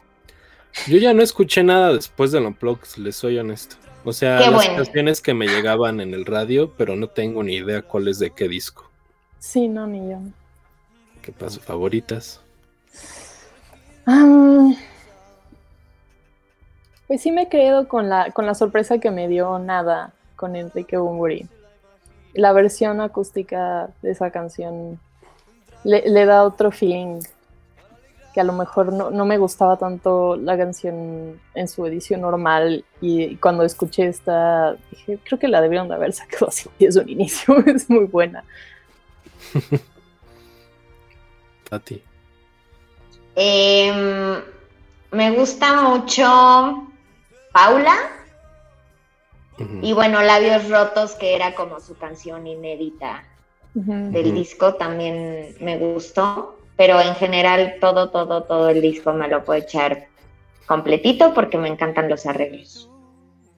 Yo 0.86 0.98
ya 0.98 1.14
no 1.14 1.24
escuché 1.24 1.64
nada 1.64 1.94
después 1.94 2.32
de 2.32 2.40
Unplugged, 2.40 2.98
les 2.98 3.16
soy 3.16 3.40
honesto. 3.40 3.76
O 4.06 4.14
sea, 4.14 4.52
las 4.52 4.68
canciones 4.70 5.22
que 5.22 5.34
me 5.34 5.48
llegaban 5.48 5.99
en 5.99 6.14
el 6.14 6.26
radio, 6.26 6.72
pero 6.78 6.95
no 6.95 7.08
tengo 7.08 7.44
ni 7.44 7.56
idea 7.56 7.82
cuál 7.82 8.08
es 8.08 8.20
de 8.20 8.30
qué 8.30 8.48
disco. 8.48 8.90
Sí, 9.40 9.68
no, 9.68 9.86
ni 9.86 10.10
yo. 10.10 10.20
¿Qué 11.22 11.32
pasó? 11.32 11.60
¿Favoritas? 11.60 12.41
pues 17.08 17.22
sí 17.22 17.32
me 17.34 17.49
quedo 17.49 17.90
con 17.90 18.08
la, 18.08 18.32
con 18.32 18.45
la 18.45 18.56
sorpresa 18.56 18.99
que 18.99 19.12
me 19.12 19.28
dio 19.28 19.60
Nada 19.60 20.14
con 20.38 20.56
Enrique 20.56 20.95
Bumburi. 20.95 21.45
La 22.34 22.54
versión 22.54 23.02
acústica 23.02 23.90
de 24.02 24.12
esa 24.12 24.32
canción 24.32 24.98
le, 25.84 26.08
le 26.08 26.26
da 26.26 26.44
otro 26.44 26.72
feeling 26.72 27.20
que 28.38 28.41
a 28.41 28.43
lo 28.43 28.53
mejor 28.53 28.93
no, 28.93 29.26
me 29.26 29.39
gustaba 29.39 29.77
tanto 29.77 30.35
la 30.35 30.55
canción 30.55 31.41
en 31.55 31.68
su 31.68 31.84
edición 31.88 32.22
normal 32.22 32.85
y, 33.01 33.35
cuando 33.38 33.64
escuché 33.64 34.05
esta 34.05 34.77
dije, 34.91 35.18
creo 35.23 35.39
que 35.39 35.47
la 35.47 35.59
debieron 35.59 35.88
de 35.88 35.95
haber 35.95 36.14
sacado 36.14 36.49
así 36.49 36.69
desde 36.80 37.01
un 37.01 37.09
inicio, 37.09 37.57
es 37.65 37.89
muy 37.89 38.05
buena. 38.05 38.43
a 41.72 41.80
ti. 41.80 42.03
Em, 43.35 44.39
me 45.09 45.31
gusta 45.31 45.81
mucho 45.81 46.88
Paula. 47.51 47.95
Y 49.81 49.93
bueno, 49.93 50.22
Labios 50.22 50.69
Rotos, 50.69 51.14
que 51.14 51.34
era 51.34 51.55
como 51.55 51.80
su 51.80 51.97
canción 51.97 52.45
inédita 52.45 53.23
del 53.73 54.35
disco, 54.35 54.76
también 54.76 55.55
me 55.59 55.80
gustó 55.80 56.56
pero 56.78 57.02
en 57.02 57.16
general 57.16 57.76
todo, 57.82 58.10
todo, 58.10 58.44
todo 58.44 58.70
el 58.70 58.82
disco 58.82 59.12
me 59.12 59.28
lo 59.28 59.44
puedo 59.44 59.60
echar 59.60 60.08
completito 60.68 61.34
porque 61.34 61.58
me 61.58 61.68
encantan 61.68 62.08
los 62.08 62.26
arreglos. 62.26 62.90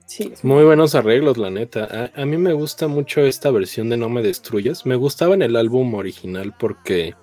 Sí. 0.06 0.32
Muy 0.41 0.64
buenos 0.64 0.96
arreglos, 0.96 1.38
la 1.38 1.52
neta. 1.52 2.12
A, 2.16 2.26
mí 2.26 2.38
me 2.38 2.54
gusta 2.54 2.88
mucho 2.88 3.22
esta 3.22 3.52
versión 3.52 3.90
de 3.90 3.98
No 3.98 4.10
me 4.10 4.24
destruyas. 4.24 4.86
Me 4.86 4.96
gustaba 4.96 5.36
en 5.36 5.44
el 5.44 5.56
álbum 5.56 5.94
original 5.94 6.56
porque 6.58 7.14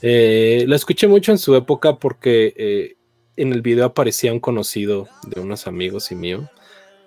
eh, 0.00 0.64
la 0.66 0.76
escuché 0.76 1.08
mucho 1.08 1.32
en 1.32 1.38
su 1.38 1.54
época 1.56 1.96
porque 1.96 2.54
eh, 2.56 2.96
en 3.36 3.52
el 3.52 3.60
video 3.60 3.84
aparecía 3.84 4.32
un 4.32 4.40
conocido 4.40 5.08
de 5.26 5.40
unos 5.40 5.66
amigos 5.66 6.10
y 6.10 6.14
mío. 6.14 6.48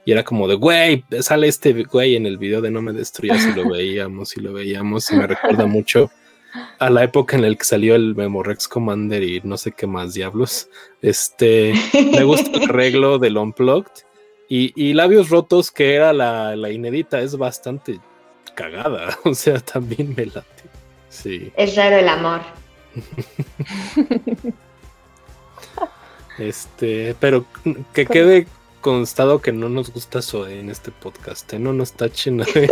Y 0.06 0.12
era 0.12 0.24
como 0.24 0.48
de, 0.48 0.56
güey, 0.56 1.04
sale 1.22 1.48
este 1.48 1.74
güey 1.84 2.16
en 2.16 2.28
el 2.28 2.38
video 2.38 2.62
de 2.62 2.70
No 2.70 2.82
me 2.82 2.94
destruyas 2.94 3.48
y 3.48 3.56
lo 3.56 3.68
veíamos 3.72 4.38
y 4.38 4.42
lo 4.42 4.54
veíamos 4.54 5.10
y 5.12 5.16
me 5.16 5.26
recuerda 5.26 5.66
mucho 5.66 6.12
a 6.80 6.90
la 6.90 7.04
época 7.04 7.36
en 7.36 7.44
la 7.44 7.56
que 7.56 7.64
salió 7.64 7.96
el 7.96 8.16
Memorex 8.16 8.68
Commander 8.68 9.24
y 9.24 9.42
no 9.44 9.58
sé 9.58 9.72
qué 9.72 9.88
más 9.88 10.14
diablos. 10.14 10.70
Este, 11.02 11.74
me 11.94 12.24
gusta 12.24 12.52
el 12.52 12.64
arreglo 12.70 13.20
del 13.20 13.38
Unplugged 13.38 13.92
y, 14.52 14.94
Labios 14.94 15.30
Rotos, 15.30 15.70
que 15.70 15.94
era 15.94 16.12
la, 16.12 16.72
inédita, 16.72 17.22
es 17.22 17.38
bastante 17.38 18.00
cagada. 18.56 19.18
O 19.24 19.36
sea, 19.36 19.60
también 19.60 20.16
me 20.18 20.26
late. 20.26 20.48
Sí. 21.10 21.52
Es 21.56 21.76
raro 21.76 21.98
el 21.98 22.10
amor. 22.10 22.42
este, 26.40 27.16
pero 27.20 27.46
que 27.94 28.08
quede 28.08 28.48
constado 28.82 29.42
que 29.42 29.52
no 29.52 29.70
nos 29.70 29.92
gusta 29.94 30.22
Zoe 30.22 30.60
en 30.60 30.70
este 30.70 30.92
podcast, 30.92 31.52
¿eh? 31.54 31.60
No 31.60 31.74
nos 31.74 31.94
tachen. 31.98 32.42
o 32.42 32.46
sea, 32.46 32.64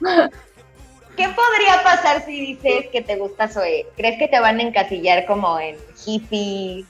¿qué 0.00 1.28
podría 1.28 1.82
pasar 1.82 2.24
si 2.24 2.54
dices 2.54 2.86
que 2.92 3.02
te 3.02 3.16
gusta 3.16 3.48
Zoe? 3.48 3.86
¿Crees 3.96 4.18
que 4.18 4.28
te 4.28 4.40
van 4.40 4.58
a 4.58 4.62
encasillar 4.62 5.26
como 5.26 5.58
en 5.58 5.76
hippie, 6.04 6.84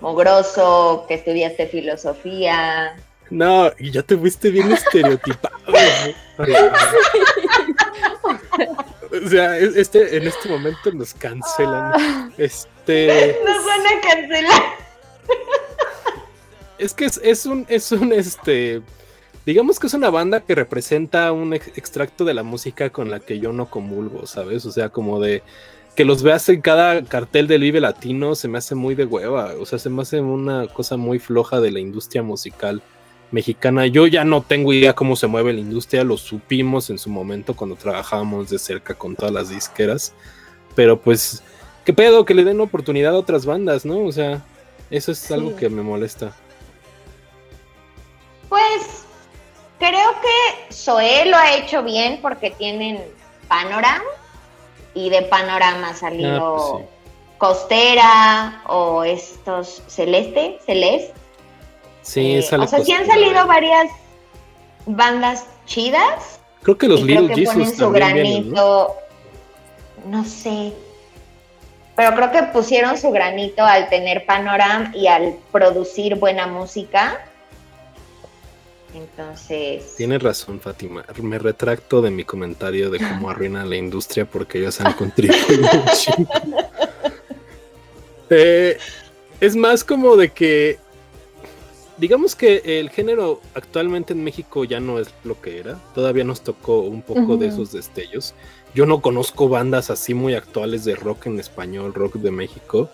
mogroso, 0.00 1.04
que 1.08 1.14
estudiaste 1.14 1.66
filosofía? 1.66 2.96
No, 3.30 3.72
y 3.78 3.90
ya 3.90 4.02
te 4.02 4.16
fuiste 4.16 4.50
bien 4.50 4.70
estereotipado. 4.72 5.56
o 9.24 9.28
sea, 9.28 9.56
este, 9.56 10.16
en 10.16 10.26
este 10.26 10.48
momento 10.48 10.92
nos 10.92 11.14
cancelan. 11.14 12.32
Este. 12.36 13.38
Nos 13.44 13.64
van 13.64 13.86
a 13.86 14.00
cancelar. 14.00 14.62
Es 16.78 16.94
que 16.94 17.04
es, 17.06 17.46
un, 17.46 17.64
es 17.68 17.92
un, 17.92 18.12
este, 18.12 18.82
digamos 19.46 19.80
que 19.80 19.86
es 19.86 19.94
una 19.94 20.10
banda 20.10 20.40
que 20.40 20.54
representa 20.54 21.32
un 21.32 21.54
extracto 21.54 22.24
de 22.24 22.34
la 22.34 22.42
música 22.42 22.90
con 22.90 23.10
la 23.10 23.20
que 23.20 23.38
yo 23.40 23.52
no 23.52 23.66
comulgo, 23.66 24.26
¿sabes? 24.26 24.64
O 24.66 24.72
sea, 24.72 24.90
como 24.90 25.20
de 25.20 25.42
que 25.96 26.04
los 26.04 26.22
veas 26.22 26.48
en 26.48 26.60
cada 26.60 27.04
cartel 27.04 27.46
del 27.46 27.62
Vive 27.62 27.80
Latino 27.80 28.34
se 28.34 28.48
me 28.48 28.58
hace 28.58 28.74
muy 28.74 28.94
de 28.94 29.04
hueva, 29.04 29.52
o 29.58 29.66
sea, 29.66 29.78
se 29.78 29.90
me 29.90 30.02
hace 30.02 30.20
una 30.20 30.66
cosa 30.68 30.96
muy 30.96 31.18
floja 31.18 31.60
de 31.60 31.70
la 31.70 31.80
industria 31.80 32.22
musical 32.22 32.82
mexicana. 33.30 33.86
Yo 33.86 34.06
ya 34.06 34.24
no 34.24 34.42
tengo 34.42 34.72
idea 34.72 34.94
cómo 34.94 35.16
se 35.16 35.26
mueve 35.26 35.52
la 35.52 35.60
industria, 35.60 36.04
lo 36.04 36.16
supimos 36.16 36.88
en 36.90 36.98
su 36.98 37.10
momento 37.10 37.54
cuando 37.54 37.76
trabajábamos 37.76 38.48
de 38.48 38.58
cerca 38.58 38.94
con 38.94 39.16
todas 39.16 39.32
las 39.32 39.48
disqueras, 39.50 40.14
pero 40.74 41.00
pues, 41.00 41.42
¿qué 41.84 41.92
pedo? 41.92 42.24
Que 42.24 42.34
le 42.34 42.44
den 42.44 42.60
oportunidad 42.60 43.14
a 43.14 43.18
otras 43.18 43.44
bandas, 43.44 43.84
¿no? 43.84 44.04
O 44.04 44.12
sea, 44.12 44.42
eso 44.90 45.12
es 45.12 45.30
algo 45.30 45.56
que 45.56 45.68
me 45.68 45.82
molesta. 45.82 46.34
Pues 48.48 49.02
creo 49.82 50.10
que 50.20 50.72
Zoé 50.72 51.26
lo 51.26 51.36
ha 51.36 51.54
hecho 51.56 51.82
bien 51.82 52.20
porque 52.22 52.50
tienen 52.50 53.02
Panorama 53.48 54.04
y 54.94 55.10
de 55.10 55.22
Panorama 55.22 55.90
ha 55.90 55.94
salido 55.94 56.56
ah, 56.56 56.76
pues 56.76 56.88
Costera 57.38 58.62
o 58.68 59.02
estos 59.02 59.82
Celeste, 59.88 60.60
Celeste 60.64 61.22
Sí, 62.02 62.34
eh, 62.34 62.38
O 62.58 62.66
sea, 62.66 62.80
sí 62.84 62.92
han 62.92 63.06
salido 63.06 63.46
varias 63.46 63.90
bandas 64.86 65.46
chidas. 65.66 66.40
Creo 66.62 66.76
que 66.76 66.88
los 66.88 67.00
y 67.00 67.04
Little 67.04 67.26
creo 67.32 67.36
que 67.36 67.44
ponen 67.44 67.76
su 67.76 67.90
granito. 67.90 68.96
¿no? 70.06 70.24
sé. 70.24 70.72
Pero 71.94 72.14
creo 72.16 72.32
que 72.32 72.42
pusieron 72.52 72.98
su 72.98 73.10
granito 73.10 73.64
al 73.64 73.88
tener 73.88 74.26
panorama 74.26 74.90
y 74.94 75.06
al 75.06 75.36
producir 75.52 76.16
buena 76.16 76.46
música. 76.46 77.20
Entonces. 78.94 79.94
Tienes 79.96 80.22
razón, 80.22 80.60
Fátima. 80.60 81.04
Me 81.22 81.38
retracto 81.38 82.02
de 82.02 82.10
mi 82.10 82.24
comentario 82.24 82.90
de 82.90 82.98
cómo 82.98 83.30
arruina 83.30 83.64
la 83.64 83.76
industria 83.76 84.24
porque 84.24 84.58
ellos 84.58 84.80
han 84.80 84.92
contribuido 84.94 85.68
eh, 88.30 88.78
es 89.40 89.56
más 89.56 89.82
como 89.82 90.16
de 90.16 90.28
que 90.30 90.78
digamos 91.98 92.34
que 92.34 92.62
el 92.64 92.90
género 92.90 93.40
actualmente 93.54 94.12
en 94.12 94.24
México 94.24 94.64
ya 94.64 94.80
no 94.80 94.98
es 94.98 95.08
lo 95.24 95.40
que 95.40 95.58
era. 95.58 95.78
Todavía 95.94 96.24
nos 96.24 96.42
tocó 96.42 96.80
un 96.80 97.02
poco 97.02 97.36
de 97.36 97.48
esos 97.48 97.72
destellos. 97.72 98.34
Yo 98.74 98.86
no 98.86 99.00
conozco 99.00 99.48
bandas 99.48 99.90
así 99.90 100.12
muy 100.14 100.34
actuales 100.34 100.84
de 100.84 100.96
rock 100.96 101.26
en 101.26 101.38
español, 101.38 101.94
rock 101.94 102.14
de 102.14 102.30
México. 102.30 102.90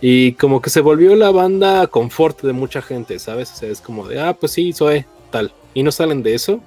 Y 0.00 0.32
como 0.32 0.60
que 0.60 0.68
se 0.68 0.80
volvió 0.80 1.14
la 1.14 1.30
banda 1.30 1.86
confort 1.86 2.42
de 2.42 2.52
mucha 2.52 2.82
gente, 2.82 3.18
¿sabes? 3.18 3.52
O 3.52 3.56
sea, 3.56 3.70
es 3.70 3.80
como 3.80 4.06
de, 4.08 4.20
ah, 4.20 4.34
pues 4.34 4.52
sí, 4.52 4.72
soy 4.72 5.06
tal. 5.32 5.52
Y 5.74 5.82
no 5.82 5.90
salen 5.90 6.22
de 6.22 6.34
eso. 6.34 6.60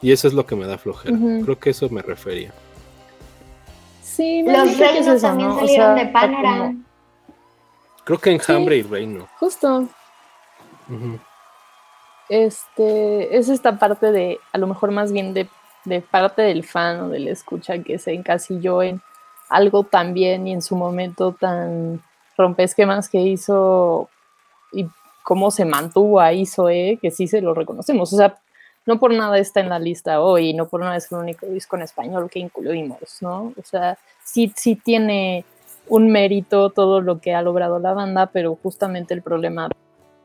Y 0.00 0.12
eso 0.12 0.26
es 0.26 0.34
lo 0.34 0.46
que 0.46 0.56
me 0.56 0.66
da 0.66 0.78
flojera. 0.78 1.16
Creo 1.44 1.58
que 1.58 1.70
eso 1.70 1.88
me 1.90 2.02
refería. 2.02 2.52
Sí, 4.02 4.42
los 4.42 4.78
reinos 4.78 5.20
también 5.20 5.54
salieron 5.56 5.96
de 5.96 6.06
Panorama. 6.06 6.74
Creo 8.04 8.18
que 8.18 8.30
Enjambre 8.30 8.76
y 8.76 8.82
Reino. 8.82 9.26
Justo. 9.40 9.88
Este, 12.28 13.36
es 13.36 13.48
esta 13.48 13.78
parte 13.78 14.12
de, 14.12 14.38
a 14.52 14.58
lo 14.58 14.66
mejor 14.66 14.90
más 14.90 15.10
bien 15.10 15.34
de, 15.34 15.48
parte 16.10 16.42
del 16.42 16.64
fan 16.64 17.00
o 17.00 17.08
del 17.08 17.28
escucha 17.28 17.78
que 17.82 17.98
se 17.98 18.12
encasilló 18.12 18.82
en 18.82 19.02
algo 19.48 19.84
tan 19.84 20.14
bien 20.14 20.46
y 20.46 20.52
en 20.52 20.62
su 20.62 20.76
momento 20.76 21.32
tan 21.32 22.02
rompesquemas 22.36 23.08
que 23.08 23.20
hizo 23.20 24.08
y 24.72 24.86
cómo 25.24 25.50
se 25.50 25.64
mantuvo 25.64 26.20
ahí 26.20 26.46
Zoe, 26.46 26.98
que 27.02 27.10
sí 27.10 27.26
se 27.26 27.40
lo 27.40 27.54
reconocemos. 27.54 28.12
O 28.12 28.16
sea, 28.16 28.36
no 28.86 29.00
por 29.00 29.12
nada 29.12 29.38
está 29.38 29.60
en 29.60 29.70
la 29.70 29.78
lista 29.80 30.20
hoy, 30.20 30.52
no 30.52 30.68
por 30.68 30.80
nada 30.80 30.96
es 30.96 31.10
el 31.10 31.18
único 31.18 31.46
disco 31.46 31.76
en 31.76 31.82
español 31.82 32.28
que 32.30 32.38
incluimos, 32.38 33.22
¿no? 33.22 33.54
O 33.58 33.62
sea, 33.64 33.98
sí, 34.22 34.52
sí 34.54 34.76
tiene 34.76 35.44
un 35.88 36.10
mérito 36.12 36.70
todo 36.70 37.00
lo 37.00 37.20
que 37.20 37.34
ha 37.34 37.42
logrado 37.42 37.78
la 37.78 37.94
banda, 37.94 38.26
pero 38.26 38.56
justamente 38.62 39.14
el 39.14 39.22
problema 39.22 39.70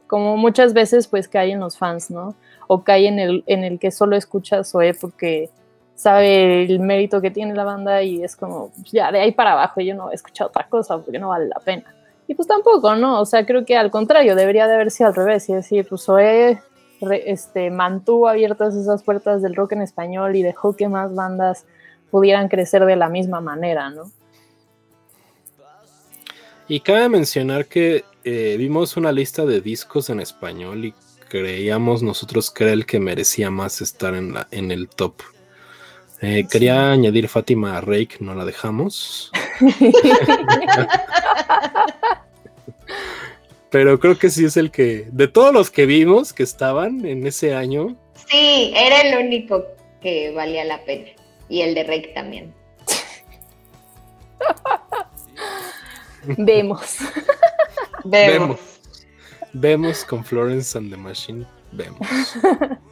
como 0.06 0.38
muchas 0.38 0.74
veces 0.74 1.08
pues 1.08 1.28
cae 1.30 1.52
en 1.52 1.62
los 1.62 1.78
fans, 1.78 2.12
¿no? 2.12 2.36
O 2.68 2.84
cae 2.84 3.08
en 3.08 3.20
el, 3.20 3.44
en 3.48 3.64
el 3.64 3.80
que 3.80 3.92
solo 3.92 4.18
escucha 4.18 4.64
Zoe 4.66 4.94
porque 4.94 5.50
sabe 5.96 6.64
el 6.64 6.80
mérito 6.80 7.22
que 7.22 7.32
tiene 7.32 7.54
la 7.54 7.64
banda 7.64 8.02
y 8.04 8.24
es 8.24 8.36
como, 8.36 8.70
pues, 8.72 8.92
ya 8.92 9.12
de 9.12 9.22
ahí 9.22 9.32
para 9.32 9.54
abajo 9.54 9.80
yo 9.80 9.96
no 9.96 10.12
he 10.12 10.16
escuchado 10.16 10.50
otra 10.50 10.68
cosa 10.68 10.98
porque 10.98 11.20
no 11.20 11.30
vale 11.30 11.48
la 11.48 11.60
pena. 11.60 11.94
Y 12.30 12.36
pues 12.36 12.48
tampoco, 12.48 12.96
¿no? 12.96 13.20
O 13.20 13.26
sea, 13.26 13.44
creo 13.44 13.66
que 13.66 13.76
al 13.76 13.90
contrario, 13.90 14.36
debería 14.36 14.68
de 14.68 14.76
haber 14.76 14.92
sido 14.92 15.10
al 15.10 15.16
revés 15.16 15.50
y 15.50 15.54
decir, 15.56 15.88
pues 15.90 16.04
Zoe 16.04 16.62
este, 17.26 17.72
mantuvo 17.72 18.28
abiertas 18.28 18.76
esas 18.76 19.02
puertas 19.02 19.42
del 19.42 19.56
rock 19.56 19.72
en 19.72 19.82
español 19.82 20.36
y 20.36 20.44
dejó 20.44 20.76
que 20.76 20.88
más 20.88 21.16
bandas 21.16 21.66
pudieran 22.12 22.48
crecer 22.48 22.86
de 22.86 22.96
la 22.96 23.10
misma 23.10 23.42
manera, 23.42 23.90
¿no? 23.90 24.12
Y 26.68 26.82
cabe 26.82 27.10
mencionar 27.10 27.66
que 27.66 28.06
eh, 28.24 28.58
vimos 28.60 28.96
una 28.96 29.12
lista 29.12 29.44
de 29.48 29.60
discos 29.60 30.12
en 30.12 30.20
español 30.20 30.86
y 30.86 30.94
creíamos 31.30 32.04
nosotros 32.04 32.52
que 32.52 32.66
era 32.66 32.74
el 32.74 32.86
que 32.86 33.00
merecía 33.00 33.50
más 33.50 33.82
estar 33.82 34.14
en, 34.14 34.36
la, 34.36 34.48
en 34.52 34.70
el 34.70 34.88
top. 34.88 35.16
Eh, 36.22 36.46
quería 36.48 36.92
añadir 36.92 37.28
Fátima 37.28 37.76
a 37.76 37.82
Rake, 37.82 38.18
no 38.20 38.36
la 38.36 38.46
dejamos. 38.46 39.32
Pero 43.70 44.00
creo 44.00 44.18
que 44.18 44.30
sí 44.30 44.46
es 44.46 44.56
el 44.58 44.72
que, 44.72 45.08
de 45.12 45.28
todos 45.28 45.54
los 45.54 45.70
que 45.70 45.86
vimos 45.86 46.34
que 46.34 46.44
estaban 46.44 47.06
en 47.06 47.28
ese 47.28 47.54
año. 47.54 47.96
Sí, 48.28 48.74
era 48.76 49.02
el 49.02 49.26
único 49.26 49.66
que 50.02 50.32
valía 50.32 50.66
la 50.66 50.84
pena. 50.86 51.10
Y 51.50 51.62
el 51.62 51.76
de 51.76 51.84
Rake 51.84 52.12
también. 52.16 52.54
Vemos. 56.38 56.98
Vemos. 58.04 58.60
Vemos 59.54 60.06
con 60.06 60.24
Florence 60.24 60.78
and 60.78 60.92
the 60.92 60.98
Machine. 60.98 61.46
Vemos. 61.72 62.08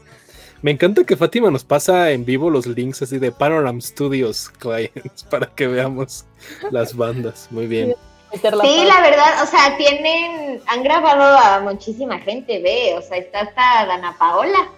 Me 0.62 0.72
encanta 0.72 1.04
que 1.04 1.16
Fátima 1.16 1.52
nos 1.52 1.64
pasa 1.64 2.12
en 2.12 2.26
vivo 2.26 2.50
los 2.50 2.66
links 2.66 3.02
así 3.02 3.20
de 3.20 3.32
Panorama 3.32 3.80
Studios 3.80 4.50
Clients 4.58 5.24
para 5.30 5.48
que 5.48 5.68
veamos 5.68 6.26
las 6.72 6.96
bandas. 6.96 7.48
Muy 7.52 7.68
bien. 7.68 7.96
Sí, 8.34 8.42
la 8.44 9.02
verdad, 9.02 9.42
o 9.42 9.46
sea, 9.46 9.78
tienen, 9.78 10.62
han 10.68 10.84
grabado 10.84 11.38
a 11.38 11.62
muchísima 11.62 12.20
gente, 12.20 12.62
ve, 12.62 12.94
o 12.98 13.02
sea, 13.02 13.18
está 13.18 13.42
hasta 13.42 13.86
Dana 13.86 14.18
Paola, 14.20 14.70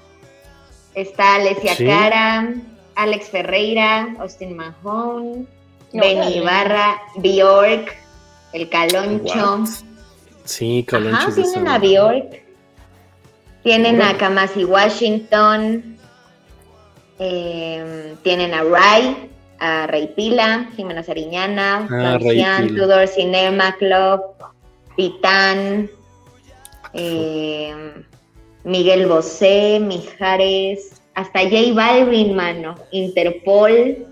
está 0.93 1.35
Alessia 1.35 1.75
Cara, 1.75 2.53
Alex 2.93 3.29
Ferreira, 3.29 4.15
Austin 4.19 4.55
Mahone, 4.55 5.47
Benny 5.91 6.37
Ibarra, 6.37 7.01
Bjork, 7.15 7.95
el 8.53 8.69
Caloncho. 8.69 9.63
Sí, 10.43 10.85
Caloncho. 10.87 11.17
Ajá, 11.17 11.33
tienen 11.33 11.67
a 11.67 11.79
Bjork. 11.79 12.48
Tienen 13.63 14.01
a 14.01 14.17
Kamasi 14.17 14.63
Washington. 14.63 15.97
Eh, 17.19 18.15
tienen 18.23 18.53
a 18.53 18.63
Ray, 18.63 19.29
a 19.59 19.87
Rey 19.87 20.07
Pila, 20.15 20.69
Jimena 20.75 21.03
Sariñana, 21.03 21.87
ah, 21.91 22.61
Tudor 22.65 23.07
Cinema 23.09 23.75
Club, 23.77 24.21
Titán, 24.95 25.89
eh, 26.93 27.73
Miguel 28.63 29.07
Bosé, 29.07 29.79
Mijares, 29.81 31.01
hasta 31.13 31.41
J 31.41 31.73
Balvin, 31.73 32.35
mano, 32.35 32.75
Interpol, 32.91 34.07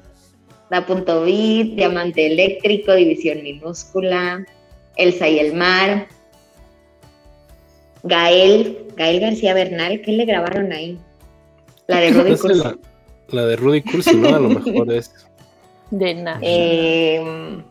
Da 0.69 0.85
Punto 0.85 1.23
Bit, 1.23 1.75
Diamante 1.75 2.27
Eléctrico, 2.27 2.93
División 2.93 3.41
Minúscula, 3.41 4.45
Elsa 4.97 5.29
y 5.29 5.39
el 5.39 5.53
Mar, 5.53 6.09
Gael, 8.07 8.87
Gael 8.95 9.19
García 9.19 9.53
Bernal, 9.53 10.01
¿qué 10.01 10.11
le 10.11 10.25
grabaron 10.25 10.71
ahí? 10.71 10.97
La 11.87 11.99
de 11.99 12.11
Rudy 12.11 12.35
Cursi. 12.41 12.61
La, 13.29 13.45
de 13.45 13.55
Rudy 13.55 13.81
Cursi, 13.81 14.15
¿no? 14.15 14.29
A 14.29 14.39
lo 14.39 14.49
mejor 14.49 14.91
es. 14.91 15.11
De 15.91 16.13
nada. 16.15 16.39
Eh, 16.41 17.63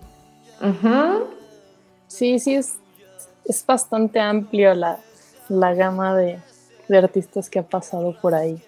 Sí, 2.09 2.39
sí, 2.39 2.55
es, 2.55 2.77
es 3.45 3.65
bastante 3.67 4.21
amplio 4.21 4.75
la, 4.75 5.01
gama 5.75 6.17
de, 6.17 6.39
artistas 6.97 7.51
que 7.51 7.59
ha 7.59 7.63
pasado 7.63 8.17
por 8.21 8.35
ahí. 8.35 8.61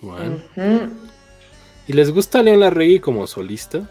Bueno. 0.00 0.40
¿Y 1.86 1.92
les 1.92 2.12
gusta 2.12 2.42
León 2.42 2.60
Larregui 2.60 3.00
como 3.00 3.26
solista? 3.26 3.88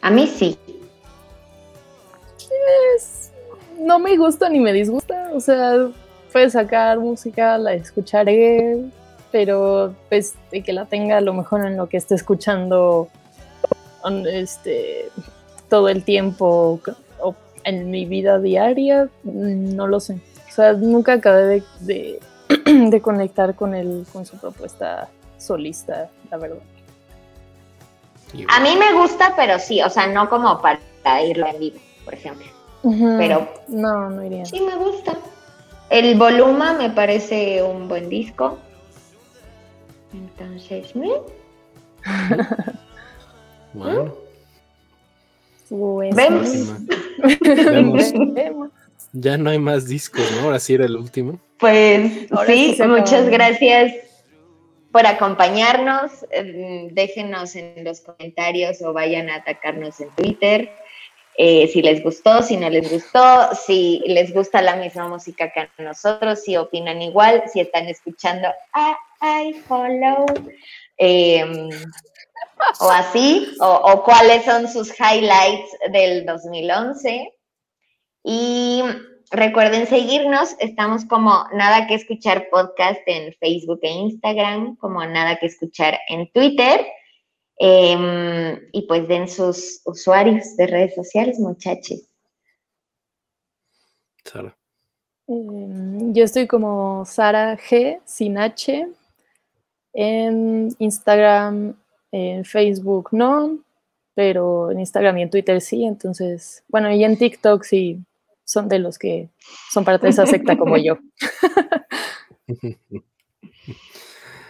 A 0.00 0.10
mí 0.10 0.26
sí. 0.26 0.58
No 3.86 3.98
me 4.00 4.16
gusta 4.16 4.48
ni 4.48 4.58
me 4.58 4.72
disgusta. 4.72 5.30
O 5.32 5.40
sea, 5.40 5.88
puede 6.32 6.50
sacar 6.50 6.98
música, 6.98 7.56
la 7.56 7.72
escucharé, 7.74 8.84
pero 9.30 9.94
pues 10.08 10.34
de 10.50 10.62
que 10.62 10.72
la 10.72 10.84
tenga 10.86 11.18
a 11.18 11.20
lo 11.20 11.32
mejor 11.32 11.64
en 11.64 11.76
lo 11.76 11.88
que 11.88 11.96
esté 11.96 12.14
escuchando 12.14 13.08
este, 14.30 15.08
todo 15.68 15.88
el 15.88 16.04
tiempo 16.04 16.80
o 17.20 17.34
en 17.64 17.90
mi 17.90 18.04
vida 18.04 18.38
diaria, 18.38 19.08
no 19.24 19.86
lo 19.86 20.00
sé. 20.00 20.20
O 20.48 20.52
sea, 20.52 20.72
nunca 20.72 21.14
acabé 21.14 21.62
de, 21.80 22.20
de, 22.90 23.00
conectar 23.02 23.54
con 23.54 23.74
él, 23.74 24.04
con 24.12 24.26
su 24.26 24.36
propuesta 24.36 25.08
solista, 25.38 26.08
la 26.30 26.36
verdad. 26.38 26.58
A 28.48 28.60
mí 28.60 28.76
me 28.76 28.92
gusta, 28.94 29.34
pero 29.36 29.58
sí, 29.58 29.80
o 29.82 29.90
sea, 29.90 30.06
no 30.06 30.28
como 30.28 30.60
para 30.60 30.80
irlo 31.22 31.46
en 31.46 31.58
vivo, 31.58 31.78
por 32.04 32.14
ejemplo. 32.14 32.55
Pero 33.18 33.48
no, 33.68 34.10
no 34.10 34.24
iría. 34.24 34.44
Sí 34.44 34.60
me 34.60 34.76
gusta. 34.76 35.16
El 35.90 36.16
Voluma 36.16 36.74
me 36.74 36.90
parece 36.90 37.62
un 37.62 37.88
buen 37.88 38.08
disco. 38.08 38.58
Entonces, 40.12 40.94
¿me? 40.94 41.10
bueno. 43.72 44.14
Pues, 45.68 46.14
¿Vemos? 46.14 46.48
¿Vemos? 48.34 48.70
Ya 49.12 49.36
no 49.38 49.50
hay 49.50 49.58
más 49.58 49.88
discos, 49.88 50.30
¿no? 50.36 50.46
Ahora 50.46 50.58
sí 50.58 50.74
era 50.74 50.84
el 50.84 50.96
último. 50.96 51.40
Pues 51.58 52.28
sí, 52.46 52.76
muchas 52.86 53.28
gracias 53.28 53.94
por 54.92 55.06
acompañarnos. 55.06 56.26
Em, 56.30 56.88
déjenos 56.88 57.56
en 57.56 57.84
los 57.84 58.00
comentarios 58.00 58.82
o 58.82 58.92
vayan 58.92 59.30
a 59.30 59.36
atacarnos 59.36 60.00
en 60.00 60.10
Twitter. 60.10 60.70
Eh, 61.38 61.68
si 61.68 61.82
les 61.82 62.02
gustó, 62.02 62.42
si 62.42 62.56
no 62.56 62.70
les 62.70 62.90
gustó, 62.90 63.54
si 63.54 64.02
les 64.06 64.32
gusta 64.32 64.62
la 64.62 64.76
misma 64.76 65.06
música 65.06 65.52
que 65.52 65.60
a 65.60 65.70
nosotros, 65.78 66.42
si 66.42 66.56
opinan 66.56 67.02
igual, 67.02 67.42
si 67.52 67.60
están 67.60 67.88
escuchando 67.88 68.48
I, 69.20 69.52
follow, 69.68 70.24
em, 70.96 71.68
o 72.80 72.90
así, 72.90 73.54
o, 73.60 74.02
cuáles 74.02 74.46
son 74.46 74.66
sus 74.66 74.90
highlights 74.98 75.70
del 75.92 76.24
2011. 76.24 77.30
Y 78.24 78.82
recuerden 79.30 79.86
seguirnos, 79.86 80.56
estamos 80.58 81.04
como 81.04 81.46
Nada 81.52 81.86
que 81.86 81.96
Escuchar 81.96 82.48
Podcast 82.50 83.00
en 83.04 83.34
Facebook 83.34 83.80
e 83.82 83.90
Instagram, 83.90 84.76
como 84.76 85.04
Nada 85.04 85.36
que 85.36 85.46
Escuchar 85.46 86.00
en 86.08 86.32
Twitter. 86.32 86.86
Em, 87.58 88.60
y 88.72 88.82
pues 88.86 89.08
den 89.08 89.28
sus 89.28 89.80
usuarios 89.84 90.56
de 90.56 90.66
redes 90.66 90.94
sociales, 90.94 91.38
muchachos. 91.38 92.02
Sara. 94.24 94.56
Em, 95.26 96.12
yo 96.12 96.24
estoy 96.24 96.46
como 96.46 97.04
Sara 97.06 97.56
G, 97.56 98.00
sin 98.04 98.38
H, 98.38 98.86
en 99.94 100.68
Instagram, 100.78 101.74
en 102.12 102.44
Facebook 102.44 103.08
no, 103.12 103.58
pero 104.14 104.70
en 104.70 104.80
Instagram 104.80 105.18
y 105.18 105.22
en 105.22 105.30
Twitter 105.30 105.60
sí, 105.60 105.84
entonces, 105.84 106.62
bueno, 106.68 106.90
y 106.92 107.02
en 107.04 107.16
TikTok 107.16 107.62
sí 107.64 108.04
son 108.44 108.68
de 108.68 108.78
los 108.78 108.98
que 108.98 109.30
son 109.70 109.84
parte 109.84 110.06
de 110.06 110.10
esa 110.10 110.26
secta 110.26 110.56
como 110.56 110.76
yo. 110.76 110.98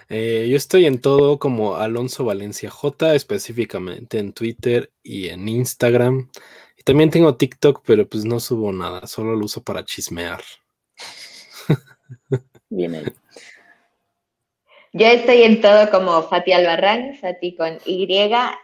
Eh, 0.09 0.47
yo 0.49 0.57
estoy 0.57 0.87
en 0.87 1.01
todo 1.01 1.39
como 1.39 1.77
Alonso 1.77 2.25
Valencia 2.25 2.71
J, 2.71 3.15
específicamente 3.15 4.19
en 4.19 4.33
Twitter 4.33 4.93
y 5.03 5.29
en 5.29 5.49
Instagram. 5.49 6.31
Y 6.77 6.83
también 6.83 7.11
tengo 7.11 7.37
TikTok, 7.37 7.83
pero 7.85 8.09
pues 8.09 8.25
no 8.25 8.39
subo 8.41 8.73
nada, 8.73 9.07
solo 9.07 9.35
lo 9.35 9.45
uso 9.45 9.63
para 9.63 9.85
chismear. 9.85 10.43
Bien 12.71 12.95
ahí. 12.95 13.05
Yo 14.93 15.07
estoy 15.09 15.43
en 15.43 15.61
todo 15.61 15.91
como 15.91 16.23
Fati 16.23 16.53
Albarrán, 16.53 17.17
Fati 17.17 17.55
con 17.55 17.79
Y, 17.85 18.09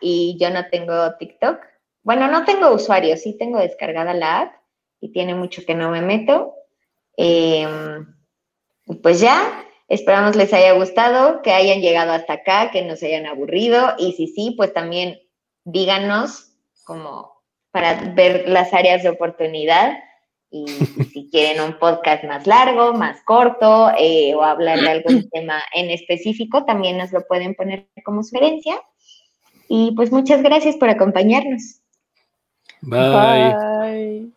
y 0.01 0.39
yo 0.41 0.49
no 0.51 0.67
tengo 0.71 1.15
TikTok. 1.19 1.59
Bueno, 2.03 2.27
no 2.29 2.45
tengo 2.45 2.73
usuario, 2.73 3.17
sí 3.17 3.37
tengo 3.39 3.59
descargada 3.59 4.15
la 4.15 4.41
app 4.41 4.55
y 4.99 5.13
tiene 5.13 5.35
mucho 5.35 5.67
que 5.67 5.75
no 5.75 5.91
me 5.91 6.01
meto. 6.01 6.55
Em, 7.17 8.07
pues 9.03 9.21
ya, 9.21 9.67
Esperamos 9.89 10.37
les 10.37 10.53
haya 10.53 10.73
gustado, 10.73 11.43
que 11.43 11.53
hayan 11.53 11.81
llegado 11.81 12.13
hasta 12.13 12.35
acá, 12.35 12.71
que 12.71 12.83
no 12.83 12.97
se 12.97 13.07
hayan 13.07 13.27
aburrido 13.27 13.95
y 13.99 14.13
si 14.13 14.27
sí, 14.27 14.55
pues 14.57 14.73
también 14.73 15.21
díganos 15.65 16.53
como 16.85 17.33
para 17.71 18.13
ver 18.15 18.49
las 18.49 18.73
áreas 18.73 19.03
de 19.03 19.11
oportunidad 19.11 19.99
y, 20.51 20.67
si 21.13 21.31
quieren 21.31 21.63
un 21.63 21.79
podcast 21.79 22.25
más 22.25 22.47
largo, 22.47 22.93
más 22.93 23.23
corto 23.25 23.91
eh, 23.99 24.35
o 24.35 24.43
hablar 24.43 24.81
de 24.81 24.89
algún 24.89 25.29
tema 25.33 25.63
en 25.75 25.91
específico, 25.91 26.65
también 26.65 26.99
nos 26.99 27.11
lo 27.11 27.27
pueden 27.27 27.55
poner 27.55 27.89
como 28.05 28.23
sugerencia. 28.23 28.75
Y 29.69 29.93
pues 29.93 30.13
muchas 30.13 30.43
gracias 30.43 30.77
por 30.77 30.91
acompañarnos. 30.91 31.81
Bye. 32.83 34.33